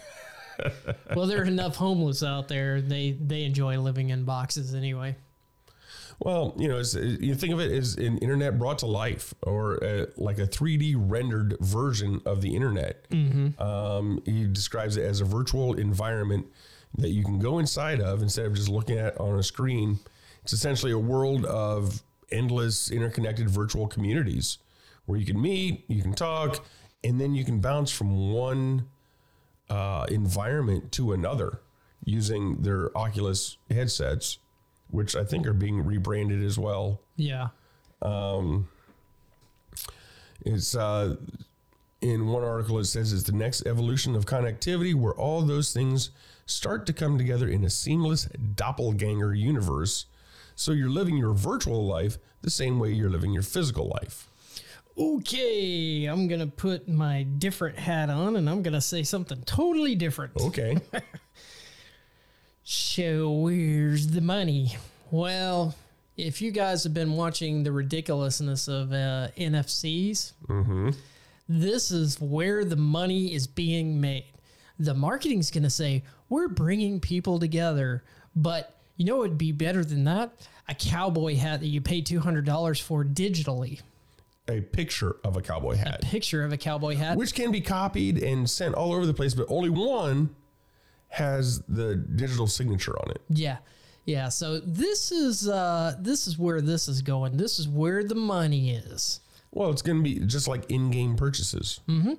well, 1.16 1.26
there 1.26 1.42
are 1.42 1.46
enough 1.46 1.76
homeless 1.76 2.24
out 2.24 2.48
there. 2.48 2.82
They 2.82 3.12
they 3.12 3.44
enjoy 3.44 3.80
living 3.80 4.10
in 4.10 4.26
boxes 4.26 4.76
anyway. 4.76 5.16
Well, 6.20 6.56
you 6.58 6.70
know, 6.70 6.78
you 6.78 7.36
think 7.36 7.54
of 7.54 7.60
it 7.60 7.72
as 7.72 7.96
an 7.96 8.18
internet 8.20 8.58
brought 8.58 8.80
to 8.80 8.86
life, 8.86 9.34
or 9.42 9.76
a, 9.84 10.08
like 10.16 10.40
a 10.40 10.48
3D 10.48 10.96
rendered 10.98 11.58
version 11.60 12.22
of 12.26 12.42
the 12.42 12.56
internet. 12.56 13.10
Mm-hmm. 13.10 13.62
Um, 13.62 14.22
he 14.26 14.46
describes 14.46 14.96
it 14.96 15.04
as 15.04 15.20
a 15.20 15.26
virtual 15.26 15.74
environment 15.74 16.48
that 16.98 17.10
you 17.10 17.24
can 17.24 17.39
go 17.39 17.60
inside 17.60 18.02
of 18.02 18.22
instead 18.22 18.46
of 18.46 18.54
just 18.54 18.70
looking 18.70 18.98
at 18.98 19.20
on 19.20 19.38
a 19.38 19.43
screen. 19.43 20.00
It's 20.43 20.54
essentially 20.54 20.91
a 20.91 21.00
world 21.00 21.46
of 21.46 22.04
endless 22.32 22.92
interconnected 22.92 23.50
virtual 23.50 23.88
communities 23.88 24.58
where 25.05 25.20
you 25.20 25.26
can 25.26 25.42
meet, 25.42 25.86
you 25.88 26.01
can 26.01 26.13
talk, 26.13 26.66
and 27.04 27.20
then 27.20 27.36
you 27.36 27.46
can 27.46 27.59
bounce 27.59 27.92
from 27.92 28.32
one 28.32 28.88
uh, 29.70 30.05
environment 30.09 30.92
to 30.93 31.13
another 31.13 31.59
using 32.04 32.62
their 32.62 32.96
Oculus 32.97 33.58
headsets, 33.70 34.38
which 34.89 35.16
I 35.16 35.24
think 35.24 35.47
are 35.47 35.54
being 35.54 35.84
rebranded 35.84 36.43
as 36.43 36.58
well. 36.58 37.01
Yeah. 37.16 37.50
Um, 38.01 38.67
it's 40.46 40.76
uh, 40.76 41.16
in 42.01 42.28
one 42.28 42.43
article 42.43 42.78
it 42.80 42.86
says 42.86 43.13
it's 43.13 43.24
the 43.24 43.32
next 43.32 43.66
evolution 43.66 44.16
of 44.16 44.26
connectivity 44.26 44.93
where 44.93 45.13
all 45.13 45.42
those 45.42 45.74
things 45.74 46.12
start 46.46 46.86
to 46.86 46.93
come 46.93 47.17
together 47.17 47.47
in 47.47 47.63
a 47.63 47.70
seamless 47.70 48.26
doppelganger 48.26 49.34
universe. 49.34 50.05
So 50.55 50.72
you're 50.72 50.89
living 50.89 51.17
your 51.17 51.34
virtual 51.34 51.86
life 51.86 52.17
the 52.42 52.51
same 52.51 52.80
way 52.80 52.92
you're 52.92 53.09
living 53.09 53.34
your 53.34 53.43
physical 53.43 53.88
life. 53.88 54.30
Okay, 54.97 56.05
I'm 56.05 56.28
going 56.28 56.39
to 56.39 56.47
put 56.47 56.88
my 56.88 57.24
different 57.24 57.78
hat 57.78 58.09
on 58.09 58.38
and 58.38 58.50
I'm 58.50 58.62
going 58.62 58.76
to 58.76 58.82
say 58.82 59.04
something 59.04 59.42
totally 59.42 59.96
different. 59.96 60.34
Okay. 60.39 60.78
so, 62.63 63.30
where's 63.32 64.08
the 64.08 64.22
money? 64.22 64.78
Well, 65.12 65.76
if 66.16 66.42
you 66.42 66.51
guys 66.51 66.84
have 66.86 66.93
been 66.93 67.13
watching 67.13 67.63
the 67.63 67.74
ridiculousness 67.74 68.70
of 68.70 68.93
uh, 68.93 69.28
NFTs, 69.38 70.32
mm-hmm. 70.47 70.92
this 71.50 71.92
is 71.92 72.22
where 72.22 72.63
the 72.63 72.78
money 72.78 73.34
is 73.34 73.47
being 73.47 74.00
made. 74.00 74.28
The 74.80 74.93
marketing's 74.93 75.51
going 75.51 75.63
to 75.63 75.70
say, 75.70 76.04
we're 76.36 76.49
bringing 76.49 76.99
people 76.99 77.39
together. 77.39 78.03
But 78.36 78.75
you 78.97 79.05
know, 79.05 79.24
it'd 79.24 79.37
be 79.37 79.51
better 79.51 79.83
than 79.83 80.03
that 80.03 80.32
a 80.67 80.75
cowboy 80.75 81.36
hat 81.36 81.59
that 81.62 81.67
you 81.67 81.79
pay 81.79 82.01
$200 82.01 82.82
for 82.82 83.05
digitally. 83.05 83.82
A 84.47 84.62
picture 84.62 85.17
of 85.24 85.37
a 85.37 85.41
cowboy 85.41 85.75
hat. 85.75 86.03
A 86.03 86.05
picture 86.05 86.43
of 86.43 86.51
a 86.51 86.57
cowboy 86.57 86.95
hat. 86.95 87.17
Which 87.17 87.33
can 87.33 87.51
be 87.51 87.62
copied 87.62 88.17
and 88.21 88.49
sent 88.49 88.75
all 88.75 88.93
over 88.93 89.05
the 89.05 89.13
place, 89.13 89.33
but 89.33 89.45
only 89.49 89.70
one 89.70 90.36
has 91.09 91.62
the 91.67 91.95
digital 91.95 92.47
signature 92.47 92.97
on 92.99 93.12
it. 93.12 93.21
Yeah. 93.29 93.57
Yeah, 94.05 94.29
so 94.29 94.59
this 94.59 95.12
is 95.12 95.47
uh, 95.47 95.95
this 95.99 96.28
is 96.28 96.37
where 96.37 96.62
this 96.62 96.87
is 96.87 97.01
going. 97.01 97.37
This 97.37 97.57
is 97.57 97.67
where 97.67 98.03
the 98.03 98.13
money 98.13 98.70
is. 98.70 99.20
Well, 99.56 99.72
it's 99.72 99.82
going 99.82 100.00
to 100.00 100.04
be 100.04 100.20
just 100.20 100.50
like 100.50 100.70
in-game 100.70 101.16
purchases. 101.16 101.80
Mm-hmm. 101.88 102.16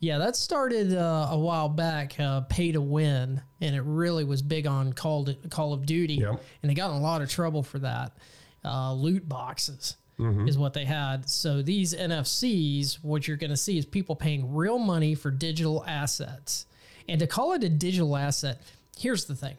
Yeah, 0.00 0.18
that 0.18 0.34
started 0.34 0.92
uh, 0.92 1.28
a 1.30 1.38
while 1.38 1.68
back, 1.68 2.18
uh, 2.18 2.40
pay 2.42 2.72
to 2.72 2.80
win, 2.80 3.40
and 3.60 3.76
it 3.76 3.82
really 3.82 4.24
was 4.24 4.42
big 4.42 4.66
on 4.66 4.92
Call 4.92 5.28
Call 5.50 5.72
of 5.72 5.86
Duty, 5.86 6.14
yep. 6.14 6.42
and 6.62 6.68
they 6.68 6.74
got 6.74 6.90
in 6.90 6.96
a 6.96 7.00
lot 7.00 7.22
of 7.22 7.30
trouble 7.30 7.62
for 7.62 7.78
that. 7.78 8.16
Uh, 8.64 8.92
loot 8.92 9.26
boxes 9.28 9.96
mm-hmm. 10.18 10.48
is 10.48 10.58
what 10.58 10.74
they 10.74 10.84
had. 10.84 11.28
So 11.28 11.62
these 11.62 11.94
NFTs, 11.94 13.04
what 13.04 13.28
you're 13.28 13.36
going 13.36 13.50
to 13.50 13.56
see 13.56 13.78
is 13.78 13.86
people 13.86 14.16
paying 14.16 14.52
real 14.52 14.80
money 14.80 15.14
for 15.14 15.30
digital 15.30 15.84
assets, 15.86 16.66
and 17.08 17.20
to 17.20 17.28
call 17.28 17.52
it 17.52 17.62
a 17.62 17.68
digital 17.68 18.16
asset, 18.16 18.60
here's 18.98 19.26
the 19.26 19.36
thing. 19.36 19.56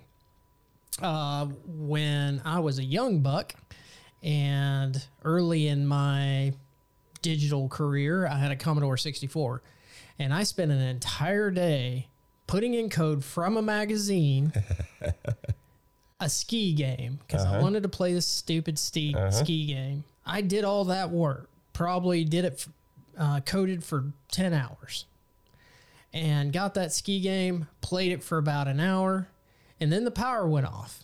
Uh, 1.02 1.46
when 1.66 2.42
I 2.44 2.60
was 2.60 2.78
a 2.78 2.84
young 2.84 3.22
buck 3.22 3.54
and 4.22 5.02
early 5.24 5.68
in 5.68 5.88
my 5.88 6.52
digital 7.22 7.68
career, 7.70 8.26
I 8.28 8.38
had 8.38 8.52
a 8.52 8.56
Commodore 8.56 8.98
64 8.98 9.62
and 10.20 10.34
I 10.34 10.44
spent 10.44 10.72
an 10.72 10.80
entire 10.82 11.52
day 11.52 12.08
putting 12.48 12.74
in 12.74 12.90
code 12.90 13.24
from 13.24 13.58
a 13.58 13.62
magazine 13.62 14.52
a 16.20 16.30
ski 16.30 16.74
game 16.74 17.20
because 17.26 17.46
I 17.46 17.50
Uh-huh. 17.50 17.62
wanted 17.62 17.84
to 17.84 17.90
play 17.90 18.14
this 18.14 18.28
stupid 18.28 18.78
ski, 18.78 19.14
Uh-huh. 19.16 19.32
ski 19.32 19.66
game. 19.68 20.04
I 20.26 20.42
did 20.42 20.64
all 20.64 20.86
that 20.86 21.10
work, 21.12 21.50
probably 21.74 22.24
did 22.24 22.46
it, 22.46 22.68
uh, 23.18 23.40
coded 23.42 23.84
for 23.84 24.12
10 24.32 24.54
hours 24.54 25.06
and 26.14 26.52
got 26.54 26.74
that 26.76 26.92
ski 26.94 27.20
game, 27.22 27.68
played 27.82 28.12
it 28.12 28.24
for 28.24 28.38
about 28.38 28.68
an 28.68 28.80
hour, 28.80 29.28
and 29.80 29.92
then 29.92 30.04
the 30.04 30.12
power 30.12 30.48
went 30.48 30.68
off. 30.68 31.00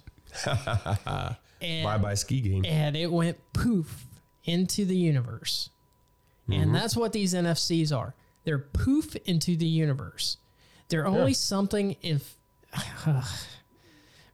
Bye 0.45 1.98
bye 1.98 2.14
ski 2.14 2.41
game. 2.41 2.65
and 2.65 2.95
it 2.95 3.11
went 3.11 3.38
poof 3.53 4.06
into 4.44 4.85
the 4.85 4.95
universe. 4.95 5.69
Mhm. 6.49 6.61
And 6.64 6.76
that's 6.76 6.95
what 6.95 7.14
these 7.14 7.34
NFTs 7.34 7.91
are. 7.91 8.14
They're 8.44 8.60
poof 8.60 9.15
into 9.26 9.56
the 9.57 9.65
universe. 9.68 10.38
They're 10.90 11.06
only 11.07 11.32
Yeah. 11.32 11.38
something 11.38 11.95
if 12.02 12.38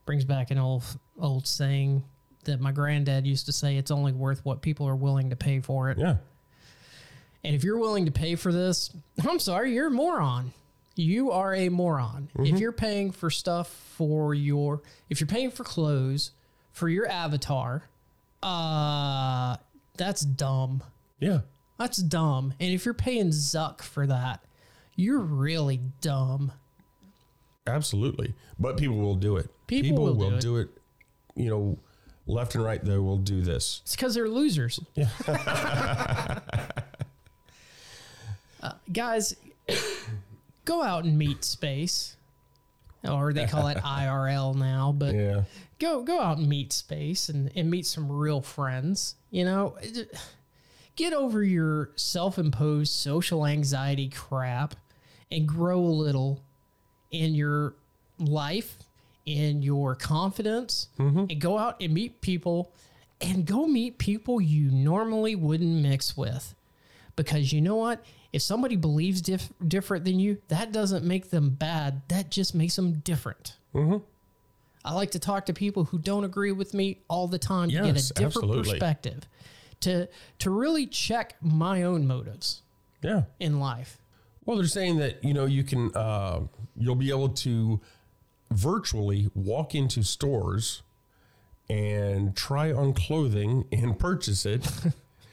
brings 0.06 0.24
back 0.24 0.50
an 0.50 0.58
old 0.58 0.84
old 1.18 1.46
saying 1.46 2.04
that 2.44 2.60
my 2.60 2.72
granddad 2.72 3.26
used 3.26 3.46
to 3.46 3.52
say 3.52 3.76
it's 3.76 3.90
only 3.90 4.12
worth 4.12 4.44
what 4.44 4.60
people 4.60 4.86
are 4.86 4.96
willing 4.96 5.30
to 5.30 5.36
pay 5.36 5.60
for 5.60 5.90
it. 5.90 5.98
Yeah. 5.98 6.16
And 7.42 7.54
if 7.54 7.64
you're 7.64 7.78
willing 7.78 8.04
to 8.06 8.10
pay 8.10 8.36
for 8.36 8.52
this, 8.52 8.90
I'm 9.28 9.38
sorry, 9.38 9.72
you're 9.74 9.88
a 9.88 9.90
moron. 9.90 10.52
You 10.96 11.32
are 11.32 11.54
a 11.54 11.68
moron. 11.70 12.28
If 12.38 12.60
you're 12.60 12.70
paying 12.72 13.10
for 13.10 13.28
stuff 13.30 13.68
for 13.68 14.32
your 14.34 14.82
if 15.10 15.20
you're 15.20 15.26
paying 15.26 15.50
for 15.50 15.64
clothes 15.64 16.30
for 16.70 16.88
your 16.88 17.08
avatar, 17.08 17.88
uh 18.42 19.56
that's 19.96 20.22
dumb. 20.22 20.82
Yeah. 21.18 21.40
That's 21.78 21.98
dumb. 21.98 22.54
And 22.60 22.72
if 22.72 22.84
you're 22.84 22.94
paying 22.94 23.28
Zuck 23.28 23.82
for 23.82 24.06
that, 24.06 24.40
you're 24.96 25.18
really 25.20 25.80
dumb. 26.00 26.52
Absolutely. 27.66 28.34
But 28.58 28.76
people 28.76 28.96
will 28.96 29.16
do 29.16 29.36
it. 29.36 29.50
People 29.66 30.14
will 30.14 30.38
do 30.38 30.58
it. 30.58 30.68
You 31.34 31.50
know, 31.50 31.78
left 32.26 32.54
and 32.54 32.62
right, 32.64 32.84
they 32.84 32.98
will 32.98 33.16
do 33.18 33.40
this. 33.40 33.80
It's 33.84 33.96
because 33.96 34.14
they're 34.14 34.28
losers. 34.28 34.78
Yeah. 34.94 35.08
uh, 38.62 38.72
guys, 38.92 39.34
go 40.64 40.82
out 40.82 41.04
and 41.04 41.18
meet 41.18 41.44
space. 41.44 42.16
Or 43.08 43.32
they 43.34 43.46
call 43.46 43.66
it 43.68 43.76
IRL 43.84 44.54
now, 44.54 44.94
but 44.96 45.14
Yeah. 45.14 45.42
go 45.78 46.02
go 46.02 46.20
out 46.20 46.38
and 46.38 46.48
meet 46.48 46.72
space 46.72 47.28
and, 47.28 47.50
and 47.54 47.70
meet 47.70 47.84
some 47.84 48.10
real 48.10 48.40
friends. 48.40 49.16
You 49.30 49.44
know, 49.44 49.76
get 50.96 51.12
over 51.12 51.42
your 51.42 51.90
self 51.96 52.38
imposed 52.38 52.92
social 52.92 53.46
anxiety 53.46 54.08
crap 54.08 54.76
and 55.30 55.48
grow 55.48 55.78
a 55.78 55.80
little 55.80 56.42
in 57.10 57.34
your 57.34 57.74
life, 58.18 58.78
in 59.26 59.62
your 59.62 59.94
confidence, 59.94 60.88
and 61.30 61.40
go 61.40 61.58
out 61.58 61.80
and 61.80 61.92
meet 61.92 62.20
people 62.20 62.72
and 63.20 63.46
go 63.46 63.66
meet 63.66 63.98
people 63.98 64.40
you 64.40 64.70
normally 64.70 65.34
wouldn't 65.34 65.82
mix 65.82 66.16
with. 66.16 66.54
Because 67.16 67.52
you 67.52 67.60
know 67.60 67.76
what? 67.76 68.04
If 68.32 68.42
somebody 68.42 68.74
believes 68.74 69.20
dif- 69.20 69.52
different 69.66 70.04
than 70.04 70.18
you, 70.18 70.38
that 70.48 70.72
doesn't 70.72 71.04
make 71.04 71.30
them 71.30 71.50
bad. 71.50 72.02
That 72.08 72.30
just 72.30 72.54
makes 72.54 72.74
them 72.74 72.94
different. 72.94 73.56
Mm-hmm. 73.74 73.98
I 74.84 74.92
like 74.92 75.12
to 75.12 75.18
talk 75.18 75.46
to 75.46 75.54
people 75.54 75.84
who 75.84 75.98
don't 75.98 76.24
agree 76.24 76.52
with 76.52 76.74
me 76.74 76.98
all 77.08 77.26
the 77.26 77.38
time 77.38 77.70
to 77.70 77.76
get 77.76 77.84
a 77.84 77.92
different 77.92 78.26
absolutely. 78.26 78.72
perspective, 78.72 79.28
to 79.84 80.08
to 80.40 80.50
really 80.50 80.86
check 80.86 81.36
my 81.40 81.82
own 81.82 82.06
motives 82.06 82.62
Yeah. 83.02 83.22
in 83.40 83.58
life. 83.60 83.98
Well, 84.44 84.58
they're 84.58 84.66
saying 84.66 84.98
that 84.98 85.24
you 85.24 85.32
know 85.32 85.46
you 85.46 85.64
can 85.64 85.90
uh, 85.94 86.40
you'll 86.76 86.94
be 86.96 87.10
able 87.10 87.30
to 87.30 87.80
virtually 88.50 89.30
walk 89.34 89.74
into 89.74 90.02
stores 90.02 90.82
and 91.70 92.36
try 92.36 92.70
on 92.72 92.92
clothing 92.92 93.64
and 93.72 93.98
purchase 93.98 94.44
it. 94.44 94.68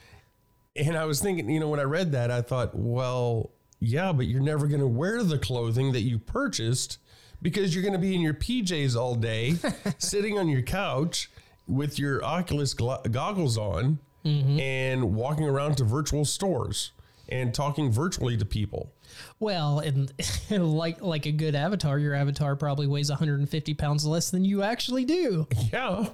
and 0.75 0.97
I 0.97 1.05
was 1.05 1.19
thinking, 1.21 1.49
you 1.49 1.59
know, 1.59 1.67
when 1.67 1.79
I 1.79 1.83
read 1.83 2.13
that, 2.13 2.31
I 2.31 2.41
thought, 2.41 2.73
well, 2.73 3.49
yeah, 3.79 4.13
but 4.13 4.27
you're 4.27 4.41
never 4.41 4.67
going 4.67 4.79
to 4.79 4.87
wear 4.87 5.23
the 5.23 5.37
clothing 5.37 5.91
that 5.91 6.01
you 6.01 6.17
purchased 6.19 6.99
because 7.41 7.73
you're 7.75 7.81
going 7.83 7.93
to 7.93 7.99
be 7.99 8.15
in 8.15 8.21
your 8.21 8.33
PJs 8.33 8.95
all 8.95 9.15
day, 9.15 9.55
sitting 9.97 10.37
on 10.39 10.47
your 10.47 10.61
couch 10.61 11.29
with 11.67 11.99
your 11.99 12.23
Oculus 12.23 12.73
goggles 12.73 13.57
on 13.57 13.99
and 14.23 15.15
walking 15.15 15.45
around 15.45 15.77
to 15.77 15.83
virtual 15.83 16.25
stores 16.25 16.91
and 17.29 17.53
talking 17.53 17.91
virtually 17.91 18.37
to 18.37 18.45
people. 18.45 18.91
Well, 19.39 19.79
and 19.79 20.11
like 20.49 21.01
like 21.01 21.25
a 21.25 21.31
good 21.31 21.55
avatar, 21.55 21.97
your 21.97 22.13
avatar 22.13 22.55
probably 22.55 22.87
weighs 22.87 23.09
150 23.09 23.73
pounds 23.73 24.05
less 24.05 24.29
than 24.29 24.45
you 24.45 24.63
actually 24.63 25.05
do. 25.05 25.47
Yeah. 25.71 26.09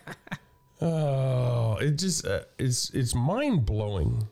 oh, 0.80 1.76
it 1.76 1.92
just 1.92 2.26
uh, 2.26 2.42
it's 2.58 2.90
it's 2.90 3.14
mind 3.14 3.64
blowing. 3.64 4.28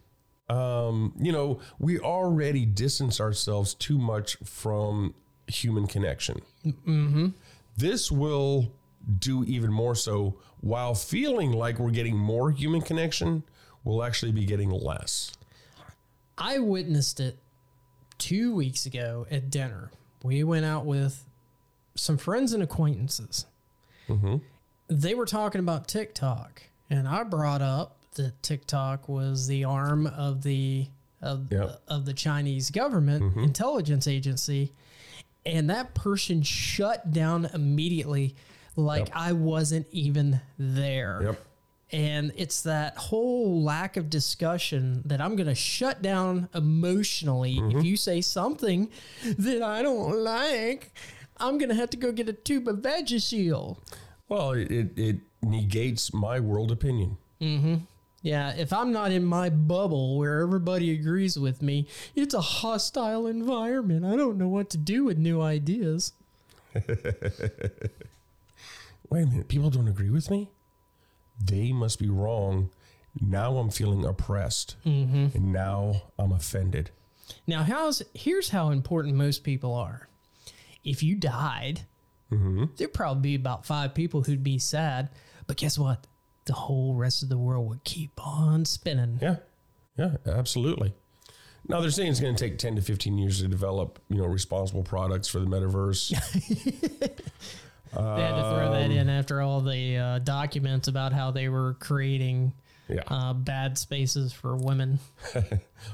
Um, 0.48 1.12
you 1.20 1.30
know, 1.30 1.60
we 1.78 2.00
already 2.00 2.66
distance 2.66 3.20
ourselves 3.20 3.74
too 3.74 3.98
much 3.98 4.36
from 4.44 5.14
human 5.46 5.86
connection. 5.86 6.40
Mm-hmm. 6.66 7.28
This 7.76 8.10
will 8.10 8.72
do 9.18 9.44
even 9.44 9.72
more 9.72 9.94
so 9.94 10.36
while 10.60 10.94
feeling 10.94 11.52
like 11.52 11.78
we're 11.78 11.90
getting 11.90 12.16
more 12.16 12.50
human 12.50 12.80
connection, 12.82 13.42
we'll 13.84 14.02
actually 14.04 14.32
be 14.32 14.44
getting 14.44 14.70
less. 14.70 15.32
I 16.36 16.58
witnessed 16.58 17.20
it 17.20 17.38
two 18.18 18.54
weeks 18.54 18.86
ago 18.86 19.26
at 19.30 19.50
dinner. 19.50 19.90
We 20.22 20.44
went 20.44 20.64
out 20.66 20.84
with 20.84 21.24
some 21.94 22.18
friends 22.18 22.52
and 22.52 22.62
acquaintances. 22.62 23.46
Mm-hmm. 24.08 24.36
They 24.88 25.14
were 25.14 25.26
talking 25.26 25.60
about 25.60 25.88
TikTok, 25.88 26.62
and 26.90 27.06
I 27.08 27.22
brought 27.24 27.62
up 27.62 27.96
that 28.14 28.42
TikTok 28.42 29.08
was 29.08 29.46
the 29.46 29.64
arm 29.64 30.06
of 30.06 30.42
the 30.42 30.88
of, 31.22 31.52
Yep. 31.52 31.82
of 31.86 32.06
the 32.06 32.14
Chinese 32.14 32.70
government 32.70 33.34
Mhm. 33.34 33.44
intelligence 33.44 34.08
agency, 34.08 34.72
and 35.44 35.68
that 35.68 35.94
person 35.94 36.40
shut 36.42 37.12
down 37.12 37.44
immediately, 37.44 38.34
like 38.80 39.08
Yep. 39.08 39.16
I 39.16 39.32
wasn't 39.32 39.86
even 39.92 40.40
there. 40.58 41.20
Yep. 41.22 41.46
And 41.92 42.32
it's 42.36 42.62
that 42.62 42.96
whole 42.96 43.62
lack 43.64 43.96
of 43.96 44.08
discussion 44.08 45.02
that 45.06 45.20
I'm 45.20 45.34
going 45.34 45.48
to 45.48 45.54
shut 45.56 46.02
down 46.02 46.48
emotionally 46.54 47.56
Mm-hmm. 47.56 47.78
if 47.78 47.84
you 47.84 47.96
say 47.96 48.20
something 48.20 48.88
that 49.38 49.62
I 49.62 49.82
don't 49.82 50.18
like. 50.22 50.92
I'm 51.38 51.58
going 51.58 51.68
to 51.70 51.74
have 51.74 51.90
to 51.90 51.96
go 51.96 52.12
get 52.12 52.28
a 52.28 52.32
tube 52.32 52.68
of 52.68 52.76
Vagisil. 52.78 53.76
Well, 54.28 54.52
it, 54.52 54.70
it, 54.70 54.98
it 54.98 55.16
negates 55.42 56.12
my 56.14 56.38
world 56.38 56.70
opinion. 56.70 57.16
Mm-hmm. 57.40 57.74
Yeah, 58.22 58.52
if 58.54 58.72
I'm 58.72 58.92
not 58.92 59.10
in 59.12 59.24
my 59.24 59.48
bubble 59.48 60.18
where 60.18 60.42
everybody 60.42 60.92
agrees 60.92 61.38
with 61.38 61.62
me, 61.62 61.86
it's 62.14 62.34
a 62.34 62.40
hostile 62.42 63.26
environment. 63.26 64.04
I 64.04 64.14
don't 64.14 64.36
know 64.36 64.48
what 64.48 64.68
to 64.70 64.76
do 64.76 65.04
with 65.04 65.16
new 65.18 65.40
ideas. 65.40 66.12
Wait 69.10 69.22
a 69.22 69.26
minute, 69.26 69.48
people 69.48 69.70
don't 69.70 69.88
agree 69.88 70.10
with 70.10 70.30
me? 70.30 70.50
They 71.42 71.72
must 71.72 71.98
be 71.98 72.08
wrong. 72.08 72.70
Now 73.20 73.56
I'm 73.58 73.70
feeling 73.70 74.04
oppressed. 74.04 74.76
Mhm. 74.86 75.34
And 75.34 75.52
now 75.52 76.02
I'm 76.18 76.32
offended. 76.32 76.90
Now, 77.46 77.62
how's 77.64 78.02
here's 78.14 78.50
how 78.50 78.70
important 78.70 79.16
most 79.16 79.42
people 79.44 79.74
are. 79.74 80.08
If 80.84 81.02
you 81.02 81.14
died, 81.16 81.82
Mm-hmm. 82.30 82.66
there'd 82.76 82.94
probably 82.94 83.22
be 83.30 83.34
about 83.34 83.66
five 83.66 83.92
people 83.92 84.22
who'd 84.22 84.44
be 84.44 84.58
sad. 84.60 85.08
But 85.48 85.56
guess 85.56 85.76
what? 85.76 86.06
The 86.44 86.52
whole 86.52 86.94
rest 86.94 87.24
of 87.24 87.28
the 87.28 87.36
world 87.36 87.68
would 87.68 87.82
keep 87.82 88.12
on 88.24 88.64
spinning. 88.64 89.18
Yeah. 89.20 89.36
Yeah, 89.98 90.16
absolutely. 90.26 90.94
Now 91.66 91.80
they're 91.80 91.90
saying 91.90 92.10
it's 92.12 92.20
going 92.20 92.36
to 92.36 92.44
take 92.48 92.56
10 92.58 92.76
to 92.76 92.82
15 92.82 93.18
years 93.18 93.40
to 93.40 93.48
develop, 93.48 93.98
you 94.08 94.18
know, 94.18 94.26
responsible 94.26 94.84
products 94.84 95.26
for 95.26 95.40
the 95.40 95.46
metaverse. 95.46 96.12
They 97.94 98.00
had 98.02 98.36
to 98.36 98.50
throw 98.54 98.72
that 98.72 98.84
Um, 98.86 98.90
in 98.92 99.08
after 99.08 99.40
all 99.40 99.60
the 99.60 99.96
uh, 99.96 100.18
documents 100.20 100.88
about 100.88 101.12
how 101.12 101.30
they 101.30 101.48
were 101.48 101.74
creating 101.80 102.52
Yeah. 102.88 103.02
uh, 103.08 103.32
bad 103.34 103.78
spaces 103.78 104.32
for 104.32 104.56
women. 104.56 104.98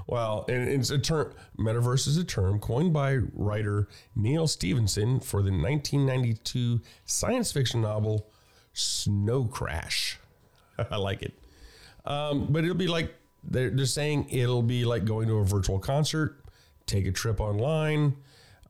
Well, 0.08 0.44
and 0.48 0.68
it's 0.68 0.90
a 0.90 0.98
term, 0.98 1.32
metaverse 1.56 2.08
is 2.08 2.16
a 2.16 2.24
term 2.24 2.58
coined 2.58 2.92
by 2.92 3.18
writer 3.34 3.86
Neal 4.16 4.48
Stephenson 4.48 5.20
for 5.20 5.42
the 5.42 5.50
1992 5.52 6.80
science 7.04 7.52
fiction 7.52 7.82
novel 7.82 8.26
Snow 8.72 9.44
Crash. 9.44 10.18
I 10.90 10.96
like 10.96 11.22
it. 11.22 11.34
Um, 12.04 12.48
but 12.50 12.64
it'll 12.64 12.76
be 12.76 12.88
like, 12.88 13.14
they're, 13.44 13.70
they're 13.70 13.86
saying 13.86 14.26
it'll 14.30 14.62
be 14.62 14.84
like 14.84 15.04
going 15.04 15.28
to 15.28 15.36
a 15.38 15.44
virtual 15.44 15.78
concert, 15.78 16.40
take 16.86 17.06
a 17.06 17.12
trip 17.12 17.40
online, 17.40 18.16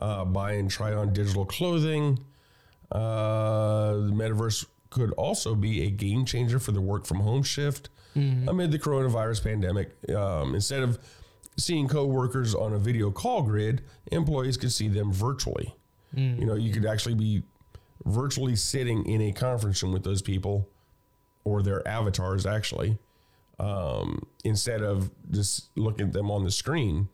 uh, 0.00 0.24
buy 0.26 0.52
and 0.52 0.70
try 0.70 0.92
on 0.92 1.12
digital 1.14 1.46
clothing. 1.46 2.18
Uh, 2.92 3.92
the 3.94 4.12
metaverse 4.12 4.66
could 4.90 5.12
also 5.12 5.54
be 5.54 5.82
a 5.82 5.90
game 5.90 6.24
changer 6.24 6.58
for 6.58 6.72
the 6.72 6.80
work 6.80 7.04
from 7.06 7.18
home 7.20 7.42
shift 7.42 7.88
Mhm. 8.14 8.48
amid 8.48 8.70
the 8.70 8.78
coronavirus 8.78 9.42
pandemic. 9.44 9.94
Um, 10.14 10.54
instead 10.54 10.82
of 10.82 10.98
seeing 11.58 11.88
coworkers 11.88 12.54
on 12.54 12.72
a 12.72 12.78
video 12.78 13.10
call 13.10 13.42
grid, 13.42 13.82
employees 14.12 14.56
could 14.56 14.72
see 14.72 14.88
them 14.88 15.12
virtually. 15.12 15.74
Mm. 16.14 16.38
You 16.38 16.46
know, 16.46 16.54
you 16.54 16.72
could 16.72 16.86
actually 16.86 17.14
be 17.14 17.42
virtually 18.04 18.56
sitting 18.56 19.04
in 19.06 19.20
a 19.20 19.32
conference 19.32 19.82
room 19.82 19.92
with 19.92 20.04
those 20.04 20.22
people 20.22 20.68
or 21.44 21.62
their 21.62 21.86
avatars, 21.86 22.46
actually, 22.46 22.98
um, 23.58 24.22
instead 24.44 24.82
of 24.82 25.10
just 25.30 25.70
looking 25.76 26.06
at 26.08 26.12
them 26.12 26.30
on 26.30 26.44
the 26.44 26.50
screen. 26.50 27.08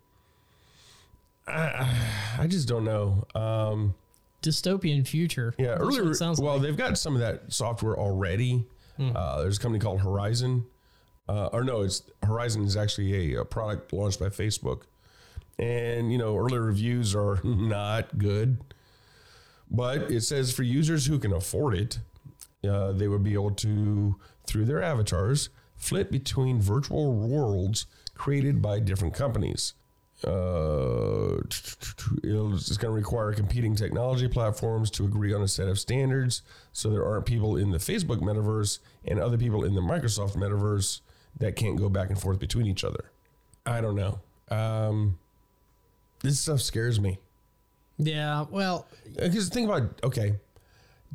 I, 1.47 1.89
I 2.39 2.47
just 2.47 2.69
don't 2.69 2.85
know. 2.85 3.25
Um, 3.35 3.95
Dystopian 4.43 5.07
future. 5.07 5.55
yeah, 5.59 5.77
earlier. 5.77 6.13
sounds 6.15 6.41
well, 6.41 6.55
like. 6.55 6.63
they've 6.63 6.77
got 6.77 6.99
some 6.99 7.15
of 7.15 7.21
that 7.21 7.53
software 7.53 7.97
already. 7.97 8.65
Hmm. 8.97 9.11
Uh, 9.15 9.43
there's 9.43 9.59
a 9.59 9.61
company 9.61 9.81
called 9.81 10.01
Horizon, 10.01 10.67
uh, 11.29 11.47
or 11.47 11.65
no, 11.65 11.83
it's 11.83 12.03
Horizon 12.23 12.65
is 12.65 12.77
actually 12.77 13.35
a, 13.35 13.41
a 13.41 13.45
product 13.45 13.93
launched 13.93 14.21
by 14.21 14.27
Facebook, 14.27 14.83
and 15.59 16.13
you 16.13 16.19
know 16.19 16.37
early 16.37 16.59
reviews 16.59 17.15
are 17.15 17.41
not 17.45 18.19
good, 18.19 18.59
but 19.71 20.11
it 20.11 20.23
says 20.23 20.53
for 20.53 20.63
users 20.63 21.07
who 21.07 21.19
can 21.19 21.33
afford 21.33 21.75
it, 21.75 22.01
uh, 22.69 22.93
they 22.93 23.09
would 23.09 23.23
be 23.23 23.33
able 23.33 23.53
to 23.53 24.17
through 24.47 24.65
their 24.65 24.83
avatars 24.83 25.49
flip 25.77 26.11
between 26.11 26.61
virtual 26.61 27.13
worlds 27.15 27.87
created 28.15 28.61
by 28.61 28.79
different 28.79 29.15
companies. 29.15 29.75
Uh, 30.25 31.39
it's 31.45 32.77
going 32.77 32.91
to 32.93 32.97
require 32.97 33.33
competing 33.33 33.75
technology 33.75 34.29
platforms 34.29 34.91
to 34.93 35.05
agree 35.05 35.33
on 35.35 35.43
a 35.43 35.49
set 35.49 35.69
of 35.69 35.79
standards 35.79 36.43
so 36.73 36.91
there 36.91 37.05
aren't 37.05 37.27
people 37.27 37.57
in 37.57 37.71
the 37.71 37.79
Facebook 37.79 38.21
metaverse 38.21 38.79
and 39.07 39.19
other 39.19 39.37
people 39.39 39.65
in 39.65 39.75
the 39.75 39.81
Microsoft 39.81 40.37
metaverse 40.37 41.01
that 41.39 41.57
can't 41.57 41.77
go 41.77 41.89
back 41.89 42.09
and 42.11 42.21
forth 42.21 42.39
between 42.39 42.67
each 42.67 42.85
other. 42.85 43.11
I 43.67 43.81
don't 43.81 43.97
know. 43.97 44.21
Um, 44.51 45.19
this 46.23 46.39
stuff 46.41 46.61
scares 46.61 47.01
me. 47.01 47.19
Yeah, 47.99 48.47
well, 48.51 48.87
Because 49.17 49.49
think 49.49 49.69
about, 49.69 50.01
okay, 50.05 50.37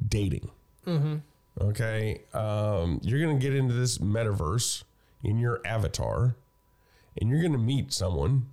dating. 0.08 0.50
mhm. 0.86 1.22
Okay. 1.60 2.22
Um, 2.36 3.00
you're 3.02 3.20
going 3.20 3.40
to 3.40 3.42
get 3.44 3.56
into 3.56 3.74
this 3.74 3.98
metaverse 3.98 4.84
in 5.24 5.40
your 5.40 5.60
avatar 5.66 6.36
and 7.20 7.30
you're 7.32 7.42
going 7.42 7.54
to 7.54 7.58
meet 7.58 7.92
someone, 7.92 8.46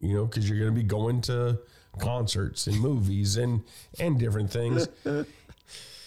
you 0.00 0.14
know, 0.14 0.26
because 0.26 0.48
you're 0.48 0.58
going 0.58 0.74
to 0.74 0.80
be 0.80 0.86
going 0.86 1.20
to 1.22 1.58
concerts 1.98 2.66
and 2.66 2.78
movies 2.80 3.36
and, 3.36 3.62
and 3.98 4.18
different 4.18 4.50
things. 4.50 4.88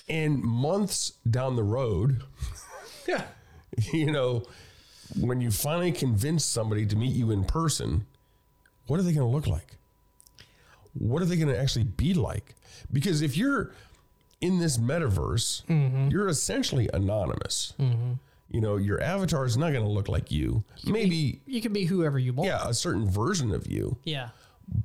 and 0.10 0.42
months 0.44 1.14
down 1.30 1.56
the 1.56 1.64
road, 1.64 2.24
yeah, 3.08 3.24
you 3.94 4.12
know, 4.12 4.44
when 5.20 5.42
you 5.42 5.52
finally 5.52 5.92
convince 5.92 6.46
somebody 6.46 6.86
to 6.86 6.96
meet 6.96 7.16
you 7.16 7.32
in 7.32 7.44
person, 7.44 8.06
what 8.88 9.00
are 9.00 9.04
they 9.04 9.14
going 9.14 9.28
to 9.28 9.36
look 9.36 9.48
like? 9.48 9.78
What 10.94 11.22
are 11.22 11.26
they 11.26 11.36
going 11.36 11.50
to 11.50 11.60
actually 11.60 11.86
be 11.86 12.14
like? 12.14 12.56
Because 12.92 13.22
if 13.22 13.38
you're 13.38 13.74
in 14.42 14.60
this 14.60 14.78
metaverse, 14.78 15.66
mm-hmm. 15.66 16.10
you're 16.10 16.28
essentially 16.28 16.90
anonymous. 16.94 17.74
Mm-hmm. 17.80 18.14
You 18.50 18.62
know, 18.62 18.78
your 18.78 19.02
avatar 19.02 19.46
is 19.46 19.58
not 19.58 19.72
going 19.74 19.84
to 19.84 19.90
look 19.90 20.08
like 20.08 20.32
you. 20.32 20.64
Maybe 20.86 21.42
you 21.46 21.62
can 21.62 21.72
be 21.74 21.86
whoever 21.86 22.18
you 22.18 22.34
want. 22.34 22.48
yeah, 22.48 22.68
a 22.68 22.74
certain 22.74 23.08
version 23.10 23.54
of 23.54 23.68
you, 23.68 23.98
Yeah. 24.06 24.30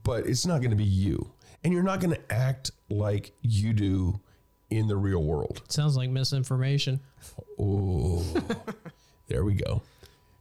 but 0.03 0.27
it's 0.27 0.45
not 0.47 0.59
going 0.59 0.71
to 0.71 0.77
be 0.77 0.85
you. 0.85 1.33
And 1.63 1.73
you're 1.73 1.83
not 1.83 2.01
going 2.01 2.15
to 2.15 2.21
act 2.33 2.73
like 2.91 3.33
you 3.41 3.73
do 3.73 4.21
in 4.69 4.87
the 4.87 4.97
real 4.97 5.23
world. 5.23 5.63
Sounds 5.69 5.97
like 5.97 6.11
misinformation. 6.11 7.01
Oh, 7.59 8.23
there 9.29 9.45
we 9.45 9.55
go. 9.55 9.81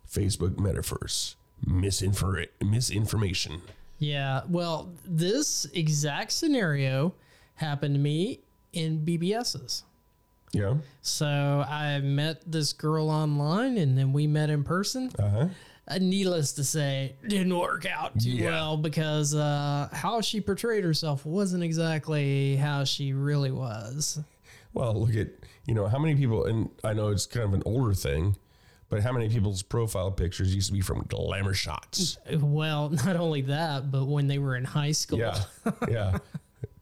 Facebook 0.10 0.56
metaverse 0.56 1.36
misinfor- 1.66 2.48
misinformation. 2.62 3.62
Yeah. 4.00 4.42
Well, 4.50 4.92
this 5.06 5.66
exact 5.74 6.32
scenario 6.34 7.16
happened 7.56 7.96
to 7.96 8.00
me 8.02 8.42
in 8.74 9.06
BBS's. 9.06 9.84
Yeah. 10.54 10.76
So 11.02 11.26
I 11.68 12.00
met 12.00 12.50
this 12.50 12.72
girl 12.74 13.10
online 13.10 13.78
and 13.78 13.98
then 13.98 14.14
we 14.14 14.28
met 14.28 14.50
in 14.50 14.64
person. 14.64 15.12
Uh-huh. 15.20 15.48
Uh, 15.86 15.98
needless 16.00 16.54
to 16.54 16.64
say, 16.64 17.16
didn't 17.28 17.58
work 17.58 17.86
out 17.86 18.18
too 18.18 18.30
Yeah. 18.30 18.52
well 18.52 18.78
because 18.78 19.36
uh, 19.36 19.90
how 19.92 20.22
she 20.22 20.40
portrayed 20.40 20.84
herself 20.86 21.26
wasn't 21.26 21.62
exactly 21.64 22.56
how 22.56 22.86
she 22.86 23.12
really 23.12 23.52
was. 23.52 24.20
Well, 24.74 24.94
look 25.06 25.16
at 25.16 25.28
you 25.66 25.74
know 25.76 25.88
how 25.88 26.00
many 26.00 26.16
people, 26.16 26.46
and 26.46 26.70
I 26.86 26.94
know 26.94 27.10
it's 27.10 27.26
kind 27.26 27.46
of 27.46 27.54
an 27.54 27.64
older 27.66 27.94
thing, 27.94 28.38
but 28.90 29.02
how 29.02 29.12
many 29.12 29.28
people's 29.30 29.62
profile 29.62 30.10
pictures 30.12 30.56
used 30.56 30.68
to 30.68 30.74
be 30.74 30.82
from 30.82 31.04
glamour 31.10 31.54
shots? 31.54 32.18
Well, 32.32 32.90
not 33.06 33.18
only 33.18 33.42
that, 33.42 33.92
but 33.92 34.06
when 34.06 34.28
they 34.28 34.40
were 34.40 34.56
in 34.56 34.64
high 34.64 34.94
school. 34.94 35.20
Yeah, 35.20 35.38
yeah, 35.90 36.18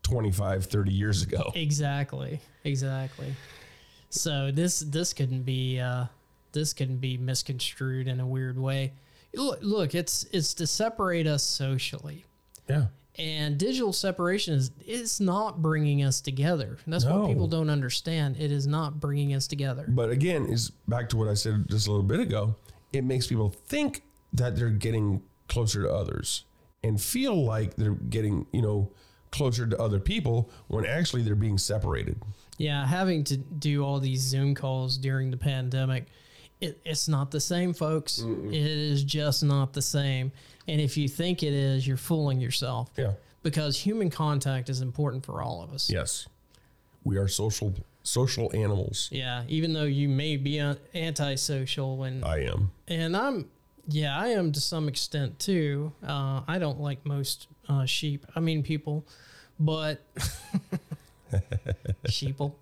25, 0.04 0.66
30 0.66 0.92
years 0.92 1.24
ago. 1.24 1.52
Exactly. 1.56 2.40
Exactly. 2.64 3.34
So 4.12 4.52
this 4.52 4.80
this 4.82 5.14
couldn't 5.14 5.44
be 5.44 5.80
uh, 5.80 6.06
this 6.52 6.74
couldn't 6.74 6.98
be 6.98 7.18
misconstrued 7.18 8.08
in 8.08 8.20
a 8.20 8.28
weird 8.28 8.60
way. 8.60 8.94
Look, 9.34 9.60
look, 9.62 9.96
it's 9.96 10.26
it's 10.32 10.54
to 10.56 10.68
separate 10.68 11.26
us 11.28 11.44
socially. 11.44 12.26
Yeah. 12.70 12.88
And 13.18 13.58
digital 13.58 13.94
separation 13.94 14.54
is 14.54 14.72
is 14.86 15.20
not 15.20 15.62
bringing 15.62 16.04
us 16.04 16.22
together. 16.22 16.78
That's 16.88 17.04
No. 17.06 17.22
what 17.22 17.28
people 17.30 17.48
don't 17.48 17.70
understand. 17.70 18.38
It 18.38 18.52
is 18.52 18.68
not 18.68 19.00
bringing 19.00 19.34
us 19.34 19.48
together. 19.48 19.86
But 19.88 20.10
again, 20.10 20.46
is 20.46 20.72
back 20.88 21.10
to 21.10 21.18
what 21.18 21.28
I 21.28 21.34
said 21.34 21.66
just 21.70 21.88
a 21.88 21.92
little 21.92 22.06
bit 22.06 22.20
ago. 22.20 22.56
It 22.94 23.04
makes 23.06 23.28
people 23.28 23.50
think 23.50 24.04
that 24.34 24.56
they're 24.58 24.70
getting 24.70 25.22
closer 25.48 25.82
to 25.84 25.90
others 25.90 26.44
and 26.84 27.00
feel 27.02 27.42
like 27.46 27.76
they're 27.76 27.92
getting, 27.92 28.48
you 28.52 28.62
know, 28.62 28.92
closer 29.32 29.66
to 29.68 29.78
other 29.80 30.00
people 30.00 30.50
when 30.68 30.86
actually 30.86 31.22
they're 31.22 31.36
being 31.36 31.58
separated. 31.58 32.22
Yeah, 32.58 32.86
having 32.86 33.24
to 33.26 33.38
do 33.38 33.84
all 33.84 34.00
these 34.00 34.22
Zoom 34.22 34.54
calls 34.56 34.98
during 34.98 35.32
the 35.32 35.38
pandemic, 35.38 36.06
it, 36.60 36.80
it's 36.86 37.08
not 37.08 37.32
the 37.32 37.40
same, 37.40 37.74
folks. 37.74 38.20
It 38.20 38.54
is 38.54 39.04
just 39.04 39.44
not 39.44 39.74
the 39.74 39.82
same. 39.82 40.32
And 40.68 40.80
if 40.80 40.96
you 40.96 41.08
think 41.08 41.42
it 41.42 41.54
is, 41.54 41.88
you're 41.88 41.98
fooling 41.98 42.40
yourself. 42.40 42.92
Yeah. 42.98 43.14
Because 43.42 43.80
human 43.80 44.12
contact 44.12 44.70
is 44.70 44.82
important 44.82 45.26
for 45.26 45.42
all 45.42 45.64
of 45.64 45.74
us. 45.74 45.90
Yes. 45.90 46.28
We 47.04 47.18
are 47.18 47.28
social 47.28 47.74
social 48.04 48.52
animals. 48.56 49.10
Yeah, 49.12 49.44
even 49.48 49.74
though 49.74 49.84
you 49.84 50.10
may 50.10 50.38
be 50.38 50.60
antisocial 50.94 52.04
and 52.04 52.26
I 52.26 52.40
am. 52.40 52.72
and 52.88 53.16
I'm 53.16 53.50
yeah, 53.88 54.18
I 54.18 54.30
am 54.30 54.52
to 54.52 54.62
some 54.62 54.88
extent 54.88 55.40
too. 55.40 55.92
Uh, 56.06 56.42
I 56.48 56.60
don't 56.60 56.80
like 56.80 57.06
most 57.06 57.48
uh, 57.68 57.86
sheep. 57.86 58.26
I 58.36 58.40
mean 58.40 58.64
people, 58.64 59.06
but 59.60 60.02
sheeple. 62.08 62.54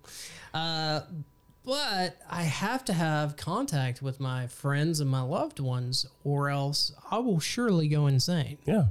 Uh, 0.54 1.00
but 1.64 2.16
I 2.28 2.42
have 2.44 2.84
to 2.86 2.92
have 2.92 3.36
contact 3.36 4.00
with 4.02 4.18
my 4.20 4.46
friends 4.46 5.00
and 5.00 5.10
my 5.10 5.20
loved 5.22 5.60
ones, 5.60 6.06
or 6.24 6.48
else 6.48 6.92
I 7.10 7.18
will 7.18 7.40
surely 7.40 7.86
go 7.88 8.06
insane. 8.06 8.58
Yeah. 8.64 8.86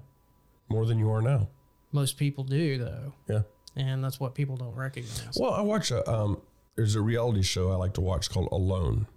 More 0.69 0.85
than 0.85 0.99
you 0.99 1.09
are 1.11 1.21
now. 1.21 1.47
Most 1.91 2.17
people 2.17 2.43
do 2.43 2.77
though, 2.77 3.13
Yeah. 3.27 3.41
and 3.75 4.03
that's 4.03 4.19
what 4.19 4.35
people 4.35 4.55
don't 4.55 4.75
recognize. 4.75 5.35
Well, 5.39 5.51
I 5.53 5.61
watch 5.61 5.89
a 5.89 6.07
um 6.09 6.39
there's 6.75 6.95
a 6.95 7.01
reality 7.01 7.41
show 7.41 7.71
I 7.71 7.75
like 7.75 7.93
to 7.95 8.01
watch 8.01 8.29
called 8.29 8.47
Alone 8.51 9.07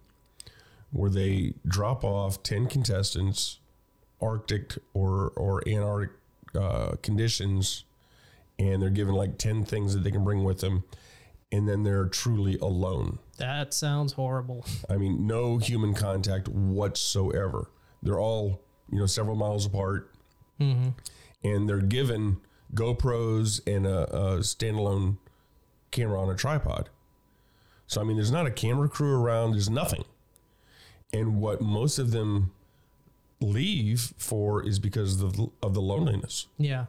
where 0.91 1.11
they 1.11 1.55
drop 1.67 2.03
off 2.05 2.43
10 2.43 2.67
contestants 2.69 3.59
arctic 4.21 4.79
or 4.95 5.33
or 5.37 5.63
antarctic 5.69 6.17
uh, 6.55 6.97
conditions 7.03 7.85
and 8.63 8.81
they're 8.81 8.91
given 8.91 9.15
like 9.15 9.39
10 9.39 9.65
things 9.65 9.93
that 9.95 10.05
they 10.05 10.11
can 10.11 10.23
bring 10.25 10.45
with 10.45 10.61
them 10.61 10.85
and 11.51 11.69
then 11.69 11.83
they're 11.83 12.07
truly 12.07 12.57
alone. 12.59 13.19
That 13.39 13.75
sounds 13.75 14.13
horrible. 14.13 14.65
I 14.89 14.97
mean, 14.97 15.27
no 15.27 15.59
human 15.59 15.95
contact 15.95 16.49
whatsoever. 16.49 17.71
They're 18.03 18.21
all, 18.21 18.63
you 18.91 18.99
know, 18.99 19.07
several 19.07 19.37
miles 19.37 19.67
apart 19.67 20.09
Mm-hmm. 20.61 20.91
and 21.43 21.69
they're 21.69 21.81
given 21.81 22.37
GoPros 22.75 23.61
and 23.67 23.85
a, 23.87 24.05
a 24.15 24.39
standalone 24.41 25.17
camera 25.91 26.21
on 26.21 26.31
a 26.31 26.37
tripod. 26.37 26.89
So 27.89 28.01
I 28.01 28.05
mean, 28.05 28.17
there's 28.17 28.31
not 28.31 28.47
a 28.47 28.51
camera 28.51 28.89
crew 28.89 29.21
around. 29.21 29.53
There's 29.53 29.69
nothing. 29.71 30.05
And 31.13 31.41
what 31.41 31.61
most 31.61 31.99
of 31.99 32.13
them 32.13 32.53
leave 33.41 34.13
for 34.17 34.65
is 34.65 34.79
because 34.79 35.21
of 35.21 35.37
the, 35.37 35.49
of 35.63 35.75
the 35.75 35.83
loneliness. 35.83 36.47
Yeah. 36.59 36.87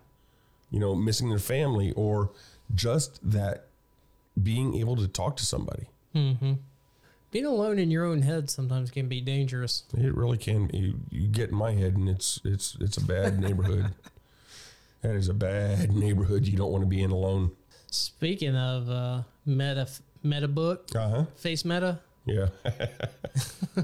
You 0.73 0.79
know, 0.79 0.93
missing 0.95 1.29
their 1.29 1.39
family 1.39 1.93
or 1.95 2.31
just 2.75 3.19
that 3.31 3.67
being 4.41 4.75
able 4.75 4.95
to 4.95 5.07
talk 5.07 5.37
to 5.37 5.45
somebody. 5.45 5.85
Mm-hmm. 6.15 6.53
Being 7.31 7.45
alone 7.45 7.79
in 7.79 7.89
your 7.89 8.05
own 8.05 8.23
head 8.23 8.49
sometimes 8.49 8.91
can 8.91 9.07
be 9.07 9.21
dangerous. 9.21 9.83
It 9.95 10.15
really 10.15 10.37
can. 10.37 10.69
You, 10.73 10.99
you 11.09 11.27
get 11.27 11.49
in 11.49 11.55
my 11.55 11.71
head, 11.71 11.95
and 11.95 12.09
it's 12.09 12.39
it's 12.43 12.75
it's 12.79 12.97
a 12.97 13.03
bad 13.03 13.39
neighborhood. 13.39 13.93
that 15.01 15.15
is 15.15 15.29
a 15.29 15.33
bad 15.33 15.91
neighborhood. 15.91 16.45
You 16.45 16.57
don't 16.57 16.71
want 16.71 16.83
to 16.83 16.87
be 16.87 17.01
in 17.01 17.11
alone. 17.11 17.51
Speaking 17.89 18.55
of 18.55 18.89
uh, 18.89 19.21
meta 19.45 19.87
meta 20.23 20.47
book, 20.47 20.89
uh-huh. 20.95 21.25
face 21.35 21.63
meta, 21.65 21.99
Yeah. 22.25 22.47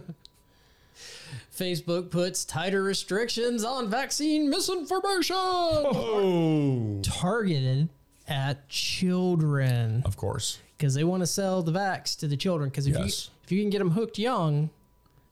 Facebook 1.60 2.10
puts 2.10 2.46
tighter 2.46 2.82
restrictions 2.82 3.64
on 3.64 3.90
vaccine 3.90 4.50
misinformation 4.50 5.36
oh. 5.36 7.02
targeted 7.04 7.90
at 8.28 8.68
children 8.70 10.02
Of 10.06 10.16
course. 10.16 10.60
because 10.78 10.94
they 10.94 11.04
want 11.04 11.22
to 11.22 11.28
sell 11.28 11.62
the 11.62 11.72
vax 11.72 12.18
to 12.20 12.28
the 12.28 12.38
children. 12.38 12.70
Because 12.70 12.88
if 12.88 12.96
Yes. 12.96 13.26
you 13.28 13.34
if 13.44 13.52
you 13.52 13.62
can 13.62 13.70
get 13.70 13.80
them 13.80 13.92
hooked 13.92 14.18
young, 14.20 14.70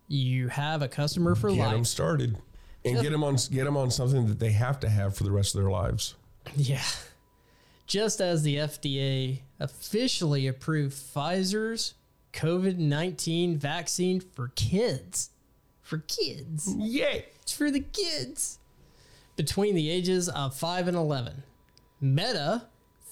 you 0.07 0.47
have 0.49 0.81
a 0.81 0.87
customer 0.87 1.35
for 1.35 1.49
Get 1.49 1.59
life. 1.59 1.69
Get 1.69 1.75
them 1.75 1.85
started. 1.85 2.37
And 2.83 3.01
get 3.01 3.11
them 3.11 3.23
on 3.23 3.37
get 3.51 3.65
them 3.65 3.77
on 3.77 3.91
something 3.91 4.27
that 4.27 4.39
they 4.39 4.51
have 4.51 4.79
to 4.81 4.89
have 4.89 5.15
for 5.15 5.23
the 5.23 5.31
rest 5.31 5.55
of 5.55 5.61
their 5.61 5.71
lives. 5.71 6.15
Yeah. 6.55 6.81
Just 7.85 8.19
as 8.19 8.43
the 8.43 8.55
FDA 8.57 9.39
officially 9.59 10.47
approved 10.47 10.93
Pfizer's 10.95 11.93
COVID 12.33 12.77
19 12.77 13.57
vaccine 13.57 14.19
for 14.19 14.49
kids. 14.55 15.29
For 15.87 15.99
kids. 15.99 16.75
Yay. 16.77 17.27
It's 17.41 17.53
for 17.53 17.71
the 17.71 17.79
kids. 17.79 18.59
Between 19.37 19.73
the 19.73 19.89
ages 19.89 20.27
of 20.27 20.53
5 20.53 20.89
and 20.89 20.97
11. 20.97 21.43
Meta, 22.01 22.63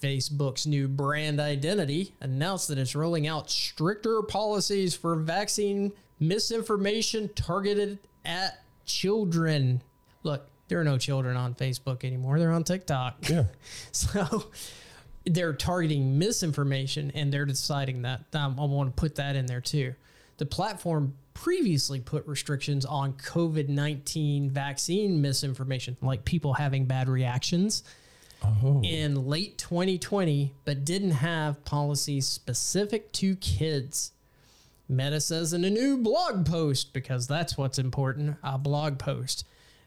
Facebook's 0.04 0.68
new 0.68 0.90
brand 0.90 1.40
identity, 1.40 2.14
announced 2.20 2.68
that 2.68 2.78
it's 2.78 2.94
rolling 2.94 3.28
out 3.28 3.50
stricter 3.50 4.22
policies 4.24 4.94
for 4.94 5.16
vaccine 5.16 5.94
misinformation 6.20 7.30
targeted 7.34 7.98
at 8.26 8.62
children. 8.86 9.82
Look, 10.24 10.46
there 10.68 10.78
are 10.82 10.84
no 10.84 10.98
children 10.98 11.38
on 11.38 11.56
Facebook 11.56 12.04
anymore. 12.04 12.40
They're 12.40 12.52
on 12.52 12.66
TikTok. 12.66 13.30
Yeah. 13.30 13.46
So 13.94 14.48
they're 15.26 15.54
targeting 15.54 16.20
misinformation 16.20 17.10
and 17.16 17.32
they're 17.32 17.46
deciding 17.46 18.02
that. 18.02 18.26
Um, 18.34 18.60
I 18.60 18.66
want 18.66 18.94
to 18.94 19.00
put 19.00 19.16
that 19.16 19.38
in 19.38 19.46
there 19.46 19.62
too. 19.62 19.96
The 20.40 20.46
platform 20.46 21.14
previously 21.36 22.00
put 22.00 22.26
restrictions 22.26 22.86
on 22.86 23.14
COVID 23.14 23.70
19 23.70 24.50
vaccine 24.50 25.22
misinformation, 25.22 25.96
like 26.02 26.26
people 26.26 26.54
having 26.54 26.86
bad 26.86 27.08
reactions 27.08 27.84
oh. 28.44 28.82
in 28.84 29.28
late 29.28 29.60
2020, 29.60 30.52
but 30.64 30.84
didn't 30.84 31.12
have 31.12 31.64
policies 31.64 32.26
specific 32.26 33.12
to 33.12 33.36
kids. 33.36 34.12
Meta 34.90 35.20
says 35.20 35.54
in 35.54 35.64
a 35.64 35.70
new 35.70 35.98
blog 35.98 36.46
post, 36.46 36.94
because 36.94 37.28
that's 37.28 37.58
what's 37.58 37.78
important 37.78 38.38
a 38.44 38.58
blog 38.58 38.98
post 38.98 39.46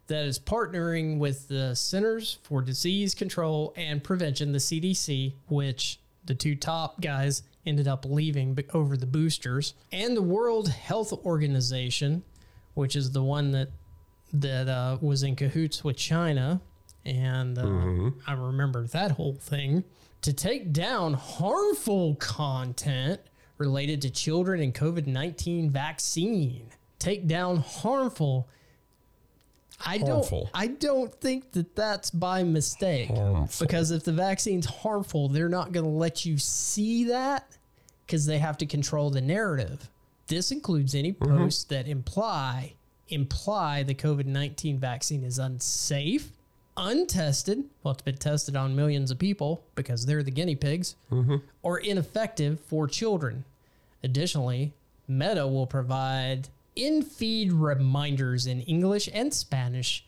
that 0.09 0.25
is 0.25 0.39
partnering 0.39 1.19
with 1.19 1.49
the 1.49 1.75
Centers 1.75 2.39
for 2.43 2.63
Disease 2.63 3.15
Control 3.15 3.73
and 3.77 4.03
Prevention, 4.03 4.53
the 4.53 4.59
CDC, 4.59 5.33
which 5.49 6.01
the 6.25 6.35
two 6.35 6.55
top 6.55 7.01
guys 7.01 7.43
ended 7.69 7.87
up 7.87 8.05
leaving 8.05 8.59
over 8.75 8.97
the 8.97 9.07
boosters, 9.07 9.75
and 9.93 10.17
the 10.17 10.23
World 10.23 10.69
Health 10.69 11.13
Organization, 11.25 12.23
which 12.75 12.97
is 12.97 13.13
the 13.13 13.23
one 13.23 13.53
that 13.53 13.69
that 14.33 14.69
uh, 14.69 14.99
was 15.01 15.23
in 15.23 15.37
cahoots 15.37 15.85
with 15.85 15.97
China, 15.97 16.61
and 17.05 17.59
uh, 17.59 18.11
I 18.27 18.33
remember 18.33 18.87
that 18.89 19.13
whole 19.13 19.35
thing 19.35 19.85
to 20.23 20.33
take 20.33 20.73
down 20.73 21.15
harmful 21.15 22.17
content 22.17 23.21
related 23.59 24.03
to 24.03 24.11
children 24.11 24.61
and 24.61 24.75
COVID 24.75 25.07
nineteen 25.07 25.71
vaccine. 25.71 26.71
Take 26.99 27.27
down 27.29 27.59
harmful. 27.59 28.49
I 29.87 29.99
Harmful. 29.99 30.51
don't. 30.53 30.63
I 30.63 30.67
don't 30.67 31.15
think 31.21 31.53
that 31.53 31.77
that's 31.77 32.11
by 32.11 32.43
mistake. 32.43 33.11
Harmful. 33.11 33.65
Because 33.65 33.93
if 33.93 34.03
the 34.03 34.13
vaccine's 34.13 34.67
harmful, 34.67 35.29
they're 35.29 35.49
not 35.49 35.71
going 35.71 35.85
to 35.85 35.91
let 35.91 36.27
you 36.27 36.37
see 36.39 37.05
that 37.05 37.57
because 38.09 38.25
they 38.25 38.39
have 38.39 38.57
to 38.59 38.67
control 38.67 39.11
the 39.11 39.21
narrative. 39.21 39.91
This 40.27 40.51
includes 40.51 40.95
any 40.95 41.13
mm-hmm. 41.13 41.37
posts 41.37 41.65
that 41.65 41.87
imply 41.87 42.75
imply 43.11 43.83
the 43.83 43.95
COVID 43.95 44.27
nineteen 44.27 44.79
vaccine 44.79 45.23
is 45.23 45.39
unsafe, 45.39 46.33
untested. 46.77 47.65
Well, 47.83 47.93
it's 47.93 48.03
been 48.03 48.17
tested 48.17 48.57
on 48.57 48.75
millions 48.75 49.11
of 49.11 49.19
people 49.19 49.63
because 49.75 50.07
they're 50.07 50.23
the 50.23 50.31
guinea 50.31 50.57
pigs, 50.57 50.97
mm-hmm. 51.13 51.37
or 51.63 51.79
ineffective 51.79 52.61
for 52.61 52.89
children. 52.89 53.45
Additionally, 54.03 54.73
Meta 55.07 55.47
will 55.47 55.67
provide 55.67 56.49
in 56.77 57.03
feed 57.03 57.53
reminders 57.53 58.47
in 58.47 58.61
English 58.63 59.09
and 59.13 59.35
Spanish 59.35 60.05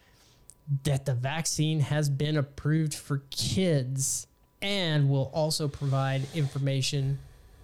that 0.85 1.05
the 1.05 1.15
vaccine 1.15 1.81
has 1.81 2.09
been 2.09 2.37
approved 2.37 2.95
for 2.95 3.23
kids 3.31 4.27
and 4.63 5.09
will 5.09 5.31
also 5.35 5.67
provide 5.67 6.23
information 6.35 7.19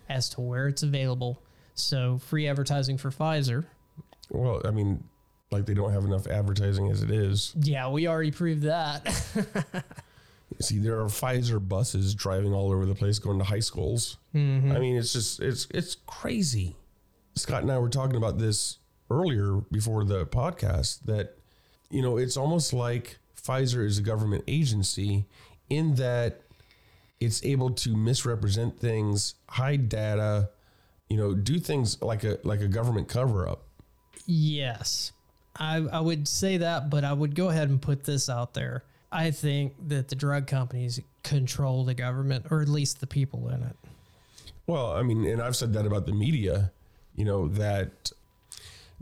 as 0.08 0.28
to 0.30 0.40
where 0.40 0.68
it's 0.68 0.82
available. 0.82 1.42
So, 1.74 2.18
free 2.18 2.48
advertising 2.48 2.98
for 2.98 3.10
Pfizer. 3.10 3.64
Well, 4.30 4.62
I 4.64 4.70
mean, 4.70 5.04
like 5.50 5.66
they 5.66 5.74
don't 5.74 5.92
have 5.92 6.04
enough 6.04 6.26
advertising 6.26 6.90
as 6.90 7.02
it 7.02 7.10
is. 7.10 7.54
Yeah, 7.60 7.88
we 7.90 8.08
already 8.08 8.30
proved 8.30 8.62
that. 8.62 9.06
See, 10.60 10.78
there 10.78 10.98
are 11.00 11.06
Pfizer 11.06 11.66
buses 11.66 12.14
driving 12.14 12.52
all 12.52 12.72
over 12.72 12.86
the 12.86 12.94
place 12.94 13.18
going 13.18 13.38
to 13.38 13.44
high 13.44 13.60
schools. 13.60 14.16
Mm-hmm. 14.34 14.72
I 14.72 14.78
mean, 14.78 14.96
it's 14.96 15.12
just 15.12 15.40
it's 15.40 15.66
it's 15.72 15.96
crazy. 16.06 16.76
Scott 17.34 17.62
and 17.62 17.70
I 17.70 17.78
were 17.78 17.88
talking 17.88 18.16
about 18.16 18.38
this 18.38 18.78
earlier 19.10 19.60
before 19.70 20.04
the 20.04 20.26
podcast 20.26 21.00
that 21.04 21.36
you 21.90 22.02
know, 22.02 22.16
it's 22.16 22.36
almost 22.36 22.72
like 22.72 23.18
Pfizer 23.40 23.84
is 23.84 23.98
a 23.98 24.02
government 24.02 24.44
agency 24.48 25.26
in 25.68 25.96
that 25.96 26.42
it's 27.20 27.44
able 27.44 27.70
to 27.70 27.96
misrepresent 27.96 28.78
things, 28.78 29.34
hide 29.48 29.88
data, 29.88 30.50
you 31.08 31.16
know, 31.16 31.34
do 31.34 31.58
things 31.58 32.00
like 32.02 32.24
a 32.24 32.38
like 32.42 32.60
a 32.60 32.68
government 32.68 33.08
cover 33.08 33.48
up. 33.48 33.64
Yes, 34.26 35.12
I, 35.58 35.76
I 35.92 36.00
would 36.00 36.26
say 36.28 36.58
that, 36.58 36.90
but 36.90 37.04
I 37.04 37.12
would 37.12 37.34
go 37.34 37.48
ahead 37.48 37.68
and 37.68 37.80
put 37.80 38.04
this 38.04 38.28
out 38.28 38.54
there. 38.54 38.84
I 39.12 39.30
think 39.30 39.74
that 39.88 40.08
the 40.08 40.16
drug 40.16 40.46
companies 40.46 41.00
control 41.22 41.84
the 41.84 41.94
government, 41.94 42.46
or 42.50 42.60
at 42.60 42.68
least 42.68 43.00
the 43.00 43.06
people 43.06 43.48
in 43.48 43.62
it. 43.62 43.76
Well, 44.66 44.92
I 44.92 45.02
mean, 45.02 45.24
and 45.24 45.40
I've 45.40 45.56
said 45.56 45.72
that 45.74 45.86
about 45.86 46.06
the 46.06 46.12
media, 46.12 46.72
you 47.14 47.24
know, 47.24 47.48
that 47.48 48.10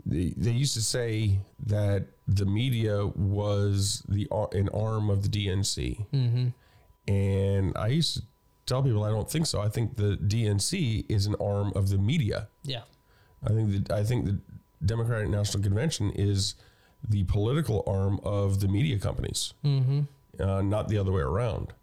they, 0.05 0.33
they 0.37 0.51
used 0.51 0.75
to 0.75 0.81
say 0.81 1.39
that 1.65 2.05
the 2.27 2.45
media 2.45 3.07
was 3.07 4.03
the 4.07 4.27
an 4.53 4.69
arm 4.69 5.09
of 5.09 5.23
the 5.23 5.29
DNC. 5.29 6.05
Mm-hmm. 6.13 6.47
And 7.07 7.75
I 7.77 7.87
used 7.87 8.15
to 8.17 8.23
tell 8.65 8.81
people 8.83 9.03
I 9.03 9.09
don't 9.09 9.29
think 9.29 9.45
so. 9.45 9.61
I 9.61 9.69
think 9.69 9.95
the 9.97 10.17
DNC 10.17 11.05
is 11.09 11.25
an 11.27 11.35
arm 11.39 11.71
of 11.75 11.89
the 11.89 11.97
media. 11.97 12.47
Yeah. 12.63 12.81
I 13.43 13.49
think 13.49 13.71
that 13.71 13.91
I 13.91 14.03
think 14.03 14.25
the 14.25 14.39
Democratic 14.85 15.29
National 15.29 15.61
Convention 15.63 16.11
is 16.11 16.55
the 17.07 17.23
political 17.25 17.83
arm 17.85 18.19
of 18.23 18.59
the 18.61 18.67
media 18.67 18.97
companies, 18.97 19.53
Mm-hmm. 19.63 20.01
uh, 20.41 20.61
not 20.63 20.87
the 20.87 20.97
other 20.97 21.11
way 21.11 21.21
around. 21.21 21.73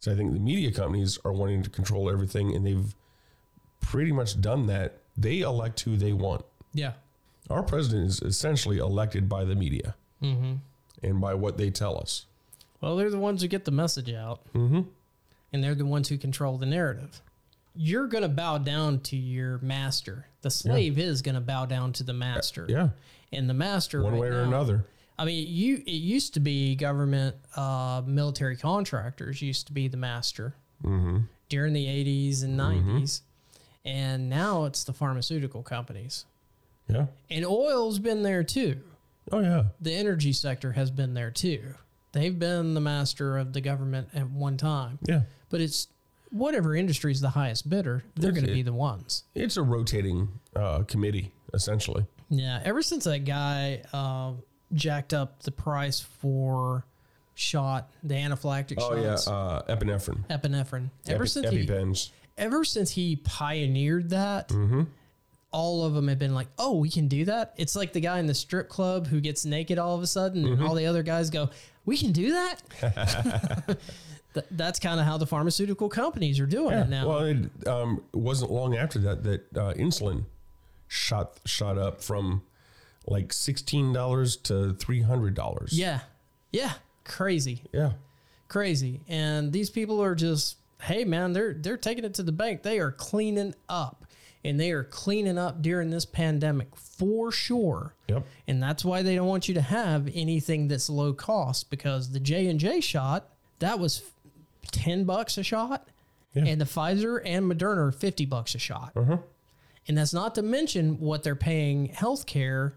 So 0.00 0.12
I 0.12 0.14
think 0.14 0.34
the 0.34 0.38
media 0.40 0.70
companies 0.72 1.18
are 1.24 1.32
wanting 1.32 1.62
to 1.62 1.70
control 1.70 2.10
everything, 2.10 2.54
and 2.54 2.66
they've 2.66 2.94
pretty 3.80 4.12
much 4.12 4.40
done 4.40 4.66
that. 4.66 4.98
They 5.16 5.40
elect 5.40 5.80
who 5.80 5.96
they 5.96 6.12
want. 6.12 6.44
Yeah. 6.74 6.92
Our 7.48 7.62
president 7.62 8.08
is 8.10 8.20
essentially 8.20 8.76
elected 8.78 9.28
by 9.28 9.44
the 9.44 9.54
media 9.54 9.94
Mm-hmm. 10.22 10.54
and 11.02 11.20
by 11.20 11.34
what 11.34 11.56
they 11.56 11.70
tell 11.70 11.98
us. 11.98 12.26
Well, 12.80 12.96
they're 12.96 13.10
the 13.10 13.18
ones 13.18 13.42
who 13.42 13.48
get 13.48 13.64
the 13.64 13.70
message 13.70 14.12
out, 14.12 14.40
Mm-hmm. 14.54 14.82
and 15.52 15.64
they're 15.64 15.74
the 15.74 15.86
ones 15.86 16.08
who 16.08 16.18
control 16.18 16.58
the 16.58 16.66
narrative. 16.66 17.20
You're 17.74 18.06
going 18.06 18.22
to 18.22 18.28
bow 18.28 18.58
down 18.58 19.00
to 19.00 19.16
your 19.16 19.58
master. 19.58 20.26
The 20.42 20.50
slave 20.50 20.98
is 20.98 21.20
going 21.22 21.34
to 21.34 21.40
bow 21.40 21.66
down 21.66 21.92
to 21.94 22.04
the 22.04 22.12
master. 22.14 22.64
Yeah, 22.68 22.88
And 23.32 23.48
the 23.50 23.54
master, 23.54 24.02
one 24.02 24.12
right 24.14 24.20
way 24.22 24.28
or 24.28 24.42
now- 24.42 24.48
another. 24.48 24.84
I 25.18 25.24
mean, 25.24 25.46
you 25.48 25.76
it 25.86 25.90
used 25.90 26.34
to 26.34 26.40
be 26.40 26.74
government 26.76 27.36
uh, 27.56 28.02
military 28.06 28.54
contractors 28.56 29.40
used 29.40 29.66
to 29.68 29.72
be 29.72 29.88
the 29.88 29.96
master 29.96 30.54
Mm-hmm. 30.84 31.20
during 31.48 31.72
the 31.72 31.86
80s 31.86 32.44
and 32.44 32.58
90s. 32.60 33.22
And 33.84 34.28
now 34.28 34.64
it's 34.64 34.84
the 34.84 34.92
pharmaceutical 34.92 35.62
companies. 35.62 36.26
Yeah. 36.88 37.06
And 37.30 37.46
oil's 37.46 37.98
been 37.98 38.22
there 38.22 38.44
too. 38.44 38.80
Oh 39.32 39.38
yeah. 39.40 39.64
The 39.80 39.94
energy 39.94 40.32
sector 40.34 40.72
has 40.72 40.90
been 40.90 41.14
there 41.14 41.30
too. 41.30 41.62
They've 42.16 42.36
been 42.38 42.74
the 42.74 42.80
master 42.80 43.36
of 43.38 43.52
the 43.52 43.60
government 43.60 44.08
at 44.14 44.28
one 44.30 44.56
time. 44.56 44.98
Yeah. 45.06 45.22
But 45.50 45.60
it's 45.60 45.88
whatever 46.30 46.74
industry 46.74 47.12
is 47.12 47.20
the 47.20 47.28
highest 47.30 47.68
bidder, 47.68 48.02
they're 48.16 48.32
going 48.32 48.46
to 48.46 48.52
be 48.52 48.62
the 48.62 48.72
ones. 48.72 49.24
It's 49.34 49.56
a 49.56 49.62
rotating 49.62 50.28
uh, 50.56 50.82
committee 50.84 51.32
essentially. 51.54 52.06
Yeah, 52.30 52.60
ever 52.64 52.82
since 52.82 53.04
that 53.04 53.24
guy 53.24 53.82
uh, 53.92 54.32
jacked 54.72 55.14
up 55.14 55.42
the 55.42 55.52
price 55.52 56.00
for 56.00 56.84
shot 57.34 57.90
the 58.02 58.14
anaphylactic 58.14 58.76
Oh 58.80 58.96
yeah, 58.96 59.10
shots, 59.12 59.28
uh, 59.28 59.62
epinephrine. 59.68 60.26
epinephrine. 60.28 60.88
Ever 61.06 61.24
Epi- 61.24 61.28
since 61.30 61.50
he, 61.50 62.12
ever 62.38 62.64
since 62.64 62.90
he 62.90 63.16
pioneered 63.16 64.10
that, 64.10 64.48
Mm-hmm. 64.48 64.82
all 65.52 65.84
of 65.84 65.94
them 65.94 66.08
have 66.08 66.18
been 66.18 66.34
like, 66.34 66.48
"Oh, 66.58 66.78
we 66.78 66.90
can 66.90 67.08
do 67.08 67.24
that." 67.26 67.54
It's 67.56 67.76
like 67.76 67.92
the 67.92 68.00
guy 68.00 68.18
in 68.18 68.26
the 68.26 68.34
strip 68.34 68.68
club 68.68 69.06
who 69.06 69.20
gets 69.20 69.44
naked 69.44 69.78
all 69.78 69.94
of 69.96 70.02
a 70.02 70.06
sudden, 70.06 70.42
Mm-hmm. 70.44 70.52
and 70.54 70.62
all 70.64 70.74
the 70.74 70.86
other 70.86 71.02
guys 71.04 71.30
go, 71.30 71.50
"We 71.86 71.96
can 71.96 72.12
do 72.12 72.32
that." 72.32 73.76
Th- 74.34 74.46
that's 74.50 74.78
kind 74.78 75.00
of 75.00 75.06
how 75.06 75.16
the 75.16 75.26
pharmaceutical 75.26 75.88
companies 75.88 76.38
are 76.40 76.46
doing 76.46 76.72
Yeah. 76.72 76.82
it 76.82 76.88
now. 76.90 77.08
Well, 77.08 77.24
it 77.24 77.66
um, 77.66 78.02
wasn't 78.12 78.50
long 78.52 78.76
after 78.76 78.98
that 78.98 79.24
that 79.24 79.56
uh, 79.56 79.72
insulin 79.74 80.24
shot 80.88 81.40
shot 81.46 81.78
up 81.78 82.02
from 82.02 82.42
like 83.06 83.32
sixteen 83.32 83.92
dollars 83.94 84.36
to 84.36 84.74
three 84.74 85.00
hundred 85.02 85.34
dollars. 85.34 85.72
yeah. 85.78 86.00
Yeah. 86.52 86.72
Crazy. 87.04 87.62
Yeah. 87.72 87.92
Crazy. 88.48 89.00
And 89.08 89.52
these 89.52 89.68
people 89.70 90.02
are 90.02 90.14
just, 90.14 90.56
hey 90.82 91.04
man, 91.04 91.32
they're 91.32 91.54
they're 91.54 91.76
taking 91.76 92.04
it 92.04 92.14
to 92.14 92.22
the 92.22 92.32
bank. 92.32 92.62
They 92.62 92.78
are 92.78 92.92
cleaning 92.92 93.54
up. 93.68 94.05
And 94.46 94.60
they 94.60 94.70
are 94.70 94.84
cleaning 94.84 95.38
up 95.38 95.60
during 95.60 95.90
this 95.90 96.06
pandemic 96.06 96.74
for 96.76 97.32
sure. 97.32 97.94
Yep. 98.08 98.24
And 98.46 98.62
that's 98.62 98.84
why 98.84 99.02
they 99.02 99.16
don't 99.16 99.26
want 99.26 99.48
you 99.48 99.54
to 99.54 99.60
have 99.60 100.08
anything 100.14 100.68
that's 100.68 100.88
low 100.88 101.12
cost 101.12 101.68
because 101.68 102.12
the 102.12 102.20
J 102.20 102.46
and 102.46 102.60
J 102.60 102.80
shot 102.80 103.28
that 103.58 103.78
was 103.78 104.02
ten 104.70 105.04
bucks 105.04 105.36
a 105.38 105.42
shot, 105.42 105.88
and 106.34 106.60
the 106.60 106.64
Pfizer 106.64 107.20
and 107.24 107.50
Moderna 107.50 107.88
are 107.88 107.92
fifty 107.92 108.24
bucks 108.26 108.54
a 108.54 108.58
shot. 108.58 108.92
Uh-huh. 108.94 109.18
And 109.88 109.96
that's 109.98 110.12
not 110.14 110.34
to 110.36 110.42
mention 110.42 111.00
what 111.00 111.22
they're 111.22 111.34
paying 111.36 111.88
healthcare 111.88 112.72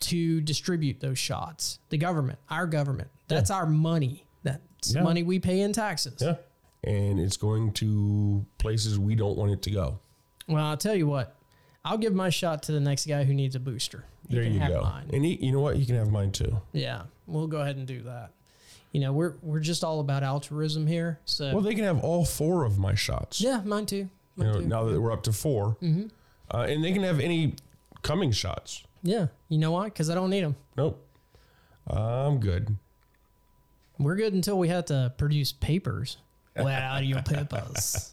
to 0.00 0.40
distribute 0.40 1.00
those 1.00 1.18
shots. 1.18 1.78
The 1.90 1.98
government, 1.98 2.38
our 2.50 2.66
government, 2.66 3.08
that's 3.28 3.50
our 3.50 3.66
money. 3.66 4.24
That's 4.42 4.94
Yeah. 4.94 5.02
money 5.02 5.22
we 5.22 5.38
pay 5.38 5.60
in 5.60 5.72
taxes. 5.72 6.20
Yeah. 6.20 6.36
And 6.82 7.18
it's 7.20 7.36
going 7.38 7.72
to 7.74 8.44
places 8.58 8.98
we 8.98 9.14
don't 9.14 9.36
want 9.38 9.52
it 9.52 9.62
to 9.62 9.70
go. 9.70 9.98
Well, 10.48 10.64
I'll 10.64 10.76
tell 10.76 10.94
you 10.94 11.06
what. 11.06 11.34
I'll 11.84 11.98
give 11.98 12.14
my 12.14 12.30
shot 12.30 12.62
to 12.64 12.72
the 12.72 12.80
next 12.80 13.06
guy 13.06 13.24
who 13.24 13.34
needs 13.34 13.54
a 13.54 13.60
booster. 13.60 14.04
He 14.28 14.34
there 14.34 14.44
can 14.44 14.54
you 14.54 14.60
have 14.60 14.72
go. 14.72 14.82
mine. 14.82 15.10
And 15.12 15.24
he, 15.24 15.34
you 15.44 15.52
know 15.52 15.60
what? 15.60 15.76
You 15.76 15.84
can 15.86 15.96
have 15.96 16.10
mine 16.10 16.32
too. 16.32 16.60
Yeah, 16.72 17.02
we'll 17.26 17.46
go 17.46 17.60
ahead 17.60 17.76
and 17.76 17.86
do 17.86 18.00
that. 18.02 18.30
You 18.92 19.00
know, 19.00 19.12
we're 19.12 19.34
we're 19.42 19.60
just 19.60 19.84
all 19.84 20.00
about 20.00 20.22
altruism 20.22 20.86
here. 20.86 21.18
So 21.24 21.52
Well, 21.52 21.60
they 21.62 21.74
can 21.74 21.84
have 21.84 22.02
all 22.02 22.24
four 22.24 22.64
of 22.64 22.78
my 22.78 22.94
shots. 22.94 23.40
yeah, 23.40 23.60
mine 23.64 23.86
too. 23.86 24.08
You 24.36 24.44
know, 24.44 24.52
too. 24.54 24.66
now 24.66 24.84
that 24.84 25.00
we're 25.00 25.12
up 25.12 25.22
to 25.24 25.32
4 25.32 25.76
Mhm. 25.82 26.10
uh, 26.52 26.66
and 26.68 26.82
they 26.82 26.92
can 26.92 27.02
have 27.04 27.20
any 27.20 27.54
coming 28.02 28.32
shots. 28.32 28.82
Yeah, 29.02 29.26
you 29.48 29.58
know 29.58 29.70
why? 29.72 29.84
Because 29.84 30.10
I 30.10 30.14
don't 30.14 30.30
need 30.30 30.42
them. 30.42 30.56
Nope. 30.76 31.00
I'm 31.86 32.40
good. 32.40 32.76
We're 33.98 34.16
good 34.16 34.32
until 34.32 34.58
we 34.58 34.68
have 34.68 34.86
to 34.86 35.12
produce 35.18 35.52
papers. 35.52 36.16
Where 36.56 36.82
are 36.82 37.02
your 37.02 37.22
papers? 37.22 38.12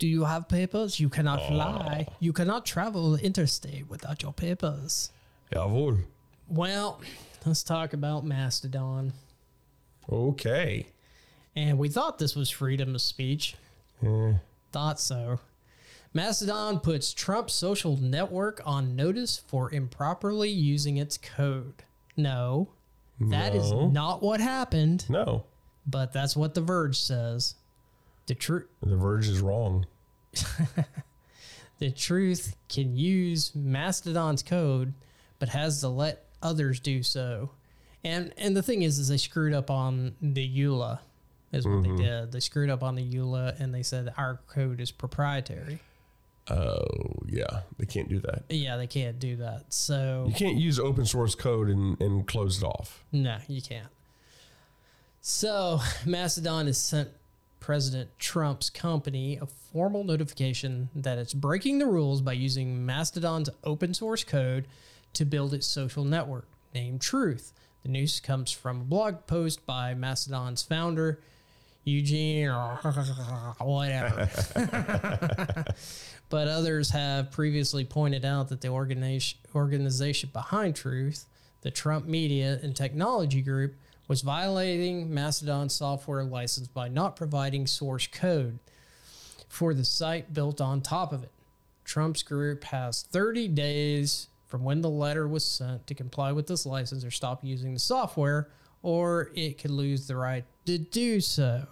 Do 0.00 0.08
you 0.08 0.24
have 0.24 0.48
papers? 0.48 0.98
You 0.98 1.10
cannot 1.10 1.46
fly. 1.46 2.06
You 2.20 2.32
cannot 2.32 2.64
travel 2.64 3.16
interstate 3.16 3.88
without 3.90 4.22
your 4.22 4.32
papers. 4.32 5.10
Jawohl. 5.52 6.04
Well, 6.48 7.00
let's 7.44 7.62
talk 7.62 7.92
about 7.92 8.24
Mastodon. 8.24 9.12
Okay. 10.10 10.86
And 11.54 11.78
we 11.78 11.90
thought 11.90 12.18
this 12.18 12.34
was 12.34 12.48
freedom 12.48 12.94
of 12.94 13.02
speech. 13.02 13.56
Eh. 14.02 14.32
Thought 14.72 14.98
so. 15.00 15.38
Mastodon 16.14 16.80
puts 16.80 17.12
Trump's 17.12 17.52
social 17.52 17.98
network 17.98 18.62
on 18.64 18.96
notice 18.96 19.36
for 19.48 19.70
improperly 19.72 20.48
using 20.48 20.96
its 20.96 21.18
code. 21.18 21.82
No, 22.16 22.70
that 23.20 23.54
is 23.54 23.70
No. 23.70 23.88
not 23.90 24.22
what 24.22 24.40
happened. 24.40 25.04
No. 25.10 25.44
But 25.86 26.12
that's 26.14 26.34
what 26.36 26.54
The 26.54 26.62
Verge 26.62 26.98
says. 26.98 27.54
The 28.30 28.36
truth. 28.36 28.68
The 28.80 28.94
Verge 28.96 29.26
is 29.26 29.40
wrong. 29.40 29.86
The 31.80 31.90
truth 31.90 32.56
can 32.68 32.94
use 32.94 33.54
Mastodon's 33.54 34.42
code, 34.42 34.92
but 35.38 35.48
has 35.48 35.80
to 35.80 35.88
let 35.88 36.26
others 36.42 36.78
do 36.78 37.02
so. 37.02 37.50
And 38.04 38.32
and 38.36 38.54
the 38.56 38.62
thing 38.62 38.82
is, 38.82 38.98
is 38.98 39.08
they 39.08 39.16
screwed 39.16 39.54
up 39.54 39.70
on 39.70 40.14
the 40.20 40.46
EULA, 40.46 40.98
is 41.52 41.66
what 41.66 41.76
Mhm. 41.82 41.96
they 41.96 42.04
did. 42.04 42.32
They 42.32 42.40
screwed 42.40 42.68
up 42.68 42.82
on 42.82 42.96
the 42.96 43.02
EULA, 43.02 43.58
and 43.58 43.74
they 43.74 43.82
said 43.82 44.12
our 44.18 44.40
code 44.46 44.78
is 44.78 44.90
proprietary. 44.90 45.80
Oh, 46.50 46.84
yeah. 47.26 47.62
They 47.78 47.86
can't 47.86 48.10
do 48.10 48.20
that. 48.20 48.44
Yeah, 48.50 48.76
they 48.76 48.86
can't 48.86 49.18
do 49.18 49.36
that. 49.36 49.72
So 49.72 50.26
You 50.28 50.34
can't 50.34 50.56
use 50.58 50.78
open 50.78 51.06
source 51.06 51.34
code 51.34 51.68
and, 51.70 51.98
and 52.00 52.28
close 52.28 52.62
it 52.62 52.66
off. 52.66 53.02
No, 53.10 53.38
you 53.48 53.62
can't. 53.62 53.88
So, 55.22 55.80
Mastodon 56.06 56.66
has 56.66 56.76
sent 56.78 57.08
President 57.60 58.10
Trump's 58.18 58.70
company 58.70 59.38
a 59.40 59.46
formal 59.46 60.02
notification 60.02 60.88
that 60.94 61.18
it's 61.18 61.34
breaking 61.34 61.78
the 61.78 61.86
rules 61.86 62.20
by 62.20 62.32
using 62.32 62.84
Mastodon's 62.84 63.50
open 63.62 63.94
source 63.94 64.24
code 64.24 64.66
to 65.12 65.24
build 65.24 65.54
its 65.54 65.66
social 65.66 66.04
network 66.04 66.48
named 66.74 67.00
Truth. 67.00 67.52
The 67.82 67.88
news 67.88 68.20
comes 68.20 68.50
from 68.50 68.80
a 68.80 68.84
blog 68.84 69.26
post 69.26 69.64
by 69.66 69.94
Mastodon's 69.94 70.62
founder, 70.62 71.20
Eugene, 71.84 72.48
or 72.48 72.76
whatever. 73.60 74.28
but 76.28 76.48
others 76.48 76.90
have 76.90 77.30
previously 77.30 77.84
pointed 77.84 78.24
out 78.24 78.48
that 78.48 78.60
the 78.60 78.68
organization, 78.68 79.38
organization 79.54 80.30
behind 80.32 80.76
Truth, 80.76 81.26
the 81.62 81.70
Trump 81.70 82.06
Media 82.06 82.58
and 82.62 82.74
Technology 82.74 83.42
Group, 83.42 83.74
was 84.10 84.22
violating 84.22 85.14
Mastodon's 85.14 85.72
software 85.72 86.24
license 86.24 86.66
by 86.66 86.88
not 86.88 87.14
providing 87.14 87.64
source 87.64 88.08
code 88.08 88.58
for 89.48 89.72
the 89.72 89.84
site 89.84 90.34
built 90.34 90.60
on 90.60 90.80
top 90.80 91.12
of 91.12 91.22
it. 91.22 91.30
Trump's 91.84 92.24
group 92.24 92.64
has 92.64 93.02
30 93.02 93.46
days 93.46 94.26
from 94.48 94.64
when 94.64 94.80
the 94.80 94.90
letter 94.90 95.28
was 95.28 95.44
sent 95.46 95.86
to 95.86 95.94
comply 95.94 96.32
with 96.32 96.48
this 96.48 96.66
license 96.66 97.04
or 97.04 97.12
stop 97.12 97.44
using 97.44 97.72
the 97.72 97.78
software, 97.78 98.48
or 98.82 99.30
it 99.36 99.58
could 99.58 99.70
lose 99.70 100.08
the 100.08 100.16
right 100.16 100.44
to 100.66 100.76
do 100.76 101.20
so. 101.20 101.64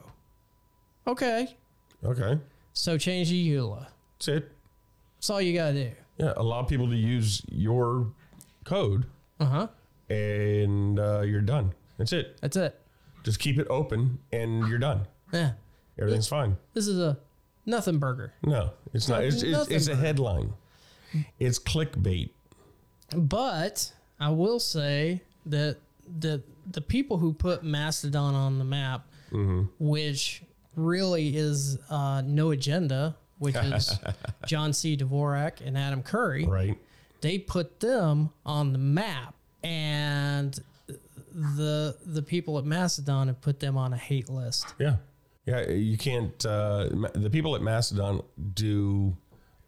Okay. 1.08 1.56
Okay. 2.04 2.38
So 2.72 2.96
change 2.96 3.30
the 3.30 3.48
EULA. 3.50 3.88
That's 4.14 4.28
it. 4.28 4.52
That's 5.16 5.28
all 5.30 5.40
you 5.42 5.54
got 5.54 5.72
to 5.72 5.88
do. 5.88 5.90
Yeah. 6.18 6.34
Allow 6.36 6.62
people 6.62 6.88
to 6.88 6.94
use 6.96 7.42
your 7.50 8.12
code 8.62 9.06
Uh 9.40 9.44
huh. 9.44 9.66
and 10.08 11.00
uh, 11.00 11.22
you're 11.22 11.40
done. 11.40 11.72
That's 11.98 12.12
it. 12.12 12.38
That's 12.40 12.56
it. 12.56 12.80
Just 13.24 13.38
keep 13.40 13.58
it 13.58 13.66
open 13.68 14.18
and 14.32 14.66
you're 14.68 14.78
done. 14.78 15.06
Yeah. 15.32 15.52
Everything's 15.98 16.28
fine. 16.28 16.56
This 16.74 16.86
is 16.86 16.98
a 16.98 17.18
nothing 17.66 17.98
burger. 17.98 18.32
No, 18.44 18.70
it's 18.94 19.08
not. 19.08 19.24
It's, 19.24 19.42
it's, 19.42 19.68
it's 19.68 19.88
a 19.88 19.96
headline. 19.96 20.54
It's 21.38 21.58
clickbait. 21.58 22.30
But 23.16 23.92
I 24.20 24.30
will 24.30 24.60
say 24.60 25.22
that 25.46 25.78
the 26.20 26.42
the 26.70 26.80
people 26.80 27.18
who 27.18 27.32
put 27.32 27.62
Mastodon 27.64 28.34
on 28.34 28.58
the 28.58 28.64
map, 28.64 29.06
Mm-hmm. 29.32 29.64
which 29.78 30.42
really 30.74 31.36
is 31.36 31.78
uh, 31.90 32.22
no 32.24 32.50
agenda, 32.50 33.14
which 33.38 33.56
is 33.56 33.98
John 34.46 34.72
C. 34.72 34.96
Dvorak 34.96 35.60
and 35.66 35.76
Adam 35.76 36.02
Curry, 36.02 36.46
right? 36.46 36.78
They 37.20 37.38
put 37.38 37.80
them 37.80 38.30
on 38.46 38.72
the 38.72 38.78
map, 38.78 39.34
and 39.62 40.58
the 41.32 41.96
the 42.04 42.22
people 42.22 42.58
at 42.58 42.64
Mastodon 42.64 43.28
have 43.28 43.40
put 43.40 43.60
them 43.60 43.76
on 43.76 43.92
a 43.92 43.96
hate 43.96 44.28
list. 44.28 44.74
Yeah. 44.78 44.96
Yeah. 45.46 45.68
You 45.70 45.96
can't, 45.96 46.44
uh, 46.44 46.88
the 47.14 47.30
people 47.30 47.54
at 47.56 47.62
Mastodon 47.62 48.22
do 48.54 49.16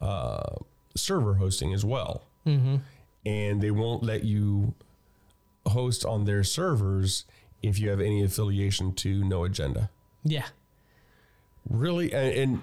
uh, 0.00 0.56
server 0.94 1.34
hosting 1.34 1.72
as 1.72 1.84
well. 1.84 2.24
Mm-hmm. 2.46 2.76
And 3.26 3.60
they 3.60 3.70
won't 3.70 4.02
let 4.02 4.24
you 4.24 4.74
host 5.66 6.04
on 6.04 6.24
their 6.24 6.44
servers 6.44 7.24
if 7.62 7.78
you 7.78 7.90
have 7.90 8.00
any 8.00 8.22
affiliation 8.22 8.94
to 8.96 9.22
No 9.24 9.44
Agenda. 9.44 9.90
Yeah. 10.24 10.46
Really? 11.68 12.12
And, 12.12 12.34
and 12.34 12.62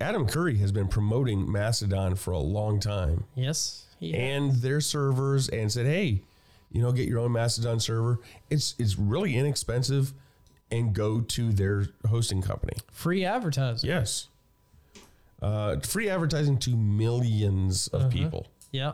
Adam 0.00 0.26
Curry 0.26 0.58
has 0.58 0.70
been 0.72 0.88
promoting 0.88 1.50
Mastodon 1.50 2.14
for 2.14 2.32
a 2.32 2.38
long 2.38 2.80
time. 2.80 3.24
Yes. 3.34 3.86
and 4.00 4.52
their 4.62 4.80
servers 4.80 5.48
and 5.48 5.72
said, 5.72 5.86
"Hey, 5.86 6.22
you 6.70 6.82
know, 6.82 6.92
get 6.92 7.08
your 7.08 7.18
own 7.20 7.32
Mastodon 7.32 7.80
server. 7.80 8.20
It's 8.50 8.74
it's 8.78 8.98
really 8.98 9.36
inexpensive, 9.36 10.12
and 10.70 10.94
go 10.94 11.20
to 11.20 11.52
their 11.52 11.86
hosting 12.08 12.42
company. 12.42 12.74
Free 12.92 13.24
advertising. 13.24 13.88
Yes, 13.88 14.28
uh, 15.42 15.76
free 15.80 16.08
advertising 16.08 16.58
to 16.58 16.76
millions 16.76 17.88
of 17.88 18.00
Uh-huh. 18.02 18.10
people. 18.10 18.46
Yeah. 18.72 18.92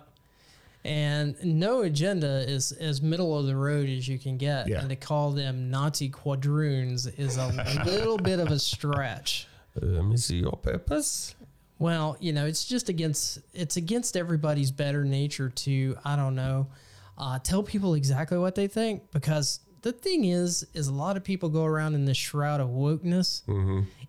And 0.86 1.34
no 1.42 1.80
agenda 1.80 2.44
is 2.46 2.70
as 2.72 3.00
middle 3.00 3.38
of 3.38 3.46
the 3.46 3.56
road 3.56 3.88
as 3.88 4.06
you 4.06 4.18
can 4.18 4.36
get. 4.36 4.68
Yeah. 4.68 4.80
And 4.80 4.90
to 4.90 4.96
call 4.96 5.30
them 5.30 5.70
Nazi 5.70 6.10
quadroons 6.10 7.06
is 7.18 7.38
a 7.38 7.48
little 7.86 8.18
bit 8.18 8.38
of 8.38 8.48
a 8.48 8.58
stretch. 8.58 9.46
Uh, 9.80 9.86
let 9.86 10.04
me 10.04 10.18
see 10.18 10.36
your 10.40 10.58
papers. 10.58 11.34
Well, 11.78 12.18
you 12.20 12.34
know, 12.34 12.44
it's 12.44 12.66
just 12.66 12.88
against 12.90 13.38
it's 13.54 13.76
against 13.78 14.14
everybody's 14.16 14.70
better 14.70 15.04
nature 15.04 15.48
to 15.48 15.96
I 16.04 16.16
don't 16.16 16.34
know, 16.34 16.66
uh, 17.16 17.38
tell 17.38 17.62
people 17.62 17.94
exactly 17.94 18.38
what 18.38 18.54
they 18.54 18.66
think 18.66 19.10
because 19.12 19.60
the 19.82 19.92
thing 19.92 20.24
is, 20.24 20.66
is 20.74 20.88
a 20.88 20.92
lot 20.92 21.16
of 21.16 21.24
people 21.24 21.48
go 21.48 21.64
around 21.64 21.94
in 21.94 22.06
this 22.06 22.16
shroud 22.16 22.60
of 22.60 22.68
wokeness, 22.68 23.42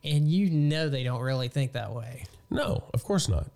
and 0.03 0.27
you 0.27 0.49
know 0.49 0.89
they 0.89 1.03
don't 1.03 1.21
really 1.21 1.49
think 1.49 1.73
that 1.73 1.93
way. 1.93 2.25
No, 2.49 2.83
of 2.93 3.03
course 3.03 3.27
not. 3.27 3.47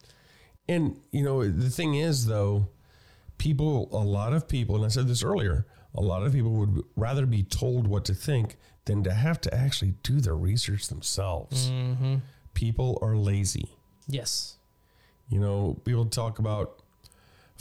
And 0.68 1.00
you 1.12 1.24
know, 1.24 1.48
the 1.50 1.70
thing 1.70 1.96
is 1.96 2.26
though, 2.26 2.68
people, 3.38 3.90
a 3.92 4.04
lot 4.04 4.34
of 4.34 4.48
people, 4.48 4.76
and 4.76 4.86
I 4.86 4.90
said 4.90 5.08
this 5.08 5.24
earlier, 5.24 5.66
a 5.96 6.02
lot 6.02 6.24
of 6.24 6.34
people 6.34 6.52
would 6.52 6.84
rather 6.96 7.26
be 7.26 7.42
told 7.44 7.88
what 7.88 8.06
to 8.06 8.14
think 8.14 8.58
than 8.86 9.04
to 9.04 9.14
have 9.14 9.40
to 9.42 9.54
actually 9.54 9.96
do 10.04 10.20
the 10.20 10.34
research 10.34 10.88
themselves. 10.88 11.70
Mm-hmm. 11.70 12.16
People 12.54 13.00
are 13.02 13.16
lazy. 13.16 13.70
Yes. 14.08 14.58
You 15.30 15.40
know, 15.40 15.80
people 15.86 16.06
talk 16.06 16.40
about 16.40 16.82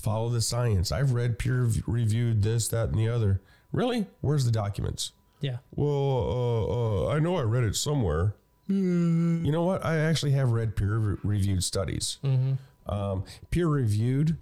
follow 0.01 0.29
the 0.29 0.41
science. 0.41 0.93
I've 0.93 1.13
read 1.13 1.39
peer 1.39 1.69
reviewed 1.87 2.43
this, 2.43 2.69
that, 2.69 2.91
and 2.91 2.99
the 2.99 3.09
other. 3.09 3.41
Really? 3.73 4.07
Where's 4.21 4.45
the 4.45 4.51
documents? 4.51 5.13
Yeah. 5.41 5.59
Well, 5.75 5.89
uh, 5.91 7.07
uh, 7.07 7.09
I 7.15 7.19
know 7.19 7.37
I 7.37 7.43
read 7.43 7.65
it 7.65 7.77
somewhere. 7.77 8.35
Mm. 8.69 9.45
You 9.45 9.53
know 9.53 9.63
what? 9.63 9.85
I 9.85 9.99
actually 9.99 10.33
have 10.33 10.53
read 10.53 10.77
peer 10.77 11.19
reviewed 11.23 11.65
studies. 11.65 12.19
Mm-hmm. 12.25 12.55
Um, 12.91 13.25
peer 13.51 13.67
reviewed 13.67 14.37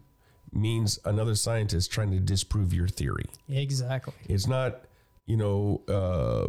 means 0.52 0.98
another 1.04 1.34
scientist 1.34 1.90
trying 1.90 2.10
to 2.12 2.20
disprove 2.20 2.72
your 2.72 2.88
theory. 2.88 3.26
Exactly. 3.48 4.14
It's 4.28 4.46
not, 4.46 4.82
you 5.26 5.36
know, 5.36 5.82
uh, 5.88 6.48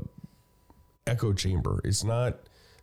echo 1.06 1.34
chamber. 1.34 1.82
It's 1.84 2.04
not 2.04 2.38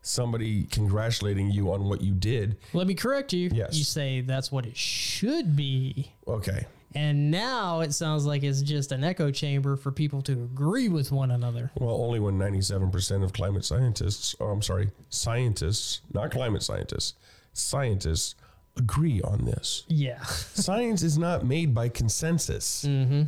somebody 0.07 0.65
congratulating 0.65 1.51
you 1.51 1.73
on 1.73 1.85
what 1.85 2.01
you 2.03 2.13
did. 2.15 2.57
Let 2.73 2.87
me 2.87 2.95
correct 2.95 3.33
you. 3.33 3.51
Yes. 3.53 3.77
You 3.77 3.85
say 3.85 4.21
that's 4.21 4.53
what 4.53 4.67
it 4.67 4.77
should 4.77 5.57
be. 5.57 6.13
Okay. 6.29 6.67
And 6.95 7.31
now 7.33 7.81
it 7.81 7.93
sounds 7.93 8.25
like 8.25 8.45
it's 8.45 8.63
just 8.63 8.93
an 8.93 9.03
echo 9.03 9.33
chamber 9.33 9.77
for 9.77 9.91
people 9.91 10.23
to 10.23 10.33
agree 10.33 10.89
with 10.89 11.11
one 11.11 11.33
another. 11.33 11.73
Well, 11.77 11.97
only 11.97 12.21
when 12.21 12.39
97% 12.39 13.25
of 13.25 13.33
climate 13.33 13.65
scientists, 13.65 14.37
or 14.39 14.53
I'm 14.53 14.63
sorry, 14.63 14.91
scientists, 15.09 16.03
not 16.13 16.31
climate 16.31 16.63
scientists, 16.63 17.15
scientists 17.53 18.37
agree 18.77 19.21
on 19.23 19.45
this. 19.45 19.85
Yeah. 19.89 20.23
Science 20.25 21.03
is 21.03 21.17
not 21.19 21.45
made 21.45 21.75
by 21.75 21.89
consensus. 21.89 22.85
Mm-hmm. 22.87 23.23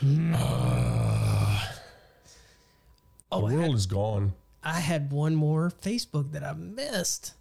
Uh, 0.34 1.60
Oh, 3.30 3.46
the 3.46 3.54
world 3.56 3.66
had- 3.66 3.74
is 3.74 3.86
gone. 3.86 4.32
I 4.62 4.80
had 4.80 5.12
one 5.12 5.34
more 5.34 5.70
Facebook 5.82 6.32
that 6.32 6.42
I 6.44 6.52
missed. 6.52 7.34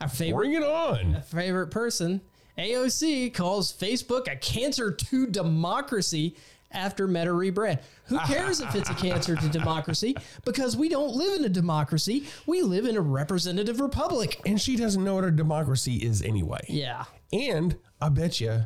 Our 0.00 0.08
favorite, 0.08 0.36
Bring 0.36 0.52
it 0.54 0.62
on. 0.64 1.16
our 1.16 1.22
favorite 1.22 1.68
person, 1.68 2.20
AOC, 2.58 3.32
calls 3.34 3.72
Facebook 3.72 4.30
a 4.30 4.36
cancer 4.36 4.90
to 4.90 5.26
democracy 5.26 6.34
after 6.72 7.06
Meta 7.06 7.30
rebrand. 7.30 7.80
Who 8.06 8.18
cares 8.20 8.60
if 8.60 8.74
it's 8.74 8.90
a 8.90 8.94
cancer 8.94 9.36
to 9.36 9.48
democracy? 9.50 10.16
Because 10.44 10.76
we 10.76 10.88
don't 10.88 11.14
live 11.14 11.38
in 11.38 11.44
a 11.44 11.48
democracy. 11.48 12.26
We 12.46 12.62
live 12.62 12.86
in 12.86 12.96
a 12.96 13.00
representative 13.00 13.80
republic. 13.80 14.40
And 14.46 14.60
she 14.60 14.76
doesn't 14.76 15.04
know 15.04 15.14
what 15.16 15.24
a 15.24 15.30
democracy 15.30 15.96
is 15.96 16.22
anyway. 16.22 16.64
Yeah. 16.68 17.04
And 17.32 17.76
I 18.00 18.08
bet 18.08 18.40
you, 18.40 18.64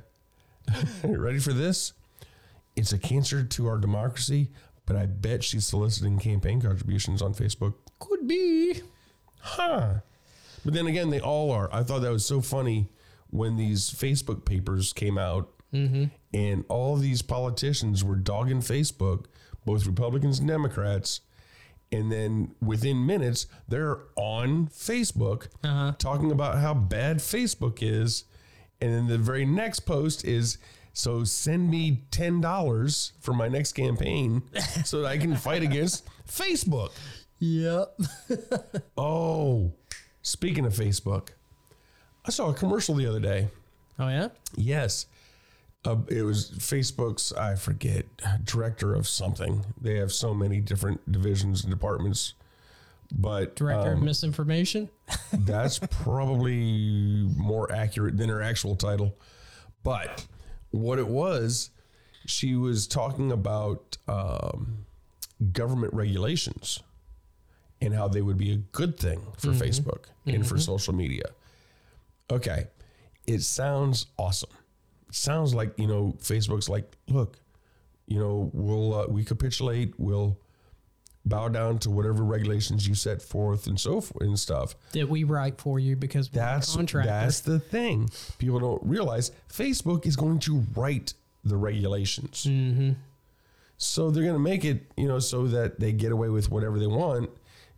ready 1.05 1.39
for 1.41 1.53
this? 1.53 1.93
It's 2.77 2.93
a 2.93 2.99
cancer 2.99 3.43
to 3.43 3.67
our 3.69 3.79
democracy, 3.79 4.51
but 4.87 4.97
I 4.97 5.07
bet 5.07 5.43
she's 5.45 5.67
soliciting 5.67 6.19
campaign 6.19 6.61
contributions 6.61 7.21
on 7.23 7.35
Facebook. 7.35 7.75
Could 7.99 8.27
be. 8.27 8.81
Huh. 9.41 9.95
But 10.65 10.75
then 10.75 10.87
again, 10.87 11.11
they 11.11 11.21
all 11.21 11.51
are. 11.53 11.69
I 11.73 11.83
thought 11.83 12.03
that 12.03 12.11
was 12.13 12.25
so 12.25 12.41
funny 12.41 12.89
when 13.31 13.57
these 13.57 13.91
Facebook 13.91 14.45
papers 14.45 14.93
came 14.93 15.19
out 15.19 15.51
Mm-hmm. 15.75 16.05
and 16.33 16.65
all 16.69 16.97
these 16.97 17.23
politicians 17.23 18.03
were 18.05 18.15
dogging 18.15 18.61
Facebook, 18.61 19.25
both 19.67 19.85
Republicans 19.85 20.39
and 20.39 20.49
Democrats. 20.49 21.21
And 21.93 22.11
then 22.11 22.55
within 22.63 23.05
minutes, 23.05 23.47
they're 23.69 23.99
on 24.15 24.69
Facebook 24.69 25.49
Uh-huh. 25.65 25.93
talking 25.99 26.31
about 26.31 26.59
how 26.59 26.73
bad 26.73 27.19
Facebook 27.19 27.79
is. 27.83 28.25
And 28.81 28.93
then 28.95 29.07
the 29.09 29.19
very 29.19 29.45
next 29.45 29.81
post 29.81 30.25
is 30.25 30.57
so 30.97 31.25
send 31.25 31.69
me 31.71 32.05
$10 32.11 33.13
for 33.21 33.35
my 33.35 33.49
next 33.49 33.73
campaign 33.75 34.43
so 34.85 35.03
that 35.03 35.09
I 35.09 35.19
can 35.19 35.37
fight 35.37 35.63
against 35.63 36.05
Facebook. 36.27 36.93
Yep. 37.39 38.01
Oh, 38.99 39.73
speaking 40.23 40.65
of 40.65 40.73
Facebook, 40.73 41.29
I 42.25 42.31
saw 42.31 42.49
a 42.49 42.55
commercial 42.55 42.95
the 42.95 43.07
other 43.07 43.21
day. 43.21 43.49
Oh, 43.99 44.09
yeah? 44.09 44.29
Yes. 44.57 45.05
Uh, 45.85 45.97
it 46.09 46.23
was 46.23 46.51
Facebook's, 46.53 47.31
I 47.35 47.57
forget, 47.57 48.07
director 48.43 48.95
of 48.95 49.07
something. 49.07 49.67
They 49.79 49.97
have 49.97 50.13
so 50.13 50.33
many 50.33 50.63
different 50.63 51.13
divisions 51.13 51.63
and 51.63 51.71
departments. 51.71 52.33
But 53.15 53.55
Director 53.55 53.93
of 53.93 53.99
um, 53.99 54.05
misinformation. 54.07 54.89
that's 55.33 55.79
probably 55.79 57.29
more 57.37 57.71
accurate 57.71 58.17
than 58.17 58.31
her 58.31 58.41
actual 58.41 58.77
title. 58.77 59.15
But 59.85 60.27
what 60.77 60.99
it 60.99 61.09
was, 61.09 61.71
she 62.27 62.55
was 62.57 62.87
talking 62.87 63.31
about 63.33 63.97
um, 64.09 64.87
government 65.53 65.93
regulations 65.95 66.83
and 67.81 67.95
how 67.95 68.09
they 68.09 68.23
would 68.23 68.39
be 68.39 68.53
a 68.53 68.57
good 68.57 68.99
thing 68.99 69.21
for 69.39 69.49
Mhm. 69.49 69.59
Facebook 69.61 70.05
and 70.25 70.47
for 70.47 70.57
Mhm. 70.57 70.61
social 70.63 70.95
media. 70.95 71.25
Okay. 72.31 72.69
It 73.27 73.43
sounds 73.43 74.07
awesome. 74.19 74.51
It 75.09 75.15
sounds 75.15 75.53
like, 75.55 75.73
you 75.79 75.87
know, 75.87 76.17
Facebook's 76.21 76.69
like, 76.69 76.97
look, 77.09 77.39
you 78.07 78.19
know, 78.19 78.51
we'll, 78.55 78.95
uh, 78.95 79.07
we 79.09 79.25
capitulate, 79.25 79.95
we'll 79.99 80.39
bow 81.27 81.49
down 81.49 81.79
to 81.81 81.91
whatever 81.91 82.23
regulations 82.25 82.87
you 82.87 82.95
set 82.95 83.21
forth 83.21 83.67
and 83.67 83.79
so 83.79 84.01
forth 84.01 84.23
and 84.27 84.39
stuff. 84.39 84.75
that 84.93 85.09
we 85.09 85.25
write 85.25 85.61
for 85.61 85.79
you 85.79 85.97
because 85.97 86.33
we're 86.33 86.41
That's 86.41 86.77
that's 87.07 87.41
the 87.41 87.59
thing. 87.59 88.09
People 88.39 88.61
don't 88.61 88.83
realize 88.85 89.33
Facebook 89.53 90.07
is 90.07 90.17
going 90.17 90.39
to 90.41 90.63
write 90.75 91.15
the 91.45 91.57
regulations. 91.57 92.47
Mm-hmm. 92.49 92.93
So 93.79 94.11
they're 94.11 94.23
going 94.23 94.35
to 94.37 94.41
make 94.41 94.65
it, 94.65 94.91
you 94.97 95.07
know, 95.07 95.19
so 95.19 95.47
that 95.49 95.79
they 95.81 95.93
get 95.93 96.13
away 96.13 96.29
with 96.29 96.51
whatever 96.51 96.79
they 96.79 96.87
want. 96.87 97.29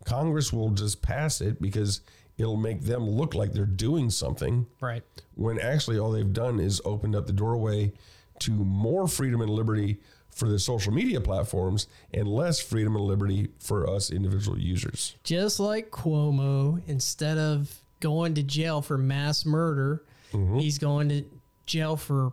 Congress 0.05 0.53
will 0.53 0.69
just 0.69 1.01
pass 1.01 1.41
it 1.41 1.61
because 1.61 2.01
it'll 2.37 2.55
make 2.55 2.81
them 2.83 3.07
look 3.09 3.35
like 3.35 3.51
they're 3.51 3.65
doing 3.65 4.09
something 4.09 4.65
Right. 4.79 5.03
when 5.35 5.59
actually 5.59 5.99
all 5.99 6.11
they've 6.11 6.31
done 6.31 6.59
is 6.59 6.81
opened 6.85 7.15
up 7.15 7.27
the 7.27 7.33
doorway 7.33 7.91
to 8.39 8.51
more 8.51 9.07
freedom 9.09 9.41
and 9.41 9.49
liberty 9.49 9.99
for 10.31 10.47
the 10.47 10.59
social 10.59 10.93
media 10.93 11.19
platforms 11.19 11.87
and 12.13 12.27
less 12.27 12.59
freedom 12.59 12.95
and 12.95 13.05
liberty 13.05 13.49
for 13.59 13.89
us 13.89 14.09
individual 14.11 14.57
users. 14.57 15.15
Just 15.23 15.59
like 15.59 15.91
Cuomo, 15.91 16.81
instead 16.87 17.37
of 17.37 17.81
going 17.99 18.33
to 18.35 18.43
jail 18.43 18.81
for 18.81 18.97
mass 18.97 19.45
murder, 19.45 20.03
Mm-hmm. 20.31 20.59
he's 20.59 20.77
going 20.77 21.09
to 21.09 21.23
jail 21.65 21.97
for 21.97 22.31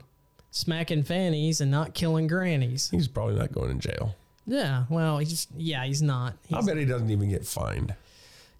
smacking 0.50 1.02
fannies 1.02 1.62
and 1.62 1.70
not 1.70 1.94
killing 1.94 2.26
grannies. 2.26 2.90
He's 2.90 3.08
probably 3.08 3.36
not 3.36 3.52
going 3.52 3.78
to 3.80 3.88
jail. 3.88 4.14
Yeah, 4.46 4.84
well, 4.90 5.16
he's 5.16 5.46
yeah, 5.56 5.82
he's 5.86 6.02
not. 6.02 6.34
I 6.52 6.60
bet 6.60 6.76
he 6.76 6.84
doesn't 6.84 7.10
even 7.10 7.30
get 7.30 7.46
fined. 7.46 7.94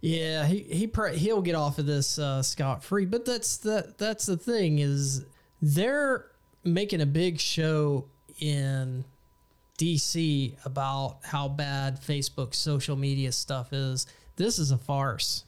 Yeah, 0.01 0.47
he 0.47 0.61
he 0.61 0.91
he'll 1.17 1.43
get 1.43 1.55
off 1.55 1.79
of 1.79 1.85
this 1.85 2.19
uh, 2.19 2.43
scot 2.43 2.83
free. 2.83 3.05
But 3.05 3.27
that's 3.27 3.59
the 3.59 3.93
that's 3.99 4.25
the 4.25 4.37
thing 4.39 4.79
is 4.79 5.25
they're 5.61 6.27
making 6.65 7.03
a 7.03 7.07
big 7.07 7.39
show 7.39 8.07
in 8.41 9.05
DC 9.77 10.55
about 10.65 11.19
how 11.25 11.49
bad 11.49 12.01
Facebook's 12.01 12.59
social 12.59 12.97
media 12.97 13.33
stuff 13.33 13.73
is. 13.73 14.07
This 14.37 14.59
is 14.59 14.71
a 14.71 14.79
farce. 14.79 15.45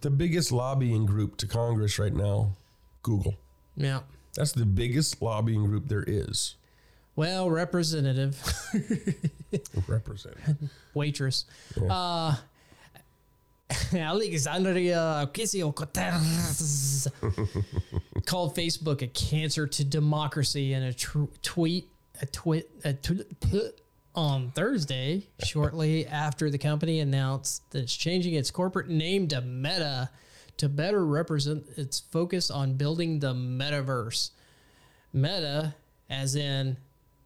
The 0.00 0.10
biggest 0.10 0.52
lobbying 0.52 1.06
group 1.06 1.36
to 1.38 1.46
Congress 1.46 1.98
right 1.98 2.12
now, 2.14 2.52
Google. 3.02 3.34
Yeah. 3.76 4.00
That's 4.34 4.52
the 4.52 4.66
biggest 4.66 5.22
lobbying 5.22 5.64
group 5.66 5.88
there 5.88 6.04
is. 6.06 6.56
Well, 7.16 7.48
representative, 7.48 8.42
representative. 9.86 10.68
waitress, 10.94 11.44
uh, 11.88 12.34
Alexandria 13.94 15.28
Ocasio-Cortez 15.32 17.08
called 18.26 18.56
Facebook 18.56 19.00
a 19.02 19.06
cancer 19.06 19.66
to 19.68 19.84
democracy 19.84 20.72
in 20.72 20.82
a 20.82 20.92
tr- 20.92 21.24
tweet, 21.42 21.88
a 22.20 22.26
tweet, 22.26 22.68
a 22.84 22.92
tw- 22.94 23.26
on 24.14 24.52
Thursday, 24.52 25.26
shortly 25.44 26.06
after 26.06 26.48
the 26.50 26.58
company 26.58 27.00
announced 27.00 27.68
that 27.70 27.80
it's 27.80 27.94
changing 27.96 28.34
its 28.34 28.50
corporate 28.50 28.88
name 28.88 29.26
to 29.28 29.40
Meta 29.40 30.10
to 30.56 30.68
better 30.68 31.04
represent 31.04 31.64
its 31.76 32.00
focus 32.00 32.50
on 32.50 32.74
building 32.74 33.18
the 33.18 33.34
metaverse. 33.34 34.30
Meta, 35.12 35.74
as 36.08 36.36
in, 36.36 36.76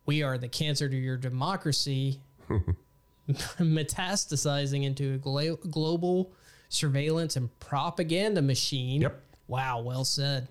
we 0.07 0.23
are 0.23 0.39
the 0.39 0.49
cancer 0.49 0.89
to 0.89 0.97
your 0.97 1.19
democracy, 1.19 2.21
metastasizing 3.29 4.85
into 4.85 5.15
a 5.15 5.19
gla- 5.19 5.57
global 5.57 6.33
surveillance 6.71 7.37
and 7.37 7.57
propaganda 7.61 8.41
machine. 8.41 9.03
Yep. 9.03 9.23
Wow, 9.47 9.83
well 9.83 10.05
said. 10.05 10.49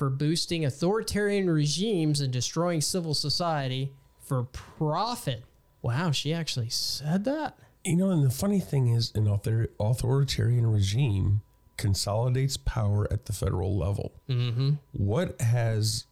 For 0.00 0.08
boosting 0.08 0.64
authoritarian 0.64 1.50
regimes 1.50 2.22
and 2.22 2.32
destroying 2.32 2.80
civil 2.80 3.12
society 3.12 3.92
for 4.18 4.44
profit. 4.44 5.44
Wow, 5.82 6.10
she 6.10 6.32
actually 6.32 6.70
said 6.70 7.24
that? 7.24 7.58
You 7.84 7.96
know, 7.96 8.08
and 8.08 8.24
the 8.24 8.30
funny 8.30 8.60
thing 8.60 8.88
is, 8.88 9.12
an 9.14 9.28
author- 9.28 9.68
authoritarian 9.78 10.72
regime 10.72 11.42
consolidates 11.76 12.56
power 12.56 13.06
at 13.12 13.26
the 13.26 13.34
federal 13.34 13.76
level. 13.76 14.12
Mm-hmm. 14.26 14.70
What 14.92 15.38
has 15.38 16.06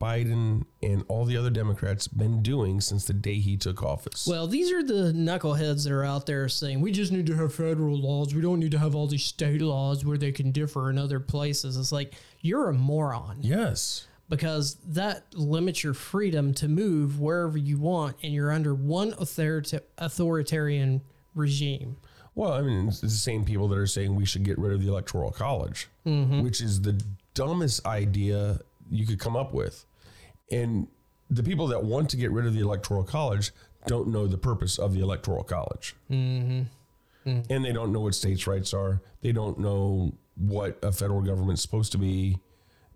Biden 0.00 0.64
and 0.82 1.04
all 1.08 1.24
the 1.24 1.36
other 1.36 1.50
Democrats 1.50 2.06
been 2.08 2.42
doing 2.42 2.80
since 2.80 3.06
the 3.06 3.12
day 3.12 3.34
he 3.34 3.56
took 3.56 3.82
office? 3.82 4.26
Well, 4.26 4.46
these 4.46 4.72
are 4.72 4.82
the 4.82 5.12
knuckleheads 5.12 5.84
that 5.84 5.92
are 5.92 6.04
out 6.04 6.26
there 6.26 6.48
saying 6.48 6.80
we 6.80 6.92
just 6.92 7.12
need 7.12 7.26
to 7.26 7.34
have 7.34 7.54
federal 7.54 7.98
laws. 7.98 8.34
We 8.34 8.40
don't 8.40 8.60
need 8.60 8.72
to 8.72 8.78
have 8.78 8.94
all 8.94 9.06
these 9.06 9.24
state 9.24 9.62
laws 9.62 10.04
where 10.04 10.18
they 10.18 10.32
can 10.32 10.52
differ 10.52 10.90
in 10.90 10.98
other 10.98 11.20
places. 11.20 11.76
It's 11.76 11.92
like 11.92 12.14
you're 12.46 12.68
a 12.70 12.74
moron. 12.74 13.38
Yes. 13.40 14.06
Because 14.28 14.76
that 14.86 15.24
limits 15.34 15.84
your 15.84 15.94
freedom 15.94 16.52
to 16.54 16.68
move 16.68 17.20
wherever 17.20 17.56
you 17.58 17.78
want, 17.78 18.16
and 18.22 18.32
you're 18.32 18.50
under 18.50 18.74
one 18.74 19.12
authorita- 19.12 19.82
authoritarian 19.98 21.02
regime. 21.34 21.96
Well, 22.34 22.52
I 22.52 22.62
mean, 22.62 22.88
it's 22.88 23.00
the 23.00 23.08
same 23.10 23.44
people 23.44 23.68
that 23.68 23.78
are 23.78 23.86
saying 23.86 24.14
we 24.14 24.24
should 24.26 24.42
get 24.44 24.58
rid 24.58 24.72
of 24.72 24.80
the 24.82 24.88
Electoral 24.88 25.30
College, 25.30 25.88
Mhm. 26.04 26.42
which 26.42 26.60
is 26.60 26.80
the 26.82 27.00
dumbest 27.34 27.86
idea 27.86 28.60
you 28.90 29.06
could 29.06 29.18
come 29.18 29.36
up 29.36 29.52
with. 29.54 29.84
And 30.50 30.88
the 31.30 31.42
people 31.42 31.66
that 31.68 31.84
want 31.84 32.10
to 32.10 32.16
get 32.16 32.30
rid 32.30 32.46
of 32.46 32.54
the 32.54 32.60
Electoral 32.60 33.04
College 33.04 33.52
don't 33.86 34.08
know 34.08 34.26
the 34.26 34.38
purpose 34.38 34.78
of 34.78 34.92
the 34.92 35.00
Electoral 35.00 35.44
College. 35.44 35.94
Mm-hmm. 36.10 37.40
And 37.50 37.64
they 37.64 37.72
don't 37.72 37.92
know 37.92 38.00
what 38.00 38.14
states' 38.14 38.46
rights 38.46 38.72
are. 38.74 39.00
They 39.20 39.32
don't 39.32 39.58
know 39.58 40.12
what 40.36 40.78
a 40.82 40.92
federal 40.92 41.22
government's 41.22 41.62
supposed 41.62 41.92
to 41.92 41.98
be. 41.98 42.38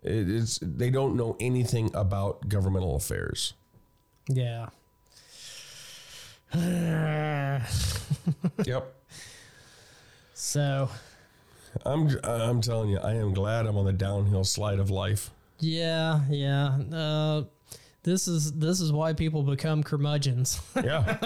It- 0.03 0.29
It's 0.29 0.59
they 0.61 0.89
don't 0.89 1.15
know 1.15 1.35
anything 1.39 1.91
about 1.93 2.47
governmental 2.49 2.95
affairs. 2.95 3.53
Yeah. 4.29 4.69
yep. 8.65 8.93
So 10.33 10.89
I'm 11.85 12.09
I'm 12.23 12.61
telling 12.61 12.89
you, 12.89 12.97
I 12.97 13.13
am 13.13 13.31
glad 13.33 13.67
I'm 13.67 13.77
on 13.77 13.85
the 13.85 13.93
downhill 13.93 14.43
slide 14.43 14.79
of 14.79 14.89
life. 14.89 15.29
Yeah, 15.59 16.21
yeah. 16.29 16.79
Uh, 16.91 17.43
this 18.03 18.27
is 18.27 18.53
this 18.53 18.79
is 18.81 18.91
why 18.91 19.13
people 19.13 19.43
become 19.43 19.83
curmudgeons. 19.83 20.59
Yeah. 20.83 21.17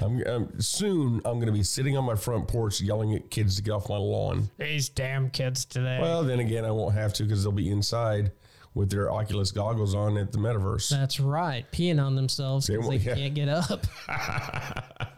I'm, 0.00 0.22
I'm 0.26 0.60
soon 0.60 1.16
I'm 1.24 1.34
going 1.34 1.46
to 1.46 1.52
be 1.52 1.62
sitting 1.62 1.96
on 1.96 2.04
my 2.04 2.14
front 2.14 2.46
porch 2.48 2.80
yelling 2.80 3.14
at 3.14 3.30
kids 3.30 3.56
to 3.56 3.62
get 3.62 3.72
off 3.72 3.88
my 3.88 3.96
lawn. 3.96 4.50
These 4.58 4.88
damn 4.88 5.30
kids 5.30 5.64
today. 5.64 5.98
Well, 6.00 6.22
then 6.24 6.38
again, 6.40 6.64
I 6.64 6.70
won't 6.70 6.94
have 6.94 7.12
to 7.14 7.24
because 7.24 7.42
they'll 7.42 7.52
be 7.52 7.70
inside 7.70 8.30
with 8.74 8.90
their 8.90 9.10
Oculus 9.10 9.50
goggles 9.50 9.94
on 9.94 10.16
at 10.16 10.30
the 10.32 10.38
metaverse. 10.38 10.90
That's 10.90 11.18
right, 11.18 11.70
peeing 11.72 12.00
on 12.04 12.14
themselves 12.14 12.66
because 12.68 12.84
they, 12.84 12.88
won't- 12.96 13.02
yeah. 13.02 13.14
can't 13.14 13.34
get 13.34 13.48
up. 13.48 13.86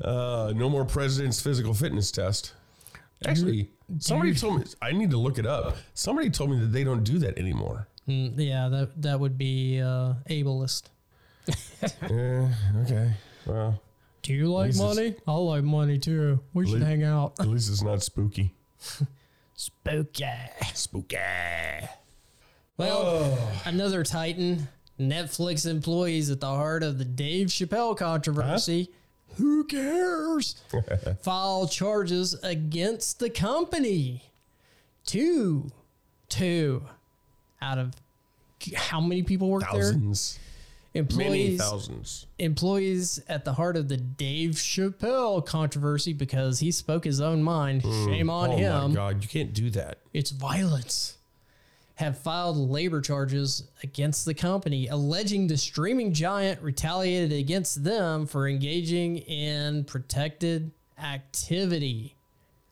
Uh, 0.00 0.52
no 0.54 0.68
more 0.68 0.84
president's 0.84 1.40
physical 1.40 1.74
fitness 1.74 2.12
test. 2.12 2.54
Actually, 3.26 3.68
somebody 3.98 4.32
told 4.32 4.60
me 4.60 4.64
I 4.80 4.92
need 4.92 5.10
to 5.10 5.16
look 5.16 5.38
it 5.38 5.46
up. 5.46 5.76
Somebody 5.94 6.30
told 6.30 6.50
me 6.50 6.60
that 6.60 6.66
they 6.66 6.84
don't 6.84 7.02
do 7.02 7.18
that 7.18 7.36
anymore. 7.36 7.87
Mm, 8.08 8.34
yeah, 8.38 8.68
that 8.68 9.02
that 9.02 9.20
would 9.20 9.36
be 9.36 9.80
uh, 9.80 10.14
ableist. 10.30 10.84
yeah. 12.10 12.48
Okay. 12.82 13.12
Well, 13.46 13.80
Do 14.22 14.32
you 14.34 14.50
like 14.52 14.68
least 14.68 14.80
money? 14.80 15.14
I 15.26 15.32
like 15.34 15.64
money 15.64 15.98
too. 15.98 16.40
We 16.54 16.66
should 16.66 16.80
le- 16.80 16.86
hang 16.86 17.04
out. 17.04 17.34
at 17.40 17.46
least 17.46 17.70
it's 17.70 17.82
not 17.82 18.02
spooky. 18.02 18.54
Spooky. 19.54 20.24
Spooky. 20.74 21.16
Well, 22.76 22.98
Oh. 23.04 23.62
another 23.64 24.02
Titan. 24.04 24.68
Netflix 25.00 25.64
employees 25.68 26.28
at 26.28 26.40
the 26.40 26.46
heart 26.48 26.82
of 26.82 26.98
the 26.98 27.04
Dave 27.04 27.48
Chappelle 27.48 27.96
controversy. 27.96 28.90
Who 29.36 29.62
cares? 29.64 30.56
File 31.22 31.68
charges 31.68 32.34
against 32.42 33.20
the 33.20 33.30
company. 33.30 34.24
Two, 35.06 35.70
two 36.28 36.82
out 37.60 37.78
of 37.78 37.92
how 38.74 39.00
many 39.00 39.22
people 39.22 39.48
work 39.48 39.62
Thousands. 39.62 40.34
there? 40.34 40.44
Many 41.16 41.56
thousands. 41.56 42.26
employees 42.40 43.20
at 43.28 43.44
the 43.44 43.52
heart 43.52 43.76
of 43.76 43.86
the 43.88 43.96
Dave 43.96 44.52
Chappelle 44.52 45.44
controversy 45.46 46.12
because 46.12 46.58
he 46.58 46.72
spoke 46.72 47.04
his 47.04 47.20
own 47.20 47.40
mind. 47.42 47.82
Hmm. 47.82 48.06
Shame 48.06 48.30
on 48.30 48.50
oh 48.50 48.56
him 48.56 48.88
my 48.90 48.94
God, 48.94 49.22
you 49.22 49.28
can't 49.28 49.52
do 49.52 49.70
that. 49.70 49.98
it's 50.12 50.30
violence, 50.30 51.18
have 51.96 52.18
filed 52.18 52.56
labor 52.56 53.00
charges 53.00 53.68
against 53.84 54.24
the 54.24 54.34
company, 54.34 54.88
alleging 54.88 55.46
the 55.46 55.56
streaming 55.56 56.12
giant 56.12 56.60
retaliated 56.62 57.38
against 57.38 57.84
them 57.84 58.26
for 58.26 58.48
engaging 58.48 59.18
in 59.18 59.84
protected 59.84 60.72
activity. 61.00 62.16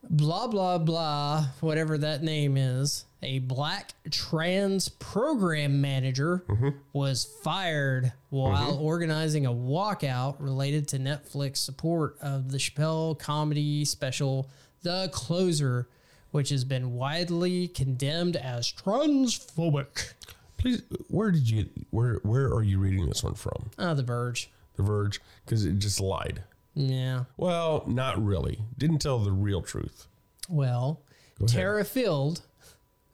Blah, 0.09 0.47
blah, 0.49 0.79
blah, 0.79 1.47
whatever 1.61 1.99
that 1.99 2.23
name 2.23 2.57
is. 2.57 3.05
A 3.23 3.41
black 3.41 3.93
trans 4.11 4.89
program 4.89 5.81
manager 5.81 6.45
was 6.93 7.25
fired 7.43 8.13
while 8.31 8.79
organizing 8.79 9.47
a 9.47 9.51
walkout 9.53 10.37
related 10.39 10.87
to 10.89 10.99
Netflix 10.99 11.57
support 11.57 12.17
of 12.21 12.53
the 12.53 12.59
Chappelle 12.59 13.19
comedy 13.19 13.85
special, 13.85 14.49
The 14.83 15.11
Closer, 15.13 15.89
which 16.31 16.51
has 16.51 16.63
been 16.65 16.95
widely 16.95 17.67
condemned 17.67 18.37
as 18.37 18.71
transphobic. 18.73 20.13
Please, 20.59 20.83
where 21.09 21.31
did 21.33 21.51
you 21.51 21.69
where 21.91 22.21
where 22.23 22.47
are 22.47 22.63
you 22.63 22.79
reading 22.79 23.07
this 23.07 23.25
one 23.25 23.35
from? 23.35 23.71
Ah, 23.79 23.95
The 23.95 24.03
Verge. 24.03 24.51
The 24.77 24.83
Verge, 24.83 25.21
because 25.45 25.65
it 25.65 25.79
just 25.79 26.01
lied. 26.01 26.43
Yeah. 26.77 27.25
Well, 27.39 27.85
not 27.87 28.23
really. 28.25 28.61
Didn't 28.79 28.99
tell 28.99 29.19
the 29.19 29.33
real 29.33 29.63
truth. 29.63 30.07
Well, 30.49 31.01
Terra 31.47 31.85
Field, 31.85 32.43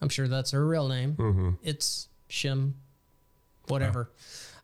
I'm 0.01 0.09
sure 0.09 0.26
that's 0.28 0.51
her 0.51 0.66
real 0.66 0.89
name. 0.89 1.14
Mhm. 1.16 1.59
It's 1.62 2.09
Shim, 2.28 2.72
whatever. 3.68 4.10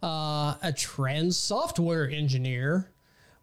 Uh, 0.03 0.55
a 0.63 0.73
trans 0.77 1.37
software 1.37 2.09
engineer 2.11 2.91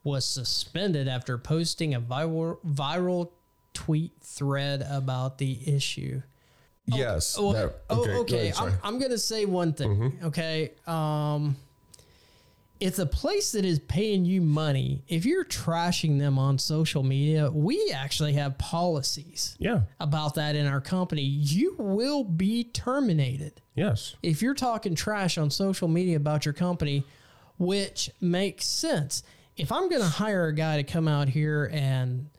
was 0.04 0.26
suspended 0.26 1.08
after 1.08 1.38
posting 1.38 1.94
a 1.96 2.02
viral, 2.02 2.60
viral 2.66 3.32
tweet 3.74 4.12
thread 4.22 4.86
about 4.90 5.38
the 5.38 5.60
issue. 5.74 6.22
Yes. 6.86 7.36
Oh, 7.40 7.54
that- 7.54 7.82
oh, 7.90 8.06
go 8.06 8.20
okay. 8.22 8.50
ahead. 8.50 8.62
I'm, 8.62 8.80
I'm 8.84 9.00
gonna 9.00 9.18
say 9.18 9.46
one 9.46 9.74
thing. 9.74 10.20
Okay. 10.24 10.72
Um, 10.86 11.56
it's 12.80 13.00
a 13.00 13.06
place 13.06 13.54
that 13.54 13.64
is 13.64 13.80
paying 13.80 14.26
you 14.26 14.42
money. 14.42 15.04
If 15.08 15.26
you're 15.26 15.46
trashing 15.46 16.20
them 16.20 16.38
on 16.38 16.58
social 16.58 17.04
media, 17.04 17.50
we 17.50 17.92
actually 17.94 18.34
have 18.34 18.58
policies 18.58 19.56
yeah. 19.60 19.82
about 20.00 20.36
that 20.36 20.56
in 20.56 20.68
our 20.68 20.82
company. 20.82 21.22
You 21.22 21.76
will 21.78 22.24
be 22.24 22.66
terminated 22.66 23.62
Yes. 23.76 24.16
if 24.22 24.42
you're 24.42 24.54
talking 24.54 24.96
trash 24.96 25.38
on 25.38 25.50
social 25.50 25.88
media 25.88 26.18
about 26.18 26.46
your 26.46 26.54
company, 26.54 27.06
which 27.58 28.10
makes 28.20 28.66
sense. 28.66 29.24
If 29.56 29.72
I'm 29.72 29.88
going 29.90 30.02
to 30.02 30.08
hire 30.08 30.48
a 30.48 30.54
guy 30.54 30.78
to 30.78 30.84
come 30.84 31.08
out 31.08 31.30
here 31.30 31.70
and 31.72 32.30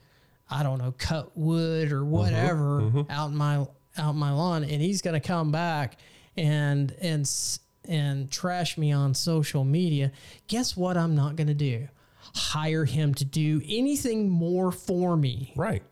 I 0.51 0.63
don't 0.63 0.79
know, 0.79 0.95
cut 0.97 1.37
wood 1.37 1.93
or 1.93 2.01
mm-hmm. 2.01 2.11
whatever 2.11 2.81
mm-hmm. 2.83 3.03
out 3.11 3.31
in 3.31 3.37
my 3.37 3.67
out 3.99 4.11
in 4.11 4.17
my 4.17 4.33
lawn, 4.33 4.65
and 4.65 4.83
he's 4.83 5.01
going 5.01 5.19
to 5.19 5.27
come 5.27 5.51
back 5.51 5.99
and 6.37 6.95
and 7.01 7.27
and 7.89 8.31
trash 8.31 8.77
me 8.79 8.93
on 8.93 9.15
social 9.15 9.65
media, 9.65 10.13
guess 10.49 10.77
what? 10.77 10.97
I'm 10.97 11.15
not 11.15 11.37
going 11.37 11.47
to 11.49 11.55
do. 11.55 11.89
Hire 12.35 12.85
him 12.85 13.15
to 13.15 13.25
do 13.25 13.61
anything 13.67 14.29
more 14.29 14.73
for 14.73 15.17
me. 15.17 15.53
Right. 15.57 15.83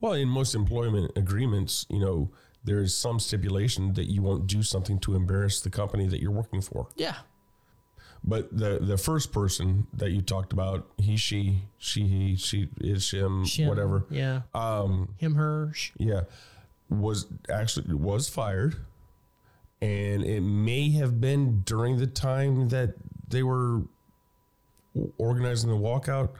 Well, 0.00 0.12
in 0.12 0.28
most 0.28 0.54
employment 0.54 1.12
agreements, 1.16 1.86
you 1.88 1.98
know, 1.98 2.30
there's 2.64 2.94
some 2.94 3.18
stipulation 3.20 3.94
that 3.94 4.04
you 4.10 4.22
won't 4.22 4.46
do 4.46 4.62
something 4.62 4.98
to 5.00 5.14
embarrass 5.14 5.60
the 5.60 5.70
company 5.70 6.06
that 6.08 6.20
you're 6.20 6.32
working 6.32 6.60
for. 6.60 6.88
Yeah. 6.96 7.14
But 8.24 8.56
the 8.56 8.80
the 8.80 8.98
first 8.98 9.32
person 9.32 9.86
that 9.94 10.10
you 10.10 10.20
talked 10.20 10.52
about, 10.52 10.88
he, 10.98 11.16
she, 11.16 11.62
she, 11.78 12.08
he, 12.08 12.36
she, 12.36 12.68
is, 12.80 13.08
him, 13.10 13.44
Shim, 13.44 13.68
whatever. 13.68 14.04
Yeah. 14.10 14.42
Um, 14.52 15.14
Him, 15.18 15.36
her. 15.36 15.70
sh- 15.72 15.92
yeah, 15.96 16.22
was 16.90 17.26
actually 17.48 17.94
was 17.94 18.28
fired, 18.28 18.76
and 19.80 20.24
it 20.24 20.40
may 20.40 20.90
have 20.92 21.20
been 21.20 21.60
during 21.62 21.98
the 21.98 22.06
time 22.06 22.68
that 22.68 22.94
they 23.28 23.42
were 23.42 23.82
organizing 25.18 25.70
the 25.70 25.76
walkout, 25.76 26.30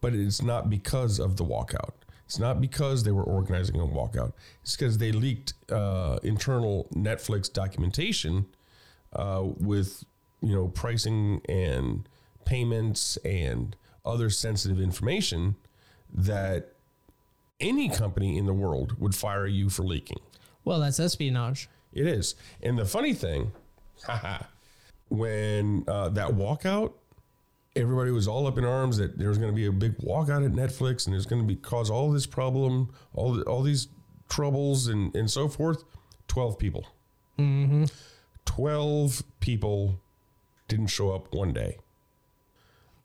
but 0.00 0.14
it's 0.14 0.42
not 0.42 0.70
because 0.70 1.18
of 1.18 1.36
the 1.36 1.44
walkout. 1.44 1.92
It's 2.24 2.38
not 2.38 2.60
because 2.60 3.04
they 3.04 3.10
were 3.10 3.22
organizing 3.22 3.80
a 3.80 3.86
walkout. 3.86 4.32
It's 4.62 4.76
because 4.76 4.98
they 4.98 5.12
leaked 5.12 5.54
uh, 5.70 6.18
internal 6.22 6.86
Netflix 6.94 7.50
documentation 7.52 8.46
uh, 9.14 9.44
with 9.58 10.04
you 10.42 10.54
know 10.54 10.68
pricing 10.68 11.40
and 11.48 12.08
payments 12.44 13.16
and 13.18 13.76
other 14.04 14.30
sensitive 14.30 14.80
information 14.80 15.56
that 16.12 16.72
any 17.60 17.88
company 17.88 18.38
in 18.38 18.46
the 18.46 18.52
world 18.52 18.98
would 18.98 19.14
fire 19.14 19.46
you 19.46 19.68
for 19.68 19.82
leaking. 19.82 20.20
Well, 20.64 20.80
that's 20.80 21.00
espionage. 21.00 21.68
It 21.92 22.06
is. 22.06 22.34
And 22.62 22.78
the 22.78 22.84
funny 22.84 23.14
thing, 23.14 23.52
when 25.08 25.84
uh, 25.88 26.08
that 26.10 26.28
walkout, 26.30 26.92
everybody 27.76 28.10
was 28.10 28.26
all 28.28 28.46
up 28.46 28.58
in 28.58 28.64
arms 28.64 28.96
that 28.98 29.18
there 29.18 29.28
was 29.28 29.38
going 29.38 29.50
to 29.50 29.56
be 29.56 29.66
a 29.66 29.72
big 29.72 29.96
walkout 29.98 30.44
at 30.44 30.52
Netflix 30.52 31.06
and 31.06 31.14
there's 31.14 31.26
going 31.26 31.40
to 31.42 31.46
be 31.46 31.56
cause 31.56 31.90
all 31.90 32.10
this 32.10 32.26
problem, 32.26 32.90
all 33.14 33.32
the, 33.32 33.42
all 33.44 33.62
these 33.62 33.88
troubles 34.28 34.88
and, 34.88 35.14
and 35.14 35.30
so 35.30 35.48
forth. 35.48 35.84
12 36.28 36.58
people. 36.58 36.86
Mm-hmm. 37.38 37.84
12 38.44 39.22
people 39.40 39.98
didn't 40.66 40.88
show 40.88 41.12
up 41.12 41.32
one 41.32 41.52
day. 41.52 41.78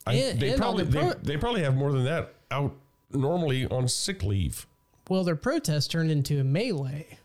I, 0.05 0.14
And- 0.15 0.39
they 0.39 0.49
and 0.49 0.57
probably 0.61 0.84
the 0.85 0.99
pro- 0.99 1.10
they, 1.14 1.34
they 1.34 1.38
probably 1.38 1.64
have 1.64 1.76
more 1.76 1.91
than 1.91 2.03
that 2.05 2.34
out 2.51 2.76
normally 3.11 3.65
on 3.68 3.88
sick 3.88 4.23
leave. 4.23 4.68
Well, 5.10 5.23
their 5.23 5.35
protest 5.35 5.91
turned 5.91 6.11
into 6.11 6.39
a 6.39 6.43
melee. 6.43 7.19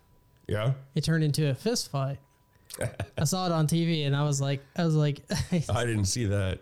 Yeah. 0.48 0.72
It 0.94 1.04
turned 1.04 1.22
into 1.24 1.48
a 1.50 1.54
fist 1.54 1.90
fight. 1.90 2.18
I 3.18 3.24
saw 3.24 3.46
it 3.46 3.52
on 3.52 3.66
TV 3.66 4.06
and 4.06 4.14
I 4.16 4.22
was 4.24 4.40
like, 4.40 4.64
I 4.76 4.84
was 4.84 4.94
like, 4.94 5.20
I 5.52 5.84
didn't 5.84 6.04
see 6.06 6.24
that. 6.26 6.60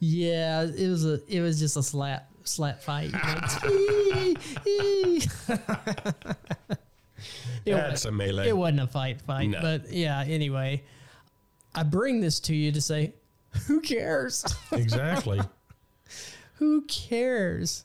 yeah, 0.00 0.62
it 0.62 0.88
was 0.88 1.04
a, 1.04 1.20
it 1.28 1.40
was 1.40 1.58
just 1.58 1.76
a 1.76 1.82
slap, 1.82 2.28
slap 2.44 2.82
fight. 2.82 3.12
It 7.66 7.72
That's 7.72 8.04
a 8.04 8.12
melee. 8.12 8.48
It 8.48 8.56
wasn't 8.56 8.80
a 8.80 8.86
fight, 8.86 9.20
fight, 9.22 9.50
No. 9.50 9.60
but 9.60 9.90
yeah. 9.92 10.20
Anyway, 10.26 10.82
I 11.74 11.82
bring 11.82 12.20
this 12.20 12.40
to 12.40 12.54
you 12.54 12.72
to 12.72 12.80
say, 12.80 13.12
who 13.66 13.80
cares? 13.80 14.44
Exactly. 14.72 15.40
who 16.54 16.82
cares? 16.82 17.84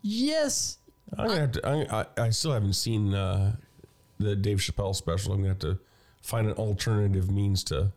Yes, 0.00 0.78
I'm 1.16 1.28
gonna 1.28 1.40
have 1.40 1.52
to. 1.52 1.68
I, 1.68 2.00
I, 2.00 2.06
I 2.26 2.30
still 2.30 2.52
haven't 2.52 2.72
seen 2.72 3.14
uh, 3.14 3.54
the 4.22 4.36
Dave 4.36 4.58
Chappelle 4.58 4.94
special. 4.94 5.32
I'm 5.32 5.38
gonna 5.40 5.48
have 5.50 5.58
to 5.60 5.78
find 6.22 6.46
an 6.46 6.54
alternative 6.54 7.30
means 7.30 7.62
to 7.64 7.92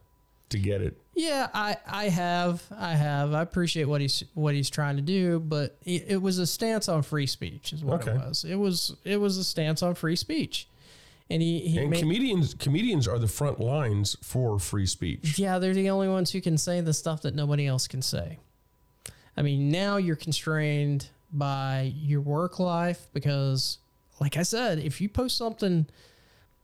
to 0.50 0.60
get 0.60 0.82
it. 0.82 0.96
Yeah, 1.16 1.48
I, 1.54 1.78
I 1.88 2.10
have, 2.10 2.62
I 2.78 2.94
have. 2.94 3.34
I 3.34 3.42
appreciate 3.42 3.86
what 3.86 4.02
he's 4.02 4.24
what 4.34 4.54
he's 4.54 4.70
trying 4.70 4.96
to 4.98 5.02
do, 5.02 5.40
but 5.40 5.78
it, 5.84 6.06
it 6.10 6.22
was 6.22 6.38
a 6.40 6.46
stance 6.48 6.88
on 6.90 7.02
free 7.04 7.26
speech, 7.26 7.72
is 7.74 7.84
what 7.84 8.02
Okay. 8.02 8.12
it 8.12 8.18
was. 8.18 8.44
It 8.44 8.56
was 8.56 8.96
it 9.04 9.18
was 9.18 9.38
a 9.38 9.44
stance 9.44 9.82
on 9.82 9.96
free 9.96 10.16
speech, 10.18 10.68
and 11.30 11.42
he, 11.42 11.60
he 11.62 11.78
and 11.80 11.90
made, 11.90 12.00
comedians 12.00 12.54
comedians 12.54 13.08
are 13.08 13.18
the 13.18 13.28
front 13.28 13.60
lines 13.60 14.16
for 14.22 14.60
free 14.60 14.86
speech. 14.86 15.40
yeah, 15.40 15.58
they're 15.58 15.74
the 15.74 15.90
only 15.90 16.10
ones 16.10 16.32
who 16.32 16.42
can 16.42 16.58
say 16.58 16.82
the 16.82 16.94
stuff 16.94 17.22
that 17.24 17.34
nobody 17.34 17.66
else 17.66 17.88
can 17.88 18.02
say. 18.02 18.38
I 19.38 19.42
mean, 19.42 19.70
now 19.70 19.98
you're 19.98 20.16
constrained 20.16 21.10
by 21.32 21.92
your 21.96 22.22
work 22.22 22.60
life 22.60 23.08
because, 23.14 23.80
like 24.22 24.38
I 24.38 24.44
said, 24.44 24.80
if 24.80 25.02
you 25.02 25.10
post 25.10 25.38
something 25.38 25.88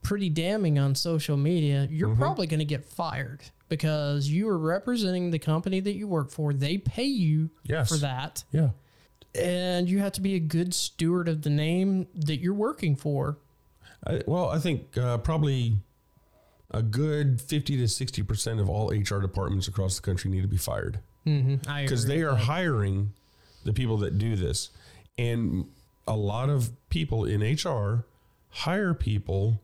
pretty 0.01 0.29
damning 0.29 0.79
on 0.79 0.95
social 0.95 1.37
media, 1.37 1.87
you're 1.91 2.09
Mm-hmm. 2.09 2.19
probably 2.21 2.47
going 2.47 2.59
to 2.59 2.65
get 2.65 2.85
fired 2.85 3.41
because 3.69 4.27
you 4.27 4.47
are 4.49 4.57
representing 4.57 5.31
the 5.31 5.39
company 5.39 5.79
that 5.79 5.93
you 5.93 6.07
work 6.07 6.29
for. 6.31 6.53
They 6.53 6.77
pay 6.77 7.05
you 7.05 7.49
Yes. 7.63 7.89
for 7.89 7.97
that. 7.97 8.43
Yeah. 8.51 8.69
And 9.33 9.87
you 9.89 9.99
have 9.99 10.11
to 10.13 10.21
be 10.21 10.35
a 10.35 10.39
good 10.39 10.73
steward 10.73 11.27
of 11.29 11.41
the 11.43 11.49
name 11.49 12.07
that 12.15 12.37
you're 12.41 12.53
working 12.53 12.95
for. 12.97 13.37
I, 14.05 14.21
well, 14.27 14.49
I 14.49 14.59
think 14.59 14.97
uh, 14.97 15.19
probably 15.19 15.77
a 16.71 16.81
good 16.81 17.39
fifty 17.39 17.77
to 17.77 17.87
sixty 17.87 18.23
percent 18.23 18.59
of 18.59 18.69
all 18.69 18.89
HR 18.91 19.19
departments 19.21 19.67
across 19.67 19.95
the 19.95 20.01
country 20.01 20.29
need 20.31 20.41
to 20.41 20.47
be 20.47 20.57
fired 20.57 20.99
Mm-hmm. 21.27 21.83
Because 21.83 22.07
they 22.07 22.23
are 22.23 22.35
hiring 22.35 23.13
the 23.63 23.71
people 23.73 23.97
that 23.97 24.17
do 24.17 24.35
this, 24.35 24.71
and 25.19 25.65
a 26.07 26.15
lot 26.15 26.49
of 26.49 26.71
people 26.89 27.25
in 27.25 27.41
HR 27.41 28.05
hire 28.49 28.93
people 28.95 29.61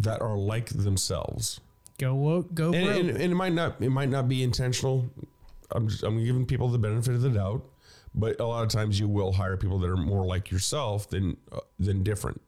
that 0.00 0.20
are 0.20 0.36
like 0.36 0.70
themselves. 0.70 1.60
Go 1.98 2.14
woke, 2.14 2.54
go 2.54 2.72
and, 2.72 2.88
and, 2.88 3.10
and 3.10 3.32
it 3.32 3.34
might 3.34 3.52
not 3.52 3.80
it 3.80 3.90
might 3.90 4.08
not 4.08 4.28
be 4.28 4.42
intentional. 4.42 5.08
I'm 5.70 5.88
just, 5.88 6.02
I'm 6.02 6.22
giving 6.24 6.44
people 6.44 6.68
the 6.68 6.78
benefit 6.78 7.14
of 7.14 7.22
the 7.22 7.30
doubt, 7.30 7.64
but 8.14 8.40
a 8.40 8.46
lot 8.46 8.64
of 8.64 8.68
times 8.68 8.98
you 8.98 9.08
will 9.08 9.32
hire 9.32 9.56
people 9.56 9.78
that 9.78 9.88
are 9.88 9.96
more 9.96 10.26
like 10.26 10.50
yourself 10.50 11.08
than 11.08 11.36
uh, 11.52 11.60
than 11.78 12.02
different. 12.02 12.40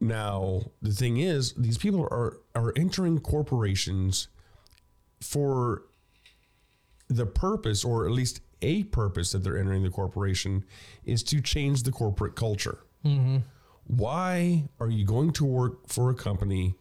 Now 0.00 0.62
the 0.80 0.92
thing 0.92 1.16
is, 1.16 1.52
these 1.54 1.78
people 1.78 2.02
are 2.04 2.38
are 2.54 2.72
entering 2.76 3.18
corporations 3.18 4.28
for 5.20 5.82
the 7.08 7.26
purpose, 7.26 7.84
or 7.84 8.06
at 8.06 8.12
least 8.12 8.40
a 8.62 8.84
purpose 8.84 9.32
that 9.32 9.42
they're 9.42 9.58
entering 9.58 9.82
the 9.82 9.90
corporation, 9.90 10.64
is 11.04 11.24
to 11.24 11.40
change 11.40 11.82
the 11.82 11.92
corporate 11.92 12.36
culture. 12.36 12.78
Mm-hmm. 13.04 13.38
Why 13.84 14.68
are 14.78 14.88
you 14.88 15.04
going 15.04 15.32
to 15.32 15.44
work 15.44 15.88
for 15.88 16.10
a 16.10 16.14
company 16.14 16.76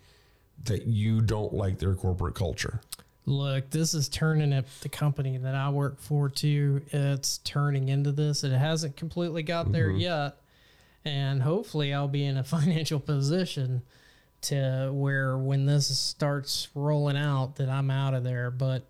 that 0.66 0.86
you 0.88 1.22
don't 1.22 1.54
like 1.54 1.80
their 1.80 1.96
corporate 1.96 2.36
culture? 2.36 2.82
Look, 3.26 3.70
this 3.70 3.94
is 3.94 4.10
turning 4.10 4.52
at 4.52 4.66
the 4.82 4.90
company 4.90 5.38
that 5.38 5.54
I 5.56 5.70
work 5.70 6.00
for 6.00 6.28
too. 6.30 6.82
It's 6.92 7.38
turning 7.40 7.90
into 7.90 8.12
this. 8.12 8.44
It 8.44 8.52
hasn't 8.52 8.96
completely 8.98 9.44
got 9.44 9.72
there 9.72 9.90
Mhm. 9.90 10.00
yet. 10.02 10.38
And 11.06 11.42
hopefully 11.42 11.94
I'll 11.94 12.08
be 12.08 12.26
in 12.26 12.38
a 12.38 12.44
financial 12.44 13.00
position 13.00 13.84
to 14.42 14.90
where 14.92 15.38
when 15.38 15.68
this 15.68 15.96
starts 15.98 16.68
rolling 16.74 17.16
out 17.18 17.58
that 17.58 17.70
I'm 17.70 17.92
out 17.92 18.14
of 18.16 18.24
there. 18.24 18.50
But 18.50 18.88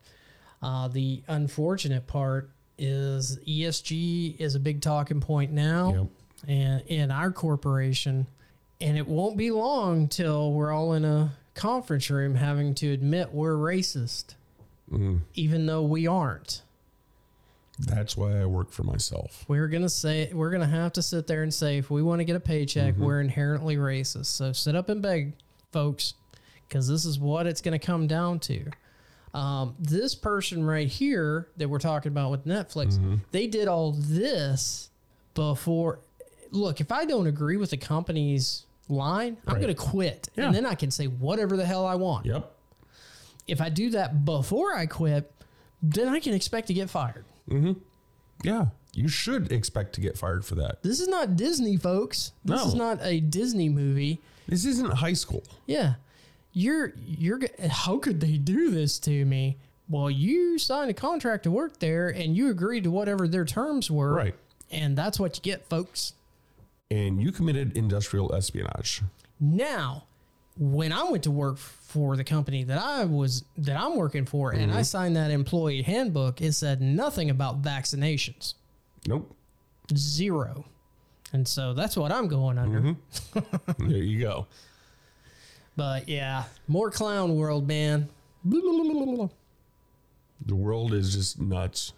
uh, 0.62 0.88
the 0.88 1.24
unfortunate 1.28 2.08
part 2.08 2.50
is 2.78 3.38
ESG 3.46 4.38
is 4.40 4.56
a 4.56 4.60
big 4.60 4.82
talking 4.82 5.20
point 5.20 5.52
now 5.52 6.08
and 6.48 6.82
in 6.88 7.12
our 7.12 7.32
corporation. 7.32 8.28
And 8.80 8.98
it 8.98 9.08
won't 9.08 9.36
be 9.38 9.52
long 9.52 10.08
till 10.08 10.54
we're 10.54 10.72
all 10.72 10.94
in 10.94 11.04
a 11.06 11.34
conference 11.62 12.10
room 12.10 12.34
having 12.34 12.74
to 12.74 12.92
admit 12.92 13.32
we're 13.32 13.54
racist, 13.54 14.34
mm. 14.92 15.22
even 15.36 15.68
though 15.68 15.84
we 15.84 16.08
aren't. 16.08 16.64
That's 17.78 18.18
why 18.18 18.42
I 18.42 18.48
work 18.48 18.72
for 18.72 18.82
myself. 18.82 19.46
We're 19.48 19.68
gonna 19.68 19.88
say 19.88 20.32
we're 20.34 20.50
gonna 20.50 20.66
have 20.66 20.94
to 20.94 21.04
sit 21.04 21.28
there 21.28 21.44
and 21.44 21.54
say 21.54 21.78
if 21.78 21.92
we 21.92 22.02
want 22.02 22.20
to 22.20 22.24
get 22.24 22.36
a 22.36 22.40
paycheck, 22.40 22.96
mm-hmm. 22.96 23.04
we're 23.04 23.22
inherently 23.22 23.78
racist. 23.78 24.26
So 24.26 24.54
sit 24.54 24.76
up 24.76 24.90
and 24.90 25.04
beg, 25.04 25.34
folks, 25.72 26.16
because 26.68 26.88
this 26.88 27.06
is 27.06 27.20
what 27.20 27.46
it's 27.46 27.62
gonna 27.62 27.80
come 27.80 28.08
down 28.08 28.40
to. 28.40 28.66
Um, 29.36 29.76
this 29.80 30.16
person 30.16 30.66
right 30.66 30.88
here 30.88 31.48
that 31.58 31.70
we're 31.70 31.80
talking 31.80 32.12
about 32.12 32.32
with 32.32 32.46
Netflix, 32.46 32.98
mm-hmm. 32.98 33.18
they 33.30 33.46
did 33.46 33.68
all 33.68 33.92
this 33.92 34.90
before. 35.36 36.00
Look, 36.50 36.82
if 36.82 36.92
I 36.92 37.06
don't 37.06 37.28
agree 37.28 37.58
with 37.58 37.70
the 37.70 37.78
company's 37.78 38.66
line, 38.90 39.38
I'm 39.48 39.54
Right. 39.56 39.62
gonna 39.62 39.76
quit, 39.76 40.30
Yeah. 40.36 40.46
and 40.48 40.56
then 40.56 40.66
I 40.66 40.76
can 40.76 40.92
say 40.92 41.06
whatever 41.08 41.56
the 41.58 41.66
hell 41.66 41.86
I 41.86 41.96
want. 41.96 42.26
Yep. 42.26 42.52
If 43.48 43.62
I 43.62 43.70
do 43.70 43.90
that 43.92 44.26
before 44.26 44.76
I 44.76 44.86
quit, 44.86 45.32
then 45.82 46.08
I 46.08 46.20
can 46.20 46.34
expect 46.34 46.68
to 46.68 46.74
get 46.74 46.90
fired. 46.90 47.26
Mm-hmm. 47.50 47.74
Yeah. 48.44 48.68
You 48.94 49.08
should 49.08 49.52
expect 49.52 49.94
to 49.94 50.02
get 50.02 50.18
fired 50.18 50.44
for 50.46 50.56
that. 50.56 50.84
This 50.84 51.00
is 51.00 51.08
not 51.08 51.36
Disney, 51.36 51.78
folks. 51.78 52.34
This 52.44 52.62
No. 52.62 52.68
is 52.68 52.76
not 52.76 53.00
a 53.02 53.20
Disney 53.20 53.70
movie. 53.70 54.20
This 54.48 54.66
isn't 54.66 54.94
high 54.96 55.14
school. 55.14 55.44
Yeah. 55.66 55.96
You're 56.54 56.94
you're 56.98 57.40
how 57.70 57.98
could 57.98 58.20
they 58.20 58.38
do 58.38 58.70
this 58.70 59.00
to 59.00 59.26
me? 59.26 59.58
Well, 59.88 60.10
you 60.12 60.58
signed 60.60 60.90
a 60.90 60.94
contract 60.94 61.44
to 61.44 61.52
work 61.52 61.80
there 61.80 62.10
and 62.10 62.36
you 62.36 62.50
agreed 62.50 62.84
to 62.84 62.92
whatever 62.92 63.28
their 63.28 63.46
terms 63.46 63.90
were. 63.90 64.14
Right. 64.14 64.36
And 64.70 64.98
that's 64.98 65.20
what 65.20 65.38
you 65.38 65.42
get, 65.42 65.68
folks. 65.70 66.14
And 66.92 67.22
you 67.22 67.32
committed 67.32 67.78
industrial 67.78 68.36
espionage. 68.36 69.02
Now, 69.40 70.04
when 70.58 70.92
I 70.92 71.04
went 71.06 71.24
to 71.24 71.32
work 71.32 71.58
for 71.58 72.18
the 72.18 72.24
company 72.26 72.64
that 72.66 72.78
I 72.78 73.06
was 73.06 73.46
that 73.58 73.80
I'm 73.82 73.96
working 73.96 74.26
for 74.26 74.52
and 74.52 74.72
I 74.72 74.82
Mhm. 74.82 74.86
signed 74.86 75.16
that 75.16 75.32
employee 75.32 75.82
handbook, 75.84 76.42
it 76.42 76.52
said 76.54 76.82
nothing 76.82 77.30
about 77.30 77.62
vaccinations. 77.62 78.56
Nope. 79.08 79.34
Zero. 79.96 80.66
And 81.34 81.48
so 81.48 81.74
that's 81.74 81.96
what 81.96 82.12
I'm 82.12 82.28
going 82.28 82.58
under. 82.58 82.96
there 83.80 83.90
you 84.04 84.20
go. 84.20 84.48
But 85.78 86.10
yeah, 86.10 86.44
more 86.68 86.92
clown 86.92 87.38
world, 87.38 87.66
man. 87.68 88.10
The 88.44 89.30
world 90.56 90.94
is 90.94 91.14
just 91.16 91.40
nuts. 91.40 91.94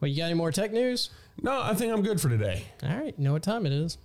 Well, 0.00 0.10
you 0.10 0.16
got 0.16 0.24
any 0.24 0.34
more 0.34 0.50
tech 0.50 0.72
news? 0.72 1.10
No, 1.40 1.62
I 1.62 1.74
think 1.74 1.92
I'm 1.92 2.02
good 2.02 2.20
for 2.20 2.28
today. 2.28 2.64
All 2.82 2.88
right, 2.88 3.14
you 3.16 3.22
know 3.24 3.32
what 3.32 3.44
time 3.44 3.66
it 3.66 3.72
is. 3.72 3.98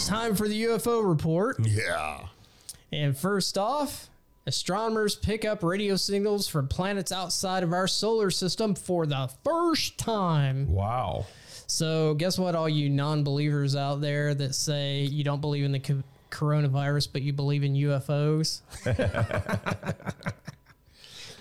It's 0.00 0.08
time 0.08 0.34
for 0.34 0.48
the 0.48 0.64
UFO 0.64 1.06
report. 1.06 1.58
Yeah. 1.66 2.20
And 2.90 3.14
first 3.14 3.58
off, 3.58 4.08
astronomers 4.46 5.14
pick 5.14 5.44
up 5.44 5.62
radio 5.62 5.94
signals 5.94 6.48
from 6.48 6.68
planets 6.68 7.12
outside 7.12 7.62
of 7.62 7.74
our 7.74 7.86
solar 7.86 8.30
system 8.30 8.74
for 8.74 9.04
the 9.04 9.30
first 9.44 9.98
time. 9.98 10.72
Wow. 10.72 11.26
So, 11.66 12.14
guess 12.14 12.38
what, 12.38 12.54
all 12.54 12.66
you 12.66 12.88
non 12.88 13.24
believers 13.24 13.76
out 13.76 14.00
there 14.00 14.32
that 14.32 14.54
say 14.54 15.02
you 15.02 15.22
don't 15.22 15.42
believe 15.42 15.64
in 15.64 15.72
the 15.72 15.80
co- 15.80 16.02
coronavirus, 16.30 17.08
but 17.12 17.20
you 17.20 17.34
believe 17.34 17.62
in 17.62 17.74
UFOs? 17.74 18.62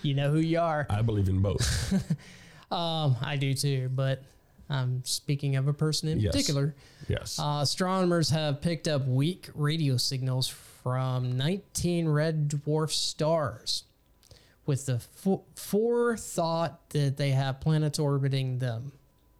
you 0.01 0.15
know 0.15 0.31
who 0.31 0.39
you 0.39 0.59
are. 0.59 0.85
I 0.89 1.01
believe 1.01 1.29
in 1.29 1.41
both. 1.41 1.93
Um, 2.71 3.15
I 3.23 3.35
do 3.37 3.55
too, 3.55 3.89
but 3.91 4.21
I'm 4.69 5.03
speaking 5.03 5.55
of 5.55 5.67
a 5.67 5.73
person 5.73 6.09
in 6.09 6.19
Yes. 6.19 6.31
particular. 6.31 6.75
Yes. 7.07 7.39
Uh, 7.39 7.59
astronomers 7.61 8.29
have 8.29 8.61
picked 8.61 8.87
up 8.87 9.07
weak 9.07 9.49
radio 9.55 9.97
signals 9.97 10.47
from 10.47 11.35
19 11.37 12.07
red 12.07 12.47
dwarf 12.49 12.91
stars, 12.91 13.83
with 14.65 14.85
the 14.85 14.99
fo- 14.99 15.43
forethought 15.55 16.89
that 16.91 17.17
they 17.17 17.31
have 17.31 17.59
planets 17.59 17.97
orbiting 17.99 18.59
them 18.59 18.91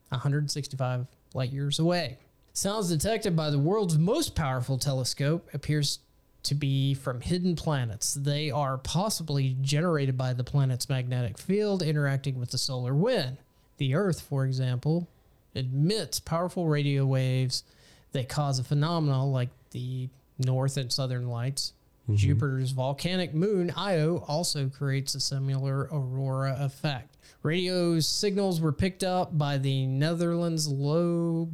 165 0.09 1.07
light 1.33 1.51
years 1.51 1.77
away. 1.79 2.17
Sounds 2.53 2.89
detected 2.89 3.35
by 3.35 3.49
the 3.51 3.59
world's 3.59 3.97
most 3.97 4.35
powerful 4.35 4.77
telescope 4.77 5.47
appears 5.53 5.99
to 6.43 6.55
be 6.55 6.93
from 6.93 7.21
hidden 7.21 7.55
planets. 7.55 8.15
They 8.15 8.49
are 8.49 8.77
possibly 8.77 9.55
generated 9.61 10.17
by 10.17 10.33
the 10.33 10.43
planet's 10.43 10.89
magnetic 10.89 11.37
field 11.37 11.83
interacting 11.83 12.39
with 12.39 12.51
the 12.51 12.57
solar 12.57 12.95
wind. 12.95 13.37
The 13.77 13.93
Earth, 13.93 14.21
for 14.21 14.45
example, 14.45 15.07
emits 15.55 16.19
powerful 16.19 16.67
radio 16.67 17.05
waves 17.05 17.63
that 18.11 18.29
cause 18.29 18.59
a 18.59 18.63
phenomenon 18.63 19.31
like 19.31 19.49
the 19.71 20.09
north 20.39 20.77
and 20.77 20.91
southern 20.91 21.27
lights. 21.27 21.73
Mm-hmm. 22.03 22.15
Jupiter's 22.15 22.71
volcanic 22.71 23.33
moon 23.33 23.71
Io 23.75 24.23
also 24.27 24.67
creates 24.69 25.13
a 25.15 25.19
similar 25.19 25.89
aurora 25.91 26.57
effect. 26.59 27.17
Radio 27.43 27.99
signals 27.99 28.59
were 28.59 28.71
picked 28.71 29.03
up 29.03 29.37
by 29.37 29.57
the 29.57 29.85
Netherlands 29.85 30.67
low 30.67 31.49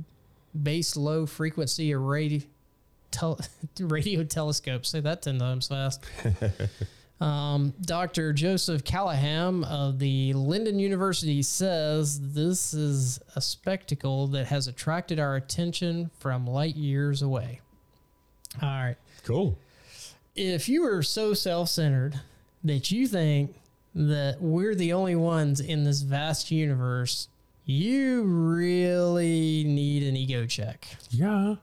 base 0.63 0.95
low 0.95 1.25
frequency 1.25 1.93
array 1.93 2.43
tel- 3.11 3.39
radio 3.79 4.23
telescope. 4.23 4.85
Say 4.85 5.01
that 5.01 5.21
10 5.21 5.39
times 5.39 5.67
fast. 5.67 6.03
Um, 7.21 7.73
Dr. 7.81 8.33
Joseph 8.33 8.83
Callahan 8.83 9.63
of 9.63 9.99
the 9.99 10.33
Leiden 10.33 10.79
University 10.79 11.41
says 11.41 12.33
this 12.33 12.73
is 12.73 13.19
a 13.35 13.41
spectacle 13.41 14.27
that 14.27 14.47
has 14.47 14.67
attracted 14.67 15.19
our 15.19 15.35
attention 15.35 16.11
from 16.19 16.45
light 16.45 16.75
years 16.75 17.21
away. 17.21 17.61
All 18.61 18.69
right. 18.69 18.97
Cool. 19.23 19.57
If 20.35 20.67
you 20.67 20.83
are 20.85 21.01
so 21.01 21.33
self 21.33 21.69
centered 21.69 22.19
that 22.63 22.91
you 22.91 23.07
think 23.07 23.55
that 23.93 24.41
we're 24.41 24.75
the 24.75 24.91
only 24.91 25.15
ones 25.15 25.61
in 25.61 25.85
this 25.85 26.01
vast 26.01 26.51
universe, 26.51 27.29
you 27.63 28.23
really 28.23 29.63
need 29.65 30.03
an 30.03 30.15
ego 30.17 30.45
check 30.45 30.85
Yeah. 31.09 31.55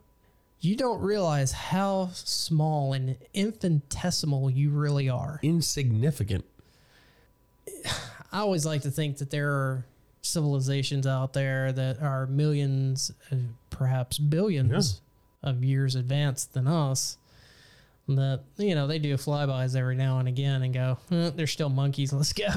You 0.63 0.77
don't 0.77 1.01
realize 1.01 1.51
how 1.51 2.11
small 2.13 2.93
and 2.93 3.17
infinitesimal 3.35 4.49
you 4.51 4.71
really 4.71 5.09
are. 5.09 5.41
Insignificant. 5.43 6.45
I 8.33 8.39
always 8.39 8.65
like 8.65 8.83
to 8.83 8.91
think 8.91 9.19
that 9.19 9.31
there 9.31 9.51
are 9.51 9.85
civilizations 10.23 11.07
out 11.07 11.33
there 11.33 11.73
that 11.73 12.01
are 12.01 12.27
millions, 12.29 13.11
uh, 13.31 13.37
perhaps 13.71 14.19
billions 14.19 15.01
of 15.43 15.65
years 15.65 15.97
advanced 15.97 16.55
than 16.55 16.69
us. 16.69 17.19
That 18.17 18.43
you 18.57 18.75
know 18.75 18.87
they 18.87 18.99
do 18.99 19.15
flybys 19.17 19.77
every 19.77 19.97
now 19.97 20.19
and 20.19 20.29
again 20.29 20.63
and 20.63 20.73
go, 20.75 20.99
"Eh, 21.11 21.31
they're 21.35 21.47
still 21.47 21.69
monkeys. 21.69 22.13
Let's 22.13 22.33
go. 22.33 22.45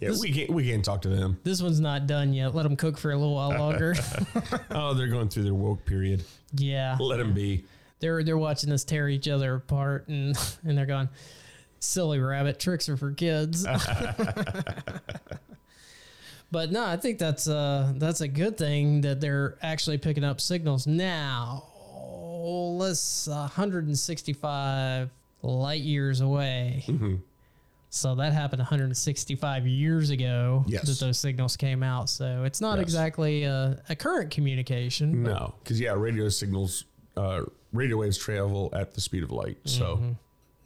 Yeah, 0.00 0.12
we 0.20 0.32
can't 0.32 0.50
we 0.50 0.64
can't 0.68 0.84
talk 0.84 1.02
to 1.02 1.08
them. 1.08 1.38
this 1.44 1.60
one's 1.60 1.80
not 1.80 2.06
done 2.06 2.32
yet. 2.32 2.54
Let 2.54 2.62
them 2.62 2.76
cook 2.76 2.96
for 2.96 3.10
a 3.12 3.16
little 3.16 3.34
while 3.34 3.50
longer. 3.50 3.94
Oh, 4.70 4.94
they're 4.94 5.08
going 5.08 5.28
through 5.28 5.42
their 5.42 5.54
woke 5.54 5.84
period. 5.84 6.24
yeah, 6.54 6.96
Let 7.00 7.18
them 7.18 7.34
be. 7.34 7.64
they're 7.98 8.22
they're 8.22 8.38
watching 8.38 8.72
us 8.72 8.84
tear 8.84 9.08
each 9.08 9.28
other 9.28 9.56
apart 9.56 10.08
and 10.08 10.36
and 10.64 10.78
they're 10.78 10.86
going 10.86 11.08
silly 11.80 12.18
rabbit 12.20 12.60
tricks 12.60 12.88
are 12.88 12.96
for 12.96 13.12
kids 13.12 13.66
but 16.50 16.70
no 16.72 16.84
i 16.84 16.96
think 16.96 17.18
that's 17.18 17.48
uh 17.48 17.92
that's 17.96 18.20
a 18.20 18.28
good 18.28 18.56
thing 18.58 19.00
that 19.02 19.20
they're 19.20 19.56
actually 19.62 19.98
picking 19.98 20.24
up 20.24 20.40
signals 20.40 20.86
now 20.86 21.64
let's 22.44 23.28
165 23.28 25.10
light 25.42 25.80
years 25.80 26.20
away 26.20 26.84
so 27.92 28.14
that 28.14 28.32
happened 28.32 28.60
165 28.60 29.66
years 29.66 30.10
ago 30.10 30.64
Yes. 30.68 30.82
that 30.86 31.04
those 31.04 31.18
signals 31.18 31.56
came 31.56 31.82
out 31.82 32.08
so 32.08 32.44
it's 32.44 32.60
not 32.60 32.78
Yes. 32.78 32.84
exactly 32.84 33.44
a, 33.44 33.82
a 33.88 33.96
current 33.96 34.30
communication 34.30 35.22
No, 35.22 35.54
because 35.62 35.80
yeah, 35.80 35.92
radio 35.94 36.28
signals, 36.28 36.84
uh, 37.16 37.42
radio 37.72 37.96
waves 37.98 38.16
travel 38.18 38.70
at 38.72 38.94
the 38.94 39.00
speed 39.00 39.22
of 39.22 39.30
light. 39.30 39.58
So 39.64 39.96
Mm-hmm. 39.96 40.10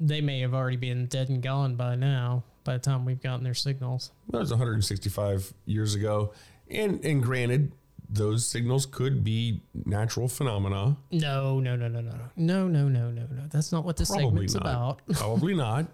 they 0.01 0.21
may 0.21 0.41
have 0.41 0.55
already 0.55 0.77
been 0.77 1.07
dead 1.07 1.29
and 1.29 1.43
gone 1.43 1.77
by 1.77 1.95
now 1.97 2.43
by 2.65 2.75
the 2.75 2.79
time 2.81 3.05
we've 3.05 3.23
gotten 3.23 3.45
their 3.45 3.55
signals. 3.55 4.11
that 4.31 4.39
was 4.41 4.51
165 4.51 5.53
years 5.67 5.95
ago, 5.95 6.33
and 6.71 7.05
and 7.05 7.23
granted, 7.23 7.73
those 8.15 8.47
signals 8.47 8.87
could 8.87 9.25
be 9.25 9.61
natural 9.85 10.29
phenomena. 10.29 10.97
No, 11.11 11.61
no, 11.61 11.77
no, 11.77 11.89
no, 11.89 12.01
no, 12.01 12.13
no, 12.37 12.69
no, 12.69 12.69
no, 12.69 12.89
no, 12.89 13.11
no. 13.11 13.23
No. 13.31 13.43
That's 13.51 13.73
not 13.73 13.85
what 13.85 13.97
this 13.97 14.09
Probably 14.11 14.47
segment's 14.49 14.55
not. 14.55 14.63
about. 14.63 15.01
Probably 15.19 15.55
not. 15.55 15.87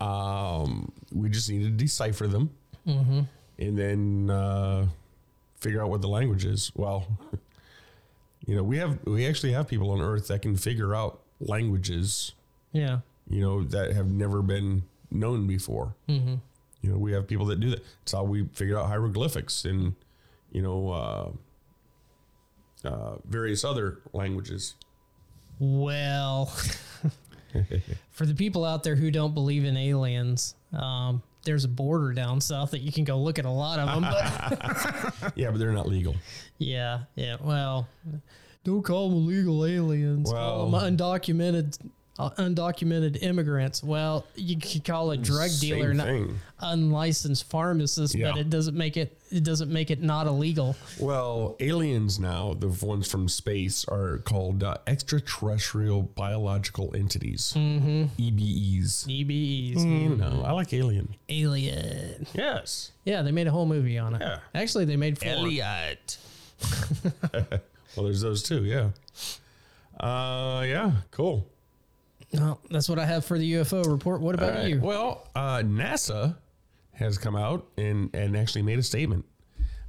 um, 0.00 0.90
we 1.12 1.28
just 1.28 1.48
need 1.50 1.62
to 1.64 1.70
decipher 1.70 2.26
them, 2.26 2.50
Mm-hmm. 2.86 3.20
and 3.58 3.78
then 3.78 4.30
uh, 4.30 4.86
figure 5.60 5.82
out 5.82 5.90
what 5.90 6.00
the 6.02 6.08
language 6.08 6.44
is. 6.44 6.72
Well, 6.74 7.06
you 8.46 8.56
know, 8.56 8.62
we 8.62 8.78
have 8.78 8.98
we 9.04 9.26
actually 9.26 9.52
have 9.52 9.68
people 9.68 9.90
on 9.90 10.00
Earth 10.00 10.28
that 10.28 10.42
can 10.42 10.56
figure 10.56 10.94
out 10.94 11.20
languages. 11.40 12.32
Yeah. 12.72 13.00
You 13.28 13.40
know 13.40 13.62
that 13.64 13.92
have 13.92 14.08
never 14.08 14.42
been 14.42 14.82
known 15.10 15.46
before. 15.46 15.94
Mm-hmm. 16.08 16.34
You 16.80 16.90
know, 16.90 16.98
we 16.98 17.12
have 17.12 17.28
people 17.28 17.46
that 17.46 17.60
do 17.60 17.70
that. 17.70 17.84
It's 18.02 18.10
how 18.12 18.24
we 18.24 18.46
figured 18.54 18.76
out 18.76 18.86
hieroglyphics 18.88 19.64
and 19.64 19.94
you 20.52 20.62
know 20.62 20.88
uh, 20.90 22.88
uh, 22.88 23.16
various 23.26 23.64
other 23.64 23.98
languages. 24.12 24.74
Well, 25.58 26.46
for 28.10 28.26
the 28.26 28.34
people 28.34 28.64
out 28.64 28.82
there 28.82 28.96
who 28.96 29.10
don't 29.10 29.34
believe 29.34 29.64
in 29.64 29.76
aliens, 29.76 30.54
um, 30.72 31.22
there's 31.44 31.64
a 31.64 31.68
border 31.68 32.12
down 32.12 32.40
south 32.40 32.70
that 32.72 32.80
you 32.80 32.90
can 32.92 33.04
go 33.04 33.18
look 33.18 33.38
at 33.38 33.44
a 33.44 33.50
lot 33.50 33.78
of 33.78 33.88
them. 33.88 34.02
But 34.02 35.32
yeah, 35.36 35.50
but 35.50 35.58
they're 35.58 35.72
not 35.72 35.88
legal. 35.88 36.14
yeah, 36.58 37.00
yeah. 37.14 37.36
Well, 37.40 37.88
don't 38.64 38.82
call 38.82 39.10
them 39.10 39.18
illegal 39.18 39.64
aliens. 39.64 40.30
call 40.32 40.70
Well- 40.70 40.80
them 40.80 40.96
undocumented, 40.96 41.78
uh, 42.26 42.30
undocumented 42.42 43.22
immigrants. 43.22 43.82
Well, 43.82 44.26
you 44.34 44.58
could 44.58 44.84
call 44.84 45.10
a 45.10 45.16
drug 45.16 45.50
Same 45.50 45.70
dealer 45.76 45.94
not 45.94 46.08
unlicensed 46.60 47.48
pharmacist, 47.50 48.14
Yeah. 48.14 48.30
but 48.32 48.40
it 48.40 48.50
doesn't 48.50 48.76
make 48.76 48.96
it. 48.96 49.18
It 49.30 49.44
doesn't 49.44 49.72
make 49.72 49.90
it 49.90 50.02
not 50.02 50.26
illegal. 50.26 50.76
Well, 51.00 51.56
aliens 51.60 52.18
now, 52.18 52.54
the 52.54 52.68
ones 52.68 53.10
from 53.10 53.28
space, 53.28 53.84
are 53.86 54.18
called 54.18 54.62
uh, 54.62 54.76
extraterrestrial 54.86 56.02
biological 56.02 56.94
entities. 56.94 57.54
Mm-hmm. 57.56 58.04
EBEs. 58.20 59.06
EBEs. 59.06 59.76
Mm, 59.76 60.18
no, 60.18 60.42
I 60.44 60.52
like 60.52 60.72
alien. 60.72 61.14
Alien. 61.28 62.26
Yes. 62.34 62.92
Yeah, 63.04 63.22
they 63.22 63.32
made 63.32 63.46
a 63.46 63.50
whole 63.50 63.66
movie 63.66 63.98
on 63.98 64.14
it. 64.14 64.20
Yeah. 64.20 64.38
Actually, 64.54 64.84
they 64.84 64.96
made 64.96 65.18
four. 65.18 65.28
Elliot. 65.28 66.18
well, 67.32 68.04
there's 68.04 68.20
those 68.20 68.42
too. 68.42 68.64
Yeah. 68.64 68.90
Uh, 69.98 70.62
yeah. 70.66 70.92
Cool. 71.10 71.46
Well, 72.32 72.60
that's 72.70 72.88
what 72.88 72.98
I 72.98 73.04
have 73.04 73.24
for 73.24 73.38
the 73.38 73.54
UFO 73.54 73.84
report. 73.90 74.20
What 74.20 74.34
about 74.34 74.54
right. 74.54 74.68
you? 74.68 74.80
Well, 74.80 75.28
uh, 75.34 75.58
NASA 75.58 76.36
has 76.92 77.18
come 77.18 77.36
out 77.36 77.66
and, 77.76 78.14
and 78.14 78.36
actually 78.36 78.62
made 78.62 78.78
a 78.78 78.82
statement 78.82 79.24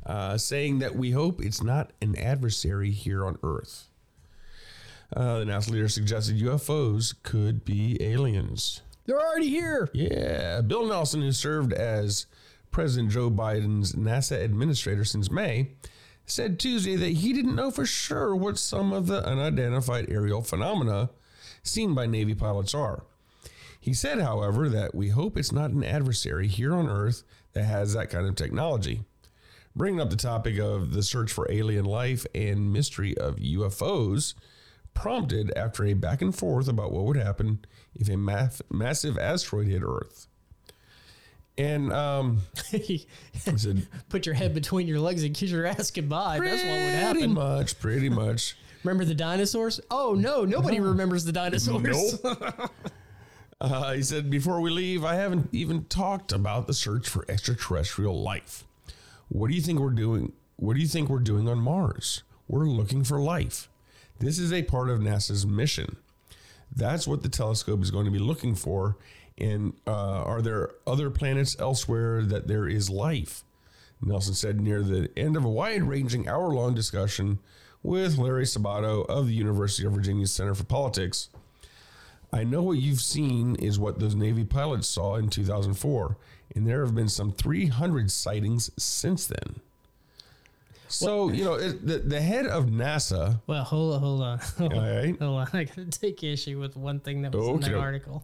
uh, 0.05 0.37
saying 0.37 0.79
that 0.79 0.95
we 0.95 1.11
hope 1.11 1.41
it's 1.41 1.63
not 1.63 1.91
an 2.01 2.17
adversary 2.17 2.91
here 2.91 3.25
on 3.25 3.37
Earth. 3.43 3.89
Uh, 5.15 5.39
the 5.39 5.45
NASA 5.45 5.69
leader 5.69 5.87
suggested 5.87 6.37
UFOs 6.37 7.13
could 7.23 7.63
be 7.63 8.01
aliens. 8.01 8.81
They're 9.05 9.19
already 9.19 9.49
here. 9.49 9.89
Yeah. 9.93 10.61
Bill 10.61 10.87
Nelson, 10.87 11.21
who 11.21 11.31
served 11.31 11.71
as 11.73 12.25
President 12.71 13.11
Joe 13.11 13.29
Biden's 13.29 13.93
NASA 13.93 14.41
administrator 14.41 15.05
since 15.05 15.29
May, 15.29 15.71
said 16.25 16.59
Tuesday 16.59 16.95
that 16.95 17.09
he 17.09 17.33
didn't 17.33 17.55
know 17.55 17.69
for 17.69 17.85
sure 17.85 18.35
what 18.35 18.57
some 18.57 18.91
of 18.91 19.07
the 19.07 19.25
unidentified 19.25 20.09
aerial 20.09 20.41
phenomena 20.41 21.09
seen 21.63 21.93
by 21.93 22.05
Navy 22.05 22.35
pilots 22.35 22.73
are. 22.73 23.03
He 23.79 23.93
said, 23.93 24.19
however, 24.19 24.69
that 24.69 24.95
we 24.95 25.09
hope 25.09 25.37
it's 25.37 25.51
not 25.51 25.71
an 25.71 25.83
adversary 25.83 26.47
here 26.47 26.73
on 26.73 26.87
Earth 26.87 27.23
that 27.53 27.63
has 27.63 27.93
that 27.93 28.09
kind 28.09 28.27
of 28.27 28.35
technology. 28.35 29.03
Bringing 29.75 29.99
up 29.99 30.09
the 30.09 30.15
topic 30.15 30.59
of 30.59 30.93
the 30.93 31.03
search 31.03 31.31
for 31.31 31.51
alien 31.51 31.85
life 31.85 32.25
and 32.35 32.71
mystery 32.71 33.17
of 33.17 33.37
UFOs, 33.37 34.35
prompted 34.93 35.51
after 35.57 35.83
a 35.85 35.93
back 35.93 36.21
and 36.21 36.33
forth 36.35 36.67
about 36.67 36.91
what 36.91 37.03
would 37.05 37.17
happen 37.17 37.65
if 37.95 38.07
a 38.07 38.15
math- 38.15 38.61
massive 38.69 39.17
asteroid 39.17 39.67
hit 39.67 39.81
Earth. 39.83 40.27
And 41.57 41.91
um, 41.91 42.41
said, 43.35 43.87
Put 44.09 44.25
your 44.25 44.35
head 44.35 44.53
between 44.53 44.87
your 44.87 44.99
legs 44.99 45.23
and 45.23 45.35
kiss 45.35 45.51
your 45.51 45.65
ass 45.65 45.91
goodbye. 45.91 46.39
That's 46.39 46.63
what 46.63 46.71
would 46.71 46.93
happen. 46.93 47.13
pretty 47.13 47.27
much, 47.27 47.79
pretty 47.79 48.09
much. 48.09 48.55
Remember 48.83 49.05
the 49.05 49.15
dinosaurs? 49.15 49.79
Oh 49.89 50.13
no, 50.13 50.45
nobody 50.45 50.79
remembers 50.79 51.25
the 51.25 51.31
dinosaurs. 51.31 52.19
Uh, 53.61 53.93
he 53.93 54.03
said, 54.03 54.29
before 54.29 54.59
we 54.59 54.69
leave, 54.69 55.05
I 55.05 55.15
haven't 55.15 55.47
even 55.53 55.85
talked 55.85 56.33
about 56.33 56.67
the 56.67 56.73
search 56.73 57.07
for 57.07 57.23
extraterrestrial 57.29 58.21
life. 58.21 58.65
What 59.29 59.49
do 59.49 59.55
you 59.55 59.61
think 59.61 59.79
we're 59.79 59.91
doing? 59.91 60.33
What 60.57 60.73
do 60.75 60.81
you 60.81 60.87
think 60.87 61.07
we're 61.07 61.19
doing 61.19 61.47
on 61.47 61.59
Mars? 61.59 62.23
We're 62.49 62.65
looking 62.65 63.05
for 63.05 63.21
life. 63.21 63.69
This 64.19 64.37
is 64.37 64.51
a 64.51 64.63
part 64.63 64.89
of 64.89 64.99
NASA's 64.99 65.45
mission. 65.45 65.95
That's 66.75 67.07
what 67.07 67.23
the 67.23 67.29
telescope 67.29 67.81
is 67.81 67.89
going 67.89 68.03
to 68.05 68.11
be 68.11 68.19
looking 68.19 68.53
for 68.55 68.97
And 69.37 69.73
uh, 69.87 69.91
are 70.23 70.41
there 70.41 70.71
other 70.85 71.09
planets 71.09 71.55
elsewhere 71.57 72.21
that 72.23 72.47
there 72.47 72.67
is 72.67 72.89
life? 72.89 73.43
Nelson 74.01 74.33
said 74.33 74.59
near 74.59 74.83
the 74.83 75.09
end 75.15 75.37
of 75.37 75.45
a 75.45 75.49
wide 75.49 75.83
ranging 75.83 76.27
hour 76.27 76.49
long 76.49 76.73
discussion 76.73 77.39
with 77.83 78.17
Larry 78.17 78.45
Sabato 78.45 79.05
of 79.07 79.27
the 79.27 79.33
University 79.33 79.85
of 79.85 79.93
Virginia 79.93 80.25
Center 80.25 80.55
for 80.55 80.63
Politics. 80.63 81.29
I 82.31 82.43
know 82.43 82.63
what 82.63 82.79
you've 82.79 83.01
seen 83.01 83.55
is 83.55 83.77
what 83.77 83.99
those 83.99 84.15
Navy 84.15 84.43
pilots 84.43 84.87
saw 84.87 85.17
in 85.17 85.29
2004, 85.29 86.17
and 86.55 86.65
there 86.65 86.83
have 86.83 86.95
been 86.95 87.09
some 87.09 87.31
300 87.31 88.09
sightings 88.09 88.71
since 88.77 89.27
then. 89.27 89.59
So, 90.87 91.29
you 91.29 91.43
know, 91.43 91.55
it, 91.55 91.85
the, 91.85 91.99
the 91.99 92.21
head 92.21 92.45
of 92.45 92.65
NASA. 92.65 93.41
Well, 93.47 93.63
hold 93.63 93.95
on, 93.95 93.99
hold 93.99 94.21
on. 94.21 94.39
Hold 94.57 94.73
on, 94.73 94.79
All 94.79 94.95
right. 94.95 95.19
hold 95.21 95.39
on. 95.39 95.47
I 95.53 95.63
gotta 95.63 95.85
take 95.85 96.23
issue 96.23 96.59
with 96.59 96.77
one 96.77 96.99
thing 96.99 97.23
that 97.23 97.33
was 97.33 97.47
in 97.47 97.59
that 97.71 97.79
article. 97.79 98.23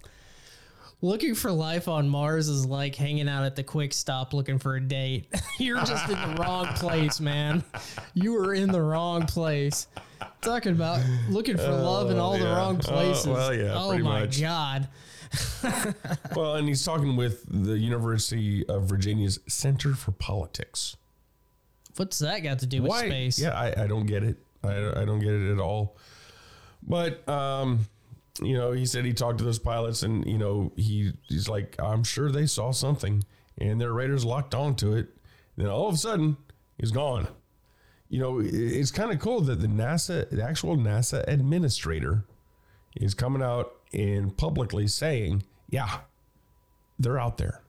Looking 1.02 1.34
for 1.34 1.50
life 1.52 1.88
on 1.88 2.10
Mars 2.10 2.50
is 2.50 2.66
like 2.66 2.94
hanging 2.96 3.30
out 3.30 3.46
at 3.46 3.56
the 3.56 3.64
quick 3.64 3.94
stop 3.94 4.34
looking 4.34 4.60
for 4.60 4.76
a 4.76 4.82
date. 4.82 5.28
You're 5.60 5.84
just 5.86 6.10
in 6.10 6.16
the 6.16 6.42
wrong 6.42 6.68
place, 6.76 7.22
man. 7.22 7.64
You 8.14 8.34
were 8.34 8.54
in 8.54 8.70
the 8.72 8.82
wrong 8.82 9.26
place. 9.26 9.88
Talking 10.42 10.74
about 10.74 11.02
looking 11.30 11.56
for 11.56 11.70
love 11.70 12.12
in 12.12 12.18
all 12.20 12.34
the 12.38 12.44
yeah. 12.44 12.56
wrong 12.58 12.82
Oh, 12.86 12.88
places. 12.88 13.28
well, 13.28 13.54
yeah, 13.54 13.74
Oh 13.76 13.98
my 13.98 14.22
much. 14.22 14.42
god. 14.42 14.90
Well, 16.36 16.56
and 16.56 16.68
he's 16.68 16.84
talking 16.84 17.16
with 17.16 17.46
the 17.48 17.78
University 17.78 18.68
of 18.68 18.84
Virginia's 18.84 19.40
Center 19.48 19.94
for 19.94 20.12
Politics. 20.12 20.98
What's 21.98 22.20
that 22.20 22.40
got 22.40 22.60
to 22.60 22.66
do 22.66 22.82
with 22.82 22.90
Why? 22.90 23.08
space? 23.08 23.40
Yeah, 23.40 23.58
I, 23.58 23.84
I 23.84 23.88
don't 23.88 24.06
get 24.06 24.24
it. 24.24 24.38
I, 24.64 25.02
I 25.02 25.06
don't 25.06 25.20
get 25.20 25.32
it 25.34 25.52
at 25.52 25.60
all. 25.60 25.96
But 26.82 27.28
um, 27.30 27.88
you 28.42 28.56
know, 28.58 28.72
he 28.72 28.86
said 28.86 29.06
he 29.06 29.14
talked 29.14 29.38
to 29.40 29.44
those 29.44 29.60
pilots, 29.60 30.04
and 30.04 30.26
you 30.26 30.38
know, 30.38 30.72
he 30.76 31.12
he's 31.28 31.48
like, 31.50 31.76
I'm 31.80 32.04
sure 32.04 32.32
they 32.32 32.46
saw 32.46 32.72
something, 32.72 33.24
and 33.58 33.80
their 33.80 33.94
radars 33.94 34.26
locked 34.26 34.54
onto 34.56 34.94
it. 34.94 35.08
Then 35.58 35.68
all 35.68 35.88
of 35.88 35.96
a 35.96 35.98
sudden, 35.98 36.38
he's 36.78 36.92
gone. 36.92 37.28
You 38.10 38.20
know, 38.20 38.40
it's 38.44 38.92
kind 38.92 39.12
of 39.12 39.20
cool 39.20 39.42
that 39.42 39.62
the 39.62 39.68
NASA, 39.68 40.30
the 40.30 40.42
actual 40.44 40.76
NASA 40.78 41.24
administrator, 41.28 42.24
is 42.96 43.14
coming 43.14 43.44
out 43.44 43.72
and 43.94 44.36
publicly 44.36 44.88
saying, 44.88 45.44
"Yeah, 45.70 46.00
they're 46.98 47.20
out 47.20 47.38
there." 47.38 47.62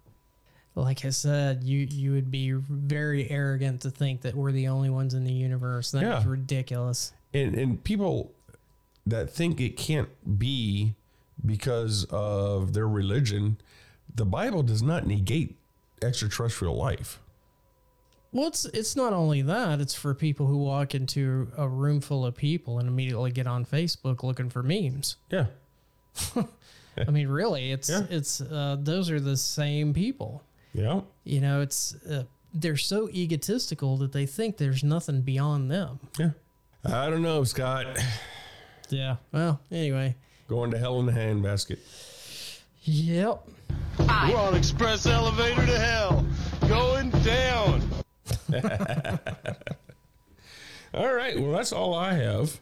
Like 0.77 1.05
I 1.05 1.11
said, 1.11 1.65
you 1.65 1.87
you 1.91 2.13
would 2.13 2.31
be 2.31 2.53
very 2.53 3.29
arrogant 3.29 3.83
to 3.83 3.91
think 3.91 4.23
that 4.23 4.35
we're 4.35 4.53
the 4.53 4.69
only 4.69 4.89
ones 4.89 5.15
in 5.15 5.25
the 5.25 5.33
universe. 5.33 5.91
That 5.91 5.99
is 6.05 6.25
Yeah. 6.25 6.31
ridiculous. 6.31 7.13
and 7.35 7.55
and 7.55 7.83
people 7.85 8.33
that 9.11 9.31
think 9.31 9.61
it 9.61 9.77
can't 9.77 10.09
be 10.39 10.95
because 11.45 12.05
of 12.11 12.73
their 12.73 12.89
religion, 12.89 13.59
the 14.15 14.25
Bible 14.27 14.63
does 14.63 14.83
not 14.83 15.07
negate 15.07 15.57
extraterrestrial 16.03 16.75
life. 16.77 17.21
Well, 18.33 18.47
it's 18.49 18.65
it's 18.67 18.95
not 18.95 19.13
only 19.13 19.43
that; 19.43 19.81
it's 19.81 19.95
for 19.95 20.15
people 20.15 20.47
who 20.47 20.59
walk 20.59 20.95
into 20.95 21.51
a 21.57 21.69
room 21.69 22.01
full 22.01 22.25
of 22.25 22.37
people 22.37 22.79
and 22.79 22.89
immediately 22.89 23.33
get 23.33 23.47
on 23.49 23.65
Facebook 23.65 24.23
looking 24.23 24.51
for 24.51 24.63
memes. 24.63 25.17
Yeah, 25.31 25.47
I 26.37 27.11
mean, 27.11 27.29
really, 27.29 27.73
it's 27.73 27.89
Yeah. 27.91 28.07
it's 28.09 28.41
uh, 28.41 28.77
those 28.79 29.11
are 29.11 29.19
the 29.21 29.37
same 29.37 29.93
people. 29.93 30.43
yeah, 30.73 31.01
You 31.25 31.41
know, 31.41 31.61
it's 31.61 31.97
uh, 32.09 32.25
they're 32.55 32.77
so 32.77 33.09
egotistical 33.11 33.97
that 33.99 34.13
they 34.13 34.27
think 34.27 34.59
there's 34.59 34.85
nothing 34.85 35.23
beyond 35.23 35.71
them. 35.71 35.99
yeah. 36.19 36.31
I 36.85 37.11
don't 37.11 37.23
know, 37.23 37.43
Scott. 37.45 37.99
Yeah. 38.93 39.17
Well, 39.33 39.61
anyway. 39.71 40.17
Going 40.49 40.71
to 40.73 40.79
hell 40.79 41.01
in 41.01 41.09
a 41.09 41.13
handbasket. 41.13 41.79
Yep. 42.83 43.47
We're 43.99 44.37
on 44.37 44.55
express 44.55 45.07
elevator 45.07 45.67
to 45.67 45.79
hell. 45.79 46.27
Going 46.69 47.11
down. 47.11 47.83
All 50.95 51.15
right. 51.15 51.39
Well, 51.39 51.53
that's 51.53 51.73
all 51.73 51.95
I 51.95 52.15
have. 52.15 52.59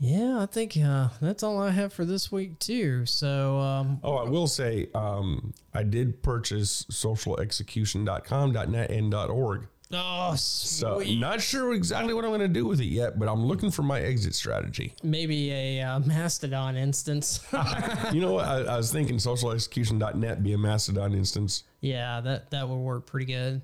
Yeah, 0.00 0.40
I 0.40 0.46
think 0.46 0.76
uh, 0.76 1.10
that's 1.20 1.42
all 1.44 1.60
I 1.60 1.70
have 1.70 1.92
for 1.92 2.04
this 2.04 2.32
week 2.32 2.58
too. 2.58 3.06
So, 3.06 3.58
um, 3.58 4.00
Oh, 4.02 4.16
I 4.16 4.28
will 4.28 4.48
say, 4.48 4.88
um, 4.94 5.54
I 5.72 5.84
did 5.84 6.20
purchase 6.22 6.84
socialexecution.com, 6.90 8.52
.net, 8.52 8.90
and 8.90 9.14
.org. 9.14 9.68
oh, 9.92 10.34
So 10.36 11.00
sweet. 11.00 11.18
not 11.18 11.40
sure 11.40 11.72
exactly 11.74 12.14
what 12.14 12.24
I'm 12.24 12.30
going 12.30 12.40
to 12.40 12.48
do 12.48 12.66
with 12.66 12.80
it 12.80 12.86
yet, 12.86 13.18
but 13.18 13.28
I'm 13.28 13.44
looking 13.44 13.70
for 13.70 13.82
my 13.82 14.00
exit 14.00 14.34
strategy. 14.34 14.94
maybe 15.02 15.50
a 15.52 15.80
uh, 15.82 15.98
Mastodon 16.00 16.76
instance. 16.76 17.40
you 18.12 18.20
know 18.20 18.32
what? 18.32 18.46
I, 18.46 18.60
I 18.62 18.76
was 18.76 18.92
thinking 18.92 19.16
socialexecution.net 19.16 20.42
be 20.42 20.52
a 20.52 20.58
Mastodon 20.58 21.14
instance. 21.14 21.64
Yeah, 21.80 22.20
that 22.22 22.50
that 22.50 22.68
would 22.68 22.76
work 22.76 23.06
pretty 23.06 23.26
good. 23.26 23.60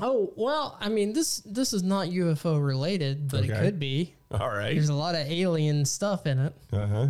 Oh 0.00 0.32
well, 0.36 0.76
I 0.80 0.88
mean 0.88 1.12
this 1.12 1.38
this 1.40 1.72
is 1.72 1.82
not 1.82 2.08
UFO 2.08 2.64
related, 2.64 3.28
but 3.28 3.44
it 3.44 3.48
could 3.48 3.78
be. 3.80 4.14
All 4.30 4.48
right. 4.48 4.74
There's 4.74 4.90
a 4.90 4.94
lot 4.94 5.14
of 5.16 5.26
alien 5.26 5.84
stuff 5.84 6.26
in 6.26 6.38
it. 6.38 6.52
Uh 6.72 6.86
huh. 6.86 7.06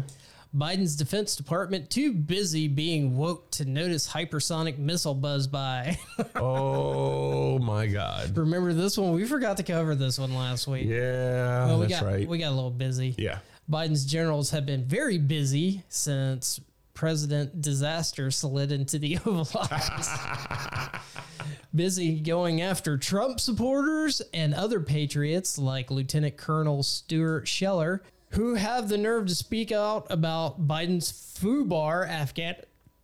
Biden's 0.57 0.97
Defense 0.97 1.37
Department 1.37 1.91
too 1.91 2.13
busy 2.13 2.69
being 2.69 3.17
woke 3.17 3.51
to 3.53 3.65
notice 3.67 4.09
hypersonic 4.09 4.79
missile 4.79 5.15
buzz 5.15 5.47
by. 5.47 5.99
Oh 6.37 7.59
my 7.59 7.87
God. 7.87 8.37
Remember 8.37 8.73
this 8.73 8.97
one? 8.99 9.13
We 9.13 9.25
forgot 9.27 9.57
to 9.59 9.63
cover 9.63 9.95
this 9.95 10.19
one 10.19 10.35
last 10.35 10.67
week. 10.67 10.87
Yeah, 10.87 11.67
Well, 11.67 11.81
we 11.81 11.87
that's 11.87 12.01
got 12.01 12.07
right. 12.11 12.29
we 12.29 12.39
got 12.39 12.49
a 12.49 12.55
little 12.55 12.71
busy. 12.71 13.15
yeah. 13.19 13.39
Biden's 13.71 14.05
generals 14.07 14.51
have 14.51 14.65
been 14.67 14.85
very 14.85 15.19
busy 15.19 15.83
since 15.89 16.61
President 16.95 17.61
Disaster 17.61 18.31
slid 18.31 18.73
into 18.73 18.99
the 18.99 19.19
Oval 19.27 19.47
Office. 19.61 20.09
busy 21.75 22.19
going 22.21 22.61
after 22.63 22.97
Trump 22.97 23.41
supporters 23.41 24.21
and 24.33 24.55
other 24.55 24.81
patriots 24.81 25.59
like 25.59 25.91
Lieutenant 25.91 26.37
Colonel 26.37 26.83
Stuart 26.83 27.47
Scheller, 27.47 28.03
who 28.31 28.55
have 28.55 28.89
the 28.89 28.99
nerve 28.99 29.27
to 29.27 29.35
speak 29.35 29.73
out 29.73 30.07
about 30.11 30.67
Biden's 30.67 31.11
FUBAR 31.41 32.09
Afghan. 32.09 32.57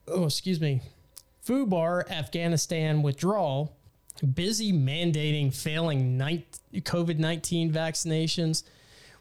Oh, 0.07 0.25
excuse 0.25 0.61
me. 0.61 0.83
FUBAR 1.47 2.11
Afghanistan 2.11 3.03
withdrawal, 3.03 3.77
busy 4.35 4.73
mandating 4.73 5.55
failing 5.55 6.19
COVID 6.73 7.19
19 7.19 7.73
vaccinations, 7.73 8.63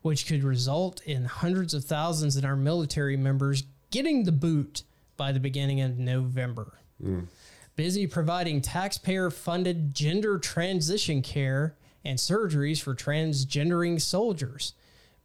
which 0.01 0.27
could 0.27 0.43
result 0.43 1.01
in 1.05 1.25
hundreds 1.25 1.73
of 1.73 1.85
thousands 1.85 2.35
of 2.35 2.45
our 2.45 2.55
military 2.55 3.17
members 3.17 3.63
getting 3.91 4.23
the 4.23 4.31
boot 4.31 4.83
by 5.17 5.31
the 5.31 5.39
beginning 5.39 5.81
of 5.81 5.97
November. 5.97 6.79
Hmm. 7.01 7.21
Busy 7.75 8.07
providing 8.07 8.61
taxpayer 8.61 9.29
funded 9.29 9.93
gender 9.95 10.37
transition 10.37 11.21
care 11.21 11.75
and 12.05 12.17
surgeries 12.17 12.81
for 12.81 12.93
transgendering 12.93 13.99
soldiers. 13.99 14.73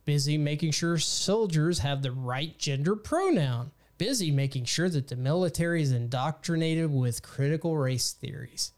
Busy 0.09 0.39
making 0.39 0.71
sure 0.71 0.97
soldiers 0.97 1.81
have 1.81 2.01
the 2.01 2.13
right 2.13 2.57
gender 2.57 2.97
pronoun. 2.97 3.73
Busy 3.99 4.31
making 4.31 4.65
sure 4.65 4.89
that 4.89 5.09
the 5.09 5.17
military 5.17 5.83
is 5.83 5.93
indoctrinated 5.93 6.91
with 6.91 7.21
critical 7.21 7.77
race 7.77 8.13
theories. 8.13 8.73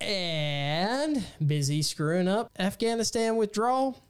And 0.00 1.24
busy 1.46 1.80
screwing 1.80 2.26
up 2.26 2.50
Afghanistan 2.58 3.36
withdrawal. 3.36 4.02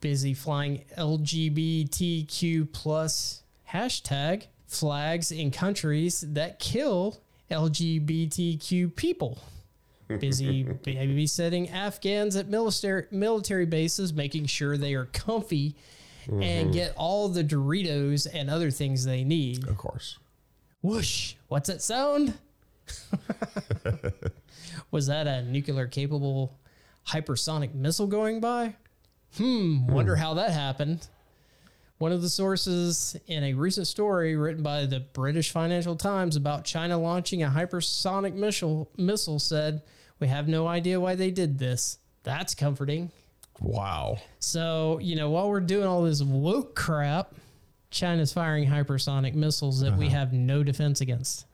Busy 0.00 0.32
flying 0.32 0.86
LGBTQ 0.96 2.72
plus 2.72 3.42
hashtag 3.70 4.46
flags 4.66 5.30
in 5.30 5.50
countries 5.50 6.24
that 6.26 6.58
kill 6.58 7.20
LGBTQ 7.50 8.96
people. 8.96 9.36
Busy 10.20 10.64
babysitting 10.84 11.70
Afghans 11.70 12.34
at 12.34 12.48
military 12.48 13.04
military 13.10 13.66
bases, 13.66 14.14
making 14.14 14.46
sure 14.46 14.78
they 14.78 14.94
are 14.94 15.04
comfy 15.04 15.76
and 16.28 16.70
Mhm. 16.70 16.72
get 16.72 16.94
all 16.96 17.28
the 17.28 17.44
Doritos 17.44 18.26
and 18.32 18.50
other 18.50 18.70
things 18.70 19.04
they 19.04 19.24
need. 19.24 19.66
Of 19.66 19.76
course. 19.76 20.18
Whoosh! 20.82 21.34
What's 21.48 21.68
that 21.68 21.82
sound? 21.82 22.34
Was 24.90 25.06
that 25.06 25.26
a 25.26 25.42
nuclear 25.42 25.86
capable 25.86 26.56
hypersonic 27.08 27.74
missile 27.74 28.06
going 28.06 28.40
by? 28.40 28.74
Hmm, 29.36 29.86
wonder 29.86 30.16
how 30.16 30.34
that 30.34 30.50
happened. 30.52 31.06
One 31.98 32.12
of 32.12 32.22
the 32.22 32.30
sources 32.30 33.16
in 33.26 33.42
a 33.42 33.54
recent 33.54 33.88
story 33.88 34.36
written 34.36 34.62
by 34.62 34.86
the 34.86 35.00
British 35.00 35.50
Financial 35.50 35.96
Times 35.96 36.36
about 36.36 36.64
China 36.64 36.96
launching 36.96 37.42
a 37.42 37.48
hypersonic 37.48 38.34
missile, 38.34 38.88
missile 38.96 39.40
said, 39.40 39.82
We 40.20 40.28
have 40.28 40.46
no 40.48 40.68
idea 40.68 41.00
why 41.00 41.16
they 41.16 41.32
did 41.32 41.58
this. 41.58 41.98
That's 42.22 42.54
comforting. 42.54 43.10
Wow. 43.60 44.18
So, 44.38 44.98
you 45.02 45.16
know, 45.16 45.30
while 45.30 45.48
we're 45.48 45.60
doing 45.60 45.86
all 45.86 46.02
this 46.02 46.22
woke 46.22 46.74
crap, 46.76 47.34
China's 47.90 48.32
firing 48.32 48.68
hypersonic 48.68 49.34
missiles 49.34 49.80
that 49.80 49.96
we 49.96 50.06
Uh-huh. 50.06 50.16
have 50.16 50.32
no 50.32 50.62
defense 50.62 51.00
against. 51.00 51.46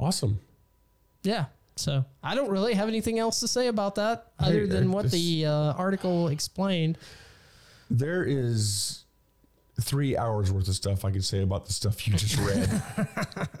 Awesome. 0.00 0.40
Yeah. 1.22 1.46
So 1.76 2.04
I 2.22 2.34
don't 2.34 2.50
really 2.50 2.74
have 2.74 2.88
anything 2.88 3.18
else 3.18 3.40
to 3.40 3.48
say 3.48 3.68
about 3.68 3.94
that 3.96 4.32
other 4.38 4.66
than 4.66 4.88
uh, 4.88 4.92
what 4.92 5.10
the 5.10 5.46
uh, 5.46 5.52
article 5.74 6.28
explained. 6.28 6.98
There 7.90 8.24
is 8.24 9.04
three 9.80 10.16
hours 10.16 10.50
worth 10.50 10.66
of 10.68 10.74
stuff 10.74 11.04
I 11.04 11.12
could 11.12 11.24
say 11.24 11.40
about 11.42 11.66
the 11.66 11.72
stuff 11.72 12.06
you 12.08 12.14
just 12.14 12.36
read. 12.38 12.82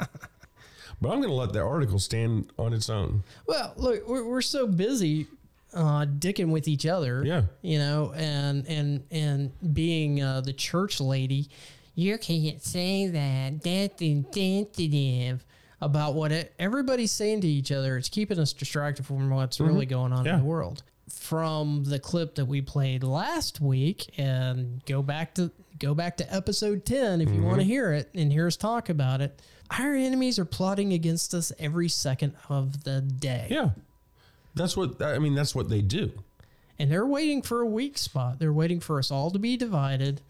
But 1.00 1.10
I'm 1.10 1.18
going 1.18 1.28
to 1.28 1.34
let 1.36 1.52
that 1.52 1.62
article 1.62 2.00
stand 2.00 2.50
on 2.58 2.72
its 2.72 2.90
own. 2.90 3.22
Well, 3.46 3.72
look, 3.76 4.08
we're, 4.08 4.24
we're 4.24 4.42
so 4.42 4.66
busy 4.66 5.28
uh, 5.74 6.06
dicking 6.06 6.48
with 6.50 6.66
each 6.68 6.86
other. 6.86 7.22
Yeah. 7.24 7.42
You 7.62 7.78
know, 7.78 8.12
and 8.16 8.66
and 8.66 9.04
and 9.10 9.74
being 9.74 10.22
uh, 10.22 10.40
the 10.40 10.52
church 10.52 11.00
lady, 11.00 11.48
you 11.94 12.16
can't 12.18 12.62
say 12.62 13.06
that. 13.08 13.62
That's 13.62 14.00
insensitive 14.02 15.44
about 15.80 16.14
what 16.14 16.32
it, 16.32 16.54
everybody's 16.58 17.12
saying 17.12 17.40
to 17.42 17.46
each 17.48 17.70
other. 17.70 17.96
It's 17.96 18.08
keeping 18.08 18.38
us 18.38 18.52
distracted 18.52 19.06
from 19.06 19.30
what's 19.30 19.60
really 19.60 19.86
going 19.86 20.12
on 20.12 20.24
Yeah. 20.24 20.34
in 20.34 20.38
the 20.40 20.44
world. 20.44 20.82
From 21.08 21.84
the 21.84 21.98
clip 21.98 22.34
that 22.34 22.44
we 22.44 22.60
played 22.60 23.02
last 23.02 23.60
week, 23.62 24.12
and 24.18 24.84
go 24.84 25.02
back 25.02 25.34
to 25.36 25.50
go 25.78 25.94
back 25.94 26.18
to 26.18 26.34
episode 26.34 26.84
ten 26.84 27.20
if 27.22 27.30
you 27.30 27.40
want 27.42 27.58
to 27.58 27.64
hear 27.64 27.92
it 27.92 28.10
and 28.14 28.30
hear 28.30 28.46
us 28.46 28.56
talk 28.56 28.88
about 28.90 29.20
it. 29.22 29.40
Our 29.78 29.94
enemies 29.94 30.38
are 30.38 30.44
plotting 30.44 30.92
against 30.92 31.32
us 31.34 31.50
every 31.58 31.88
second 31.88 32.34
of 32.50 32.84
the 32.84 33.00
day. 33.00 33.46
Yeah. 33.50 33.70
That's 34.58 34.76
what, 34.76 35.00
I 35.00 35.18
mean, 35.18 35.34
that's 35.34 35.54
what 35.54 35.68
they 35.70 35.80
do. 35.80 36.10
and 36.78 36.90
they're 36.92 37.06
waiting 37.06 37.40
for 37.42 37.60
a 37.62 37.66
weak 37.66 37.96
spot. 37.96 38.38
They're 38.38 38.52
waiting 38.52 38.80
for 38.80 38.98
us 38.98 39.10
all 39.10 39.30
to 39.30 39.38
be 39.38 39.56
divided, 39.56 40.20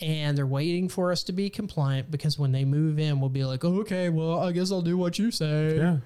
and 0.00 0.36
they're 0.36 0.46
waiting 0.46 0.88
for 0.88 1.10
us 1.10 1.22
to 1.24 1.32
be 1.32 1.48
compliant 1.50 2.10
because 2.10 2.38
when 2.38 2.52
they 2.52 2.64
move 2.64 2.98
in, 2.98 3.20
we'll 3.20 3.30
be 3.30 3.44
like, 3.44 3.64
okay, 3.64 4.08
well, 4.10 4.38
I 4.40 4.52
guess 4.52 4.70
I'll 4.70 4.82
do 4.82 4.96
what 4.98 5.18
you 5.18 5.30
say. 5.30 5.76
Yeah. 5.76 5.96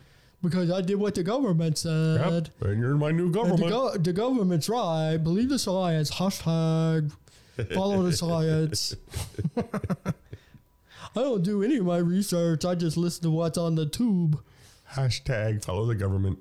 Because 0.43 0.71
I 0.73 0.81
did 0.81 0.97
what 0.97 1.15
the 1.15 1.23
government 1.23 1.79
said. 1.79 2.51
And 2.61 2.81
you're 2.81 2.91
in 2.93 2.99
my 2.99 3.11
new 3.13 3.31
government. 3.31 3.61
The, 3.63 3.69
go- 3.69 3.97
the 3.97 4.13
government's 4.13 4.69
right. 4.69 5.17
Believe 5.17 5.49
the 5.51 5.59
science. 5.59 6.11
Hashtag 6.11 7.13
follow 7.73 8.03
the 8.03 8.13
science. 8.13 8.95
I 9.57 11.21
don't 11.21 11.43
do 11.43 11.63
any 11.63 11.77
of 11.77 11.85
my 11.87 11.99
research. 11.99 12.65
I 12.65 12.75
just 12.75 12.97
listen 12.97 13.23
to 13.25 13.31
what's 13.31 13.59
on 13.59 13.75
the 13.75 13.87
tube. 13.87 14.43
Hashtag 14.95 15.65
follow 15.65 15.87
the 15.87 15.95
government. 15.95 16.39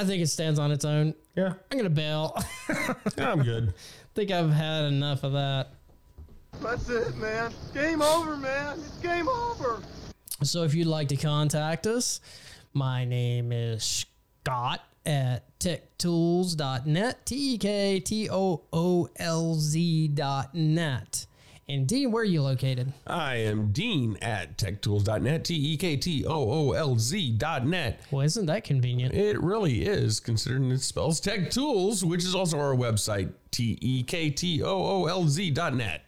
I 0.00 0.04
think 0.04 0.22
it 0.22 0.28
stands 0.28 0.58
on 0.58 0.72
its 0.72 0.86
own. 0.86 1.12
Yeah. 1.36 1.52
I'm 1.70 1.76
going 1.76 1.84
to 1.84 1.90
bail. 1.90 2.34
Yeah, 2.70 2.94
I'm 3.32 3.42
good. 3.42 3.74
think 4.14 4.30
I've 4.30 4.50
had 4.50 4.84
enough 4.84 5.24
of 5.24 5.34
that. 5.34 5.74
That's 6.62 6.88
it, 6.88 7.14
man. 7.18 7.52
Game 7.74 8.00
over, 8.00 8.34
man. 8.38 8.78
It's 8.78 8.96
game 9.02 9.28
over. 9.28 9.82
So 10.42 10.62
if 10.62 10.72
you'd 10.72 10.86
like 10.86 11.08
to 11.08 11.16
contact 11.16 11.86
us, 11.86 12.22
my 12.72 13.04
name 13.04 13.52
is 13.52 14.06
Scott 14.42 14.80
at 15.04 15.42
tektoolz.net, 15.58 17.26
T 17.26 17.54
E 17.54 17.58
K 17.58 18.00
T 18.00 18.30
O 18.30 18.62
O 18.72 19.06
L 19.16 19.54
Z.net. 19.54 21.26
And 21.70 21.86
Dean, 21.86 22.10
where 22.10 22.22
are 22.22 22.24
you 22.24 22.42
located? 22.42 22.92
I 23.06 23.36
am 23.36 23.70
Dean 23.70 24.16
at 24.20 24.58
tektoolz.net, 24.58 25.44
T 25.44 25.54
E 25.54 25.76
K 25.76 25.96
T 25.96 26.24
O 26.26 26.32
O 26.50 26.72
L 26.72 26.98
Z.net. 26.98 28.00
Well, 28.10 28.22
isn't 28.22 28.46
that 28.46 28.64
convenient? 28.64 29.14
It 29.14 29.40
really 29.40 29.82
is, 29.86 30.18
considering 30.18 30.68
it 30.72 30.80
spells 30.80 31.20
Tech 31.20 31.48
Tools, 31.50 32.04
which 32.04 32.24
is 32.24 32.34
also 32.34 32.58
our 32.58 32.74
website, 32.74 33.32
T 33.52 33.78
E 33.80 34.02
K 34.02 34.30
T 34.30 34.64
O 34.64 34.68
O 34.68 35.06
L 35.06 35.28
Z.net. 35.28 36.02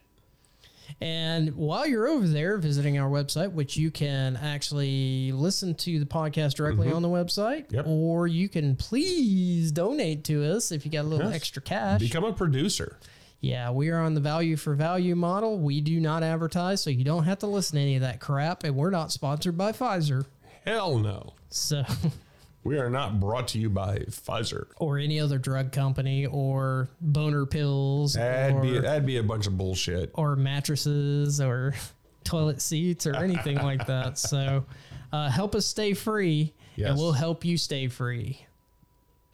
And 1.00 1.54
while 1.56 1.86
you're 1.86 2.08
over 2.08 2.26
there 2.26 2.58
visiting 2.58 2.98
our 2.98 3.08
website, 3.08 3.52
which 3.52 3.76
you 3.76 3.90
can 3.92 4.36
actually 4.36 5.30
listen 5.32 5.74
to 5.76 5.98
the 6.00 6.06
podcast 6.06 6.54
directly 6.54 6.88
Mhm. 6.88 6.96
on 6.96 7.02
the 7.02 7.08
website, 7.08 7.70
Yep. 7.72 7.86
or 7.86 8.26
you 8.26 8.48
can 8.48 8.74
please 8.76 9.70
donate 9.72 10.24
to 10.24 10.44
us 10.44 10.72
if 10.72 10.84
you 10.84 10.90
got 10.90 11.02
a 11.04 11.08
little 11.08 11.26
Yes. 11.26 11.36
extra 11.36 11.62
cash. 11.62 12.00
Become 12.00 12.24
a 12.24 12.32
producer. 12.32 12.98
Yeah, 13.42 13.70
we 13.72 13.90
are 13.90 13.98
on 14.00 14.14
the 14.14 14.20
value 14.20 14.56
for 14.56 14.74
value 14.74 15.14
model. 15.16 15.58
We 15.58 15.80
do 15.80 15.98
not 16.00 16.22
advertise, 16.22 16.80
so 16.80 16.90
you 16.90 17.02
don't 17.04 17.24
have 17.24 17.40
to 17.40 17.46
listen 17.48 17.74
to 17.76 17.82
any 17.82 17.96
of 17.96 18.02
that 18.02 18.20
crap. 18.20 18.62
And 18.62 18.76
we're 18.76 18.90
not 18.90 19.10
sponsored 19.12 19.58
by 19.58 19.72
Pfizer. 19.72 20.24
Hell 20.64 20.98
no. 20.98 21.34
So, 21.50 21.82
We 22.64 22.78
are 22.78 22.88
not 22.88 23.18
brought 23.18 23.48
to 23.48 23.58
you 23.58 23.68
by 23.68 23.98
Pfizer. 24.08 24.66
or 24.76 24.96
any 24.96 25.18
other 25.18 25.36
drug 25.38 25.72
company, 25.72 26.26
or 26.26 26.88
boner 27.00 27.44
pills, 27.44 28.14
That'd 28.14 28.54
or, 28.54 28.62
be 28.62 28.78
that'd 28.78 29.04
be 29.04 29.16
a 29.16 29.22
bunch 29.24 29.48
of 29.48 29.58
bullshit. 29.58 30.12
or 30.14 30.36
mattresses, 30.36 31.40
or 31.40 31.74
toilet 32.24 32.62
seats, 32.62 33.04
or 33.08 33.16
anything 33.16 33.56
like 33.64 33.84
that. 33.88 34.16
So, 34.18 34.64
uh, 35.12 35.28
help 35.28 35.56
us 35.56 35.66
stay 35.66 35.92
free, 35.94 36.54
Yes. 36.76 36.90
and 36.90 36.98
we'll 37.00 37.10
help 37.10 37.44
you 37.44 37.58
stay 37.58 37.88
free. 37.88 38.46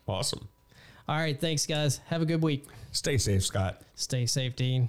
Awesome. 0.07 0.49
All 1.07 1.17
right, 1.17 1.39
thanks, 1.39 1.67
guys. 1.67 1.99
Have 2.07 2.23
a 2.23 2.27
good 2.27 2.43
week. 2.43 2.65
Stay 2.93 3.19
safe, 3.19 3.45
Scott. 3.45 3.83
Stay 3.95 4.27
safe, 4.27 4.57
Dean. 4.57 4.89